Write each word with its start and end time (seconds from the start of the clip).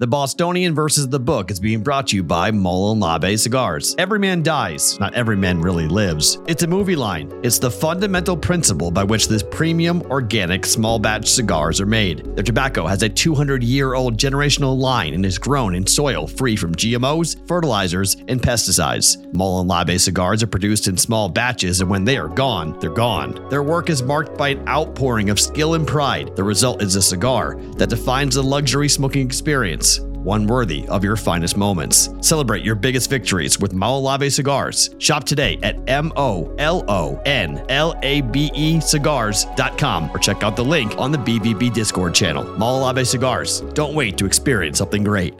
The 0.00 0.06
Bostonian 0.06 0.74
versus 0.74 1.10
the 1.10 1.20
Book 1.20 1.50
is 1.50 1.60
being 1.60 1.82
brought 1.82 2.06
to 2.06 2.16
you 2.16 2.22
by 2.22 2.48
Labe 2.48 3.36
Cigars. 3.36 3.94
Every 3.98 4.18
man 4.18 4.42
dies, 4.42 4.98
not 4.98 5.12
every 5.12 5.36
man 5.36 5.60
really 5.60 5.88
lives. 5.88 6.38
It's 6.46 6.62
a 6.62 6.66
movie 6.66 6.96
line. 6.96 7.30
It's 7.42 7.58
the 7.58 7.70
fundamental 7.70 8.34
principle 8.34 8.90
by 8.90 9.04
which 9.04 9.28
this 9.28 9.42
premium, 9.42 10.00
organic, 10.10 10.64
small 10.64 10.98
batch 10.98 11.28
cigars 11.28 11.82
are 11.82 11.86
made. 11.86 12.24
Their 12.34 12.42
tobacco 12.42 12.86
has 12.86 13.02
a 13.02 13.10
200 13.10 13.62
year 13.62 13.92
old 13.92 14.16
generational 14.16 14.74
line 14.74 15.12
and 15.12 15.26
is 15.26 15.36
grown 15.36 15.74
in 15.74 15.86
soil 15.86 16.26
free 16.26 16.56
from 16.56 16.74
GMOs, 16.74 17.46
fertilizers, 17.46 18.14
and 18.26 18.40
pesticides. 18.40 19.18
Labe 19.34 19.98
cigars 19.98 20.42
are 20.42 20.46
produced 20.46 20.88
in 20.88 20.96
small 20.96 21.28
batches, 21.28 21.82
and 21.82 21.90
when 21.90 22.04
they 22.04 22.16
are 22.16 22.28
gone, 22.28 22.74
they're 22.80 22.88
gone. 22.88 23.46
Their 23.50 23.62
work 23.62 23.90
is 23.90 24.02
marked 24.02 24.38
by 24.38 24.48
an 24.48 24.66
outpouring 24.66 25.28
of 25.28 25.38
skill 25.38 25.74
and 25.74 25.86
pride. 25.86 26.34
The 26.36 26.44
result 26.44 26.80
is 26.80 26.96
a 26.96 27.02
cigar 27.02 27.56
that 27.76 27.90
defines 27.90 28.36
the 28.36 28.42
luxury 28.42 28.88
smoking 28.88 29.26
experience 29.26 29.89
one 30.24 30.46
worthy 30.46 30.86
of 30.88 31.02
your 31.02 31.16
finest 31.16 31.56
moments. 31.56 32.10
Celebrate 32.20 32.64
your 32.64 32.74
biggest 32.74 33.10
victories 33.10 33.58
with 33.58 33.72
Molon 33.72 34.02
Labe 34.20 34.30
Cigars. 34.30 34.94
Shop 34.98 35.24
today 35.24 35.58
at 35.62 35.76
M 35.88 36.12
O 36.16 36.54
L 36.58 36.84
O 36.88 37.20
N 37.24 37.64
L 37.68 37.94
A 38.02 38.20
B 38.20 38.50
E 38.54 38.80
cigars.com 38.80 40.10
or 40.14 40.18
check 40.18 40.42
out 40.42 40.56
the 40.56 40.64
link 40.64 40.96
on 40.98 41.12
the 41.12 41.18
BVB 41.18 41.72
Discord 41.72 42.14
channel. 42.14 42.44
Molon 42.44 42.94
Labe 42.94 43.04
Cigars. 43.06 43.60
Don't 43.74 43.94
wait 43.94 44.16
to 44.18 44.26
experience 44.26 44.78
something 44.78 45.04
great. 45.04 45.34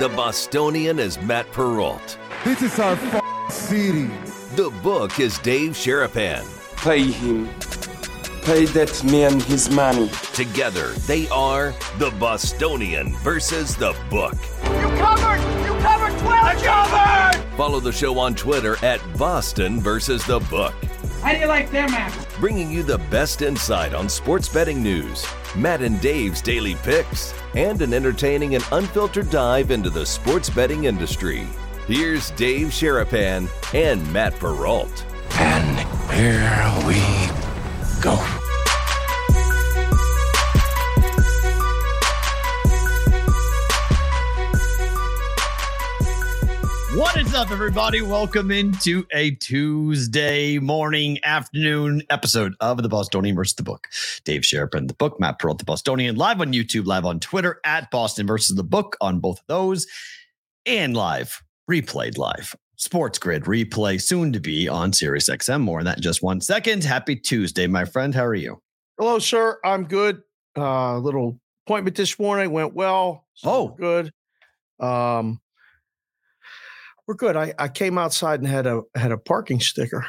The 0.00 0.08
Bostonian 0.16 0.98
is 0.98 1.20
Matt 1.22 1.46
Perrault. 1.52 2.18
This 2.44 2.62
is 2.62 2.78
our 2.80 2.94
f- 2.94 3.52
city. 3.52 4.10
The 4.56 4.70
book 4.82 5.20
is 5.20 5.38
Dave 5.38 5.72
Sharapan. 5.72 6.44
Pay 6.76 7.12
him. 7.12 7.48
Pay 8.44 8.66
that 8.66 9.02
man 9.04 9.40
his 9.40 9.70
money. 9.70 10.10
Together, 10.34 10.88
they 11.06 11.26
are 11.30 11.74
the 11.98 12.10
Bostonian 12.20 13.16
versus 13.16 13.74
the 13.74 13.96
book. 14.10 14.34
You 14.64 14.70
covered! 14.98 15.40
You 15.64 15.72
covered 15.80 16.18
12! 16.18 16.26
I 16.26 16.54
covered! 17.32 17.56
Follow 17.56 17.80
the 17.80 17.90
show 17.90 18.18
on 18.18 18.34
Twitter 18.34 18.76
at 18.84 19.00
Boston 19.16 19.80
versus 19.80 20.26
the 20.26 20.40
book. 20.40 20.74
How 21.22 21.32
do 21.32 21.38
you 21.38 21.46
like 21.46 21.70
them 21.70 21.88
apples? 21.88 22.26
Bringing 22.38 22.70
you 22.70 22.82
the 22.82 22.98
best 23.10 23.40
insight 23.40 23.94
on 23.94 24.10
sports 24.10 24.50
betting 24.50 24.82
news, 24.82 25.26
Matt 25.56 25.80
and 25.80 25.98
Dave's 26.02 26.42
daily 26.42 26.74
picks, 26.74 27.32
and 27.54 27.80
an 27.80 27.94
entertaining 27.94 28.56
and 28.56 28.64
unfiltered 28.72 29.30
dive 29.30 29.70
into 29.70 29.88
the 29.88 30.04
sports 30.04 30.50
betting 30.50 30.84
industry. 30.84 31.46
Here's 31.86 32.30
Dave 32.32 32.68
Sharapan 32.68 33.48
and 33.72 34.12
Matt 34.12 34.34
Perrault. 34.38 35.06
And 35.30 35.78
here 36.12 36.86
we 36.86 37.53
go. 38.04 38.16
What 46.96 47.16
is 47.16 47.34
up, 47.34 47.50
everybody? 47.50 48.02
Welcome 48.02 48.50
into 48.50 49.06
a 49.10 49.30
Tuesday 49.30 50.58
morning, 50.58 51.18
afternoon 51.24 52.02
episode 52.10 52.54
of 52.60 52.82
the 52.82 52.90
Bostonian 52.90 53.34
versus 53.34 53.54
the 53.54 53.62
Book. 53.62 53.88
Dave 54.24 54.42
Sharapan, 54.42 54.86
the 54.86 54.94
book, 54.94 55.18
Matt 55.18 55.38
Perrault, 55.38 55.58
the 55.58 55.64
Bostonian, 55.64 56.16
live 56.16 56.42
on 56.42 56.52
YouTube, 56.52 56.84
live 56.84 57.06
on 57.06 57.20
Twitter 57.20 57.58
at 57.64 57.90
Boston 57.90 58.26
versus 58.26 58.54
the 58.54 58.62
Book 58.62 58.98
on 59.00 59.18
both 59.18 59.38
of 59.38 59.46
those, 59.46 59.86
and 60.66 60.94
live, 60.94 61.42
replayed 61.70 62.18
live. 62.18 62.54
Sports 62.76 63.18
Grid 63.18 63.44
replay 63.44 64.00
soon 64.00 64.32
to 64.32 64.40
be 64.40 64.68
on 64.68 64.92
Sirius 64.92 65.28
XM. 65.28 65.60
More 65.60 65.78
on 65.78 65.84
that 65.84 65.98
in 65.98 66.02
just 66.02 66.22
one 66.22 66.40
second. 66.40 66.82
Happy 66.84 67.16
Tuesday, 67.16 67.66
my 67.66 67.84
friend. 67.84 68.14
How 68.14 68.24
are 68.24 68.34
you? 68.34 68.60
Hello, 68.98 69.18
sir. 69.18 69.58
I'm 69.64 69.84
good. 69.84 70.22
Uh, 70.56 70.98
little 70.98 71.38
appointment 71.66 71.96
this 71.96 72.18
morning 72.18 72.50
went 72.50 72.74
well. 72.74 73.26
so 73.34 73.50
Oh. 73.50 73.68
good. 73.68 74.12
Um, 74.80 75.40
we're 77.06 77.14
good. 77.14 77.36
I, 77.36 77.54
I 77.58 77.68
came 77.68 77.98
outside 77.98 78.40
and 78.40 78.48
had 78.48 78.66
a 78.66 78.82
had 78.94 79.12
a 79.12 79.18
parking 79.18 79.60
sticker 79.60 80.06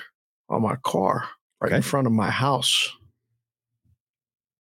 on 0.50 0.62
my 0.62 0.76
car 0.78 1.28
right 1.62 1.72
in 1.72 1.82
front 1.82 2.08
of 2.08 2.14
my 2.14 2.30
house. 2.30 2.90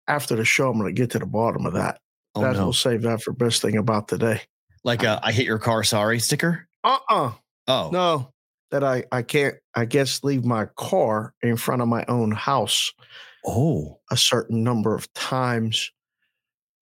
After 0.09 0.35
the 0.35 0.45
show, 0.45 0.71
I'm 0.71 0.79
going 0.79 0.95
to 0.95 1.01
get 1.01 1.11
to 1.11 1.19
the 1.19 1.27
bottom 1.27 1.67
of 1.67 1.75
that. 1.75 2.01
Oh, 2.35 2.41
that 2.41 2.57
no. 2.57 2.67
will 2.67 2.73
save 2.73 3.03
that 3.03 3.23
for 3.23 3.33
best 3.33 3.61
thing 3.63 3.77
about 3.77 4.09
today. 4.09 4.41
Like 4.85 5.03
a 5.05 5.21
I 5.23 5.31
hit 5.33 5.47
your 5.47 5.59
car, 5.59 5.85
sorry 5.85 6.19
sticker? 6.19 6.67
Uh 6.83 6.99
uh 7.09 7.33
Oh, 7.69 7.91
No, 7.93 8.33
that 8.71 8.83
I 8.83 9.05
I 9.13 9.23
can't. 9.23 9.57
I 9.75 9.85
guess 9.85 10.25
leave 10.25 10.45
my 10.45 10.67
car 10.77 11.35
in 11.43 11.57
front 11.57 11.83
of 11.83 11.89
my 11.89 12.05
own 12.09 12.33
house 12.33 12.93
oh, 13.47 14.01
a 14.11 14.17
certain 14.17 14.63
number 14.63 14.95
of 14.95 15.13
times 15.15 15.91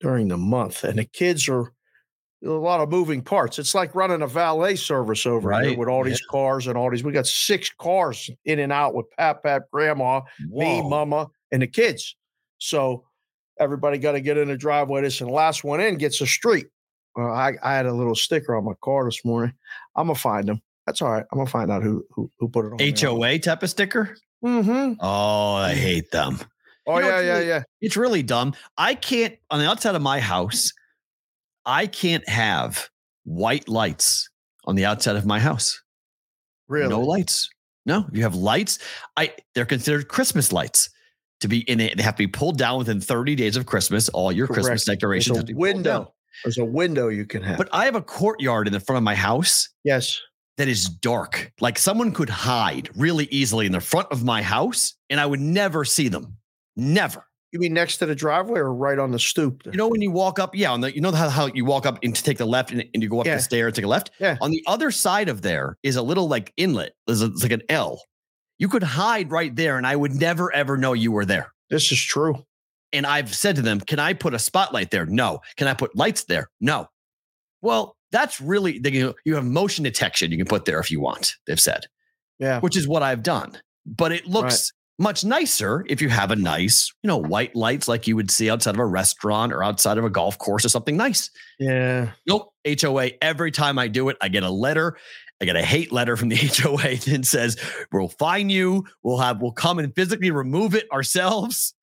during 0.00 0.28
the 0.28 0.36
month. 0.36 0.84
And 0.84 0.98
the 0.98 1.04
kids 1.04 1.48
are 1.48 1.72
a 2.44 2.48
lot 2.48 2.80
of 2.80 2.88
moving 2.88 3.22
parts. 3.22 3.58
It's 3.58 3.74
like 3.74 3.94
running 3.94 4.22
a 4.22 4.26
valet 4.26 4.76
service 4.76 5.26
over 5.26 5.60
here 5.60 5.76
with 5.76 5.88
all 5.88 6.02
these 6.04 6.22
cars 6.30 6.66
and 6.66 6.76
all 6.76 6.90
these. 6.90 7.04
We 7.04 7.12
got 7.12 7.26
six 7.26 7.70
cars 7.78 8.30
in 8.44 8.58
and 8.58 8.72
out 8.72 8.94
with 8.94 9.10
Pap 9.18 9.42
Pap, 9.42 9.64
Grandma, 9.70 10.22
me, 10.48 10.80
Mama, 10.82 11.28
and 11.52 11.60
the 11.60 11.66
kids. 11.66 12.16
So 12.58 13.04
everybody 13.58 13.98
got 13.98 14.12
to 14.12 14.20
get 14.20 14.38
in 14.38 14.48
the 14.48 14.56
driveway. 14.56 15.02
This 15.02 15.20
and 15.20 15.28
the 15.28 15.34
last 15.34 15.64
one 15.64 15.80
in 15.80 15.96
gets 15.98 16.20
a 16.22 16.26
street. 16.26 16.68
Well, 17.14 17.30
I, 17.30 17.54
I 17.62 17.74
had 17.74 17.86
a 17.86 17.92
little 17.92 18.14
sticker 18.14 18.56
on 18.56 18.64
my 18.64 18.74
car 18.82 19.04
this 19.04 19.24
morning. 19.24 19.52
I'm 19.96 20.06
gonna 20.06 20.18
find 20.18 20.48
them. 20.48 20.62
That's 20.90 21.02
all 21.02 21.12
right. 21.12 21.24
I'm 21.30 21.38
gonna 21.38 21.48
find 21.48 21.70
out 21.70 21.84
who 21.84 22.04
who, 22.10 22.28
who 22.40 22.48
put 22.48 22.64
it 22.64 22.72
on. 22.72 23.20
HOA 23.20 23.38
type 23.38 23.62
of 23.62 23.70
sticker? 23.70 24.16
Mm-hmm. 24.44 24.94
Oh, 24.98 25.54
I 25.54 25.72
hate 25.72 26.10
them. 26.10 26.36
Oh 26.84 26.96
You 26.96 27.02
know, 27.02 27.08
yeah, 27.10 27.20
yeah, 27.20 27.32
really- 27.34 27.46
yeah. 27.46 27.62
It's 27.80 27.96
really 27.96 28.24
dumb. 28.24 28.54
I 28.76 28.96
can't 28.96 29.36
on 29.52 29.60
the 29.60 29.68
outside 29.68 29.94
of 29.94 30.02
my 30.02 30.18
house. 30.18 30.72
I 31.64 31.86
can't 31.86 32.28
have 32.28 32.88
white 33.22 33.68
lights 33.68 34.28
on 34.64 34.74
the 34.74 34.84
outside 34.84 35.14
of 35.14 35.24
my 35.24 35.38
house. 35.38 35.80
Really? 36.66 36.88
No 36.88 37.02
lights. 37.02 37.48
No, 37.86 38.06
you 38.10 38.24
have 38.24 38.34
lights. 38.34 38.80
I 39.16 39.32
they're 39.54 39.64
considered 39.64 40.08
Christmas 40.08 40.52
lights 40.52 40.90
to 41.38 41.46
be 41.46 41.60
in 41.70 41.78
it. 41.78 41.96
They 41.96 42.02
have 42.02 42.16
to 42.16 42.22
be 42.24 42.26
pulled 42.26 42.58
down 42.58 42.78
within 42.78 43.00
30 43.00 43.36
days 43.36 43.56
of 43.56 43.64
Christmas. 43.64 44.08
All 44.08 44.32
your 44.32 44.48
Christmas 44.48 44.84
decorations 44.84 45.36
There's 45.36 45.38
have 45.38 45.44
a 45.44 45.46
to 45.46 45.54
be 45.54 45.72
pulled 45.72 45.84
down. 45.84 45.98
window. 46.00 46.14
There's 46.44 46.58
a 46.58 46.64
window 46.64 47.08
you 47.08 47.26
can 47.26 47.44
have. 47.44 47.58
But 47.58 47.68
I 47.70 47.84
have 47.84 47.94
a 47.94 48.02
courtyard 48.02 48.66
in 48.66 48.72
the 48.72 48.80
front 48.80 48.96
of 48.96 49.04
my 49.04 49.14
house 49.14 49.68
yes. 49.84 50.20
That 50.56 50.68
is 50.68 50.88
dark. 50.88 51.52
Like 51.60 51.78
someone 51.78 52.12
could 52.12 52.28
hide 52.28 52.90
really 52.96 53.26
easily 53.30 53.66
in 53.66 53.72
the 53.72 53.80
front 53.80 54.08
of 54.10 54.24
my 54.24 54.42
house, 54.42 54.94
and 55.08 55.18
I 55.20 55.26
would 55.26 55.40
never 55.40 55.84
see 55.84 56.08
them. 56.08 56.36
Never. 56.76 57.24
You 57.52 57.58
mean 57.58 57.72
next 57.74 57.96
to 57.98 58.06
the 58.06 58.14
driveway 58.14 58.60
or 58.60 58.72
right 58.72 58.98
on 58.98 59.10
the 59.10 59.18
stoop? 59.18 59.62
You 59.64 59.72
know 59.72 59.88
when 59.88 60.00
you 60.00 60.10
walk 60.12 60.38
up, 60.38 60.54
yeah, 60.54 60.70
on 60.70 60.82
the 60.82 60.94
you 60.94 61.00
know 61.00 61.10
how, 61.10 61.28
how 61.28 61.46
you 61.46 61.64
walk 61.64 61.84
up 61.84 61.98
and 62.02 62.14
to 62.14 62.22
take 62.22 62.38
the 62.38 62.46
left 62.46 62.70
and, 62.70 62.84
and 62.94 63.02
you 63.02 63.08
go 63.08 63.20
up 63.20 63.26
Yeah. 63.26 63.36
the 63.36 63.42
stair, 63.42 63.70
take 63.72 63.84
a 63.84 63.88
left. 63.88 64.12
Yeah. 64.20 64.36
On 64.40 64.50
the 64.52 64.62
other 64.68 64.90
side 64.92 65.28
of 65.28 65.42
there 65.42 65.76
is 65.82 65.96
a 65.96 66.02
little 66.02 66.28
like 66.28 66.52
inlet. 66.56 66.92
There's 67.06 67.22
a, 67.22 67.26
it's 67.26 67.42
like 67.42 67.50
an 67.52 67.62
L. 67.68 68.00
You 68.58 68.68
could 68.68 68.82
hide 68.84 69.32
right 69.32 69.54
there, 69.56 69.78
and 69.78 69.86
I 69.86 69.96
would 69.96 70.12
never 70.14 70.52
ever 70.54 70.76
know 70.76 70.92
you 70.92 71.10
were 71.10 71.24
there. 71.24 71.52
This 71.70 71.90
is 71.90 72.00
true. 72.00 72.44
And 72.92 73.04
I've 73.06 73.34
said 73.34 73.56
to 73.56 73.62
them, 73.62 73.80
"Can 73.80 73.98
I 73.98 74.12
put 74.12 74.32
a 74.34 74.38
spotlight 74.38 74.90
there? 74.92 75.06
No. 75.06 75.40
Can 75.56 75.66
I 75.66 75.74
put 75.74 75.96
lights 75.96 76.24
there? 76.24 76.50
No." 76.60 76.88
Well, 77.62 77.96
that's 78.12 78.40
really 78.40 78.78
they, 78.78 78.90
can- 78.90 79.14
you 79.24 79.34
have 79.34 79.44
motion 79.44 79.84
detection 79.84 80.30
you 80.30 80.36
can 80.38 80.46
put 80.46 80.64
there 80.64 80.80
if 80.80 80.90
you 80.90 81.00
want. 81.00 81.34
They've 81.46 81.60
said 81.60 81.86
Yeah. 82.38 82.60
which 82.60 82.76
is 82.76 82.86
what 82.88 83.02
I've 83.02 83.22
done. 83.22 83.58
But 83.86 84.12
it 84.12 84.26
looks 84.26 84.72
much 84.98 85.24
nicer 85.24 85.84
if 85.88 86.02
you 86.02 86.10
have 86.10 86.30
a 86.30 86.36
nice, 86.36 86.92
you 87.02 87.08
know, 87.08 87.16
white 87.16 87.56
lights 87.56 87.88
like 87.88 88.06
you 88.06 88.14
would 88.16 88.30
see 88.30 88.50
outside 88.50 88.74
of 88.74 88.78
a 88.80 88.84
restaurant 88.86 89.52
or 89.52 89.64
outside 89.64 89.96
of 89.96 90.04
a 90.04 90.10
golf 90.10 90.36
course 90.38 90.64
or 90.64 90.68
something 90.68 90.96
nice. 90.96 91.30
Yeah. 91.58 92.10
Nope. 92.26 92.52
HOA. 92.66 93.12
Every 93.22 93.50
time 93.50 93.78
I 93.78 93.88
do 93.88 94.10
it, 94.10 94.18
I 94.20 94.28
get 94.28 94.42
a 94.42 94.50
letter. 94.50 94.98
I 95.40 95.46
get 95.46 95.56
a 95.56 95.62
hate 95.62 95.90
letter 95.90 96.18
from 96.18 96.28
the 96.28 96.36
HOA 96.62 96.96
that 97.10 97.24
says, 97.24 97.56
we'll 97.90 98.08
fine 98.08 98.50
you. 98.50 98.84
We'll 99.02 99.16
have, 99.18 99.40
we'll 99.40 99.52
come 99.52 99.78
and 99.78 99.94
physically 99.94 100.30
remove 100.30 100.74
it 100.74 100.86
ourselves. 100.92 101.74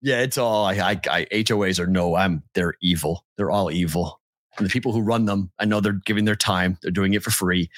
Yeah, 0.00 0.20
it's 0.20 0.38
all 0.38 0.64
I, 0.64 0.74
I, 0.74 1.00
I 1.10 1.26
HOAs 1.32 1.80
are 1.80 1.86
no, 1.88 2.14
I'm, 2.14 2.44
they're 2.54 2.74
evil. 2.80 3.24
They're 3.36 3.50
all 3.50 3.72
evil. 3.72 4.20
And 4.58 4.66
the 4.66 4.70
people 4.70 4.92
who 4.92 5.00
run 5.00 5.24
them, 5.26 5.50
I 5.58 5.64
know 5.64 5.80
they're 5.80 6.00
giving 6.04 6.24
their 6.26 6.36
time, 6.36 6.78
they're 6.82 6.90
doing 6.90 7.14
it 7.14 7.22
for 7.22 7.30
free, 7.30 7.70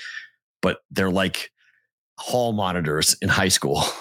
but 0.62 0.78
they're 0.90 1.10
like 1.10 1.50
hall 2.18 2.52
monitors 2.52 3.16
in 3.22 3.28
high 3.28 3.48
school. 3.48 3.82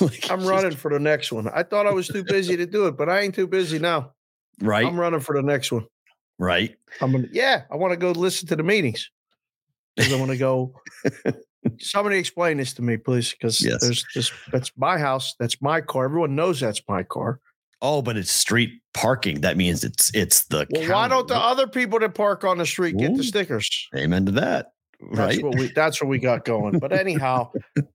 Like, 0.00 0.30
I'm 0.30 0.38
just- 0.40 0.50
running 0.50 0.74
for 0.74 0.90
the 0.90 0.98
next 0.98 1.30
one. 1.30 1.48
I 1.48 1.62
thought 1.62 1.86
I 1.86 1.90
was 1.92 2.08
too 2.08 2.24
busy 2.24 2.56
to 2.56 2.64
do 2.64 2.86
it, 2.86 2.96
but 2.96 3.10
I 3.10 3.20
ain't 3.20 3.34
too 3.34 3.46
busy 3.46 3.78
now. 3.78 4.12
right, 4.62 4.86
I'm 4.86 4.98
running 4.98 5.20
for 5.20 5.36
the 5.36 5.42
next 5.42 5.70
one. 5.70 5.84
right. 6.38 6.74
I'm 7.02 7.12
gonna 7.12 7.28
yeah, 7.30 7.64
I 7.70 7.76
want 7.76 7.92
to 7.92 7.98
go 7.98 8.12
listen 8.12 8.48
to 8.48 8.56
the 8.56 8.62
meetings. 8.62 9.10
Because 9.94 10.14
I 10.14 10.16
want 10.18 10.30
to 10.30 10.38
go. 10.38 10.80
Somebody 11.78 12.16
explain 12.16 12.56
this 12.56 12.72
to 12.74 12.82
me, 12.82 12.96
please. 12.96 13.32
Because 13.32 13.60
Yes. 13.62 13.82
there's 13.82 14.02
just 14.14 14.32
that's 14.50 14.72
my 14.78 14.96
house, 14.98 15.34
that's 15.38 15.60
my 15.60 15.82
car. 15.82 16.06
Everyone 16.06 16.34
knows 16.34 16.58
that's 16.60 16.80
my 16.88 17.02
car. 17.02 17.40
Oh, 17.82 18.00
but 18.02 18.16
it's 18.16 18.30
street 18.30 18.80
parking. 18.94 19.42
That 19.42 19.56
means 19.56 19.84
it's 19.84 20.10
it's 20.14 20.44
the. 20.46 20.66
Well, 20.70 20.90
why 20.90 21.08
don't 21.08 21.28
the 21.28 21.36
other 21.36 21.66
people 21.66 21.98
that 22.00 22.14
park 22.14 22.44
on 22.44 22.58
the 22.58 22.66
street 22.66 22.96
get 22.96 23.10
Ooh. 23.12 23.16
the 23.16 23.24
stickers? 23.24 23.88
Amen 23.94 24.26
to 24.26 24.32
that. 24.32 24.72
That's 25.12 25.36
Right. 25.36 25.44
what 25.44 25.58
we 25.58 25.70
that's 25.72 26.00
what 26.00 26.08
we 26.08 26.18
got 26.18 26.44
going. 26.46 26.78
But 26.78 26.92
anyhow, 26.98 27.50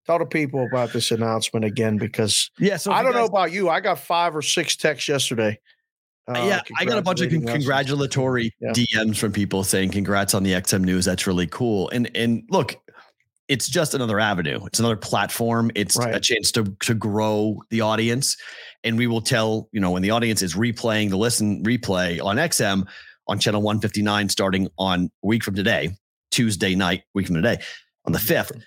tell 0.05 0.19
the 0.19 0.25
people 0.27 0.67
about 0.71 0.93
this 0.93 1.09
announcement 1.11 1.65
again 1.65 1.97
because 1.97 2.51
yeah. 2.59 2.77
So 2.77 2.91
I 2.91 3.01
don't 3.01 3.15
know 3.15 3.25
about 3.25 3.51
you. 3.51 3.69
I 3.69 3.79
got 3.79 3.97
five 3.99 4.35
or 4.35 4.43
six 4.43 4.75
texts 4.75 5.09
yesterday 5.09 5.59
Uh, 6.27 6.43
yeah, 6.47 6.61
I 6.77 6.85
got 6.85 6.99
a 6.99 7.01
bunch 7.01 7.21
of 7.21 7.31
con- 7.31 7.45
congratulatory 7.47 8.53
Yeah. 8.61 8.71
DMs 8.73 9.17
from 9.17 9.31
people 9.31 9.63
saying 9.63 9.89
congrats 9.89 10.35
on 10.35 10.43
the 10.43 10.51
XM 10.51 10.83
news. 10.83 11.05
That's 11.05 11.25
really 11.25 11.47
cool. 11.47 11.89
And 11.89 12.15
and 12.15 12.43
look, 12.51 12.75
it's 13.51 13.67
just 13.67 13.93
another 13.93 14.17
avenue. 14.17 14.65
It's 14.65 14.79
another 14.79 14.95
platform. 14.95 15.71
It's 15.75 15.97
a 15.99 16.19
chance 16.21 16.51
to 16.53 16.63
to 16.79 16.93
grow 16.93 17.61
the 17.69 17.81
audience. 17.81 18.37
And 18.83 18.97
we 18.97 19.07
will 19.07 19.21
tell, 19.21 19.67
you 19.73 19.81
know, 19.81 19.91
when 19.91 20.01
the 20.01 20.11
audience 20.11 20.41
is 20.41 20.55
replaying 20.55 21.09
the 21.09 21.17
listen 21.17 21.61
replay 21.63 22.23
on 22.23 22.37
XM 22.37 22.87
on 23.27 23.39
channel 23.39 23.61
159 23.61 24.29
starting 24.29 24.69
on 24.77 25.11
week 25.21 25.43
from 25.43 25.53
today, 25.55 25.91
Tuesday 26.31 26.75
night, 26.75 27.03
week 27.13 27.27
from 27.27 27.35
today, 27.35 27.59
on 28.05 28.13
the 28.13 28.19
5th, 28.19 28.63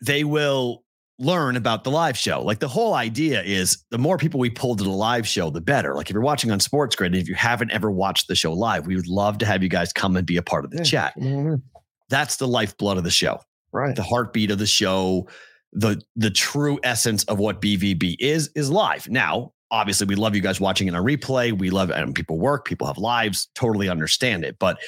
they 0.00 0.22
will 0.24 0.84
learn 1.18 1.56
about 1.56 1.84
the 1.84 1.90
live 1.90 2.16
show. 2.16 2.42
Like 2.42 2.60
the 2.60 2.68
whole 2.68 2.94
idea 2.94 3.42
is 3.42 3.84
the 3.90 3.98
more 3.98 4.18
people 4.18 4.38
we 4.40 4.50
pull 4.50 4.76
to 4.76 4.84
the 4.84 4.90
live 4.90 5.26
show, 5.26 5.50
the 5.50 5.60
better. 5.60 5.94
Like 5.94 6.08
if 6.08 6.14
you're 6.14 6.22
watching 6.22 6.50
on 6.52 6.60
Sports 6.60 6.94
Grid, 6.96 7.12
and 7.12 7.20
if 7.20 7.28
you 7.28 7.34
haven't 7.34 7.72
ever 7.72 7.90
watched 7.90 8.28
the 8.28 8.34
show 8.36 8.52
live, 8.52 8.86
we 8.86 8.94
would 8.96 9.08
love 9.08 9.38
to 9.38 9.46
have 9.46 9.62
you 9.62 9.68
guys 9.68 9.92
come 9.92 10.16
and 10.16 10.26
be 10.26 10.36
a 10.36 10.42
part 10.42 10.64
of 10.64 10.70
the 10.70 10.78
Yeah, 10.78 10.84
chat. 10.84 11.16
in. 11.16 11.60
That's 12.08 12.36
the 12.36 12.48
lifeblood 12.48 12.98
of 12.98 13.04
the 13.04 13.10
show, 13.10 13.40
Right. 13.72 13.96
the 13.96 14.02
heartbeat 14.02 14.50
of 14.50 14.58
the 14.58 14.66
show, 14.66 15.28
the 15.72 16.00
the 16.16 16.30
true 16.30 16.78
essence 16.82 17.24
of 17.24 17.38
what 17.38 17.60
BVB 17.62 18.16
is 18.18 18.50
is 18.54 18.70
live. 18.70 19.08
Now, 19.08 19.52
obviously, 19.70 20.06
we 20.06 20.14
love 20.14 20.34
you 20.34 20.42
guys 20.42 20.60
watching 20.60 20.88
in 20.88 20.94
a 20.94 21.02
replay. 21.02 21.56
We 21.56 21.70
love 21.70 21.90
and 21.90 22.14
people 22.14 22.38
work, 22.38 22.66
people 22.66 22.86
have 22.86 22.98
lives, 22.98 23.48
totally 23.54 23.88
understand 23.88 24.44
it. 24.44 24.56
But 24.58 24.78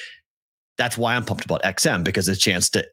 that's 0.77 0.97
why 0.97 1.15
I'm 1.15 1.25
pumped 1.25 1.45
about 1.45 1.63
XM 1.63 2.03
because 2.03 2.27
it's 2.29 2.37
a 2.37 2.41
chance 2.41 2.69
to, 2.71 2.85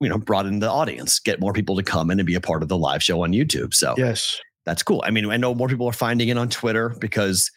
you 0.00 0.08
know, 0.08 0.18
broaden 0.18 0.58
the 0.58 0.68
audience, 0.70 1.18
get 1.20 1.40
more 1.40 1.52
people 1.52 1.76
to 1.76 1.82
come 1.82 2.10
in 2.10 2.18
and 2.18 2.26
be 2.26 2.34
a 2.34 2.40
part 2.40 2.62
of 2.62 2.68
the 2.68 2.76
live 2.76 3.02
show 3.02 3.22
on 3.22 3.30
YouTube. 3.32 3.72
So 3.72 3.94
Yes. 3.96 4.38
that's 4.66 4.82
cool. 4.82 5.02
I 5.06 5.10
mean, 5.10 5.30
I 5.30 5.36
know 5.36 5.54
more 5.54 5.68
people 5.68 5.86
are 5.86 5.92
finding 5.92 6.28
it 6.28 6.36
on 6.36 6.48
Twitter 6.50 6.94
because, 6.98 7.48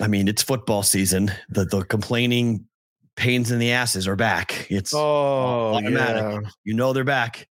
I 0.00 0.08
mean, 0.08 0.28
it's 0.28 0.42
football 0.42 0.82
season. 0.82 1.30
The 1.50 1.64
the 1.66 1.84
complaining 1.84 2.64
pains 3.20 3.50
in 3.50 3.58
the 3.58 3.72
asses 3.72 4.08
are 4.08 4.16
back. 4.16 4.66
It's 4.70 4.94
Oh, 4.94 5.74
automatic. 5.74 6.22
yeah. 6.42 6.50
you 6.64 6.74
know 6.74 6.92
they're 6.92 7.04
back. 7.04 7.46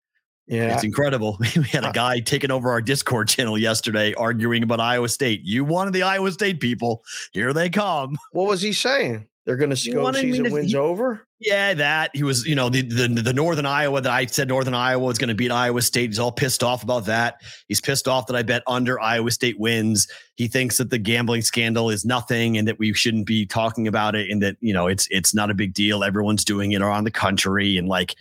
Yeah. 0.47 0.73
It's 0.75 0.85
incredible. 0.85 1.37
We 1.57 1.63
had 1.63 1.83
a 1.83 1.91
guy 1.91 2.21
taking 2.21 2.51
over 2.51 2.71
our 2.71 2.81
Discord 2.81 3.27
channel 3.27 3.57
yesterday 3.57 4.13
arguing 4.13 4.63
about 4.63 4.79
Iowa 4.79 5.09
State. 5.09 5.41
You 5.43 5.65
wanted 5.65 5.91
the 5.93 6.03
Iowa 6.03 6.31
State 6.31 6.61
people. 6.61 7.03
Here 7.33 7.51
they 7.51 7.69
come. 7.69 8.17
What 8.31 8.47
was 8.47 8.61
he 8.61 8.71
saying? 8.71 9.27
They're 9.47 9.55
going 9.55 9.73
to 9.73 9.91
go 9.91 10.11
season 10.11 10.43
to- 10.43 10.51
wins 10.51 10.71
he- 10.71 10.77
over. 10.77 11.25
Yeah, 11.39 11.73
that 11.75 12.11
he 12.13 12.23
was, 12.23 12.45
you 12.45 12.55
know, 12.55 12.67
the 12.67 12.81
the, 12.81 13.07
the 13.07 13.31
Northern 13.31 13.65
Iowa 13.65 14.01
that 14.01 14.11
I 14.11 14.25
said 14.25 14.49
Northern 14.49 14.73
Iowa 14.73 15.05
was 15.05 15.17
going 15.17 15.29
to 15.29 15.35
beat 15.35 15.51
Iowa 15.51 15.81
State. 15.83 16.09
He's 16.09 16.19
all 16.19 16.31
pissed 16.31 16.63
off 16.63 16.83
about 16.83 17.05
that. 17.05 17.39
He's 17.67 17.79
pissed 17.79 18.07
off 18.07 18.27
that 18.27 18.35
I 18.35 18.41
bet 18.41 18.63
under 18.67 18.99
Iowa 18.99 19.31
State 19.31 19.57
wins. 19.57 20.07
He 20.35 20.47
thinks 20.47 20.79
that 20.79 20.89
the 20.89 20.97
gambling 20.97 21.43
scandal 21.43 21.89
is 21.91 22.03
nothing 22.03 22.57
and 22.57 22.67
that 22.67 22.77
we 22.77 22.91
shouldn't 22.91 23.25
be 23.27 23.45
talking 23.45 23.87
about 23.87 24.15
it 24.15 24.29
and 24.29 24.41
that 24.41 24.57
you 24.59 24.73
know 24.73 24.87
it's 24.87 25.07
it's 25.11 25.33
not 25.33 25.49
a 25.49 25.53
big 25.53 25.73
deal. 25.73 26.03
Everyone's 26.03 26.43
doing 26.43 26.73
it 26.73 26.81
around 26.81 27.05
the 27.05 27.11
country 27.11 27.77
and 27.77 27.87
like 27.87 28.15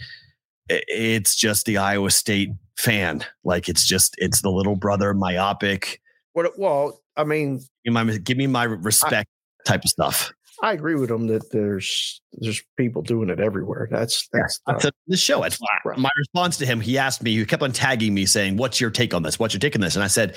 it's 0.69 1.35
just 1.35 1.67
the 1.67 1.79
Iowa 1.79 2.11
State 2.11 2.51
fan. 2.77 3.25
Like 3.45 3.69
it's 3.69 3.85
just 3.87 4.15
it's 4.19 4.43
the 4.43 4.51
little 4.51 4.77
brother 4.77 5.13
myopic. 5.15 6.01
What? 6.35 6.59
Well, 6.59 7.01
I 7.17 7.25
mean, 7.25 7.61
Give 7.85 7.95
me 7.95 8.05
my, 8.05 8.17
give 8.19 8.37
me 8.37 8.47
my 8.47 8.65
respect 8.65 9.29
type 9.65 9.85
of 9.85 9.91
stuff. 9.91 10.33
I 10.63 10.73
agree 10.73 10.95
with 10.95 11.11
him 11.11 11.27
that 11.29 11.51
there's 11.53 12.21
there's 12.33 12.63
people 12.79 13.03
doing 13.03 13.29
it 13.31 13.41
everywhere. 13.41 13.89
That's 13.91 14.29
that's 14.33 14.61
not- 14.67 14.81
the, 14.81 14.93
the 15.07 15.17
show. 15.17 15.43
It's 15.43 15.59
Right. 15.85 15.99
my 15.99 16.11
response 16.17 16.57
to 16.59 16.67
him. 16.67 16.81
He 16.81 16.97
asked 16.99 17.23
me, 17.23 17.37
he 17.37 17.45
kept 17.45 17.63
on 17.63 17.73
tagging 17.73 18.15
me 18.15 18.27
saying, 18.27 18.57
What's 18.57 18.81
your 18.81 18.91
take 18.91 19.13
on 19.15 19.23
this? 19.23 19.39
What's 19.39 19.53
your 19.55 19.61
take 19.61 19.75
on 19.75 19.81
this? 19.81 19.95
And 19.97 20.03
I 20.05 20.09
said, 20.09 20.37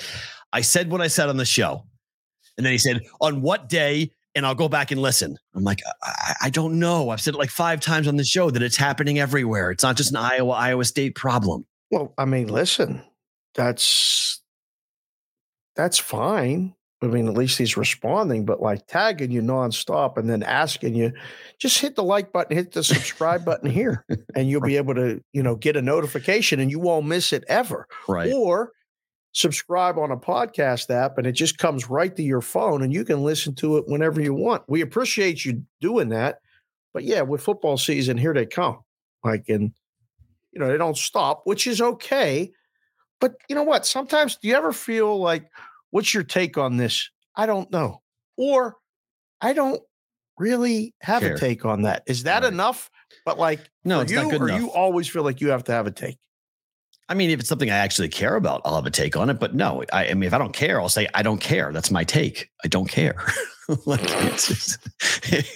I 0.52 0.60
said 0.60 0.90
what 0.90 1.00
I 1.00 1.08
said 1.08 1.28
on 1.28 1.36
the 1.36 1.44
show. 1.44 1.84
And 2.56 2.64
then 2.66 2.72
he 2.72 2.78
said, 2.78 3.00
On 3.20 3.40
what 3.42 3.68
day? 3.68 4.12
And 4.36 4.46
I'll 4.46 4.54
go 4.54 4.68
back 4.68 4.92
and 4.92 5.02
listen. 5.02 5.36
I'm 5.56 5.64
like, 5.64 5.80
I, 6.02 6.34
I 6.42 6.50
don't 6.50 6.78
know. 6.78 7.10
I've 7.10 7.20
said 7.20 7.34
it 7.34 7.38
like 7.38 7.50
five 7.50 7.80
times 7.80 8.06
on 8.06 8.16
the 8.16 8.22
show 8.24 8.48
that 8.50 8.62
it's 8.62 8.76
happening 8.76 9.18
everywhere. 9.18 9.72
It's 9.72 9.82
not 9.82 9.96
just 9.96 10.10
an 10.10 10.18
Iowa, 10.18 10.52
Iowa 10.52 10.84
State 10.84 11.16
problem. 11.16 11.66
well. 11.90 12.14
I 12.16 12.26
mean, 12.26 12.46
listen, 12.46 13.02
that's 13.54 14.40
that's 15.74 15.98
fine. 15.98 16.74
I 17.02 17.06
mean, 17.06 17.28
at 17.28 17.34
least 17.34 17.56
he's 17.56 17.78
responding, 17.78 18.44
but 18.44 18.60
like 18.60 18.86
tagging 18.86 19.30
you 19.30 19.40
nonstop 19.40 20.18
and 20.18 20.28
then 20.28 20.42
asking 20.42 20.94
you, 20.94 21.12
just 21.58 21.78
hit 21.78 21.96
the 21.96 22.02
like 22.02 22.30
button, 22.30 22.56
hit 22.56 22.72
the 22.72 22.84
subscribe 22.84 23.44
button 23.44 23.70
here, 23.70 24.04
and 24.34 24.50
you'll 24.50 24.60
be 24.60 24.76
able 24.76 24.94
to, 24.94 25.22
you 25.32 25.42
know, 25.42 25.56
get 25.56 25.76
a 25.76 25.82
notification 25.82 26.60
and 26.60 26.70
you 26.70 26.78
won't 26.78 27.06
miss 27.06 27.32
it 27.32 27.44
ever. 27.48 27.86
Right. 28.06 28.32
or 28.32 28.72
subscribe 29.32 29.96
on 29.96 30.10
a 30.10 30.16
podcast 30.16 30.90
app 30.90 31.16
and 31.16 31.26
it 31.26 31.32
just 31.32 31.58
comes 31.58 31.88
right 31.88 32.16
to 32.16 32.22
your 32.22 32.40
phone 32.40 32.82
and 32.82 32.92
you 32.92 33.04
can 33.04 33.22
listen 33.22 33.54
to 33.54 33.76
it 33.76 33.84
whenever 33.86 34.20
you 34.20 34.34
want. 34.34 34.62
We 34.68 34.80
appreciate 34.80 35.44
you 35.44 35.62
doing 35.80 36.08
that. 36.08 36.40
But 36.92 37.04
yeah, 37.04 37.22
with 37.22 37.42
football 37.42 37.78
season, 37.78 38.18
here 38.18 38.34
they 38.34 38.46
come. 38.46 38.80
Like, 39.24 39.44
and 39.48 39.72
you 40.52 40.58
know, 40.58 40.68
they 40.68 40.78
don't 40.78 40.96
stop, 40.96 41.42
which 41.44 41.66
is 41.66 41.80
okay. 41.80 42.50
But 43.20 43.36
you 43.48 43.54
know 43.54 43.62
what? 43.62 43.86
Sometimes 43.86 44.36
do 44.36 44.48
you 44.48 44.56
ever 44.56 44.72
feel 44.72 45.18
like, 45.20 45.48
what's 45.90 46.12
your 46.14 46.22
take 46.22 46.58
on 46.58 46.76
this? 46.76 47.10
I 47.36 47.46
don't 47.46 47.70
know. 47.70 48.02
Or 48.36 48.76
I 49.40 49.52
don't 49.52 49.80
really 50.38 50.94
have 51.00 51.22
Care. 51.22 51.34
a 51.34 51.38
take 51.38 51.64
on 51.64 51.82
that. 51.82 52.02
Is 52.06 52.24
that 52.24 52.42
Right. 52.42 52.52
enough? 52.52 52.90
But 53.24 53.38
like, 53.38 53.60
No, 53.84 54.00
it's 54.00 54.10
you, 54.12 54.16
not 54.22 54.30
good 54.30 54.40
or 54.42 54.48
enough. 54.48 54.60
you 54.60 54.70
always 54.70 55.08
feel 55.08 55.22
like 55.22 55.40
you 55.40 55.50
have 55.50 55.64
to 55.64 55.72
have 55.72 55.86
a 55.86 55.90
take. 55.90 56.18
I 57.08 57.14
mean, 57.14 57.30
if 57.30 57.40
it's 57.40 57.48
something 57.48 57.70
I 57.70 57.76
actually 57.76 58.08
care 58.08 58.36
about, 58.36 58.62
I'll 58.64 58.76
have 58.76 58.86
a 58.86 58.90
take 58.90 59.16
on 59.16 59.30
it. 59.30 59.40
But 59.40 59.52
no, 59.52 59.82
I, 59.92 60.08
I 60.10 60.14
mean, 60.14 60.28
if 60.28 60.32
I 60.32 60.38
don't 60.38 60.52
care, 60.52 60.80
I'll 60.80 60.88
say 60.88 61.08
I 61.12 61.22
don't 61.22 61.40
care. 61.40 61.72
That's 61.72 61.90
my 61.90 62.04
take. 62.04 62.48
I 62.64 62.68
don't 62.68 62.88
care. 62.88 63.16
like 63.84 64.00
it's 64.04 64.46
just, 64.48 64.78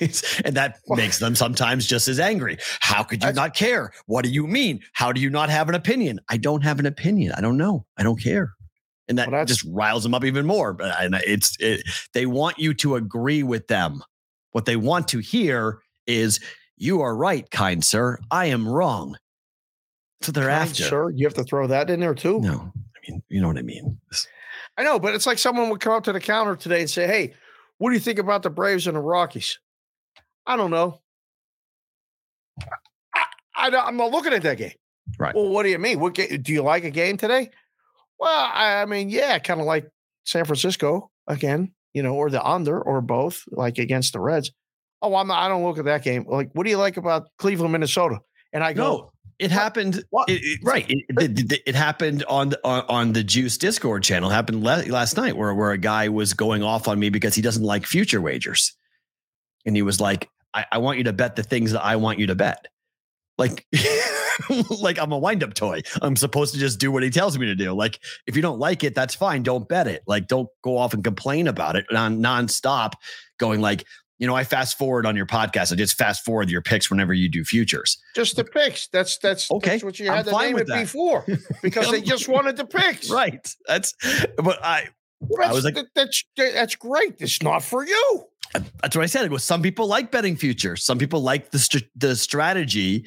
it's, 0.03 0.41
and 0.41 0.57
that 0.57 0.79
makes 0.89 1.21
them 1.21 1.37
sometimes 1.37 1.87
just 1.87 2.09
as 2.09 2.19
angry. 2.19 2.59
How 2.81 3.05
could 3.05 3.23
you 3.23 3.33
not 3.33 3.55
care? 3.55 3.93
What 4.07 4.25
do 4.25 4.31
you 4.31 4.49
mean? 4.49 4.81
How 4.95 5.13
do 5.13 5.21
you 5.21 5.31
not 5.31 5.49
have 5.49 5.69
an 5.69 5.77
opinion? 5.77 6.19
I 6.29 6.39
don't 6.39 6.63
have 6.63 6.81
an 6.81 6.87
opinion. 6.87 7.33
I 7.37 7.41
don't 7.41 7.57
know. 7.57 7.87
I 7.97 8.03
don't 8.03 8.21
care. 8.21 8.53
And 9.09 9.19
that 9.19 9.31
Well, 9.31 9.45
just 9.45 9.65
riles 9.69 10.03
them 10.03 10.15
up 10.15 10.25
even 10.25 10.47
more. 10.47 10.73
But 10.73 10.91
uh, 10.91 10.97
and 11.01 11.15
it's 11.27 11.57
it, 11.61 11.83
they 12.15 12.27
want 12.27 12.59
you 12.59 12.73
to 12.75 12.97
agree 12.97 13.43
with 13.43 13.67
them. 13.69 14.03
What 14.53 14.65
they 14.65 14.77
want 14.77 15.09
to 15.09 15.19
hear 15.19 15.81
is 16.07 16.41
you 16.77 17.01
are 17.03 17.15
right, 17.17 17.49
kind 17.51 17.85
sir. 17.85 18.19
I 18.31 18.47
am 18.47 18.67
wrong. 18.67 19.17
So 20.23 20.33
they're 20.33 20.49
Kind 20.49 20.71
after. 20.71 20.83
Sir, 20.85 21.11
you 21.11 21.27
have 21.27 21.35
to 21.35 21.45
throw 21.45 21.67
that 21.67 21.91
in 21.91 22.01
there 22.01 22.15
too. 22.15 22.41
No, 22.41 22.73
I 22.75 23.11
mean, 23.11 23.23
you 23.29 23.41
know 23.43 23.49
what 23.49 23.59
I 23.59 23.63
mean. 23.63 23.99
I 24.79 24.83
know, 24.85 24.99
but 24.99 25.15
it's 25.15 25.27
like 25.27 25.39
someone 25.39 25.69
would 25.69 25.81
come 25.81 25.93
up 25.93 26.05
to 26.05 26.13
the 26.13 26.21
counter 26.21 26.57
today 26.57 26.81
and 26.81 26.89
say, 26.91 27.07
"Hey, 27.07 27.35
what 27.79 27.91
do 27.91 27.95
you 27.95 28.01
think 28.01 28.19
about 28.19 28.43
the 28.43 28.51
Braves 28.51 28.87
and 28.87 28.97
the 28.97 29.01
Rockies?" 29.01 29.59
I 30.47 30.57
don't 30.57 30.71
know. 30.71 31.01
I, 33.15 33.25
I, 33.57 33.71
don't- 33.71 33.87
I'm 33.87 33.97
not 33.97 34.11
looking 34.11 34.33
at 34.33 34.43
that 34.43 34.59
game. 34.59 34.73
Right. 35.19 35.35
Well, 35.35 35.49
what 35.49 35.65
do 35.65 35.69
you 35.69 35.79
mean? 35.79 36.01
What 36.01 36.15
ga- 36.15 36.37
do 36.39 36.53
you 36.53 36.63
like 36.63 36.85
a 36.85 36.91
game 36.91 37.17
today? 37.17 37.51
Well, 38.19 38.51
I, 38.53 38.85
mean, 38.87 39.11
yeah, 39.11 39.39
kind 39.39 39.61
of 39.61 39.67
like 39.67 39.89
San 40.25 40.45
Francisco 40.45 41.11
again, 41.27 41.73
you 41.93 42.03
know, 42.03 42.15
or 42.15 42.31
the 42.31 42.45
under 42.45 42.81
or 42.81 43.01
both, 43.01 43.43
like 43.51 43.79
against 43.79 44.13
the 44.13 44.21
Reds. 44.21 44.51
Oh, 45.03 45.15
I'm 45.17 45.27
not, 45.29 45.39
I 45.43 45.49
don't 45.49 45.65
look 45.65 45.79
at 45.79 45.85
that 45.85 46.03
game. 46.03 46.25
Like, 46.27 46.51
what 46.55 46.65
do 46.65 46.71
you 46.71 46.79
like 46.79 46.97
about 46.97 47.29
Cleveland, 47.39 47.73
Minnesota? 47.73 48.21
And 48.53 48.65
I 48.65 48.73
go, 48.73 48.83
No, 48.83 49.11
it 49.39 49.51
happened. 49.51 50.03
What? 50.11 50.31
It, 50.31 50.41
it- 50.43 50.61
right. 50.63 50.87
It, 50.89 51.05
it, 51.09 51.53
it- 51.53 51.63
it 51.67 51.75
happened 51.75 52.25
on 52.29 52.51
the 52.51 52.61
on, 52.65 52.85
on 52.89 53.13
the 53.13 53.23
Juice 53.25 53.59
Discord 53.59 54.03
channel. 54.03 54.31
It 54.31 54.35
happened 54.35 54.63
le- 54.63 54.87
last 54.87 55.17
night 55.17 55.37
where 55.37 55.53
where 55.55 55.73
a 55.73 55.79
guy 55.79 56.09
was 56.09 56.33
going 56.35 56.63
off 56.63 56.89
on 56.89 56.99
me 56.99 57.11
because 57.11 57.35
he 57.35 57.43
doesn't 57.43 57.65
like 57.65 57.85
future 57.85 58.21
wagers, 58.21 58.75
and 59.67 59.75
he 59.77 59.83
was 59.83 60.01
like, 60.01 60.31
"I, 60.55 60.65
I 60.73 60.79
want 60.79 60.99
you 60.99 61.05
to 61.05 61.13
bet 61.13 61.37
the 61.37 61.43
things 61.43 61.73
that 61.73 61.85
I 61.85 61.97
want 61.97 62.19
you 62.21 62.29
to 62.29 62.35
bet." 62.37 62.65
Like, 63.37 63.67
like 64.81 64.99
I'm 64.99 65.13
a 65.13 65.19
wind 65.19 65.43
up 65.43 65.55
toy. 65.55 65.83
I'm 66.03 66.17
supposed 66.17 66.55
to 66.55 66.61
just 66.61 66.79
do 66.81 66.91
what 66.93 67.03
he 67.03 67.11
tells 67.11 67.39
me 67.39 67.47
to 67.47 67.55
do. 67.55 67.73
Like, 67.73 68.01
if 68.27 68.37
you 68.37 68.43
don't 68.43 68.59
like 68.59 68.85
it, 68.85 68.95
that's 68.95 69.15
fine. 69.15 69.43
Don't 69.43 69.69
bet 69.69 69.87
it. 69.87 70.03
Like, 70.07 70.27
don't 70.29 70.49
go 70.63 70.77
off 70.79 70.95
and 70.95 71.03
complain 71.05 71.47
about 71.49 71.77
it 71.77 71.87
non 71.91 72.19
nonstop. 72.19 72.93
Going 73.39 73.61
like, 73.61 73.85
you 74.19 74.27
know, 74.27 74.35
I 74.37 74.45
fast 74.45 74.79
forward 74.79 75.07
on 75.07 75.17
your 75.17 75.27
podcast. 75.27 75.73
I 75.73 75.77
just 75.77 75.97
fast 75.97 76.25
forward 76.25 76.49
your 76.51 76.63
picks 76.63 76.89
whenever 76.91 77.13
you 77.13 77.29
do 77.29 77.45
futures. 77.45 77.99
just 78.15 78.37
the 78.37 78.45
picks. 78.45 78.87
That's 78.89 79.19
that's 79.19 79.51
Okay, 79.51 79.71
That's 79.71 79.85
what 79.85 79.99
you 79.99 80.09
I'm 80.09 80.17
had 80.19 80.25
to 80.27 80.31
fine 80.31 80.47
name 80.53 80.59
it 80.59 80.67
that. 80.69 80.81
before 80.81 81.25
because 81.63 81.91
they 81.91 82.01
just 82.01 82.29
wanted 82.29 82.57
the 82.57 82.65
picks. 82.65 83.11
Right. 83.11 83.47
That's 83.67 83.93
but 84.37 84.65
I 84.65 84.89
Well, 85.21 85.49
I 85.49 85.53
was 85.53 85.65
like- 85.65 85.75
that- 85.75 85.87
that's 85.95 86.25
that's 86.37 86.77
great. 86.77 87.17
It's 87.19 87.43
not 87.43 87.63
for 87.65 87.85
you. 87.85 88.25
that's 88.83 88.95
what 88.95 89.03
I 89.03 89.07
said. 89.07 89.25
It 89.25 89.33
was 89.33 89.43
some 89.43 89.63
people 89.63 89.89
like 89.89 90.13
betting 90.13 90.37
futures. 90.37 90.85
Some 90.85 90.97
people 90.99 91.21
like 91.21 91.51
the 91.51 91.59
str- 91.59 91.79
the 91.97 92.15
strategy 92.15 93.07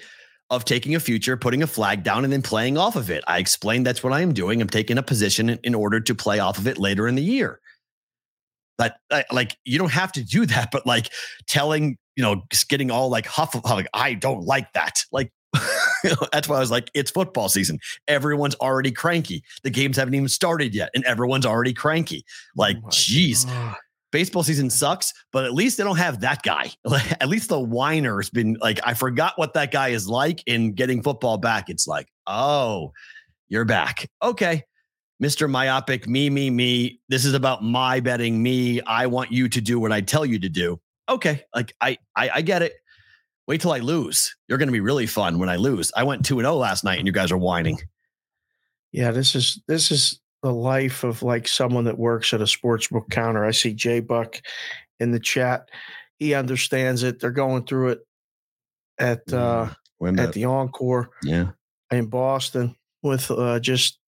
of 0.50 0.66
taking 0.66 0.96
a 0.96 1.00
future, 1.00 1.36
putting 1.36 1.62
a 1.62 1.68
flag 1.68 2.04
down, 2.04 2.24
and 2.24 2.32
then 2.32 2.42
playing 2.42 2.77
off 2.77 2.96
of 2.96 3.10
it. 3.10 3.24
I 3.27 3.39
explained 3.39 3.86
that's 3.86 4.04
what 4.04 4.13
I 4.13 4.22
am 4.22 4.34
doing. 4.34 4.62
I'm 4.62 4.70
taking 4.70 4.98
a 4.98 5.04
position 5.04 5.50
in, 5.50 5.60
in 5.63 5.75
order 5.75 6.00
to 6.00 6.16
play 6.16 6.39
off 6.39 6.58
of 6.58 6.68
it 6.68 6.77
later 6.77 7.08
in 7.08 7.16
the 7.16 7.24
year. 7.24 7.60
But 8.77 8.98
uh, 9.12 9.24
like 9.32 9.58
you 9.66 9.77
don't 9.77 9.92
have 9.92 10.12
to 10.13 10.24
do 10.24 10.46
that, 10.46 10.70
but 10.72 10.86
like 10.86 11.12
telling, 11.48 11.98
you 12.16 12.24
know, 12.24 12.44
just 12.50 12.70
getting 12.70 12.92
all 12.92 13.10
like 13.10 13.25
huff, 13.25 13.56
like 13.66 13.88
I 13.94 14.13
don't 14.13 14.44
like 14.44 14.72
that. 14.74 15.04
Like 15.12 15.32
that's 16.32 16.48
why 16.48 16.58
I 16.58 16.60
was 16.60 16.72
like, 16.72 16.89
it's 16.94 17.12
football 17.12 17.50
season. 17.50 17.80
Everyone's 18.08 18.56
already 18.56 18.92
cranky. 18.92 19.44
The 19.63 19.70
games 19.70 19.98
haven't 19.98 20.13
even 20.13 20.27
started 20.27 20.75
yet, 20.75 20.92
and 20.94 21.04
everyone's 21.06 21.46
already 21.46 21.74
cranky. 21.74 22.24
Like, 22.56 22.77
Oh 22.86 22.89
geez, 22.92 23.46
God. 23.46 23.75
Baseball 24.11 24.43
season 24.43 24.69
sucks, 24.69 25.13
but 25.31 25.45
at 25.45 25.53
least 25.53 25.77
they 25.77 25.83
don't 25.83 25.97
have 25.97 26.21
that 26.21 26.43
guy. 26.43 26.71
at 27.19 27.27
least 27.27 27.49
the 27.49 27.59
whiner's 27.59 28.29
been 28.29 28.57
like, 28.61 28.79
I 28.83 28.93
forgot 28.93 29.33
what 29.37 29.53
that 29.53 29.71
guy 29.71 29.89
is 29.89 30.07
like 30.07 30.43
in 30.45 30.73
getting 30.73 31.01
football 31.01 31.37
back. 31.37 31.69
It's 31.69 31.87
like, 31.87 32.07
oh, 32.25 32.93
you're 33.49 33.65
back. 33.65 34.09
Okay. 34.21 34.63
Mr. 35.21 35.49
Myopic, 35.49 36.07
me, 36.07 36.29
me, 36.29 36.49
me. 36.49 36.99
This 37.09 37.25
is 37.25 37.33
about 37.33 37.63
my 37.63 37.99
betting, 37.99 38.41
me. 38.41 38.81
I 38.81 39.07
want 39.07 39.31
you 39.31 39.49
to 39.49 39.61
do 39.61 39.79
what 39.79 39.91
I 39.91 40.01
tell 40.01 40.25
you 40.25 40.39
to 40.39 40.49
do. 40.49 40.79
Okay. 41.09 41.43
Like 41.55 41.73
I 41.81 41.97
I, 42.15 42.29
I 42.35 42.41
get 42.41 42.61
it. 42.61 42.73
Wait 43.47 43.61
till 43.61 43.71
I 43.71 43.79
lose. 43.79 44.35
You're 44.47 44.57
gonna 44.57 44.71
be 44.71 44.79
really 44.79 45.07
fun 45.07 45.39
when 45.39 45.49
I 45.49 45.55
lose. 45.55 45.91
I 45.95 46.03
went 46.03 46.25
2 46.25 46.39
and 46.39 46.45
0 46.45 46.55
last 46.55 46.83
night 46.83 46.99
and 46.99 47.07
you 47.07 47.13
guys 47.13 47.31
are 47.31 47.37
whining. 47.37 47.79
Yeah, 48.91 49.11
this 49.11 49.35
is 49.35 49.61
this 49.67 49.89
is 49.91 50.19
the 50.44 50.53
life 50.53 51.03
of 51.03 51.24
like 51.24 51.48
someone 51.48 51.86
that 51.86 51.98
works 51.98 52.34
at 52.34 52.41
a 52.41 52.48
sports 52.48 52.88
book 52.88 53.10
counter. 53.10 53.44
I 53.44 53.51
see 53.51 53.74
Jay 53.74 54.00
Buck 54.00 54.41
in 55.00 55.12
the 55.12 55.20
chat. 55.20 55.70
He 56.20 56.34
understands 56.34 57.03
it. 57.03 57.20
They're 57.20 57.32
going 57.32 57.65
through 57.65 57.89
it 57.89 58.00
at 59.00 59.32
uh 59.34 59.70
at 60.17 60.34
the 60.34 60.46
Encore. 60.46 61.10
Yeah. 61.24 61.51
In 61.91 62.08
Boston 62.08 62.75
with 63.03 63.29
uh 63.32 63.60
just 63.60 64.00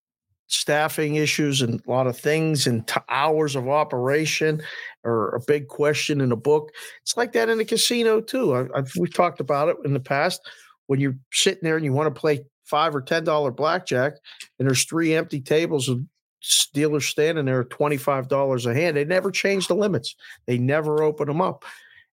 staffing 0.47 1.15
issues 1.15 1.61
and 1.61 1.79
a 1.85 1.91
lot 1.91 2.07
of 2.07 2.17
things 2.17 2.65
and 2.65 2.87
t- 2.87 2.99
hours 3.07 3.55
of 3.55 3.69
operation 3.69 4.59
or 5.03 5.35
a 5.35 5.39
big 5.45 5.67
question 5.67 6.21
in 6.21 6.31
a 6.31 6.35
book. 6.35 6.71
It's 7.03 7.15
like 7.15 7.33
that 7.33 7.49
in 7.49 7.59
a 7.59 7.65
casino 7.65 8.19
too. 8.19 8.55
I, 8.55 8.65
I've, 8.75 8.91
we've 8.97 9.13
talked 9.13 9.39
about 9.39 9.69
it 9.69 9.77
in 9.85 9.93
the 9.93 9.99
past. 9.99 10.41
When 10.87 10.99
you're 10.99 11.17
sitting 11.31 11.61
there 11.61 11.75
and 11.75 11.85
you 11.85 11.93
want 11.93 12.13
to 12.13 12.19
play 12.19 12.39
five 12.65 12.95
or 12.95 13.01
ten 13.01 13.23
dollar 13.23 13.51
blackjack, 13.51 14.13
and 14.57 14.67
there's 14.67 14.85
three 14.85 15.13
empty 15.13 15.39
tables 15.39 15.87
of 15.87 16.01
dealers 16.73 17.05
standing 17.05 17.45
there 17.45 17.61
at 17.61 17.69
twenty 17.69 17.97
five 17.97 18.27
dollars 18.27 18.65
a 18.65 18.73
hand. 18.73 18.97
They 18.97 19.05
never 19.05 19.31
change 19.31 19.67
the 19.67 19.75
limits. 19.75 20.15
They 20.45 20.57
never 20.57 21.03
open 21.03 21.27
them 21.27 21.41
up, 21.41 21.65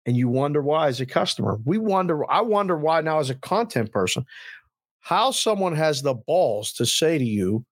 and 0.06 0.15
you 0.15 0.27
wonder 0.30 0.62
why 0.62 0.88
as 0.88 1.01
a 1.01 1.06
customer. 1.06 1.60
We 1.65 1.77
wonder. 1.77 2.30
I 2.32 2.42
wonder 2.42 2.77
why 2.77 3.01
now 3.01 3.20
as 3.20 3.30
a 3.30 3.36
content 3.36 3.92
person, 3.92 4.25
how 5.00 5.32
someone 5.32 5.75
has 5.75 6.01
the 6.01 6.13
balls 6.13 6.74
to 6.74 6.86
say 6.86 7.18
to 7.18 7.25
you 7.25 7.65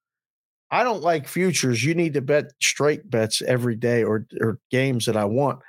I 0.72 0.84
don't 0.84 1.02
like 1.02 1.28
futures. 1.28 1.84
You 1.84 1.94
need 1.94 2.14
to 2.14 2.22
bet 2.22 2.54
straight 2.62 3.10
bets 3.10 3.42
every 3.42 3.76
day 3.76 4.04
or 4.04 4.26
or 4.40 4.58
games 4.72 5.06
that 5.06 5.18
I 5.18 5.26
want. 5.26 5.60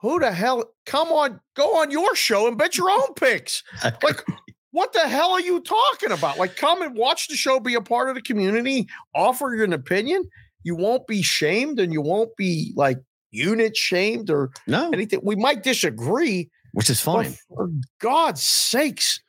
Who 0.00 0.18
the 0.18 0.32
hell? 0.32 0.64
Come 0.86 1.08
on, 1.08 1.40
go 1.54 1.76
on 1.78 1.90
your 1.90 2.16
show 2.16 2.48
and 2.48 2.58
bet 2.58 2.76
your 2.76 2.90
own 2.90 3.14
picks. 3.14 3.62
Like, 4.02 4.24
what 4.72 4.92
the 4.92 5.00
hell 5.00 5.32
are 5.32 5.40
you 5.40 5.60
talking 5.60 6.10
about? 6.10 6.38
Like, 6.38 6.56
come 6.56 6.82
and 6.82 6.96
watch 6.96 7.28
the 7.28 7.36
show, 7.36 7.60
be 7.60 7.74
a 7.74 7.80
part 7.80 8.08
of 8.08 8.14
the 8.14 8.22
community, 8.22 8.88
offer 9.14 9.54
your 9.54 9.72
opinion. 9.72 10.24
You 10.64 10.74
won't 10.74 11.06
be 11.06 11.22
shamed 11.22 11.78
and 11.78 11.92
you 11.92 12.00
won't 12.00 12.34
be 12.36 12.72
like 12.74 12.98
unit 13.30 13.76
shamed 13.76 14.30
or 14.30 14.50
no 14.66 14.90
anything. 14.92 15.20
We 15.22 15.36
might 15.36 15.62
disagree, 15.62 16.50
which 16.72 16.88
is 16.88 17.00
fine. 17.00 17.34
For 17.48 17.70
God's 18.00 18.42
sakes, 18.42 19.20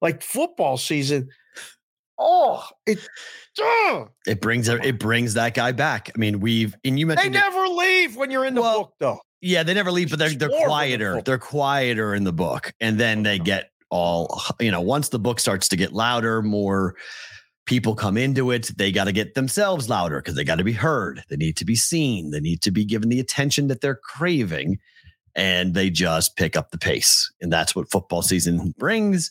like 0.00 0.22
football 0.22 0.76
season. 0.76 1.28
Oh, 2.18 2.66
it 2.86 3.06
it 4.26 4.40
brings 4.40 4.68
it 4.68 4.98
brings 4.98 5.34
that 5.34 5.54
guy 5.54 5.72
back. 5.72 6.10
I 6.14 6.18
mean, 6.18 6.40
we've 6.40 6.74
and 6.84 6.98
you 6.98 7.06
mentioned 7.06 7.34
they 7.34 7.38
never 7.38 7.64
it, 7.64 7.72
leave 7.72 8.16
when 8.16 8.30
you're 8.30 8.44
in 8.44 8.54
the 8.54 8.60
well, 8.60 8.78
book, 8.80 8.94
though. 9.00 9.20
Yeah, 9.40 9.62
they 9.62 9.74
never 9.74 9.90
leave, 9.90 10.10
but 10.10 10.18
they're 10.18 10.30
they're 10.30 10.48
quieter. 10.48 11.16
The 11.16 11.22
they're 11.22 11.38
quieter 11.38 12.14
in 12.14 12.24
the 12.24 12.32
book, 12.32 12.72
and 12.80 13.00
then 13.00 13.22
they 13.22 13.38
get 13.40 13.70
all 13.90 14.42
you 14.60 14.70
know. 14.70 14.80
Once 14.80 15.08
the 15.08 15.18
book 15.18 15.40
starts 15.40 15.68
to 15.68 15.76
get 15.76 15.92
louder, 15.92 16.42
more 16.42 16.94
people 17.66 17.94
come 17.94 18.16
into 18.16 18.50
it. 18.50 18.70
They 18.76 18.92
got 18.92 19.04
to 19.04 19.12
get 19.12 19.34
themselves 19.34 19.88
louder 19.88 20.20
because 20.20 20.34
they 20.34 20.44
got 20.44 20.56
to 20.56 20.64
be 20.64 20.72
heard. 20.72 21.22
They 21.28 21.36
need 21.36 21.56
to 21.58 21.64
be 21.64 21.76
seen. 21.76 22.30
They 22.30 22.40
need 22.40 22.62
to 22.62 22.70
be 22.70 22.84
given 22.84 23.08
the 23.08 23.20
attention 23.20 23.68
that 23.68 23.80
they're 23.80 24.00
craving, 24.02 24.78
and 25.34 25.74
they 25.74 25.90
just 25.90 26.36
pick 26.36 26.56
up 26.56 26.70
the 26.70 26.78
pace. 26.78 27.32
And 27.40 27.52
that's 27.52 27.74
what 27.76 27.90
football 27.90 28.22
season 28.22 28.74
brings 28.78 29.30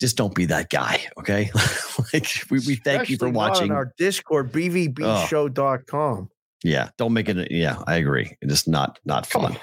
just 0.00 0.16
don't 0.16 0.34
be 0.34 0.46
that 0.46 0.70
guy. 0.70 1.06
Okay. 1.18 1.50
like 2.12 2.26
we, 2.50 2.58
we 2.60 2.76
thank 2.76 3.02
Especially 3.02 3.12
you 3.12 3.18
for 3.18 3.28
watching 3.28 3.70
our 3.70 3.92
Discord, 3.98 4.50
bvbshow.com. 4.50 6.30
Yeah. 6.64 6.88
Don't 6.96 7.12
make 7.12 7.28
it. 7.28 7.50
Yeah, 7.50 7.82
I 7.86 7.96
agree. 7.96 8.36
It's 8.40 8.50
just 8.50 8.68
not, 8.68 8.98
not 9.04 9.26
fun. 9.26 9.56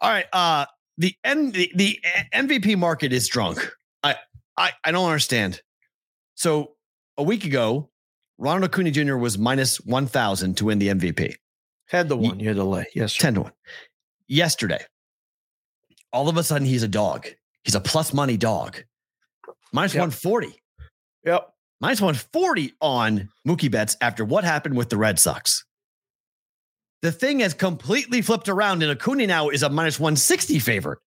All 0.00 0.10
right. 0.10 0.26
Uh, 0.32 0.66
the, 1.02 1.16
N, 1.24 1.50
the, 1.50 1.70
the 1.74 1.98
MVP 2.32 2.78
market 2.78 3.12
is 3.12 3.26
drunk. 3.26 3.72
I, 4.04 4.14
I, 4.56 4.70
I 4.84 4.92
don't 4.92 5.04
understand. 5.04 5.60
So 6.36 6.76
a 7.18 7.24
week 7.24 7.44
ago, 7.44 7.90
Ronald 8.38 8.64
Acuna 8.64 8.92
Jr. 8.92 9.16
was 9.16 9.36
minus 9.36 9.78
1,000 9.80 10.56
to 10.56 10.64
win 10.66 10.78
the 10.78 10.88
MVP. 10.88 11.34
Had 11.86 12.08
the 12.08 12.16
one, 12.16 12.38
you 12.38 12.48
had 12.48 12.56
to 12.56 12.64
lay. 12.64 12.86
Yes. 12.94 13.16
10 13.16 13.34
to 13.34 13.40
1. 13.42 13.52
Yesterday, 14.28 14.78
all 16.12 16.28
of 16.28 16.36
a 16.36 16.44
sudden, 16.44 16.66
he's 16.66 16.84
a 16.84 16.88
dog. 16.88 17.26
He's 17.64 17.74
a 17.74 17.80
plus 17.80 18.14
money 18.14 18.36
dog. 18.36 18.78
Minus 19.72 19.94
yep. 19.94 20.02
140. 20.02 20.62
Yep. 21.24 21.52
Minus 21.80 22.00
140 22.00 22.74
on 22.80 23.28
Mookie 23.46 23.70
Betts 23.70 23.96
after 24.00 24.24
what 24.24 24.44
happened 24.44 24.76
with 24.76 24.88
the 24.88 24.96
Red 24.96 25.18
Sox. 25.18 25.64
The 27.02 27.12
thing 27.12 27.40
has 27.40 27.52
completely 27.52 28.22
flipped 28.22 28.48
around, 28.48 28.82
and 28.82 28.92
Acuna 28.92 29.26
now 29.26 29.48
is 29.48 29.62
a 29.62 29.68
minus 29.68 29.98
160 29.98 30.58
favorite 30.60 31.00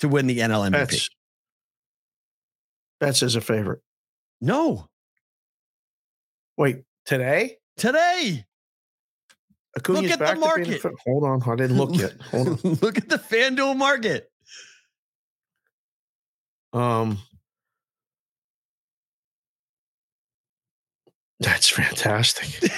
to 0.00 0.08
win 0.08 0.26
the 0.26 0.38
NL 0.38 0.70
MVP. 0.70 1.08
Betts 3.00 3.22
is 3.22 3.34
a 3.34 3.40
favorite. 3.40 3.80
No. 4.40 4.86
Wait, 6.58 6.82
today? 7.06 7.56
Today. 7.78 8.44
Acuna's 9.74 10.02
look 10.02 10.10
at 10.10 10.34
the 10.34 10.40
market. 10.40 10.82
Hold 11.06 11.24
on, 11.24 11.42
I 11.50 11.56
didn't 11.56 11.78
look 11.78 11.96
yet. 11.96 12.12
Hold 12.30 12.48
on. 12.48 12.58
look 12.82 12.98
at 12.98 13.08
the 13.08 13.16
FanDuel 13.16 13.76
market. 13.76 14.30
Um, 16.74 17.18
That's 21.42 21.68
fantastic. 21.68 22.70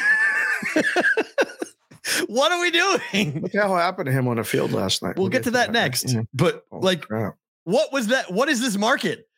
what 2.26 2.52
are 2.52 2.61
we 2.61 2.70
doing? 2.70 3.40
Look 3.42 3.54
how 3.54 3.75
happened 3.76 4.06
to 4.06 4.12
him 4.12 4.28
on 4.28 4.37
the 4.37 4.44
field 4.44 4.73
last 4.73 5.02
night. 5.02 5.16
We'll, 5.16 5.25
we'll 5.25 5.30
get, 5.30 5.38
get, 5.38 5.44
to 5.44 5.50
that, 5.52 5.73
that 5.73 5.73
next. 5.73 6.14
But 6.32 6.64
oh, 6.70 6.78
like, 6.78 7.02
crap. 7.02 7.37
what 7.64 7.92
was 7.92 8.08
that? 8.08 8.32
What 8.32 8.49
is 8.49 8.61
this 8.61 8.76
market? 8.76 9.28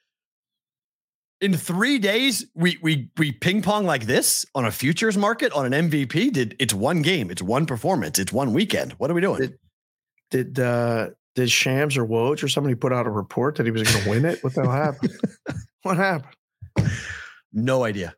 In 1.40 1.54
three 1.54 1.98
days, 1.98 2.46
we 2.54 2.78
we 2.82 3.10
we 3.18 3.30
ping 3.30 3.60
pong 3.60 3.84
like 3.84 4.06
this 4.06 4.46
on 4.54 4.64
a 4.64 4.70
futures 4.70 5.18
market 5.18 5.52
on 5.52 5.72
an 5.72 5.90
MVP. 5.90 6.32
Did 6.32 6.56
it's 6.58 6.72
one 6.72 7.02
game, 7.02 7.30
it's 7.30 7.42
one 7.42 7.66
performance, 7.66 8.18
it's 8.18 8.32
one 8.32 8.52
weekend. 8.54 8.92
What 8.92 9.10
are 9.10 9.14
we 9.14 9.20
doing? 9.20 9.40
Did 9.40 9.58
did 10.30 10.58
uh 10.58 11.10
did 11.34 11.50
Shams 11.50 11.98
or 11.98 12.06
Woj 12.06 12.42
or 12.42 12.48
somebody 12.48 12.74
put 12.74 12.92
out 12.92 13.06
a 13.06 13.10
report 13.10 13.56
that 13.56 13.66
he 13.66 13.70
was 13.70 13.82
going 13.82 14.04
to 14.04 14.10
win 14.10 14.24
it? 14.24 14.42
What 14.42 14.54
the 14.54 14.62
hell 14.62 14.72
happened? 14.72 15.12
what 15.82 15.98
happened? 15.98 16.34
No 17.52 17.84
idea. 17.84 18.14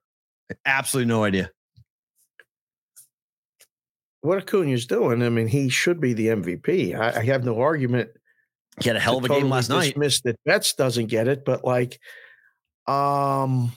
Absolutely 0.65 1.09
no 1.09 1.25
idea. 1.25 1.51
What 4.21 4.39
Acuna's 4.39 4.87
doing, 4.87 5.23
I 5.23 5.29
mean, 5.29 5.47
he 5.47 5.69
should 5.69 6.01
be 6.01 6.13
the 6.13 6.29
MVP. 6.29 6.99
I, 6.99 7.21
I 7.21 7.25
have 7.25 7.45
no 7.45 7.61
argument. 7.61 8.11
He 8.81 8.89
had 8.89 8.97
a 8.97 9.01
hell 9.01 9.19
of 9.19 9.25
a 9.25 9.29
totally 9.29 9.43
game 9.43 9.51
last 9.51 9.69
night. 9.69 9.97
Missed 9.97 10.25
that 10.25 10.37
Betts 10.45 10.75
doesn't 10.75 11.07
get 11.07 11.29
it, 11.29 11.45
but 11.45 11.65
like, 11.65 12.01
um, 12.87 13.73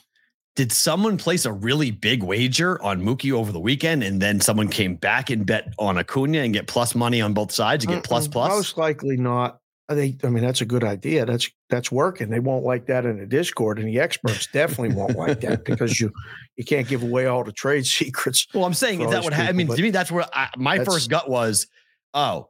did 0.55 0.71
someone 0.71 1.17
place 1.17 1.45
a 1.45 1.51
really 1.51 1.91
big 1.91 2.23
wager 2.23 2.81
on 2.81 3.01
Mookie 3.01 3.31
over 3.31 3.51
the 3.51 3.59
weekend, 3.59 4.03
and 4.03 4.21
then 4.21 4.41
someone 4.41 4.67
came 4.67 4.95
back 4.95 5.29
and 5.29 5.45
bet 5.45 5.73
on 5.79 5.97
Acuna 5.97 6.39
and 6.39 6.53
get 6.53 6.67
plus 6.67 6.93
money 6.93 7.21
on 7.21 7.33
both 7.33 7.51
sides 7.51 7.85
and 7.85 7.93
get 7.93 8.03
plus 8.03 8.27
plus? 8.27 8.49
Most 8.49 8.77
likely 8.77 9.17
not. 9.17 9.60
Uh, 9.91 9.93
I 9.93 9.95
think. 9.95 10.25
I 10.25 10.29
mean, 10.29 10.43
that's 10.43 10.61
a 10.61 10.65
good 10.65 10.83
idea. 10.83 11.25
That's 11.25 11.49
that's 11.69 11.91
working. 11.91 12.29
They 12.29 12.39
won't 12.39 12.65
like 12.65 12.85
that 12.87 13.05
in 13.05 13.19
the 13.19 13.25
Discord, 13.25 13.79
and 13.79 13.87
the 13.87 13.99
experts 13.99 14.47
definitely 14.47 14.95
won't 14.95 15.17
like 15.17 15.41
that 15.41 15.65
because 15.65 15.99
you 15.99 16.11
you 16.55 16.63
can't 16.63 16.87
give 16.87 17.03
away 17.03 17.25
all 17.25 17.43
the 17.43 17.51
trade 17.51 17.85
secrets. 17.85 18.47
Well, 18.53 18.65
I'm 18.65 18.73
saying 18.73 19.01
is 19.01 19.11
that 19.11 19.23
what 19.23 19.33
I 19.33 19.51
mean 19.51 19.67
to 19.67 19.81
me? 19.81 19.91
That's 19.91 20.11
where 20.11 20.25
I, 20.33 20.49
my 20.57 20.83
first 20.83 21.09
gut 21.09 21.29
was. 21.29 21.67
Oh, 22.13 22.49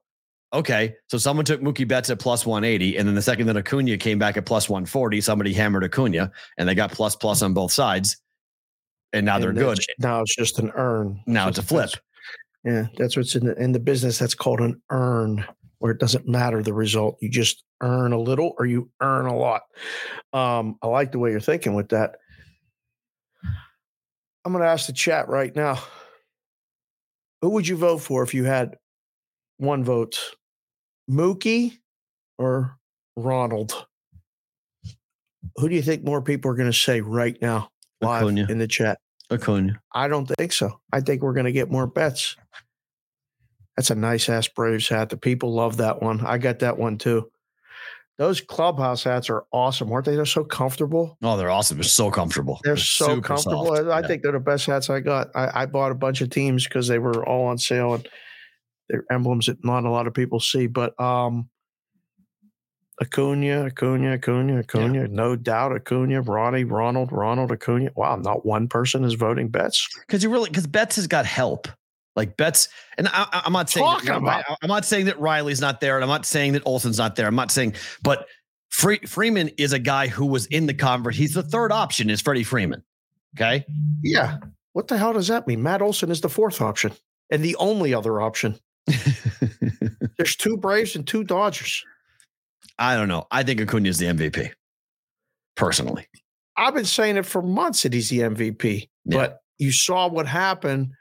okay. 0.53 0.95
So 1.07 1.17
someone 1.17 1.45
took 1.45 1.61
Mookie 1.61 1.87
Betts 1.87 2.09
at 2.09 2.19
plus 2.19 2.45
180, 2.45 2.97
and 2.97 3.07
then 3.07 3.15
the 3.15 3.21
second 3.21 3.47
that 3.47 3.57
Acuna 3.57 3.97
came 3.97 4.17
back 4.17 4.37
at 4.37 4.45
plus 4.45 4.69
140, 4.69 5.21
somebody 5.21 5.53
hammered 5.53 5.83
Acuna, 5.83 6.31
and 6.57 6.67
they 6.67 6.75
got 6.75 6.91
plus 6.91 7.15
plus 7.15 7.41
on 7.41 7.53
both 7.53 7.71
sides, 7.71 8.17
and 9.13 9.25
now 9.25 9.35
and 9.35 9.43
they're 9.43 9.53
good. 9.53 9.79
Now 9.99 10.21
it's 10.21 10.35
just 10.35 10.59
an 10.59 10.71
earn. 10.75 11.21
Now 11.27 11.47
it's 11.47 11.57
a 11.57 11.63
flip. 11.63 11.91
Yeah, 12.63 12.87
that's 12.95 13.17
what's 13.17 13.35
in 13.35 13.47
the, 13.47 13.55
in 13.59 13.71
the 13.71 13.79
business. 13.79 14.19
That's 14.19 14.35
called 14.35 14.59
an 14.59 14.79
earn 14.91 15.45
where 15.81 15.91
it 15.91 15.99
doesn't 15.99 16.27
matter 16.27 16.61
the 16.61 16.73
result. 16.73 17.17
You 17.21 17.29
just 17.29 17.63
earn 17.81 18.13
a 18.13 18.19
little 18.19 18.53
or 18.59 18.67
you 18.67 18.91
earn 19.01 19.25
a 19.25 19.35
lot. 19.35 19.63
Um, 20.31 20.77
I 20.83 20.87
like 20.87 21.11
the 21.11 21.17
way 21.17 21.31
you're 21.31 21.39
thinking 21.39 21.73
with 21.73 21.89
that. 21.89 22.17
I'm 24.45 24.51
going 24.51 24.63
to 24.63 24.69
ask 24.69 24.85
the 24.85 24.93
chat 24.93 25.27
right 25.27 25.55
now. 25.55 25.79
Who 27.41 27.49
would 27.49 27.67
you 27.67 27.77
vote 27.77 27.97
for 27.97 28.21
if 28.21 28.35
you 28.35 28.43
had 28.43 28.75
one 29.57 29.83
vote? 29.83 30.19
Mookie 31.09 31.79
or 32.37 32.77
Ronald? 33.15 33.87
Who 35.55 35.67
do 35.67 35.73
you 35.73 35.81
think 35.81 36.03
more 36.03 36.21
people 36.21 36.51
are 36.51 36.55
going 36.55 36.71
to 36.71 36.77
say 36.77 37.01
right 37.01 37.37
now 37.41 37.71
live 38.01 38.21
Acuna. 38.21 38.45
in 38.49 38.59
the 38.59 38.67
chat? 38.67 38.99
Acuna. 39.31 39.81
I 39.95 40.07
don't 40.07 40.27
think 40.37 40.53
so. 40.53 40.79
I 40.93 41.01
think 41.01 41.23
we're 41.23 41.33
going 41.33 41.47
to 41.47 41.51
get 41.51 41.71
more 41.71 41.87
Betts. 41.87 42.35
That's 43.77 43.89
a 43.89 43.95
nice 43.95 44.27
ass 44.29 44.47
Braves 44.47 44.87
hat. 44.89 45.09
The 45.09 45.17
people 45.17 45.53
love 45.53 45.77
that 45.77 46.01
one. 46.01 46.25
I 46.25 46.37
got 46.37 46.59
that 46.59 46.77
one 46.77 46.97
too. 46.97 47.29
Those 48.17 48.41
clubhouse 48.41 49.03
hats 49.03 49.29
are 49.29 49.45
awesome, 49.51 49.91
aren't 49.91 50.05
they? 50.05 50.15
They're 50.15 50.25
so 50.25 50.43
comfortable. 50.43 51.17
Oh, 51.23 51.37
they're 51.37 51.49
awesome. 51.49 51.77
They're 51.77 51.83
so 51.83 52.11
comfortable. 52.11 52.59
They're, 52.63 52.77
so 52.77 53.19
comfortable. 53.21 53.75
soft. 53.75 53.87
I 53.89 54.01
Yeah. 54.01 54.07
think 54.07 54.21
they're 54.21 54.33
the 54.33 54.39
best 54.39 54.67
hats 54.67 54.89
I 54.91 54.99
got. 54.99 55.29
I, 55.33 55.61
I 55.63 55.65
bought 55.65 55.91
a 55.91 55.95
bunch 55.95 56.21
of 56.21 56.29
teams 56.29 56.65
because 56.65 56.87
they 56.87 56.99
were 56.99 57.25
all 57.27 57.45
on 57.47 57.57
sale 57.57 57.95
and 57.95 58.07
they're 58.89 59.05
emblems 59.11 59.47
that 59.47 59.63
not 59.65 59.85
a 59.85 59.89
lot 59.89 60.05
of 60.05 60.13
people 60.13 60.39
see. 60.39 60.67
But 60.67 60.99
um 60.99 61.49
Acuna, 63.01 63.65
Acuna, 63.65 64.13
Acuna, 64.13 64.59
Acuna, 64.59 65.07
no 65.07 65.35
doubt 65.35 65.71
Acuna, 65.75 66.21
Ronnie, 66.21 66.65
Ronald, 66.65 67.11
Ronald, 67.11 67.51
Acuna. 67.51 67.89
Wow, 67.95 68.17
not 68.17 68.45
one 68.45 68.67
person 68.67 69.03
is 69.03 69.15
voting 69.15 69.47
Betts. 69.49 69.87
because 70.05 70.21
you 70.21 70.29
really 70.29 70.49
because 70.49 70.67
Betts 70.67 70.97
has 70.97 71.07
got 71.07 71.25
help. 71.25 71.67
Like 72.15 72.35
Betts, 72.35 72.67
and 72.97 73.07
I, 73.11 73.41
I'm 73.45 73.53
not 73.53 73.69
saying 73.69 73.85
Talking 73.85 74.07
that, 74.09 74.17
about- 74.17 74.43
I, 74.49 74.55
am 74.63 74.67
not 74.67 74.83
saying 74.85 75.05
that 75.05 75.17
Riley's 75.19 75.61
not 75.61 75.79
there, 75.79 75.95
and 75.95 76.03
I'm 76.03 76.09
not 76.09 76.25
saying 76.25 76.53
that 76.53 76.63
Olson's 76.65 76.97
not 76.97 77.15
there. 77.15 77.25
I'm 77.27 77.35
not 77.35 77.51
saying, 77.51 77.75
but 78.03 78.27
Free, 78.69 78.99
Freeman 78.99 79.49
is 79.57 79.71
a 79.73 79.79
guy 79.79 80.07
who 80.07 80.25
was 80.25 80.45
in 80.47 80.65
the 80.65 80.73
convert. 80.73 81.15
He's 81.15 81.33
the 81.33 81.43
third 81.43 81.71
option. 81.71 82.09
Is 82.09 82.19
Freddie 82.21 82.43
Freeman? 82.43 82.83
Okay, 83.37 83.65
Yeah. 84.03 84.37
What 84.73 84.87
the 84.89 84.97
hell 84.97 85.13
does 85.13 85.27
that 85.29 85.47
mean? 85.47 85.61
Matt 85.63 85.81
Olson 85.81 86.11
is 86.11 86.19
the 86.21 86.29
fourth 86.29 86.61
option 86.61 86.91
and 87.29 87.43
the 87.43 87.55
only 87.57 87.93
other 87.93 88.21
option. 88.21 88.57
There's 90.17 90.35
two 90.35 90.57
Braves 90.57 90.95
and 90.95 91.05
two 91.07 91.23
Dodgers. 91.23 91.83
I 92.79 92.95
don't 92.95 93.07
know. 93.07 93.27
I 93.31 93.43
think 93.43 93.61
Acuna 93.61 93.89
is 93.89 93.97
the 93.99 94.05
MVP. 94.07 94.51
Personally, 95.55 96.07
I've 96.57 96.73
been 96.73 96.85
saying 96.85 97.17
it 97.17 97.25
for 97.25 97.41
months 97.41 97.83
that 97.83 97.93
he's 97.93 98.09
the 98.09 98.19
MVP, 98.19 98.89
Yeah. 99.05 99.17
but 99.17 99.39
you 99.57 99.71
saw 99.71 100.07
what 100.07 100.25
happened. 100.27 100.91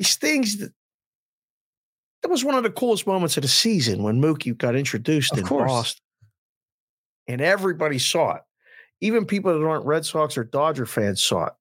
These 0.00 0.16
things 0.16 0.56
that 0.56 0.72
that 2.22 2.30
was 2.30 2.42
one 2.42 2.54
of 2.54 2.62
the 2.62 2.70
coolest 2.70 3.06
moments 3.06 3.36
of 3.36 3.42
the 3.42 3.48
season 3.48 4.02
when 4.02 4.18
Mookie 4.20 4.56
got 4.56 4.74
introduced 4.74 5.32
Of 5.32 5.40
in 5.40 5.44
course. 5.46 5.68
Boston. 5.70 6.02
And 7.28 7.40
everybody 7.42 7.98
saw 7.98 8.36
it. 8.36 8.42
Even 9.02 9.26
people 9.26 9.52
that 9.58 9.64
aren't 9.64 9.84
Red 9.84 10.04
Sox 10.06 10.36
or 10.38 10.44
Dodger 10.44 10.86
fans 10.86 11.22
saw 11.22 11.46
it 11.46 11.52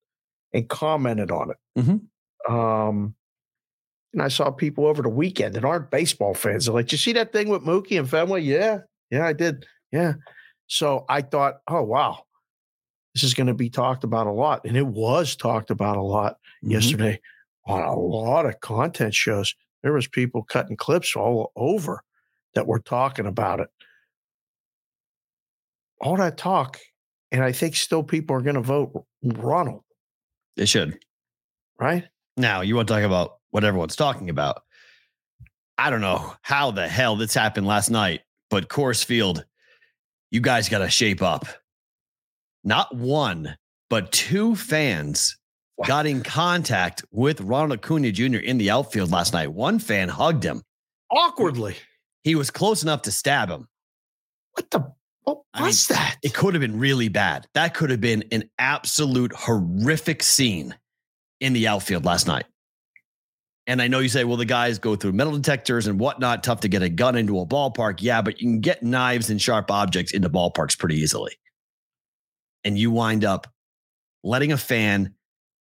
and 0.53 0.69
commented 0.69 1.31
on 1.31 1.51
it. 1.51 1.57
Mhm. 1.77 2.07
Um, 2.49 3.13
and 4.13 4.21
I 4.21 4.29
saw 4.29 4.51
people 4.51 4.87
over 4.87 5.01
the 5.01 5.09
weekend 5.09 5.55
that 5.55 5.65
aren't 5.65 5.91
baseball 5.91 6.33
fans. 6.33 6.65
They're 6.65 6.73
like, 6.73 6.93
you 6.93 6.97
see 6.97 7.13
that 7.13 7.33
thing 7.33 7.49
with 7.49 7.63
Mookie 7.63 7.99
and 7.99 8.09
Fenway?" 8.09 8.41
Yeah, 8.41 8.79
yeah, 9.11 9.25
I 9.25 9.33
did. 9.33 9.65
Yeah. 9.91 10.13
So 10.67 11.03
I 11.09 11.21
thought, 11.23 11.59
oh 11.67 11.83
wow, 11.83 12.23
this 13.13 13.23
is 13.23 13.33
going 13.33 13.47
to 13.47 13.53
be 13.53 13.69
talked 13.69 14.03
about 14.05 14.27
a 14.27 14.31
lot, 14.31 14.63
and 14.65 14.77
it 14.77 14.87
was 14.87 15.35
talked 15.35 15.71
about 15.71 15.97
a 15.97 16.01
lot 16.01 16.39
Mhm. 16.63 16.71
yesterday 16.71 17.21
on 17.69 17.83
a 17.83 17.95
lot 17.95 18.47
of 18.47 18.59
content 18.61 19.13
shows. 19.13 19.53
There 19.83 19.93
was 19.93 20.07
people 20.07 20.43
cutting 20.43 20.75
clips 20.75 21.15
all 21.15 21.51
over 21.55 22.03
that 22.55 22.67
were 22.67 22.79
talking 22.79 23.27
about 23.27 23.59
it. 23.59 23.69
All 26.01 26.17
that 26.17 26.37
talk, 26.37 26.79
and 27.31 27.43
I 27.43 27.51
think 27.51 27.75
still 27.75 28.03
people 28.03 28.35
are 28.35 28.41
going 28.41 28.55
to 28.55 28.61
vote 28.61 29.05
Ronald, 29.23 29.83
they 30.57 30.65
should. 30.65 30.97
right? 31.79 32.05
Now, 32.37 32.61
you 32.61 32.75
want 32.75 32.87
to 32.87 32.93
talk 32.93 33.03
about 33.03 33.37
what 33.51 33.63
everyone's 33.63 33.95
talking 33.95 34.29
about. 34.29 34.63
I 35.77 35.89
don't 35.89 36.01
know 36.01 36.33
how 36.41 36.71
the 36.71 36.87
hell 36.87 37.15
this 37.15 37.33
happened 37.33 37.67
last 37.67 37.89
night, 37.89 38.21
but 38.49 38.67
Coors 38.67 39.03
Field, 39.03 39.45
you 40.31 40.41
guys 40.41 40.69
got 40.69 40.79
to 40.79 40.89
shape 40.89 41.21
up. 41.21 41.45
Not 42.63 42.95
one, 42.95 43.57
but 43.89 44.11
two 44.11 44.55
fans 44.55 45.37
got 45.85 46.05
in 46.05 46.23
contact 46.23 47.03
with 47.11 47.41
Ronald 47.41 47.79
Acuna 47.79 48.11
Jr. 48.11 48.37
in 48.37 48.57
the 48.57 48.69
outfield 48.69 49.11
last 49.11 49.33
night. 49.33 49.51
One 49.51 49.79
fan 49.79 50.09
hugged 50.09 50.43
him. 50.43 50.63
Awkwardly. 51.11 51.75
He 52.23 52.35
was 52.35 52.51
close 52.51 52.83
enough 52.83 53.03
to 53.03 53.11
stab 53.11 53.49
him. 53.49 53.67
What 54.53 54.69
the? 54.71 54.93
What 55.23 55.41
I 55.53 55.59
mean, 55.59 55.67
was 55.67 55.87
that? 55.87 56.17
It 56.23 56.33
could 56.33 56.53
have 56.53 56.61
been 56.61 56.79
really 56.79 57.07
bad. 57.07 57.47
That 57.53 57.73
could 57.73 57.89
have 57.91 58.01
been 58.01 58.23
an 58.31 58.49
absolute 58.57 59.33
horrific 59.33 60.23
scene 60.23 60.75
in 61.39 61.53
the 61.53 61.67
outfield 61.67 62.05
last 62.05 62.27
night. 62.27 62.45
And 63.67 63.83
I 63.83 63.87
know 63.87 63.99
you 63.99 64.09
say, 64.09 64.23
well, 64.23 64.37
the 64.37 64.45
guys 64.45 64.79
go 64.79 64.95
through 64.95 65.11
metal 65.11 65.37
detectors 65.37 65.85
and 65.85 65.99
whatnot, 65.99 66.43
tough 66.43 66.61
to 66.61 66.67
get 66.67 66.81
a 66.81 66.89
gun 66.89 67.15
into 67.15 67.39
a 67.39 67.45
ballpark. 67.45 68.01
Yeah, 68.01 68.21
but 68.23 68.41
you 68.41 68.47
can 68.47 68.61
get 68.61 68.81
knives 68.81 69.29
and 69.29 69.39
sharp 69.39 69.69
objects 69.69 70.11
into 70.11 70.27
ballparks 70.27 70.77
pretty 70.77 70.95
easily. 70.95 71.33
And 72.63 72.77
you 72.77 72.89
wind 72.89 73.23
up 73.23 73.45
letting 74.23 74.51
a 74.51 74.57
fan 74.57 75.13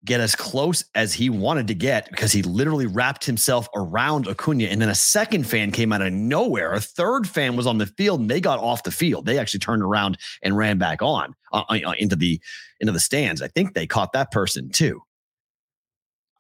get 0.05 0.21
as 0.21 0.37
close 0.37 0.85
as 0.95 1.15
he 1.15 1.31
wanted 1.31 1.67
to 1.69 1.75
get 1.75 2.11
because 2.11 2.33
he 2.33 2.43
literally 2.43 2.87
wrapped 2.87 3.25
himself 3.25 3.69
around 3.75 4.29
Acuna. 4.29 4.65
And 4.65 4.81
then 4.81 4.89
a 4.89 4.95
second 4.95 5.45
fan 5.47 5.71
came 5.71 5.93
out 5.93 6.03
of 6.03 6.13
nowhere. 6.13 6.73
A 6.75 6.81
third 6.81 7.27
fan 7.27 7.57
was 7.57 7.67
on 7.67 7.79
the 7.79 7.87
field 7.87 8.21
and 8.21 8.31
they 8.31 8.41
got 8.41 8.59
off 8.59 8.83
the 8.83 8.91
field. 8.91 9.27
They 9.27 9.39
actually 9.39 9.61
turned 9.61 9.83
around 9.83 10.19
and 10.43 10.57
ran 10.57 10.79
back 10.79 11.01
on 11.01 11.35
uh, 11.53 11.65
uh, 11.69 11.95
into 11.99 12.17
the 12.17 12.41
into 12.81 12.93
the 12.93 13.01
stands. 13.01 13.41
I 13.41 13.49
think 13.49 13.75
they 13.75 13.87
caught 13.87 14.13
that 14.13 14.31
person 14.31 14.69
too. 14.69 15.01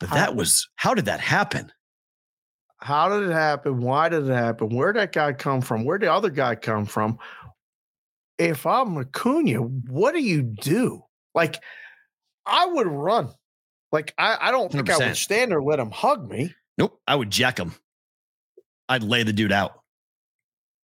But 0.01 0.11
How- 0.11 0.17
that 0.17 0.37
was 0.37 0.69
how 0.77 0.95
did 0.95 1.07
that 1.07 1.21
happen? 1.21 1.73
How 2.79 3.09
did 3.09 3.31
it 3.31 3.33
happen? 3.33 3.81
Why 3.81 4.11
did 4.11 4.29
it 4.29 4.33
happen? 4.33 4.69
Where 4.69 4.93
did 4.93 5.01
that 5.01 5.13
guy 5.13 5.33
come 5.33 5.63
from? 5.63 5.85
Where 5.85 5.97
did 5.97 6.09
the 6.09 6.13
other 6.13 6.29
guy 6.29 6.55
come 6.55 6.85
from? 6.85 7.19
If 8.37 8.67
I'm 8.67 8.99
Acuna, 8.99 9.61
what 9.61 10.13
do 10.13 10.21
you 10.21 10.43
do? 10.43 11.03
Like, 11.35 11.63
I 12.45 12.67
would 12.67 12.87
run. 12.87 13.31
Like, 13.95 14.13
I, 14.19 14.37
I 14.41 14.51
don't 14.51 14.73
think 14.73 14.91
I 14.91 14.95
100%. 14.95 15.07
would 15.07 15.17
stand 15.17 15.53
or 15.53 15.63
let 15.63 15.79
him 15.79 15.93
hug 15.93 16.29
me. 16.29 16.53
Nope, 16.77 17.01
I 17.07 17.15
would 17.15 17.31
jack 17.31 17.59
him. 17.59 17.73
I'd 18.89 19.05
lay 19.05 19.23
the 19.23 19.33
dude 19.33 19.53
out. 19.53 19.81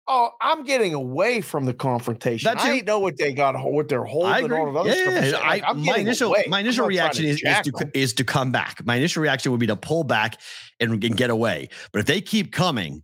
Oh, 0.08 0.32
I'm 0.42 0.64
getting 0.64 0.94
away 0.96 1.42
from 1.42 1.66
the 1.66 1.74
confrontation. 1.74 2.48
That 2.48 2.60
I 2.60 2.66
too. 2.68 2.74
ain't 2.78 2.88
know 2.88 2.98
what 3.00 3.18
they 3.18 3.32
got, 3.32 3.56
what 3.64 3.88
they're 3.90 4.04
holding, 4.04 4.32
on 4.32 4.36
and 4.38 4.46
agree. 4.46 4.58
all 4.58 4.70
of 4.70 4.76
other 4.78 4.90
Yeah, 4.90 5.10
yeah, 5.12 5.26
yeah. 5.26 5.38
like, 5.40 5.64
I- 5.64 5.68
I'm 5.70 5.80
my 5.80 5.86
getting 5.86 6.02
initial 6.08 6.30
away. 6.30 6.46
my 6.48 6.58
I'm 6.60 6.66
initial 6.66 6.84
not 6.86 6.90
reaction 6.90 7.26
is, 7.26 7.42
is 7.44 7.62
to 7.74 7.90
is 7.94 8.14
to 8.16 8.24
come 8.24 8.52
back. 8.52 8.84
My 8.86 8.96
initial 8.96 9.22
reaction 9.24 9.52
would 9.52 9.60
be 9.60 9.68
to 9.68 9.76
pull 9.76 10.04
back 10.04 10.40
and, 10.80 11.04
and 11.04 11.16
get 11.16 11.30
away. 11.30 11.70
But 11.92 12.00
if 12.00 12.06
they 12.08 12.22
keep 12.22 12.52
coming, 12.52 13.04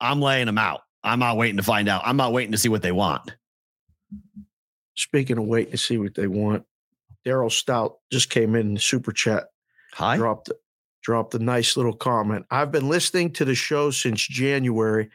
I'm 0.00 0.20
laying 0.22 0.46
them 0.46 0.58
out. 0.58 0.80
I'm 1.04 1.18
not 1.18 1.36
waiting 1.36 1.58
to 1.58 1.62
find 1.62 1.86
out. 1.88 2.02
I'm 2.04 2.16
not 2.16 2.32
waiting 2.32 2.52
to 2.52 2.58
see 2.58 2.68
what 2.70 2.80
they 2.82 2.92
want. 2.92 3.34
Speaking 4.96 5.36
of 5.38 5.44
waiting 5.44 5.72
to 5.72 5.78
see 5.78 5.96
what 5.98 6.14
they 6.14 6.26
want, 6.26 6.64
Daryl 7.26 7.52
Stout 7.52 7.96
just 8.10 8.30
came 8.30 8.54
in 8.54 8.74
the 8.74 8.80
super 8.80 9.12
chat. 9.12 9.44
Hi. 9.94 10.16
dropped 10.16 10.50
dropped 11.02 11.34
a 11.34 11.38
nice 11.38 11.76
little 11.76 11.94
comment. 11.94 12.44
I've 12.50 12.70
been 12.70 12.88
listening 12.88 13.32
to 13.34 13.44
the 13.44 13.54
show 13.54 13.90
since 13.90 14.20
January. 14.20 15.10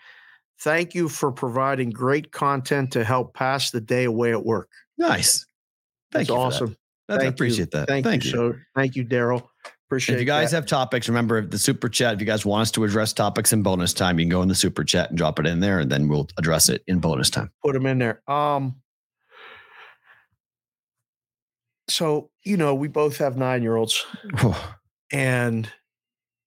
Thank 0.62 0.96
you 0.96 1.10
for 1.10 1.32
providing 1.32 1.91
great 1.91 2.32
content 2.32 2.91
to 2.94 3.04
help 3.04 3.34
pass 3.34 3.72
the 3.72 3.82
day 3.82 4.06
away 4.06 4.32
at 4.32 4.44
work. 4.44 4.70
Nice. 4.98 5.46
Thank 6.12 6.28
That's 6.28 6.30
you. 6.30 6.36
for 6.36 6.39
that. 6.39 6.46
awesome. 6.46 6.78
I 7.10 7.18
Thank 7.18 7.34
appreciate 7.36 7.74
you. 7.74 7.86
that. 7.86 7.88
Thank, 7.88 8.24
you. 8.26 8.32
So 8.32 8.56
thank 8.74 8.96
you, 8.96 9.06
Daryl. 9.06 9.48
Appreciate 9.88 10.15
it. 10.15 10.18
if 10.18 10.22
you 10.22 10.26
guys 10.26 10.52
that. 10.52 10.58
have 10.58 10.65
topics, 10.65 11.08
remember 11.08 11.46
the 11.46 11.60
super 11.60 11.88
chat. 11.88 12.15
If 12.15 12.20
you 12.20 12.26
guys 12.26 12.46
want 12.46 12.63
us 12.63 12.72
to 12.72 12.84
address 12.84 13.13
topics 13.13 13.54
in 13.54 13.62
bonus 13.62 13.94
time, 13.94 14.18
you 14.18 14.26
can 14.26 14.32
go 14.32 14.41
in 14.41 14.48
the 14.48 14.56
super 14.56 14.84
chat 14.84 15.10
and 15.10 15.18
drop 15.18 15.39
it 15.39 15.46
in 15.46 15.60
there, 15.60 15.80
and 15.80 15.91
then 15.91 16.08
we'll 16.08 16.28
address 16.39 16.70
it 16.70 16.82
in 16.88 17.00
bonus 17.00 17.30
time. 17.30 17.52
put 17.63 17.74
them 17.74 17.86
in 17.86 18.00
there. 18.00 18.24
Um 18.28 18.76
so 21.88 22.30
you 22.43 22.58
know, 22.58 22.76
we 22.76 22.88
both 22.88 23.17
have 23.17 23.38
nine 23.38 23.62
year 23.62 23.76
olds 23.76 24.06
and 25.12 25.71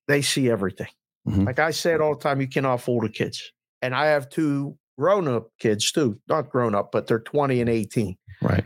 they 0.06 0.22
see 0.22 0.50
everything. 0.50 0.88
Mhm. 1.26 1.46
Like 1.46 1.58
I 1.58 1.70
say 1.72 1.92
it 1.94 2.00
all 2.00 2.14
the 2.14 2.20
time, 2.20 2.40
you 2.40 2.48
cannot 2.48 2.80
fool 2.80 3.00
the 3.00 3.08
kids. 3.08 3.52
And 3.82 3.94
I 3.94 4.06
have 4.06 4.28
two 4.28 4.78
grown 4.98 5.28
up 5.28 5.50
kids 5.58 5.92
too, 5.92 6.20
not 6.28 6.50
grown 6.50 6.74
up, 6.74 6.90
but 6.90 7.06
they're 7.06 7.20
20 7.20 7.60
and 7.60 7.70
18. 7.70 8.16
right. 8.42 8.64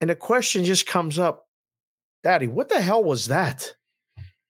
And 0.00 0.10
the 0.10 0.16
question 0.16 0.64
just 0.64 0.86
comes 0.86 1.18
up, 1.18 1.46
Daddy, 2.22 2.46
what 2.46 2.68
the 2.68 2.80
hell 2.80 3.02
was 3.02 3.28
that? 3.28 3.74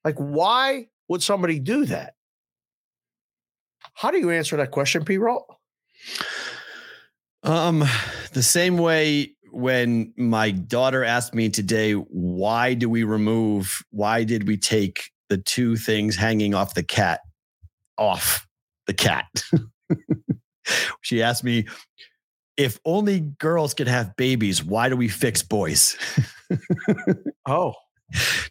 Like, 0.04 0.16
why 0.16 0.88
would 1.08 1.22
somebody 1.22 1.60
do 1.60 1.84
that? 1.86 2.14
How 3.92 4.10
do 4.10 4.18
you 4.18 4.30
answer 4.30 4.56
that 4.56 4.72
question, 4.72 5.04
P. 5.04 5.18
Roll? 5.18 5.46
Um, 7.44 7.84
the 8.32 8.42
same 8.42 8.78
way 8.78 9.36
when 9.54 10.12
my 10.16 10.50
daughter 10.50 11.04
asked 11.04 11.34
me 11.34 11.48
today, 11.48 11.92
why 11.92 12.74
do 12.74 12.88
we 12.88 13.04
remove, 13.04 13.82
why 13.90 14.24
did 14.24 14.46
we 14.46 14.56
take 14.56 15.10
the 15.28 15.38
two 15.38 15.76
things 15.76 16.16
hanging 16.16 16.54
off 16.54 16.74
the 16.74 16.82
cat 16.82 17.20
off 17.96 18.46
the 18.86 18.94
cat? 18.94 19.26
she 21.00 21.22
asked 21.22 21.44
me, 21.44 21.66
if 22.56 22.78
only 22.84 23.20
girls 23.20 23.74
could 23.74 23.88
have 23.88 24.16
babies, 24.16 24.62
why 24.62 24.88
do 24.88 24.96
we 24.96 25.08
fix 25.08 25.42
boys? 25.42 25.96
Oh, 27.46 27.74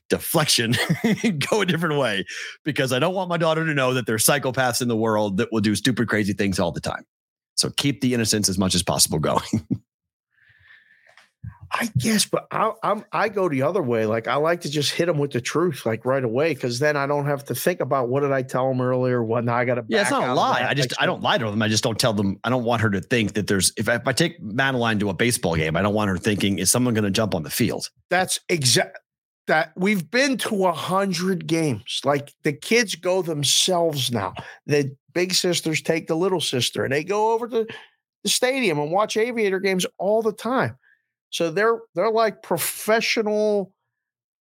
Deflection, 0.10 0.76
go 1.52 1.62
a 1.62 1.66
different 1.66 2.00
way 2.00 2.26
because 2.64 2.92
I 2.92 3.00
don't 3.00 3.14
want 3.14 3.30
my 3.30 3.38
daughter 3.38 3.66
to 3.66 3.74
know 3.74 3.94
that 3.94 4.06
there 4.06 4.16
are 4.16 4.20
psychopaths 4.20 4.82
in 4.82 4.88
the 4.88 4.96
world 4.96 5.38
that 5.38 5.50
will 5.52 5.62
do 5.62 5.76
stupid, 5.76 6.08
crazy 6.08 6.34
things 6.34 6.60
all 6.60 6.72
the 6.72 6.82
time. 6.82 7.06
So 7.56 7.70
keep 7.70 8.02
the 8.02 8.14
innocence 8.14 8.50
as 8.50 8.58
much 8.58 8.76
as 8.76 8.84
possible 8.84 9.20
going. 9.20 9.42
I 11.76 11.90
guess, 11.98 12.26
but 12.26 12.46
I, 12.52 12.72
I'm 12.84 13.04
I 13.12 13.30
go 13.30 13.50
the 13.50 13.64
other 13.64 13.82
way. 13.82 14.06
Like 14.06 14.28
I 14.28 14.36
like 14.36 14.62
to 14.62 14.70
just 14.70 14.92
hit 14.92 15.08
them 15.08 15.18
with 15.18 15.32
the 15.32 15.42
truth, 15.42 15.88
like 15.88 16.06
right 16.06 16.24
away, 16.24 16.54
because 16.54 16.78
then 16.78 16.96
I 16.96 17.08
don't 17.08 17.26
have 17.26 17.44
to 17.46 17.56
think 17.56 17.80
about 17.80 18.10
what 18.10 18.20
did 18.20 18.32
I 18.32 18.44
tell 18.44 18.68
them 18.70 18.80
earlier. 18.80 19.24
What 19.24 19.44
now 19.44 19.56
I 19.56 19.66
got 19.66 19.76
to. 19.76 19.86
Yeah, 19.88 20.02
it's 20.02 20.12
not 20.12 20.30
a 20.30 20.34
lie. 20.36 20.68
I 20.70 20.76
just 20.76 20.94
I 21.02 21.08
don't 21.08 21.24
lie 21.24 21.40
to 21.40 21.50
them. 21.50 21.64
I 21.64 21.68
just 21.68 21.84
don't 21.84 22.00
tell 22.00 22.14
them. 22.14 22.40
I 22.44 22.52
don't 22.52 22.64
want 22.64 22.84
her 22.84 22.92
to 22.92 23.02
think 23.02 23.34
that 23.34 23.48
there's. 23.48 23.74
If 23.76 23.90
I, 23.90 23.96
if 23.96 24.08
I 24.08 24.14
take 24.14 24.40
Madeline 24.40 25.00
to 25.00 25.10
a 25.10 25.16
baseball 25.16 25.56
game, 25.56 25.76
I 25.76 25.82
don't 25.82 25.96
want 25.96 26.10
her 26.10 26.18
thinking 26.18 26.60
is 26.60 26.72
someone 26.72 26.94
going 26.94 27.06
to 27.06 27.12
jump 27.12 27.34
on 27.34 27.42
the 27.42 27.50
field. 27.50 27.90
That's 28.10 28.40
exact. 28.50 29.00
That 29.48 29.74
we've 29.76 30.10
been 30.10 30.38
to 30.38 30.68
a 30.68 30.72
hundred 30.72 31.48
games. 31.48 32.02
Like 32.06 32.32
the 32.44 32.54
kids 32.54 32.96
go 32.96 33.24
themselves 33.24 34.12
now. 34.12 34.36
The 34.68 34.96
big 35.14 35.34
sisters 35.34 35.82
take 35.82 36.08
the 36.08 36.16
little 36.16 36.40
sister, 36.40 36.84
and 36.84 36.94
they 36.94 37.04
go 37.04 37.34
over 37.34 37.48
to 37.48 37.66
the 38.24 38.30
stadium 38.30 38.78
and 38.78 38.92
watch 38.92 39.18
aviator 39.18 39.60
games 39.60 39.88
all 39.98 40.22
the 40.22 40.32
time. 40.32 40.78
So 41.34 41.50
they're 41.50 41.80
they're 41.96 42.12
like 42.12 42.44
professional, 42.44 43.74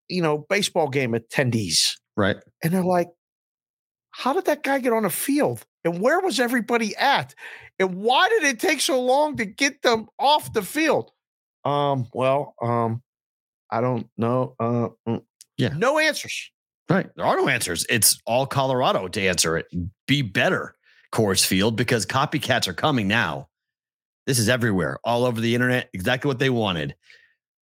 you 0.09 0.21
know, 0.23 0.45
baseball 0.51 0.89
game 0.89 1.13
attendees. 1.13 1.95
Right. 2.17 2.37
And 2.63 2.73
they're 2.73 2.85
like, 2.85 3.09
how 4.11 4.35
did 4.35 4.45
that 4.45 4.63
guy 4.63 4.79
get 4.79 4.93
on 4.93 5.05
the 5.05 5.11
field? 5.11 5.65
And 5.85 6.01
where 6.01 6.21
was 6.21 6.39
everybody 6.39 6.95
at? 6.97 7.35
And 7.79 7.97
why 7.97 8.29
did 8.29 8.45
it 8.45 8.61
take 8.61 8.81
so 8.81 9.01
long 9.01 9.37
to 9.39 9.47
get 9.47 9.81
them 9.83 10.07
off 10.19 10.53
the 10.53 10.63
field? 10.63 11.11
Um, 11.65 12.07
well, 12.13 12.55
um, 12.63 13.03
I 13.71 13.81
don't 13.81 14.07
know. 14.19 14.55
Uh, 14.61 14.89
mm, 15.09 15.23
Yeah. 15.57 15.71
no 15.75 15.99
answers. 15.99 16.51
Right. 16.91 17.09
There 17.17 17.25
are 17.25 17.37
no 17.37 17.49
answers. 17.49 17.87
It's 17.89 18.21
all 18.27 18.47
Colorado 18.47 19.09
to 19.09 19.21
answer 19.27 19.57
it. 19.57 19.67
Be 20.07 20.21
better, 20.21 20.75
Coors 21.11 21.45
Field, 21.45 21.75
because 21.75 22.05
copycats 22.05 22.69
are 22.69 22.75
coming 22.75 23.09
now. 23.09 23.49
This 24.27 24.39
is 24.39 24.49
everywhere, 24.49 24.99
all 25.05 25.25
over 25.25 25.41
the 25.41 25.55
internet. 25.55 25.89
Exactly 25.93 26.29
what 26.29 26.39
they 26.39 26.51
wanted. 26.51 26.95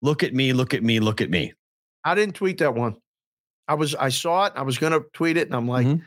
Look 0.02 0.22
at 0.22 0.34
me, 0.34 0.52
look 0.52 0.74
at 0.74 0.82
me, 0.82 0.98
look 1.00 1.20
at 1.20 1.30
me. 1.30 1.52
I 2.04 2.14
didn't 2.14 2.34
tweet 2.34 2.58
that 2.58 2.74
one. 2.74 2.96
I 3.68 3.74
was 3.74 3.94
I 3.94 4.08
saw 4.08 4.46
it. 4.46 4.52
I 4.56 4.62
was 4.62 4.78
gonna 4.78 5.00
tweet 5.12 5.36
it, 5.36 5.46
and 5.46 5.54
I'm 5.54 5.68
like, 5.68 5.86
Mhm. 5.86 6.02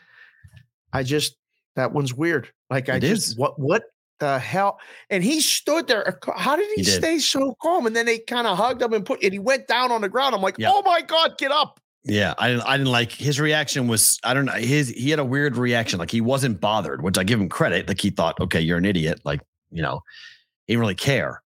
I 0.92 1.04
just 1.04 1.36
that 1.76 1.92
one's 1.94 2.14
weird. 2.14 2.50
Like 2.70 2.90
I 2.90 2.96
It 2.98 3.02
just 3.02 3.28
is. 3.30 3.36
what 3.38 3.58
what 3.60 3.84
the 4.20 4.38
hell? 4.40 4.80
And 5.10 5.24
he 5.24 5.40
stood 5.42 5.88
there. 5.88 6.18
How 6.36 6.56
did 6.56 6.68
he, 6.70 6.76
He 6.78 6.82
did. 6.84 6.92
stay 6.96 7.20
so 7.20 7.56
calm? 7.62 7.86
And 7.86 7.96
then 7.96 8.06
they 8.06 8.20
kind 8.20 8.48
of 8.48 8.58
hugged 8.58 8.82
him 8.82 8.94
and 8.94 9.06
put 9.06 9.24
and 9.24 9.34
he 9.34 9.40
went 9.40 9.68
down 9.68 9.92
on 9.92 10.02
the 10.02 10.10
ground. 10.10 10.36
I'm 10.36 10.42
like, 10.42 10.56
Yeah. 10.58 10.72
oh 10.72 10.82
my 10.84 11.02
god, 11.02 11.38
get 11.38 11.52
up! 11.52 11.80
Yeah, 12.04 12.34
I 12.38 12.50
didn't. 12.50 12.64
I 12.64 12.78
didn't 12.78 12.92
like 12.92 13.12
his 13.12 13.40
reaction. 13.40 13.88
Was 13.88 14.20
I 14.24 14.34
don't 14.34 14.46
know. 14.46 14.52
His 14.54 14.90
he 14.90 15.10
had 15.10 15.20
a 15.20 15.26
weird 15.26 15.56
reaction. 15.56 16.00
Like 16.00 16.12
he 16.12 16.20
wasn't 16.22 16.60
bothered, 16.60 17.02
which 17.02 17.18
I 17.18 17.24
give 17.24 17.40
him 17.40 17.48
credit. 17.50 17.88
Like 17.88 18.02
he 18.02 18.10
thought, 18.10 18.40
okay, 18.42 18.60
you're 18.60 18.78
an 18.78 18.86
idiot. 18.86 19.22
Like 19.24 19.40
you 19.72 19.82
know, 19.82 20.02
didn't 20.68 20.82
really 20.82 20.96
care. 20.96 21.42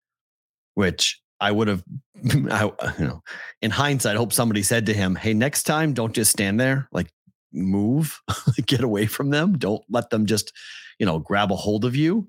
Which 0.74 1.20
I 1.40 1.50
would 1.50 1.68
have, 1.68 1.84
I, 2.50 2.70
you 2.98 3.06
know, 3.06 3.22
in 3.60 3.70
hindsight, 3.70 4.14
I 4.14 4.18
hope 4.18 4.32
somebody 4.32 4.62
said 4.62 4.86
to 4.86 4.94
him, 4.94 5.14
"Hey, 5.14 5.34
next 5.34 5.64
time, 5.64 5.92
don't 5.92 6.14
just 6.14 6.30
stand 6.30 6.58
there. 6.58 6.88
Like 6.92 7.08
move, 7.52 8.20
get 8.66 8.82
away 8.82 9.06
from 9.06 9.30
them. 9.30 9.58
Don't 9.58 9.82
let 9.90 10.10
them 10.10 10.26
just, 10.26 10.52
you 10.98 11.06
know, 11.06 11.18
grab 11.18 11.52
a 11.52 11.56
hold 11.56 11.84
of 11.84 11.96
you." 11.96 12.28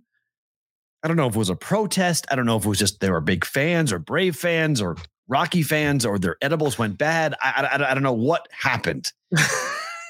I 1.03 1.09
don't 1.09 1.17
know 1.17 1.27
if 1.27 1.35
it 1.35 1.39
was 1.39 1.49
a 1.49 1.55
protest. 1.55 2.25
I 2.31 2.35
don't 2.35 2.45
know 2.45 2.55
if 2.55 2.65
it 2.65 2.69
was 2.69 2.79
just 2.79 3.01
they 3.01 3.11
were 3.11 3.19
big 3.21 3.43
fans 3.43 3.91
or 3.91 3.99
Brave 3.99 4.37
fans 4.37 4.81
or 4.81 4.95
Rocky 5.27 5.61
fans 5.61 6.05
or 6.05 6.17
their 6.17 6.37
edibles 6.41 6.77
went 6.77 6.97
bad. 6.97 7.35
I, 7.41 7.67
I, 7.71 7.91
I 7.91 7.93
don't 7.93 8.03
know 8.03 8.13
what 8.13 8.47
happened, 8.51 9.11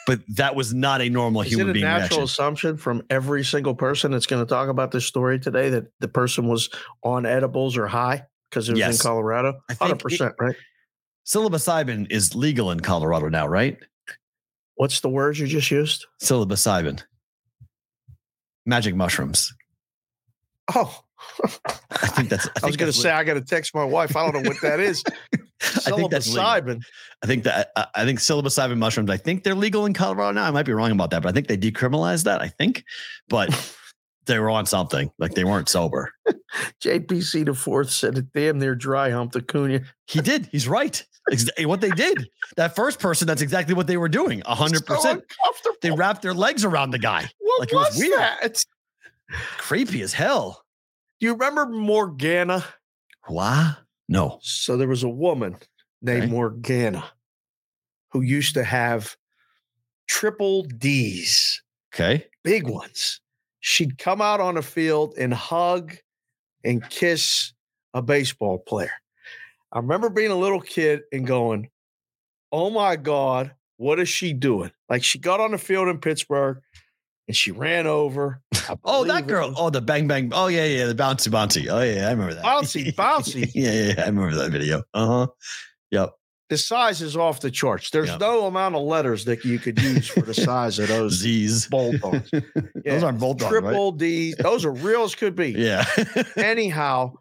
but 0.08 0.20
that 0.36 0.56
was 0.56 0.74
not 0.74 1.02
a 1.02 1.10
normal 1.10 1.42
Is 1.42 1.50
human 1.50 1.68
it 1.68 1.70
a 1.72 1.74
being 1.74 1.86
natural 1.86 2.20
reaction. 2.20 2.24
assumption 2.24 2.78
from 2.78 3.04
every 3.10 3.44
single 3.44 3.74
person 3.76 4.12
that's 4.12 4.26
going 4.26 4.44
to 4.44 4.50
talk 4.50 4.70
about 4.70 4.92
this 4.92 5.06
story 5.06 5.40
today 5.40 5.70
that 5.70 5.86
the 6.00 6.08
person 6.08 6.48
was 6.48 6.70
on 7.04 7.26
edibles 7.26 7.78
or 7.78 7.88
high 7.88 8.26
because 8.50 8.68
it 8.70 8.74
was 8.74 8.80
Yes. 8.80 9.00
in 9.00 9.04
Colorado? 9.08 9.60
Hundred 9.80 10.00
percent, 10.00 10.34
right? 10.40 10.56
Psilocybin 11.26 12.08
is 12.12 12.36
legal 12.36 12.70
in 12.72 12.82
Colorado 12.82 13.30
now, 13.30 13.48
right? 13.48 13.78
What's 14.76 15.00
the 15.00 15.10
word 15.10 15.38
you 15.38 15.48
just 15.48 15.72
used? 15.72 16.06
Psilocybin, 16.22 17.02
magic 18.66 18.96
mushrooms. 18.96 19.54
Oh, 20.76 21.02
I 21.92 22.08
think 22.08 22.30
that's. 22.30 22.48
I, 22.48 22.52
I, 22.64 22.66
was 22.68 22.78
going 22.78 22.92
to 22.92 22.98
say 22.98 23.12
I 23.12 23.24
got 23.24 23.36
to 23.36 23.42
text 23.42 23.74
my 23.76 23.84
wife. 23.86 24.16
I 24.16 24.30
don't 24.30 24.44
know 24.44 24.50
what 24.50 24.62
that 24.62 24.80
is. 24.80 25.04
I 25.86 25.92
think 25.92 26.12
that's 26.12 26.28
legal. 26.34 26.80
I 27.24 27.28
think 27.28 27.44
that 27.46 27.72
I 27.76 27.88
I 27.96 28.06
think 28.06 28.20
psilocybin 28.20 28.78
mushrooms. 28.78 29.10
I 29.10 29.18
think 29.18 29.44
they're 29.44 29.56
legal 29.56 29.86
in 29.86 29.94
Colorado 29.94 30.32
now. 30.32 30.46
I 30.46 30.52
might 30.52 30.66
be 30.66 30.74
wrong 30.74 30.92
about 30.92 31.10
that, 31.12 31.24
but 31.24 31.30
I 31.30 31.32
think 31.32 31.48
they 31.48 31.58
decriminalized 31.58 32.24
that. 32.26 32.42
I 32.42 32.48
think, 32.50 32.84
but 33.30 33.50
they 34.26 34.40
were 34.40 34.50
on 34.50 34.66
something. 34.66 35.12
Like 35.18 35.34
they 35.34 35.44
weren't 35.44 35.70
sober. 35.70 36.12
JPC 36.82 37.46
the 37.46 37.54
fourth 37.54 37.90
said 37.90 38.18
it 38.18 38.32
damn 38.34 38.60
near 38.60 38.76
dry 38.76 39.10
humped 39.10 39.36
Acuna. 39.36 39.82
He 40.08 40.22
did. 40.22 40.48
He's 40.52 40.68
right. 40.68 41.04
Eh, 41.32 41.64
what 41.66 41.80
they 41.80 41.90
did. 41.92 42.28
That 42.58 42.76
first 42.76 43.00
person. 43.00 43.28
That's 43.28 43.42
exactly 43.42 43.74
what 43.74 43.88
they 43.88 43.98
were 43.98 44.10
doing. 44.10 44.42
A 44.46 44.56
hundred 44.56 44.86
So 44.86 44.96
percent. 44.96 45.24
They 45.82 45.92
wrapped 45.92 46.22
their 46.22 46.34
legs 46.34 46.66
around 46.66 46.92
the 46.92 47.00
guy. 47.00 47.30
what 47.40 47.60
like 47.62 47.72
it 47.72 47.76
was 47.76 47.88
was, 47.90 48.00
weird. 48.00 48.20
that? 48.20 48.64
Creepy 49.58 50.02
as 50.02 50.14
hell. 50.14 50.64
Do 51.20 51.28
you 51.28 51.34
remember 51.34 51.66
Morgana? 51.66 52.66
What? 53.28 53.78
No. 54.14 54.38
So 54.44 54.78
there 54.78 54.88
was 54.88 55.02
a 55.04 55.10
woman 55.10 55.58
named 56.04 56.24
Okay. 56.26 56.32
Morgana 56.32 57.04
who 58.12 58.22
used 58.22 58.54
to 58.54 58.64
have 58.64 59.18
triple 60.08 60.64
D's, 60.64 61.62
Okay. 61.94 62.28
big 62.44 62.68
ones. 62.68 63.20
She'd 63.60 63.98
come 63.98 64.22
out 64.22 64.40
on 64.40 64.54
the 64.56 64.62
field 64.62 65.16
and 65.18 65.34
hug 65.34 65.96
and 66.64 66.88
kiss 66.90 67.54
a 67.96 68.02
baseball 68.04 68.60
player. 68.60 68.92
I 69.72 69.80
remember 69.80 70.10
being 70.10 70.30
a 70.32 70.36
little 70.36 70.62
kid 70.62 71.02
and 71.12 71.26
going, 71.26 71.70
Oh 72.52 72.70
my 72.70 72.96
God, 72.98 73.56
what 73.78 74.00
is 74.00 74.10
she 74.10 74.32
doing? 74.32 74.72
Like 74.90 75.04
she 75.04 75.18
got 75.18 75.40
on 75.40 75.52
the 75.52 75.58
field 75.58 75.88
in 75.88 75.98
Pittsburgh 75.98 76.62
and 77.28 77.36
she 77.36 77.52
ran 77.52 77.88
over. 77.88 78.42
Oh, 78.84 79.04
that 79.06 79.28
girl. 79.28 79.54
Oh, 79.58 79.70
the 79.70 79.82
bang 79.82 80.08
bang. 80.08 80.32
Oh, 80.34 80.48
yeah, 80.48 80.66
yeah. 80.66 80.86
The 80.86 80.96
bouncy 80.96 81.30
bouncy. 81.32 81.68
Oh, 81.70 81.82
yeah. 81.82 82.08
I 82.08 82.12
remember 82.12 82.34
that. 82.36 82.44
Bouncy, 82.46 82.94
bouncy. 82.96 83.52
yeah, 83.54 83.72
yeah, 83.72 83.94
yeah. 83.98 84.04
I 84.04 84.06
remember 84.08 84.36
that 84.36 84.52
video. 84.52 84.84
Uh 84.94 85.06
huh. 85.08 85.28
Yep. 85.92 86.12
The 86.50 86.58
size 86.58 87.02
is 87.02 87.18
off 87.18 87.40
the 87.40 87.50
charts. 87.50 87.90
There's 87.90 88.10
Yeah. 88.10 88.18
no 88.18 88.46
amount 88.46 88.76
of 88.76 88.84
letters 88.84 89.26
that 89.26 89.44
you 89.44 89.58
could 89.60 89.82
use 89.82 90.08
for 90.08 90.22
the 90.22 90.34
size 90.34 90.78
of 90.78 90.88
those 90.88 91.14
Z's. 91.14 91.68
bulldogs. 91.68 92.30
Those 92.86 93.02
aren't 93.04 93.20
bulldogs, 93.20 93.50
Triple 93.50 93.92
D. 93.94 94.36
Those 94.38 94.64
are 94.66 94.72
real 94.72 95.04
as 95.04 95.16
could 95.16 95.36
be. 95.36 95.52
Yeah. 95.52 95.84
Anyhow, 96.38 97.14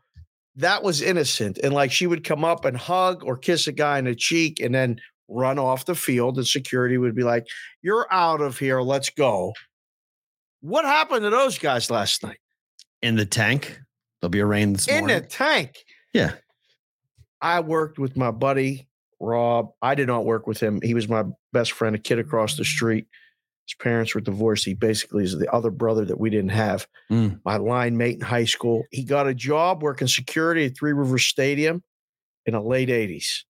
that 0.57 0.83
was 0.83 1.01
innocent. 1.01 1.59
And 1.63 1.73
like 1.73 1.93
she 1.93 2.07
would 2.07 2.25
come 2.25 2.45
up 2.45 2.65
and 2.65 2.77
hug 2.77 3.25
or 3.25 3.37
kiss 3.39 3.67
a 3.69 3.73
guy 3.73 3.99
in 3.99 4.05
the 4.05 4.15
cheek 4.15 4.61
and 4.61 4.75
then 4.75 5.01
run 5.29 5.59
off 5.59 5.87
the 5.87 5.95
field. 5.95 6.37
And 6.37 6.47
security 6.47 6.99
would 6.99 7.15
be 7.15 7.23
like, 7.23 7.47
You're 7.81 8.07
out 8.13 8.41
of 8.43 8.59
here. 8.59 8.83
Let's 8.83 9.09
go. 9.09 9.55
What 10.63 10.85
happened 10.85 11.23
to 11.23 11.31
those 11.31 11.59
guys 11.59 11.91
last 11.91 12.23
night? 12.23 12.39
In 13.03 13.17
the 13.17 13.27
tank. 13.27 13.81
There'll 14.21 14.31
be 14.31 14.39
a 14.39 14.47
rain 14.47 14.73
this 14.73 14.87
In 14.87 15.09
the 15.09 15.21
tank. 15.21 15.77
Yeah. 16.13 16.35
I 17.41 17.61
worked 17.61 17.99
with 17.99 18.17
my 18.17 18.31
buddy, 18.31 18.87
Rob. 19.21 19.71
I 19.83 19.97
did 19.97 20.07
not 20.07 20.25
work 20.25 20.47
with 20.47 20.61
him. 20.61 20.81
He 20.81 20.95
was 20.95 21.09
my 21.09 21.25
best 21.53 21.73
friend, 21.73 21.97
a 21.97 21.99
kid 21.99 22.21
across 22.21 22.57
the 22.57 22.65
street. 22.65 23.07
His 23.67 23.75
parents 23.75 24.15
were 24.15 24.21
divorced. 24.21 24.65
He 24.65 24.75
basically 24.75 25.25
is 25.25 25.37
the 25.37 25.53
other 25.53 25.71
brother 25.71 26.05
that 26.05 26.21
we 26.21 26.31
didn't 26.31 26.51
have. 26.51 26.87
Mm. 27.11 27.41
My 27.45 27.57
line 27.57 27.97
mate 27.97 28.15
in 28.15 28.21
high 28.21 28.45
school. 28.45 28.85
He 28.93 29.03
got 29.03 29.27
a 29.27 29.35
job 29.35 29.83
working 29.83 30.09
security 30.09 30.67
at 30.67 30.77
Three 30.77 30.93
Rivers 30.93 31.25
Stadium 31.25 31.83
in 32.47 32.55
the 32.55 32.61
late 32.61 32.89
80s. 32.89 33.43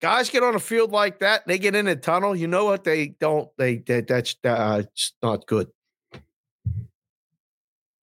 Guys 0.00 0.30
get 0.30 0.42
on 0.42 0.54
a 0.54 0.58
field 0.60 0.92
like 0.92 1.18
that, 1.18 1.46
they 1.46 1.58
get 1.58 1.74
in 1.74 1.86
a 1.86 1.94
tunnel. 1.96 2.34
You 2.34 2.46
know 2.48 2.64
what? 2.64 2.84
They 2.84 3.08
don't, 3.20 3.48
they, 3.58 3.76
they 3.76 4.00
that's 4.00 4.34
uh, 4.44 4.82
it's 4.84 5.12
not 5.22 5.46
good. 5.46 5.68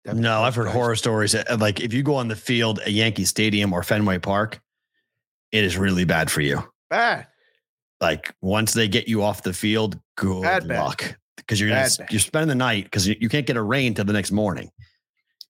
That- 0.06 0.16
No, 0.16 0.42
I've 0.44 0.56
heard 0.56 0.68
horror 0.68 0.96
stories. 0.96 1.34
uh, 1.36 1.58
Like 1.60 1.80
if 1.82 1.94
you 1.94 2.04
go 2.04 2.16
on 2.16 2.28
the 2.28 2.36
field 2.36 2.80
at 2.80 2.92
Yankee 2.92 3.26
Stadium 3.26 3.74
or 3.74 3.84
Fenway 3.84 4.20
Park, 4.20 4.60
it 5.52 5.64
is 5.64 5.78
really 5.78 6.06
bad 6.06 6.30
for 6.30 6.42
you. 6.42 6.64
Bad. 6.90 7.28
Like 8.00 8.34
once 8.42 8.74
they 8.74 8.88
get 8.88 9.08
you 9.08 9.24
off 9.24 9.42
the 9.44 9.54
field, 9.54 10.00
good 10.18 10.44
Bad, 10.44 10.68
luck 10.68 11.18
because 11.38 11.60
you're 11.60 11.70
gonna, 11.70 11.90
you're 12.12 12.20
spending 12.20 12.50
the 12.50 12.56
night 12.56 12.84
because 12.84 13.08
you, 13.08 13.16
you 13.20 13.28
can't 13.28 13.46
get 13.48 13.58
a 13.58 13.62
rain 13.62 13.94
till 13.96 14.06
the 14.06 14.14
next 14.14 14.32
morning. 14.32 14.70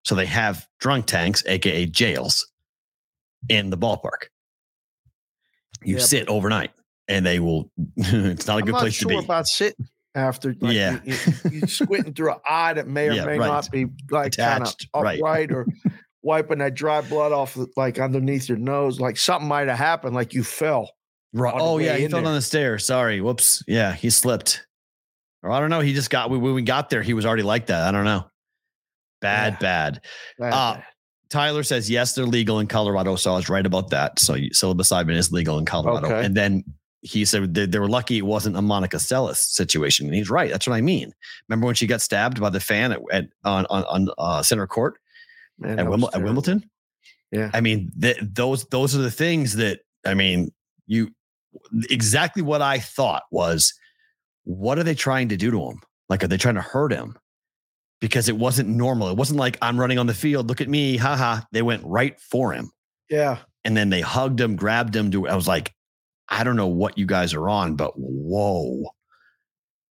So 0.05 0.15
they 0.15 0.25
have 0.27 0.65
drunk 0.79 1.07
tanks, 1.07 1.43
aka 1.45 1.85
jails, 1.87 2.49
in 3.49 3.69
the 3.69 3.77
ballpark. 3.77 4.29
You 5.83 5.95
Yeah, 5.97 6.01
sit 6.03 6.27
overnight, 6.27 6.71
and 7.07 7.25
they 7.25 7.39
will. 7.39 7.71
it's 7.97 8.47
not 8.47 8.55
a 8.55 8.59
I'm 8.59 8.65
good 8.65 8.71
not 8.73 8.81
place 8.81 8.93
sure 8.93 9.11
to 9.11 9.17
be. 9.19 9.23
about 9.23 9.47
sitting 9.47 9.87
after. 10.15 10.55
Like, 10.59 10.73
Yeah. 10.73 10.99
you, 11.03 11.13
you, 11.45 11.59
you 11.61 11.67
squinting 11.67 12.13
through 12.13 12.31
an 12.33 12.39
eye 12.49 12.73
that 12.73 12.87
may 12.87 13.09
or 13.09 13.13
Yeah, 13.13 13.25
may 13.25 13.37
right. 13.39 13.47
not 13.47 13.69
be 13.71 13.85
like 14.09 14.35
kind 14.35 14.63
of 14.63 14.69
Attached, 14.69 14.87
right. 14.95 15.17
upright 15.19 15.51
or 15.51 15.67
wiping 16.23 16.57
that 16.59 16.73
dry 16.73 17.01
blood 17.01 17.31
off 17.31 17.57
like 17.75 17.99
underneath 17.99 18.49
your 18.49 18.57
nose. 18.57 18.99
Like 18.99 19.17
something 19.17 19.47
might 19.47 19.67
have 19.67 19.77
happened, 19.77 20.15
like 20.15 20.33
you 20.33 20.43
fell. 20.43 20.91
Right. 21.33 21.53
Oh 21.55 21.77
yeah, 21.77 21.95
he 21.97 22.07
fell 22.07 22.19
there. 22.19 22.23
down 22.25 22.33
the 22.35 22.41
stairs. 22.41 22.85
Sorry. 22.85 23.21
Whoops. 23.21 23.63
Yeah, 23.67 23.93
he 23.93 24.09
slipped. 24.09 24.65
Or 25.43 25.51
I 25.51 25.59
don't 25.59 25.69
know. 25.69 25.81
He 25.81 25.93
just 25.93 26.09
got 26.09 26.29
when 26.31 26.41
we 26.41 26.61
got 26.63 26.89
there. 26.89 27.01
He 27.03 27.13
was 27.13 27.25
already 27.25 27.43
like 27.43 27.67
that. 27.67 27.83
I 27.87 27.91
don't 27.91 28.05
know. 28.05 28.25
Bad, 29.21 29.53
Yeah. 29.53 29.59
bad. 29.59 30.01
Bad, 30.39 30.53
Uh, 30.53 30.73
bad. 30.75 30.83
Tyler 31.29 31.63
says 31.63 31.89
yes, 31.89 32.13
they're 32.13 32.25
legal 32.25 32.59
in 32.59 32.67
Colorado. 32.67 33.15
So 33.15 33.33
I 33.33 33.35
was 33.35 33.49
right 33.49 33.65
about 33.65 33.89
that. 33.89 34.19
So 34.19 34.33
psilocybin 34.35 35.15
is 35.15 35.31
legal 35.31 35.57
in 35.57 35.65
Colorado. 35.65 36.07
Okay. 36.07 36.25
And 36.25 36.35
then 36.35 36.63
he 37.01 37.25
said 37.25 37.53
they, 37.53 37.65
they 37.65 37.79
were 37.79 37.87
lucky 37.89 38.17
it 38.17 38.25
wasn't 38.25 38.57
a 38.57 38.61
Monica 38.61 38.97
Seles 38.97 39.37
situation. 39.37 40.07
And 40.07 40.15
he's 40.15 40.29
right. 40.29 40.49
That's 40.49 40.67
what 40.67 40.75
I 40.75 40.81
mean. 40.81 41.13
Remember 41.47 41.65
when 41.65 41.75
she 41.75 41.87
got 41.87 42.01
stabbed 42.01 42.39
by 42.39 42.49
the 42.49 42.59
fan 42.59 42.91
at, 42.91 42.99
at 43.11 43.25
on 43.43 43.65
on, 43.69 43.83
on 43.85 44.07
uh, 44.17 44.41
center 44.41 44.67
court 44.67 44.95
Man, 45.59 45.79
at, 45.79 45.85
Wimble- 45.87 46.09
at. 46.13 46.23
Wimbledon? 46.23 46.69
Yeah. 47.31 47.51
I 47.53 47.61
mean, 47.61 47.91
th- 47.99 48.19
those 48.21 48.65
those 48.65 48.95
are 48.95 49.01
the 49.01 49.11
things 49.11 49.55
that 49.57 49.81
I 50.05 50.13
mean, 50.13 50.51
you 50.85 51.09
exactly 51.89 52.41
what 52.41 52.61
I 52.61 52.79
thought 52.79 53.23
was 53.31 53.73
what 54.43 54.79
are 54.79 54.83
they 54.83 54.95
trying 54.95 55.29
to 55.29 55.37
do 55.37 55.51
to 55.51 55.61
him? 55.69 55.81
Like, 56.09 56.23
are 56.23 56.27
they 56.27 56.37
trying 56.37 56.55
to 56.55 56.61
hurt 56.61 56.93
him? 56.93 57.17
Because 57.99 58.29
it 58.29 58.37
wasn't 58.37 58.69
normal. 58.69 59.09
It 59.09 59.17
wasn't 59.17 59.39
like 59.39 59.57
I'm 59.61 59.79
running 59.79 59.97
on 59.97 60.07
the 60.07 60.13
field. 60.13 60.47
Look 60.47 60.61
at 60.61 60.69
me. 60.69 60.97
Haha. 60.97 61.41
They 61.51 61.61
went 61.61 61.83
right 61.83 62.19
for 62.19 62.53
him. 62.53 62.71
Yeah. 63.09 63.39
And 63.63 63.75
then 63.75 63.89
they 63.89 64.01
hugged 64.01 64.39
him, 64.39 64.55
grabbed 64.55 64.95
him. 64.95 65.11
I 65.27 65.35
was 65.35 65.47
like, 65.47 65.73
I 66.29 66.43
don't 66.43 66.55
know 66.55 66.67
what 66.67 66.97
you 66.97 67.05
guys 67.05 67.33
are 67.33 67.49
on, 67.49 67.75
but 67.75 67.93
whoa. 67.95 68.91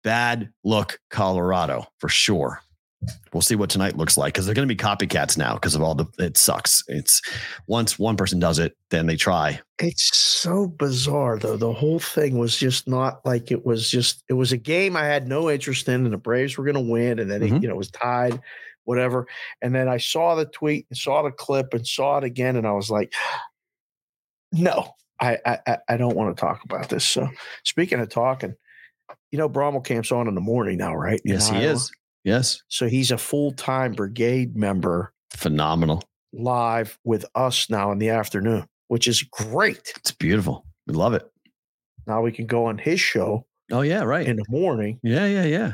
Bad 0.03 0.51
look, 0.63 0.99
Colorado, 1.09 1.85
for 1.99 2.09
sure. 2.09 2.61
We'll 3.33 3.41
see 3.41 3.55
what 3.55 3.69
tonight 3.69 3.97
looks 3.97 4.15
like 4.17 4.33
because 4.33 4.45
they're 4.45 4.53
going 4.53 4.67
to 4.67 4.73
be 4.73 4.77
copycats 4.77 5.37
now 5.37 5.55
because 5.55 5.73
of 5.73 5.81
all 5.81 5.95
the, 5.95 6.05
it 6.19 6.37
sucks. 6.37 6.83
It's 6.87 7.21
once 7.65 7.97
one 7.97 8.15
person 8.15 8.39
does 8.39 8.59
it, 8.59 8.77
then 8.91 9.07
they 9.07 9.15
try. 9.15 9.59
It's 9.79 10.15
so 10.15 10.67
bizarre 10.67 11.39
though. 11.39 11.57
The 11.57 11.73
whole 11.73 11.97
thing 11.99 12.37
was 12.37 12.55
just 12.57 12.87
not 12.87 13.25
like 13.25 13.49
it 13.51 13.65
was 13.65 13.89
just 13.89 14.23
it 14.29 14.33
was 14.33 14.51
a 14.51 14.57
game 14.57 14.95
I 14.95 15.05
had 15.05 15.27
no 15.27 15.49
interest 15.49 15.87
in 15.87 16.03
and 16.05 16.13
the 16.13 16.17
Braves 16.17 16.57
were 16.57 16.63
going 16.65 16.75
to 16.85 16.91
win 16.91 17.17
and 17.17 17.31
then 17.31 17.41
it, 17.41 17.51
Mhm. 17.51 17.61
you 17.63 17.67
know 17.69 17.75
was 17.75 17.89
tied 17.89 18.39
whatever. 18.83 19.27
And 19.61 19.73
then 19.73 19.87
I 19.87 19.97
saw 19.97 20.35
the 20.35 20.45
tweet 20.45 20.85
and 20.89 20.97
saw 20.97 21.21
the 21.23 21.31
clip 21.31 21.73
and 21.73 21.85
saw 21.87 22.17
it 22.17 22.23
again 22.23 22.55
and 22.55 22.67
I 22.67 22.71
was 22.73 22.89
like 22.91 23.13
no. 24.51 24.93
I 25.19 25.37
I 25.45 25.77
I- 25.87 25.97
don't 25.97 26.15
want 26.15 26.35
to 26.35 26.41
talk 26.41 26.63
about 26.63 26.89
this. 26.89 27.05
So 27.05 27.29
speaking 27.63 27.99
of 27.99 28.09
talking, 28.09 28.55
you 29.31 29.37
know 29.37 29.47
Brommel 29.49 29.85
camp's 29.85 30.11
on 30.11 30.27
in 30.27 30.33
the 30.35 30.41
morning 30.41 30.77
now, 30.77 30.95
right? 30.95 31.21
Yes, 31.23 31.47
he 31.49 31.57
is. 31.57 31.91
Yes. 32.23 32.61
So 32.67 32.87
he's 32.87 33.11
a 33.11 33.17
full-time 33.17 33.93
brigade 33.93 34.55
member 34.55 35.13
Phenomenal. 35.31 36.03
live 36.33 36.97
with 37.03 37.25
us 37.35 37.69
now 37.69 37.91
in 37.91 37.97
the 37.99 38.09
afternoon, 38.09 38.65
which 38.89 39.07
is 39.07 39.23
great. 39.23 39.93
It's 39.97 40.11
beautiful. 40.11 40.65
We 40.87 40.93
love 40.93 41.13
it. 41.13 41.23
Now 42.07 42.21
we 42.21 42.31
can 42.31 42.45
go 42.45 42.65
on 42.65 42.77
his 42.77 42.99
show 42.99 43.45
Oh, 43.71 43.81
yeah. 43.81 44.03
Right. 44.03 44.27
in 44.27 44.35
the 44.35 44.45
morning. 44.49 44.99
yeah. 45.03 45.25
Yeah. 45.25 45.45
Yeah. 45.45 45.73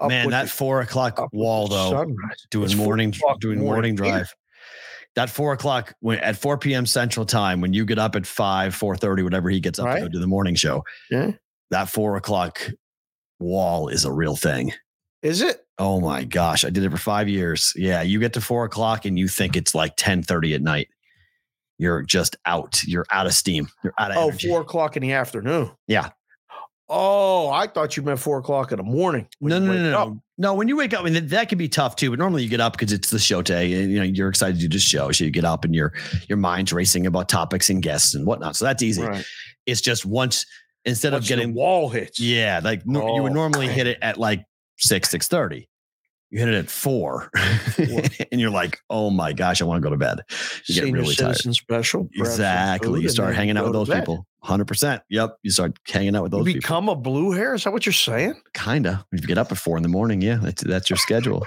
up 0.00 0.08
Man, 0.10 0.28
that 0.30 0.44
the- 0.44 0.48
four 0.50 0.80
o'clock 0.82 1.28
wall, 1.32 1.68
though, 1.68 1.90
sunrise. 1.90 2.46
doing 2.50 2.66
It's 2.66 2.76
morning 2.76 3.14
doing 3.40 3.58
morning 3.58 3.96
here. 3.96 4.10
drive. 4.12 4.34
That 5.14 5.30
four 5.30 5.54
o'clock 5.54 5.94
when 6.00 6.18
at 6.18 6.36
4 6.36 6.58
p.m. 6.58 6.84
Central 6.84 7.24
Time, 7.24 7.62
when 7.62 7.72
you 7.72 7.86
get 7.86 7.98
up 7.98 8.14
at 8.16 8.26
five, 8.26 8.74
4:30, 8.74 9.24
whatever 9.24 9.48
he 9.48 9.60
gets 9.60 9.78
up 9.78 9.94
to 9.94 10.00
go 10.02 10.08
do 10.08 10.18
the 10.20 10.26
morning 10.26 10.54
show, 10.54 10.84
Yeah. 11.10 11.30
that 11.70 11.88
four 11.88 12.16
o'clock 12.16 12.60
wall 13.40 13.88
is 13.88 14.04
a 14.04 14.12
real 14.12 14.36
thing. 14.36 14.72
Is 15.22 15.42
it? 15.42 15.64
Oh 15.78 16.00
my 16.00 16.24
gosh. 16.24 16.64
I 16.64 16.70
did 16.70 16.84
it 16.84 16.90
for 16.90 16.96
five 16.96 17.28
years. 17.28 17.72
Yeah. 17.76 18.02
You 18.02 18.18
get 18.20 18.32
to 18.34 18.40
four 18.40 18.64
o'clock 18.64 19.04
and 19.04 19.18
you 19.18 19.28
think 19.28 19.56
it's 19.56 19.74
like 19.74 19.96
10:30 19.96 20.54
at 20.54 20.62
night. 20.62 20.88
You're 21.78 22.02
just 22.02 22.36
out. 22.46 22.82
You're 22.84 23.06
out 23.10 23.26
of 23.26 23.34
steam. 23.34 23.68
You're 23.84 23.92
out 23.98 24.10
of 24.12 24.16
Oh, 24.16 24.28
energy. 24.28 24.48
four 24.48 24.60
o'clock 24.62 24.96
in 24.96 25.02
the 25.02 25.12
afternoon. 25.12 25.70
Yeah. 25.86 26.10
Oh, 26.88 27.48
I 27.50 27.66
thought 27.66 27.96
you 27.96 28.02
meant 28.04 28.20
four 28.20 28.38
o'clock 28.38 28.70
in 28.70 28.76
the 28.78 28.84
morning. 28.84 29.26
No, 29.40 29.58
no, 29.58 29.72
no, 29.72 29.90
no, 29.90 29.98
up. 29.98 30.12
no. 30.38 30.54
When 30.54 30.68
you 30.68 30.76
wake 30.76 30.94
up, 30.94 31.00
I 31.00 31.04
mean, 31.04 31.14
that, 31.14 31.28
that 31.30 31.48
can 31.48 31.58
be 31.58 31.68
tough 31.68 31.96
too. 31.96 32.10
But 32.10 32.20
normally 32.20 32.44
you 32.44 32.48
get 32.48 32.60
up 32.60 32.74
because 32.74 32.92
it's 32.92 33.10
the 33.10 33.18
show 33.18 33.42
day, 33.42 33.72
and 33.82 33.90
you 33.90 33.98
know 33.98 34.04
you're 34.04 34.28
excited 34.28 34.60
to 34.60 34.68
do 34.68 34.76
the 34.76 34.78
show, 34.80 35.10
so 35.10 35.24
you 35.24 35.30
get 35.32 35.44
up 35.44 35.64
and 35.64 35.74
your 35.74 35.92
your 36.28 36.38
mind's 36.38 36.72
racing 36.72 37.04
about 37.04 37.28
topics 37.28 37.70
and 37.70 37.82
guests 37.82 38.14
and 38.14 38.24
whatnot. 38.24 38.54
So 38.54 38.66
that's 38.66 38.84
easy. 38.84 39.02
Right. 39.02 39.24
It's 39.66 39.80
just 39.80 40.06
once 40.06 40.46
instead 40.84 41.12
Once 41.12 41.24
of 41.24 41.28
getting 41.28 41.54
wall 41.54 41.88
hits. 41.88 42.20
yeah, 42.20 42.60
like 42.62 42.86
no, 42.86 43.16
you 43.16 43.22
would 43.24 43.32
Oh, 43.32 43.34
normally 43.34 43.66
man. 43.66 43.74
hit 43.74 43.86
it 43.88 43.98
at 44.00 44.16
like 44.16 44.44
six 44.78 45.10
six 45.10 45.28
thirty. 45.28 45.68
You 46.30 46.40
hit 46.40 46.48
it 46.48 46.54
at 46.56 46.68
four, 46.70 47.30
and 47.78 48.40
you're 48.40 48.50
like, 48.50 48.80
oh 48.90 49.10
my 49.10 49.32
gosh, 49.32 49.62
I 49.62 49.64
want 49.64 49.80
to 49.80 49.86
go 49.86 49.90
to 49.90 49.96
bed. 49.96 50.22
You 50.66 50.74
get 50.74 50.84
Senior 50.84 51.00
really 51.02 51.14
tired. 51.14 51.36
special. 51.36 51.54
grab 51.62 51.84
some 51.84 52.08
food, 52.08 52.20
Exactly. 52.20 53.00
You 53.02 53.08
start 53.08 53.36
hanging 53.36 53.56
out 53.56 53.62
with 53.64 53.72
those 53.74 53.88
people. 53.88 54.26
Hundred 54.42 54.66
percent. 54.66 55.02
Yep. 55.08 55.36
You 55.42 55.50
start 55.52 55.76
hanging 55.86 56.16
out 56.16 56.24
with 56.24 56.32
You 56.32 56.38
those 56.38 56.46
people. 56.46 56.60
become 56.60 56.88
a 56.88 56.96
blue 56.96 57.30
hair? 57.30 57.54
Is 57.54 57.62
that 57.64 57.72
what 57.72 57.86
you're 57.86 57.92
saying? 57.92 58.34
Kinda. 58.54 59.06
If 59.12 59.20
you 59.20 59.26
get 59.28 59.38
up 59.38 59.52
at 59.52 59.58
four 59.58 59.76
in 59.76 59.84
the 59.84 59.88
morning, 59.88 60.20
yeah, 60.20 60.38
that's 60.42 60.64
that's 60.64 60.90
your 60.90 60.96
schedule. 60.96 61.44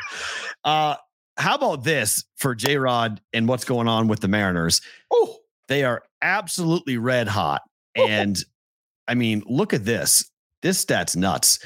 Uh, 0.64 0.96
how 1.38 1.56
about 1.56 1.84
this 1.84 2.24
for 2.38 2.56
J 2.56 2.78
Rod 2.78 3.20
and 3.34 3.50
what's 3.50 3.66
going 3.66 3.90
on 3.90 4.08
with 4.08 4.22
the 4.22 4.28
Mariners? 4.30 4.80
Oh, 5.12 5.38
They 5.68 5.84
are 5.84 6.04
absolutely 6.22 6.98
red 6.98 7.28
hot. 7.28 7.62
And 7.96 8.38
I 9.10 9.16
mean, 9.16 9.44
look 9.46 9.74
at 9.74 9.84
this. 9.84 10.30
This 10.62 10.78
stat's 10.80 11.16
nuts. 11.18 11.60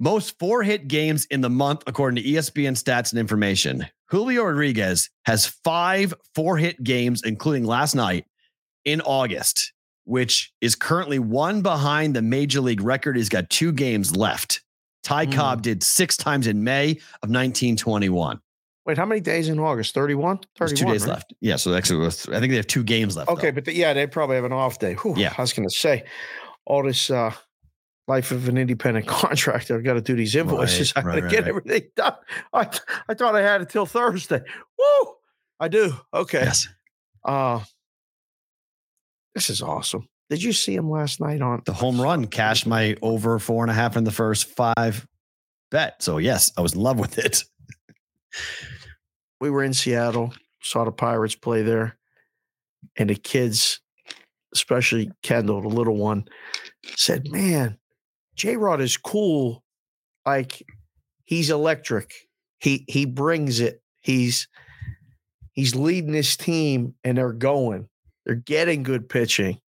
Most 0.00 0.38
four 0.38 0.62
hit 0.62 0.86
games 0.88 1.26
in 1.26 1.40
the 1.40 1.50
month, 1.50 1.82
according 1.86 2.22
to 2.22 2.28
ESPN 2.28 2.72
stats 2.80 3.10
and 3.12 3.18
information. 3.18 3.86
Julio 4.06 4.44
Rodriguez 4.44 5.10
has 5.24 5.46
five 5.46 6.14
four 6.34 6.56
hit 6.56 6.82
games, 6.82 7.22
including 7.24 7.64
last 7.64 7.94
night 7.94 8.24
in 8.84 9.00
August, 9.00 9.72
which 10.04 10.52
is 10.60 10.74
currently 10.76 11.18
one 11.18 11.62
behind 11.62 12.14
the 12.14 12.22
major 12.22 12.60
league 12.60 12.80
record. 12.80 13.16
He's 13.16 13.28
got 13.28 13.50
two 13.50 13.72
games 13.72 14.14
left. 14.16 14.62
Ty 15.02 15.26
Hmm. 15.26 15.32
Cobb 15.32 15.62
did 15.62 15.82
six 15.82 16.16
times 16.16 16.46
in 16.46 16.62
May 16.64 16.92
of 17.22 17.28
1921. 17.30 18.40
wait, 18.86 18.96
how 18.96 19.04
many 19.04 19.20
days 19.20 19.48
in 19.50 19.58
August? 19.58 19.92
31? 19.94 20.38
There's 20.58 20.70
31. 20.70 20.86
two 20.86 20.92
days 20.94 21.02
right? 21.06 21.12
left. 21.14 21.34
Yeah, 21.42 21.56
so 21.56 21.74
actually, 21.74 21.98
was- 21.98 22.26
I 22.28 22.40
think 22.40 22.50
they 22.52 22.56
have 22.56 22.66
two 22.66 22.82
games 22.82 23.16
left. 23.18 23.28
Okay, 23.30 23.50
though. 23.50 23.56
but 23.56 23.64
the, 23.66 23.74
yeah, 23.74 23.92
they 23.92 24.06
probably 24.06 24.36
have 24.36 24.46
an 24.46 24.52
off 24.52 24.78
day. 24.78 24.94
Whew, 24.94 25.14
Yeah. 25.16 25.34
I 25.36 25.40
was 25.42 25.52
going 25.52 25.68
to 25.68 25.74
say 25.74 26.04
all 26.64 26.82
this 26.82 27.10
uh, 27.10 27.32
life 28.08 28.30
of 28.30 28.48
an 28.48 28.58
independent 28.58 29.06
contractor. 29.06 29.76
I've 29.76 29.84
got 29.84 29.94
to 29.94 30.00
do 30.00 30.16
these 30.16 30.34
invoices. 30.34 30.94
Right, 30.96 31.02
I 31.02 31.08
got 31.08 31.14
to 31.14 31.22
right, 31.22 31.30
get 31.30 31.40
right. 31.40 31.48
everything 31.48 31.82
done. 31.94 32.14
I, 32.52 32.68
I 33.08 33.14
thought 33.14 33.36
I 33.36 33.42
had 33.42 33.60
it 33.60 33.68
till 33.68 33.86
Thursday. 33.86 34.42
Woo! 34.78 35.14
I 35.60 35.68
do. 35.68 35.94
Okay. 36.14 36.40
yes. 36.40 36.68
Uh, 37.24 37.60
this 39.34 39.50
is 39.50 39.62
awesome. 39.62 40.08
Did 40.30 40.42
you 40.42 40.52
see 40.52 40.74
him 40.74 40.90
last 40.90 41.20
night 41.20 41.40
on 41.40 41.62
the 41.64 41.72
home 41.72 42.00
run 42.00 42.26
cashed 42.26 42.66
my 42.66 42.96
over 43.02 43.38
four 43.38 43.64
and 43.64 43.70
a 43.70 43.74
half 43.74 43.96
in 43.96 44.04
the 44.04 44.10
first 44.10 44.46
five 44.46 45.06
bet. 45.70 46.02
So 46.02 46.18
yes, 46.18 46.50
I 46.56 46.60
was 46.60 46.74
in 46.74 46.80
love 46.80 46.98
with 46.98 47.18
it. 47.18 47.44
we 49.40 49.50
were 49.50 49.62
in 49.62 49.74
Seattle, 49.74 50.34
saw 50.62 50.84
the 50.84 50.92
Pirates 50.92 51.34
play 51.34 51.62
there, 51.62 51.96
and 52.96 53.10
the 53.10 53.14
kids, 53.14 53.80
especially 54.54 55.10
Kendall, 55.22 55.62
the 55.62 55.68
little 55.68 55.96
one, 55.96 56.26
said, 56.96 57.28
Man, 57.30 57.78
J 58.38 58.56
Rod 58.56 58.80
is 58.80 58.96
cool. 58.96 59.62
Like 60.24 60.62
he's 61.24 61.50
electric. 61.50 62.14
He 62.60 62.84
he 62.88 63.04
brings 63.04 63.60
it. 63.60 63.82
He's 64.00 64.48
he's 65.52 65.74
leading 65.74 66.12
his 66.14 66.36
team 66.36 66.94
and 67.04 67.18
they're 67.18 67.32
going. 67.32 67.88
They're 68.24 68.34
getting 68.36 68.82
good 68.82 69.08
pitching. 69.08 69.58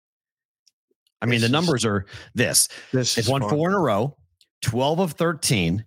I 1.21 1.27
mean, 1.27 1.41
This 1.41 1.43
the 1.43 1.47
is- 1.47 1.53
numbers 1.53 1.85
are 1.85 2.07
this. 2.35 2.69
This 2.93 3.15
They've 3.17 3.25
is 3.25 3.29
won 3.31 3.43
fun. 3.43 3.51
four 3.51 3.69
in 3.71 3.75
a 3.75 3.79
row, 3.81 4.17
12 4.63 5.01
of 5.01 5.13
13. 5.13 5.85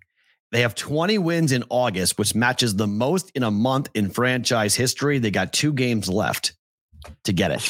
They 0.52 0.60
have 0.60 0.76
20 0.76 1.18
wins 1.18 1.50
in 1.50 1.64
August, 1.70 2.16
which 2.18 2.34
matches 2.36 2.76
the 2.76 2.86
most 2.86 3.30
in 3.34 3.42
a 3.42 3.50
month 3.50 3.88
in 3.94 4.10
franchise 4.10 4.76
history. 4.76 5.18
They 5.18 5.32
got 5.32 5.52
two 5.52 5.72
games 5.72 6.08
left 6.08 6.52
to 7.24 7.32
get 7.32 7.50
it. 7.50 7.68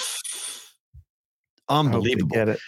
I 1.68 1.74
hope 1.76 1.84
they 1.84 1.88
Unbelievable. 1.88 2.34
Get 2.34 2.48
it. 2.50 2.58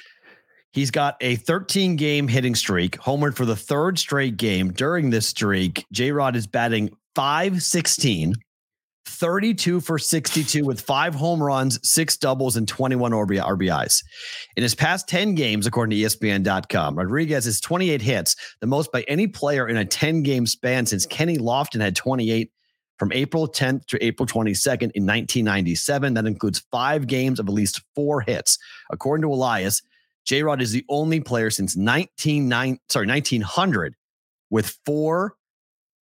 He's 0.76 0.90
got 0.90 1.16
a 1.22 1.36
13 1.36 1.96
game 1.96 2.28
hitting 2.28 2.54
streak, 2.54 2.98
homered 2.98 3.34
for 3.34 3.46
the 3.46 3.56
third 3.56 3.98
straight 3.98 4.36
game. 4.36 4.74
During 4.74 5.08
this 5.08 5.26
streak, 5.26 5.86
J 5.90 6.12
Rod 6.12 6.36
is 6.36 6.46
batting 6.46 6.94
516, 7.14 8.34
32 9.06 9.80
for 9.80 9.98
62 9.98 10.66
with 10.66 10.82
five 10.82 11.14
home 11.14 11.42
runs, 11.42 11.80
six 11.82 12.18
doubles, 12.18 12.58
and 12.58 12.68
21 12.68 13.12
RB- 13.12 13.42
RBIs. 13.42 14.04
In 14.58 14.62
his 14.62 14.74
past 14.74 15.08
10 15.08 15.34
games, 15.34 15.66
according 15.66 15.96
to 15.96 16.04
ESPN.com, 16.04 16.94
Rodriguez 16.94 17.46
has 17.46 17.58
28 17.62 18.02
hits, 18.02 18.36
the 18.60 18.66
most 18.66 18.92
by 18.92 19.00
any 19.08 19.26
player 19.26 19.66
in 19.66 19.78
a 19.78 19.84
10 19.86 20.22
game 20.22 20.44
span 20.44 20.84
since 20.84 21.06
Kenny 21.06 21.38
Lofton 21.38 21.80
had 21.80 21.96
28 21.96 22.52
from 22.98 23.14
April 23.14 23.48
10th 23.48 23.86
to 23.86 24.04
April 24.04 24.26
22nd 24.26 24.92
in 24.92 25.06
1997. 25.06 26.12
That 26.12 26.26
includes 26.26 26.66
five 26.70 27.06
games 27.06 27.40
of 27.40 27.48
at 27.48 27.54
least 27.54 27.80
four 27.94 28.20
hits. 28.20 28.58
According 28.90 29.22
to 29.22 29.32
Elias, 29.32 29.80
J 30.26 30.42
Rod 30.42 30.60
is 30.60 30.72
the 30.72 30.84
only 30.88 31.20
player 31.20 31.50
since 31.50 31.76
199 31.76 32.78
sorry 32.88 33.06
1900 33.06 33.94
with 34.50 34.76
four 34.84 35.34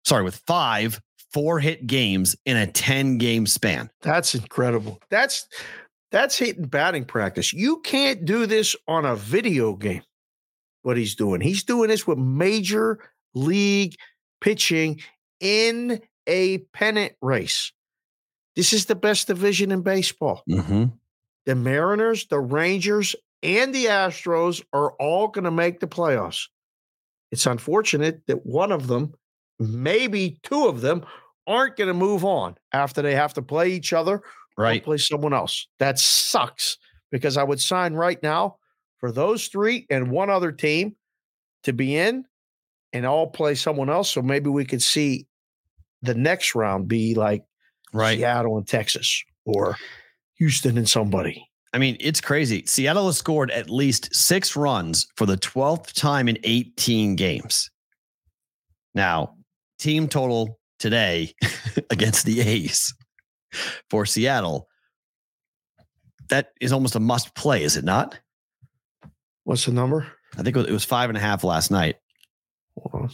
sorry 0.05 0.23
with 0.23 0.38
five 0.47 1.01
four 1.33 1.59
hit 1.59 1.88
games 1.88 2.36
in 2.45 2.55
a 2.55 2.67
10 2.67 3.17
game 3.17 3.45
span. 3.45 3.89
That's 4.01 4.36
incredible. 4.36 5.01
That's 5.09 5.47
that's 6.12 6.38
hitting 6.38 6.65
batting 6.65 7.05
practice. 7.05 7.53
You 7.53 7.81
can't 7.81 8.23
do 8.23 8.45
this 8.45 8.75
on 8.88 9.03
a 9.03 9.15
video 9.15 9.73
game. 9.73 10.03
What 10.83 10.97
he's 10.97 11.15
doing. 11.15 11.41
He's 11.41 11.63
doing 11.63 11.89
this 11.89 12.05
with 12.05 12.17
major 12.17 12.99
league 13.33 13.95
pitching 14.41 15.01
in 15.39 16.01
a 16.27 16.59
pennant 16.73 17.13
race. 17.21 17.71
This 18.55 18.73
is 18.73 18.86
the 18.86 18.95
best 18.95 19.27
division 19.27 19.71
in 19.71 19.81
baseball. 19.81 20.43
Mm-hmm. 20.47 20.86
The 21.45 21.55
Mariners, 21.55 22.27
the 22.27 22.39
Rangers, 22.39 23.15
and 23.43 23.73
the 23.73 23.86
Astros 23.86 24.63
are 24.73 24.93
all 24.93 25.27
going 25.27 25.43
to 25.43 25.51
make 25.51 25.79
the 25.79 25.88
playoffs. 25.88 26.47
It's 27.32 27.45
unfortunate 27.45 28.21
that 28.27 28.45
one 28.45 28.71
of 28.71 28.88
them, 28.88 29.13
maybe 29.60 30.39
two 30.43 30.67
of 30.67 30.82
them, 30.82 31.06
aren't 31.45 31.75
going 31.75 31.88
to 31.88 31.93
move 31.93 32.23
on 32.23 32.56
after 32.71 33.01
they 33.01 33.15
have 33.15 33.34
to 33.34 33.41
play 33.41 33.71
each 33.71 33.91
other 33.93 34.21
or 34.58 34.79
play 34.79 34.97
someone 34.97 35.34
else. 35.34 35.67
That 35.79 35.99
sucks 35.99 36.77
because 37.12 37.38
I 37.38 37.43
would 37.43 37.60
sign 37.60 37.93
right 37.93 38.21
now 38.23 38.58
for 38.99 39.12
those 39.12 39.47
three 39.47 39.86
and 39.89 40.10
one 40.12 40.29
other 40.29 40.51
team 40.51 40.95
to 41.63 41.73
be 41.73 41.97
in 41.97 42.25
and 42.93 43.06
all 43.06 43.27
play 43.27 43.56
someone 43.56 43.89
else. 43.89 44.12
So 44.12 44.21
maybe 44.21 44.49
we 44.49 44.65
could 44.65 44.82
see 44.82 45.27
the 46.01 46.13
next 46.13 46.56
round 46.56 46.88
be 46.88 47.15
like 47.15 47.43
Right. 47.93 48.17
Seattle 48.17 48.58
and 48.58 48.67
Texas 48.67 49.23
or 49.45 49.77
Houston 50.39 50.77
and 50.77 50.89
somebody. 50.89 51.47
I 51.73 51.79
mean, 51.79 51.97
it's 51.99 52.21
crazy. 52.21 52.63
Seattle 52.67 53.07
has 53.07 53.17
scored 53.17 53.49
at 53.51 53.69
least 53.69 54.13
six 54.13 54.55
runs 54.55 55.07
for 55.15 55.25
the 55.25 55.38
12th 55.38 55.93
time 55.93 56.27
in 56.27 56.38
18 56.43 57.15
games. 57.15 57.71
Now, 58.93 59.36
team 59.79 60.07
total 60.07 60.59
today 60.77 61.33
against 61.89 62.25
the 62.25 62.41
A's 62.41 62.93
for 63.89 64.05
Seattle, 64.05 64.67
that 66.29 66.51
is 66.62 66.71
almost 66.71 66.95
a 66.95 66.99
must 66.99 67.36
play, 67.36 67.63
is 67.63 67.75
it 67.77 67.83
not? 67.83 68.19
What's 69.43 69.65
the 69.65 69.71
number? 69.71 70.07
I 70.38 70.43
think 70.43 70.55
it 70.55 70.69
was 70.69 70.86
five 70.86 71.09
and 71.09 71.17
a 71.17 71.21
half 71.21 71.43
last 71.43 71.69
night. 71.69 71.97
Hold 72.77 73.03
on. 73.03 73.09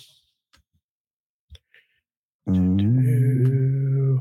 Mm-hmm. 2.55 4.17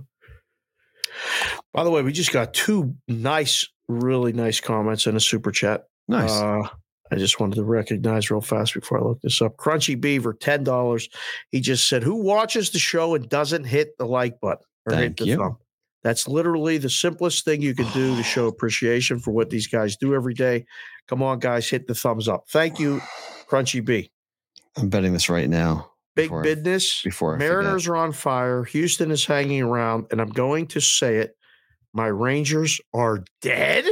By 1.72 1.84
the 1.84 1.90
way, 1.90 2.02
we 2.02 2.12
just 2.12 2.32
got 2.32 2.54
two 2.54 2.96
nice, 3.06 3.68
really 3.88 4.32
nice 4.32 4.60
comments 4.60 5.06
in 5.06 5.16
a 5.16 5.20
super 5.20 5.50
chat. 5.50 5.84
Nice. 6.08 6.30
Uh, 6.30 6.62
I 7.10 7.16
just 7.16 7.40
wanted 7.40 7.56
to 7.56 7.64
recognize 7.64 8.30
real 8.30 8.40
fast 8.42 8.74
before 8.74 8.98
I 9.00 9.02
look 9.02 9.20
this 9.22 9.40
up. 9.40 9.56
Crunchy 9.56 9.98
Beaver, 9.98 10.34
ten 10.34 10.62
dollars. 10.64 11.08
He 11.50 11.60
just 11.60 11.88
said, 11.88 12.02
"Who 12.02 12.16
watches 12.16 12.70
the 12.70 12.78
show 12.78 13.14
and 13.14 13.28
doesn't 13.28 13.64
hit 13.64 13.96
the 13.98 14.04
like 14.06 14.40
button 14.40 14.64
or 14.86 14.92
Thank 14.92 15.02
hit 15.02 15.16
the 15.16 15.26
you. 15.26 15.36
thumb?" 15.36 15.56
That's 16.04 16.28
literally 16.28 16.78
the 16.78 16.90
simplest 16.90 17.44
thing 17.44 17.60
you 17.60 17.74
can 17.74 17.90
do 17.92 18.14
to 18.16 18.22
show 18.22 18.46
appreciation 18.48 19.18
for 19.18 19.32
what 19.32 19.50
these 19.50 19.66
guys 19.66 19.96
do 19.96 20.14
every 20.14 20.34
day. 20.34 20.64
Come 21.08 21.22
on, 21.22 21.38
guys, 21.38 21.68
hit 21.68 21.86
the 21.86 21.94
thumbs 21.94 22.28
up. 22.28 22.44
Thank 22.50 22.78
you, 22.78 23.00
Crunchy 23.50 23.84
B. 23.84 24.10
I'm 24.76 24.90
betting 24.90 25.12
this 25.14 25.28
right 25.30 25.48
now. 25.48 25.90
Big 26.14 26.26
before 26.26 26.40
I- 26.40 26.54
business. 26.54 27.02
Before 27.02 27.34
I 27.34 27.38
forget. 27.38 27.48
Mariners 27.50 27.88
are 27.88 27.96
on 27.96 28.12
fire. 28.12 28.64
Houston 28.64 29.10
is 29.10 29.24
hanging 29.24 29.62
around, 29.62 30.06
and 30.10 30.20
I'm 30.20 30.28
going 30.28 30.66
to 30.68 30.80
say 30.80 31.16
it. 31.16 31.34
My 31.92 32.06
Rangers 32.06 32.80
are 32.94 33.24
dead. 33.40 33.86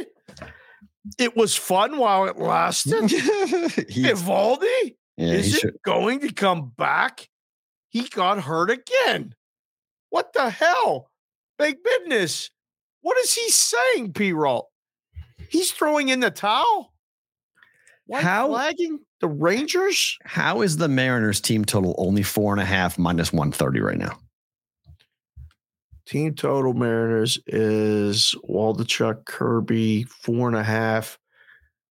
It 1.19 1.37
was 1.37 1.55
fun 1.55 1.99
while 1.99 2.27
it 2.27 2.37
lasted. 2.39 3.11
He- 3.11 4.05
Eovaldi 4.05 4.97
yeah, 5.17 5.33
is 5.33 5.65
it 5.65 5.81
going 5.83 6.21
to 6.21 6.33
come 6.33 6.73
back? 6.77 7.29
He 7.89 8.03
got 8.09 8.43
hurt 8.43 8.71
again. 8.71 9.35
What 10.11 10.33
the 10.35 10.51
hell? 10.51 11.11
Big 11.59 11.77
business. 11.83 12.51
What 13.01 13.17
is 13.19 13.33
he 13.33 13.49
saying, 13.51 14.13
P. 14.13 14.33
Roll? 14.33 14.69
He's 15.49 15.71
throwing 15.71 16.09
in 16.11 16.21
the 16.21 16.31
towel. 16.31 16.93
White 18.07 18.25
How- 18.25 18.49
flagging 18.49 18.99
the 19.21 19.29
Rangers? 19.29 20.19
How 20.25 20.61
is 20.61 20.77
the 20.77 20.89
Mariners 20.89 21.41
team 21.41 21.65
total 21.65 21.95
only 21.97 22.23
four 22.23 22.53
and 22.53 22.61
a 22.61 22.65
half 22.67 22.99
minus 22.99 23.33
130 23.33 23.81
right 23.81 23.97
now? 23.97 24.19
Team 26.07 26.35
total 26.35 26.73
Mariners 26.73 27.39
is 27.49 28.35
Waldichuk, 28.49 29.25
Kirby, 29.25 30.05
four 30.05 30.47
and 30.47 30.57
a 30.57 30.63
half, 30.63 31.19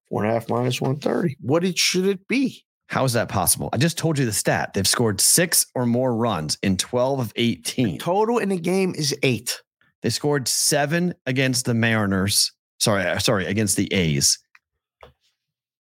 four 0.08 0.24
and 0.24 0.32
a 0.32 0.34
half 0.34 0.50
minus 0.50 0.80
130. 0.80 1.36
What 1.42 1.66
it 1.66 1.78
should 1.78 2.06
it 2.06 2.26
be? 2.30 2.64
How 2.88 3.04
is 3.04 3.14
that 3.14 3.28
possible? 3.28 3.70
I 3.74 3.78
just 3.78 3.98
told 3.98 4.18
you 4.18 4.26
the 4.26 4.32
stat. 4.32 4.74
They've 4.74 4.88
scored 4.88 5.20
six 5.20 5.66
or 5.76 5.86
more 5.86 6.16
runs 6.16 6.58
in 6.64 6.78
12 6.78 7.20
of 7.20 7.34
18. 7.36 7.98
Total 7.98 8.38
in 8.38 8.50
the 8.50 8.60
game 8.60 8.94
is 8.96 9.14
eight. 9.22 9.62
They 10.02 10.10
scored 10.12 10.48
seven 10.48 11.14
against 11.26 11.66
the 11.66 11.74
Mariners. 11.74 12.54
Sorry, 12.80 13.04
uh, 13.04 13.18
sorry, 13.18 13.48
against 13.48 13.76
the 13.76 13.92
A's. 13.92 14.40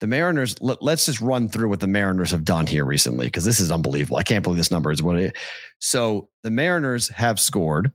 The 0.00 0.06
Mariners, 0.06 0.56
let, 0.60 0.82
us 0.82 1.06
just 1.06 1.20
run 1.20 1.48
through 1.48 1.68
what 1.68 1.80
the 1.80 1.86
Mariners 1.86 2.30
have 2.30 2.44
done 2.44 2.66
here 2.66 2.84
recently 2.84 3.26
because 3.26 3.44
this 3.44 3.60
is 3.60 3.70
unbelievable. 3.70 4.16
I 4.16 4.22
can't 4.22 4.42
believe 4.42 4.58
this 4.58 4.70
number 4.70 4.90
is 4.90 5.02
what 5.02 5.16
it 5.16 5.24
is. 5.26 5.32
So 5.78 6.28
the 6.42 6.50
Mariners 6.50 7.08
have 7.08 7.40
scored. 7.40 7.92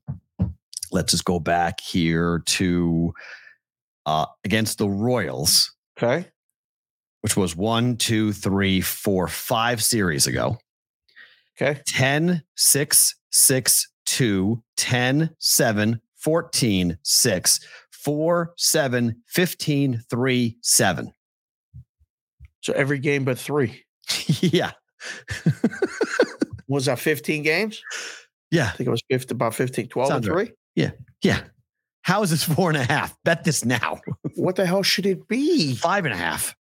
Let's 0.92 1.12
just 1.12 1.26
go 1.26 1.40
back 1.40 1.80
here 1.80 2.44
to 2.46 3.14
uh, 4.06 4.26
against 4.44 4.78
the 4.78 4.90
Royals, 4.90 5.72
Okay. 6.02 6.28
which 7.22 7.38
was 7.38 7.56
one, 7.56 7.98
two, 7.98 8.34
three, 8.34 8.82
four, 8.82 9.28
five 9.28 9.84
series 9.84 10.28
ago. 10.28 10.58
Okay. 11.62 11.80
10, 11.88 12.44
6, 12.56 13.16
6, 13.32 13.88
2, 14.06 14.64
10, 14.78 15.30
7, 15.38 16.02
14, 16.18 16.98
6, 17.04 17.60
4, 17.92 18.54
7, 18.58 19.24
15, 19.28 20.04
3, 20.10 20.58
7. 20.62 21.14
So 22.62 22.74
every 22.74 23.00
game 23.00 23.24
but 23.24 23.38
three. 23.40 23.84
yeah. 24.42 24.72
Was 26.68 26.86
that 26.86 27.00
15 27.00 27.44
games? 27.44 27.82
Yeah. 28.50 28.68
I 28.68 28.70
think 28.72 28.88
it 28.88 28.92
was 28.92 29.04
50, 29.10 29.34
about 29.34 29.54
15, 29.56 29.88
12 29.88 30.08
Sounds 30.10 30.28
and 30.28 30.36
right. 30.36 30.52
Three. 30.76 30.92
Yeah. 31.22 31.42
How 32.04 32.24
is 32.24 32.32
this 32.32 32.44
four 32.56 32.70
and 32.70 32.78
a 32.78 32.84
half? 32.84 33.16
Bet 33.24 33.44
this 33.44 33.66
now. 33.66 34.00
What 34.36 34.56
the 34.56 34.66
hell 34.66 34.82
should 34.82 35.06
it 35.06 35.28
be? 35.28 35.76
Five 35.76 36.06
and 36.06 36.14
a 36.14 36.18
half. 36.18 36.56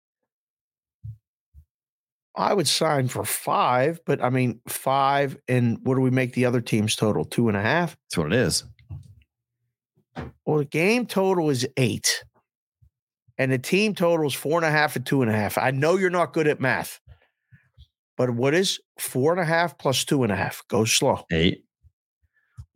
I 2.35 2.53
would 2.53 2.67
sign 2.67 3.07
for 3.07 3.23
five, 3.23 3.99
but 4.05 4.23
I 4.23 4.29
mean, 4.31 4.59
five 4.67 5.37
and 5.47 5.77
what 5.83 5.95
do 5.95 6.01
we 6.01 6.09
make 6.09 6.33
the 6.33 6.45
other 6.45 6.61
teams 6.61 6.95
total? 6.95 7.25
Two 7.25 7.47
and 7.47 7.55
a 7.55 7.61
half? 7.61 7.95
That's 8.05 8.17
what 8.17 8.27
it 8.27 8.33
is. 8.33 8.63
Well, 10.45 10.57
the 10.57 10.65
game 10.65 11.05
total 11.05 11.49
is 11.51 11.67
eight, 11.77 12.23
and 13.37 13.51
the 13.51 13.59
team 13.59 13.93
total 13.93 14.25
is 14.25 14.33
four 14.33 14.57
and 14.57 14.65
a 14.65 14.71
half 14.71 14.95
and 14.95 15.05
two 15.05 15.21
and 15.21 15.29
a 15.29 15.35
half. 15.35 15.57
I 15.57 15.71
know 15.71 15.95
you're 15.95 16.09
not 16.09 16.33
good 16.33 16.47
at 16.47 16.59
math, 16.59 16.99
but 18.17 18.31
what 18.31 18.53
is 18.55 18.79
four 18.97 19.31
and 19.31 19.39
a 19.39 19.45
half 19.45 19.77
plus 19.77 20.05
two 20.05 20.23
and 20.23 20.31
a 20.31 20.35
half? 20.35 20.63
Go 20.69 20.85
slow. 20.85 21.23
Eight. 21.31 21.63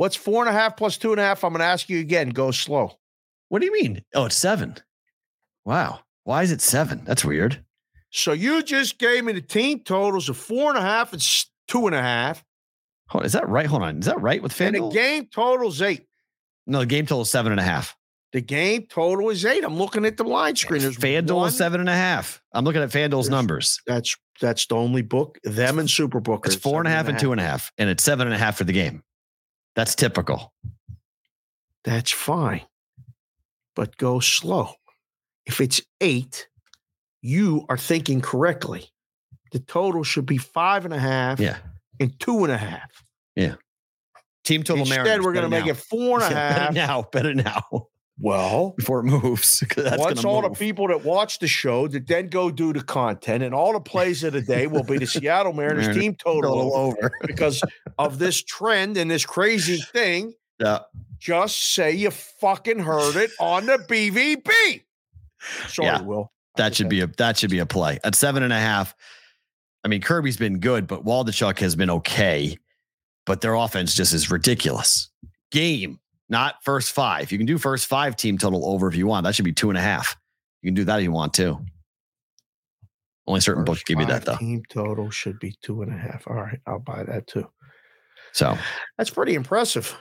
What's 0.04 0.18
four 0.18 0.46
and 0.46 0.54
a 0.54 0.60
half 0.60 0.76
plus 0.76 0.98
two 0.98 1.12
and 1.12 1.20
a 1.22 1.24
half? 1.24 1.46
I'm 1.46 1.54
going 1.54 1.62
to 1.62 1.66
ask 1.66 1.88
you 1.88 2.00
again. 2.02 2.32
Go 2.32 2.52
slow. 2.52 2.92
What 3.48 3.60
do 3.60 3.66
you 3.68 3.72
mean? 3.72 4.04
Oh, 4.14 4.26
it's 4.26 4.36
seven. 4.36 4.76
Wow. 5.64 6.02
Why 6.26 6.44
is 6.44 6.52
it 6.52 6.60
seven? 6.60 7.04
That's 7.06 7.24
weird. 7.24 7.64
So 8.10 8.34
you 8.34 8.64
just 8.64 8.98
gave 9.00 9.24
me 9.24 9.32
the 9.32 9.40
team 9.40 9.80
totals 9.80 10.28
of 10.28 10.36
four 10.36 10.72
and 10.72 10.78
a 10.78 10.82
half 10.82 11.14
and 11.14 11.26
two 11.70 11.88
and 11.88 11.96
a 11.96 12.02
half, 12.02 12.44
Hold 13.12 13.22
on, 13.22 13.26
is 13.28 13.32
that 13.32 13.48
right? 13.48 13.66
Hold 13.66 13.82
on. 13.84 14.00
Is 14.00 14.06
that 14.08 14.20
right 14.20 14.44
with 14.44 14.52
FanDuel? 14.52 14.66
and 14.66 14.92
the 14.92 14.94
game 14.94 15.28
total 15.34 15.70
is 15.70 15.82
eight. 15.82 16.06
no, 16.68 16.80
the 16.80 16.86
game 16.86 17.06
total 17.06 17.22
is 17.22 17.30
seven 17.30 17.54
and 17.54 17.62
a 17.62 17.64
half. 17.64 17.96
The 18.34 18.42
game 18.42 18.88
total 18.90 19.30
is 19.30 19.46
eight. 19.46 19.64
I'm 19.64 19.78
looking 19.78 20.04
at 20.04 20.18
the 20.18 20.26
line 20.26 20.58
screen. 20.58 20.82
There's 20.82 20.98
FanDuel 20.98 21.34
one- 21.38 21.48
is 21.48 21.56
seven 21.56 21.80
and 21.80 21.88
a 21.90 21.96
half. 21.96 22.42
I'm 22.52 22.66
looking 22.66 22.82
at 22.82 22.90
FanDuel's 22.90 23.28
There's- 23.28 23.30
numbers. 23.30 23.80
That's 23.88 24.18
that's 24.42 24.66
the 24.66 24.76
only 24.76 25.02
book. 25.02 25.40
Them 25.46 25.80
and 25.80 25.88
Superbook. 25.88 26.46
It's 26.46 26.56
four 26.56 26.80
and 26.82 26.90
a 26.90 26.92
half 26.92 27.08
and 27.08 27.18
two 27.18 27.32
and 27.32 27.40
a 27.40 27.46
half, 27.46 27.72
and 27.78 27.90
it's 27.90 28.04
seven 28.04 28.28
and 28.28 28.36
a 28.36 28.38
half 28.38 28.58
for 28.58 28.66
the 28.66 28.74
game. 28.74 29.02
That's 29.76 29.96
typical. 29.96 30.54
That's 31.84 32.12
fine, 32.12 32.62
but 33.76 33.98
go 33.98 34.20
slow. 34.20 34.74
If 35.46 35.60
it's 35.60 35.82
eight, 36.00 36.48
you 37.22 37.66
are 37.70 37.78
thinking 37.78 38.22
correctly. 38.22 38.90
The 39.52 39.60
total 39.60 40.04
should 40.04 40.26
be 40.26 40.38
five 40.38 40.86
and 40.86 40.94
a 40.94 41.00
half 41.00 41.40
Yeah. 41.40 41.58
and 42.00 42.18
two 42.20 42.44
and 42.44 42.54
a 42.54 42.58
half. 42.58 42.90
Yeah. 43.36 43.56
Team 44.46 44.64
total 44.64 44.82
Instead, 44.84 45.04
Mariners. 45.04 45.26
we're 45.26 45.34
going 45.34 45.44
to 45.44 45.50
make 45.50 45.68
it 45.68 45.76
four 45.76 46.22
and 46.22 46.32
a 46.34 46.36
half. 46.36 46.68
and 46.70 46.78
a 46.78 46.80
Yeah, 46.80 47.02
bet 47.12 47.26
half. 47.26 47.32
it 47.32 47.36
now. 47.38 47.48
Better 47.64 47.64
now 47.72 47.88
Well, 48.20 48.76
before 48.78 49.00
it 49.00 49.04
moves, 49.04 49.64
That's 49.76 49.98
once 49.98 50.24
all 50.24 50.42
the 50.44 50.50
people 50.52 50.88
that 50.90 51.04
watch 51.04 51.40
the 51.40 51.48
show 51.48 51.88
that 51.88 52.08
then 52.08 52.28
go 52.28 52.52
do 52.52 52.72
the 52.72 52.84
content 52.84 53.44
and 53.44 53.56
all 53.56 53.74
the 53.74 53.80
plays 53.80 54.24
of 54.24 54.34
the 54.34 54.42
day 54.42 54.68
will 54.68 54.84
be 54.84 54.98
the 55.00 55.08
Seattle 55.08 55.54
Mariners 55.54 55.88
Mariners 55.88 56.02
team 56.04 56.16
total 56.16 56.54
Total 56.54 56.76
over 56.76 56.98
over. 56.98 57.12
because 57.26 57.64
of 57.98 58.20
this 58.20 58.44
trend 58.44 58.98
and 58.98 59.10
this 59.10 59.26
crazy 59.26 59.78
thing. 59.78 60.34
Yeah. 60.60 60.80
Just 61.18 61.74
say 61.74 61.94
you 61.94 62.12
fucking 62.12 62.80
heard 62.80 63.16
it 63.16 63.32
on 63.40 63.66
the 63.66 63.78
BvB. 63.78 64.84
Sorry, 65.68 65.88
Yeah. 65.88 66.02
Will. 66.02 66.32
That 66.56 66.76
should 66.76 66.90
be 66.90 67.02
a 67.02 67.08
that 67.08 67.38
should 67.40 67.50
be 67.50 67.60
a 67.60 67.66
play 67.66 67.98
at 68.04 68.14
seven 68.14 68.44
and 68.44 68.54
a 68.54 68.60
half. 68.60 68.94
I 69.84 69.88
mean, 69.88 70.02
Kirby's 70.02 70.38
been 70.38 70.60
good, 70.60 70.86
but 70.88 71.04
Waldichuk 71.04 71.58
has 71.60 71.76
been 71.76 71.90
okay. 71.90 72.58
But 73.26 73.42
their 73.42 73.56
offense 73.56 73.96
just 73.96 74.14
is 74.14 74.30
ridiculous. 74.30 75.10
Game, 75.52 76.00
not 76.30 76.56
first 76.64 76.92
five. 76.92 77.32
You 77.32 77.38
can 77.38 77.48
do 77.48 77.58
first 77.58 77.88
five 77.88 78.16
team 78.16 78.38
total 78.38 78.66
over 78.66 78.88
if 78.88 78.96
you 78.96 79.08
want. 79.08 79.26
That 79.26 79.36
should 79.36 79.46
be 79.46 79.54
two 79.54 79.70
and 79.70 79.78
a 79.78 79.82
half. 79.82 80.16
You 80.62 80.68
can 80.68 80.76
do 80.76 80.84
that 80.86 80.98
if 80.98 81.04
you 81.04 81.12
want 81.12 81.34
to. 81.36 81.60
Only 83.28 83.40
certain 83.42 83.64
books 83.64 83.84
give 83.84 84.00
you 84.00 84.06
that 84.08 84.26
though. 84.26 84.36
Team 84.38 84.64
total 84.70 85.10
should 85.10 85.40
be 85.40 85.56
two 85.62 85.82
and 85.82 85.94
a 85.94 85.98
half. 85.98 86.28
All 86.28 86.36
right, 86.36 86.60
I'll 86.68 86.80
buy 86.80 87.04
that 87.04 87.28
too. 87.28 87.48
So 88.34 88.58
That's 88.98 89.10
pretty 89.10 89.36
impressive. 89.36 89.96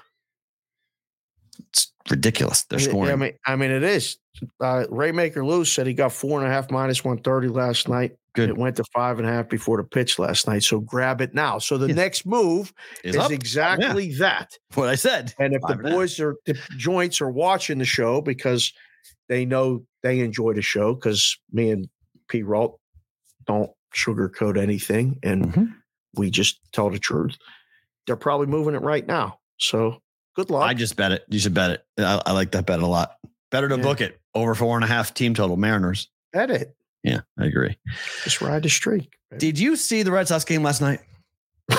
it's 1.68 1.92
ridiculous. 2.10 2.64
They're 2.64 2.78
scoring. 2.78 3.12
I 3.12 3.16
mean, 3.16 3.32
I 3.46 3.56
mean, 3.56 3.70
it 3.70 3.82
is. 3.82 4.16
Uh, 4.60 4.86
Raymaker 4.90 5.46
Lou 5.46 5.64
said 5.64 5.86
he 5.86 5.94
got 5.94 6.12
four 6.12 6.40
and 6.40 6.48
a 6.48 6.50
half 6.50 6.70
minus 6.70 7.04
one 7.04 7.18
thirty 7.18 7.48
last 7.48 7.88
night. 7.88 8.16
Good. 8.34 8.48
It 8.48 8.56
went 8.56 8.76
to 8.76 8.84
five 8.94 9.18
and 9.18 9.28
a 9.28 9.30
half 9.32 9.48
before 9.50 9.76
the 9.76 9.84
pitch 9.84 10.18
last 10.18 10.46
night. 10.46 10.62
So 10.62 10.80
grab 10.80 11.20
it 11.20 11.34
now. 11.34 11.58
So 11.58 11.76
the 11.76 11.88
Yes. 11.88 11.96
next 11.96 12.26
move 12.26 12.72
is 13.04 13.14
is, 13.14 13.30
exactly 13.30 14.14
that. 14.14 14.56
what 14.74 14.88
I 14.88 14.94
said. 14.94 15.34
And 15.38 15.54
if 15.54 15.60
the 15.62 15.68
Five 15.68 15.78
and 15.80 15.88
half. 15.88 15.94
boys 15.96 16.18
are 16.20 16.36
the 16.46 16.54
joints 16.78 17.20
are 17.20 17.28
watching 17.30 17.76
the 17.78 17.84
show 17.84 18.22
because 18.22 18.72
they 19.28 19.44
know 19.44 19.84
they 20.02 20.20
enjoy 20.20 20.54
the 20.54 20.62
show 20.62 20.94
because 20.94 21.36
me 21.52 21.70
and 21.70 21.88
P. 22.28 22.42
Ralt 22.42 22.80
don't 23.46 23.70
sugarcoat 23.94 24.58
anything 24.58 25.18
and 25.22 25.52
Mhm. 25.52 25.74
we 26.14 26.30
just 26.30 26.58
tell 26.72 26.88
the 26.88 26.98
truth. 26.98 27.36
They're 28.06 28.16
probably 28.16 28.46
moving 28.46 28.74
it 28.74 28.80
right 28.82 29.06
now. 29.06 29.40
So 29.58 30.00
good 30.34 30.48
luck. 30.48 30.62
I 30.68 30.72
just 30.74 30.96
bet 30.96 31.12
it. 31.12 31.24
You 31.28 31.38
should 31.38 31.52
bet 31.54 31.70
it. 31.72 31.84
I, 31.98 32.22
I 32.24 32.32
like 32.32 32.52
that 32.52 32.64
bet 32.66 32.80
a 32.80 32.86
lot. 32.86 33.16
Better 33.50 33.68
to 33.68 33.76
Yeah. 33.76 33.82
book 33.82 34.00
it 34.00 34.18
over 34.34 34.54
four 34.54 34.76
and 34.76 34.84
a 34.84 34.88
half 34.88 35.12
team 35.12 35.34
total 35.34 35.58
Mariners. 35.58 36.08
bet 36.32 36.50
it. 36.50 36.74
Yeah, 37.02 37.20
I 37.38 37.46
agree. 37.46 37.76
Just 38.24 38.40
ride 38.40 38.62
the 38.62 38.68
streak. 38.68 39.10
baby. 39.30 39.40
Did 39.40 39.58
you 39.58 39.76
see 39.76 40.02
the 40.02 40.12
Red 40.12 40.28
Sox 40.28 40.44
game 40.44 40.62
last 40.62 40.80
night? 40.80 41.00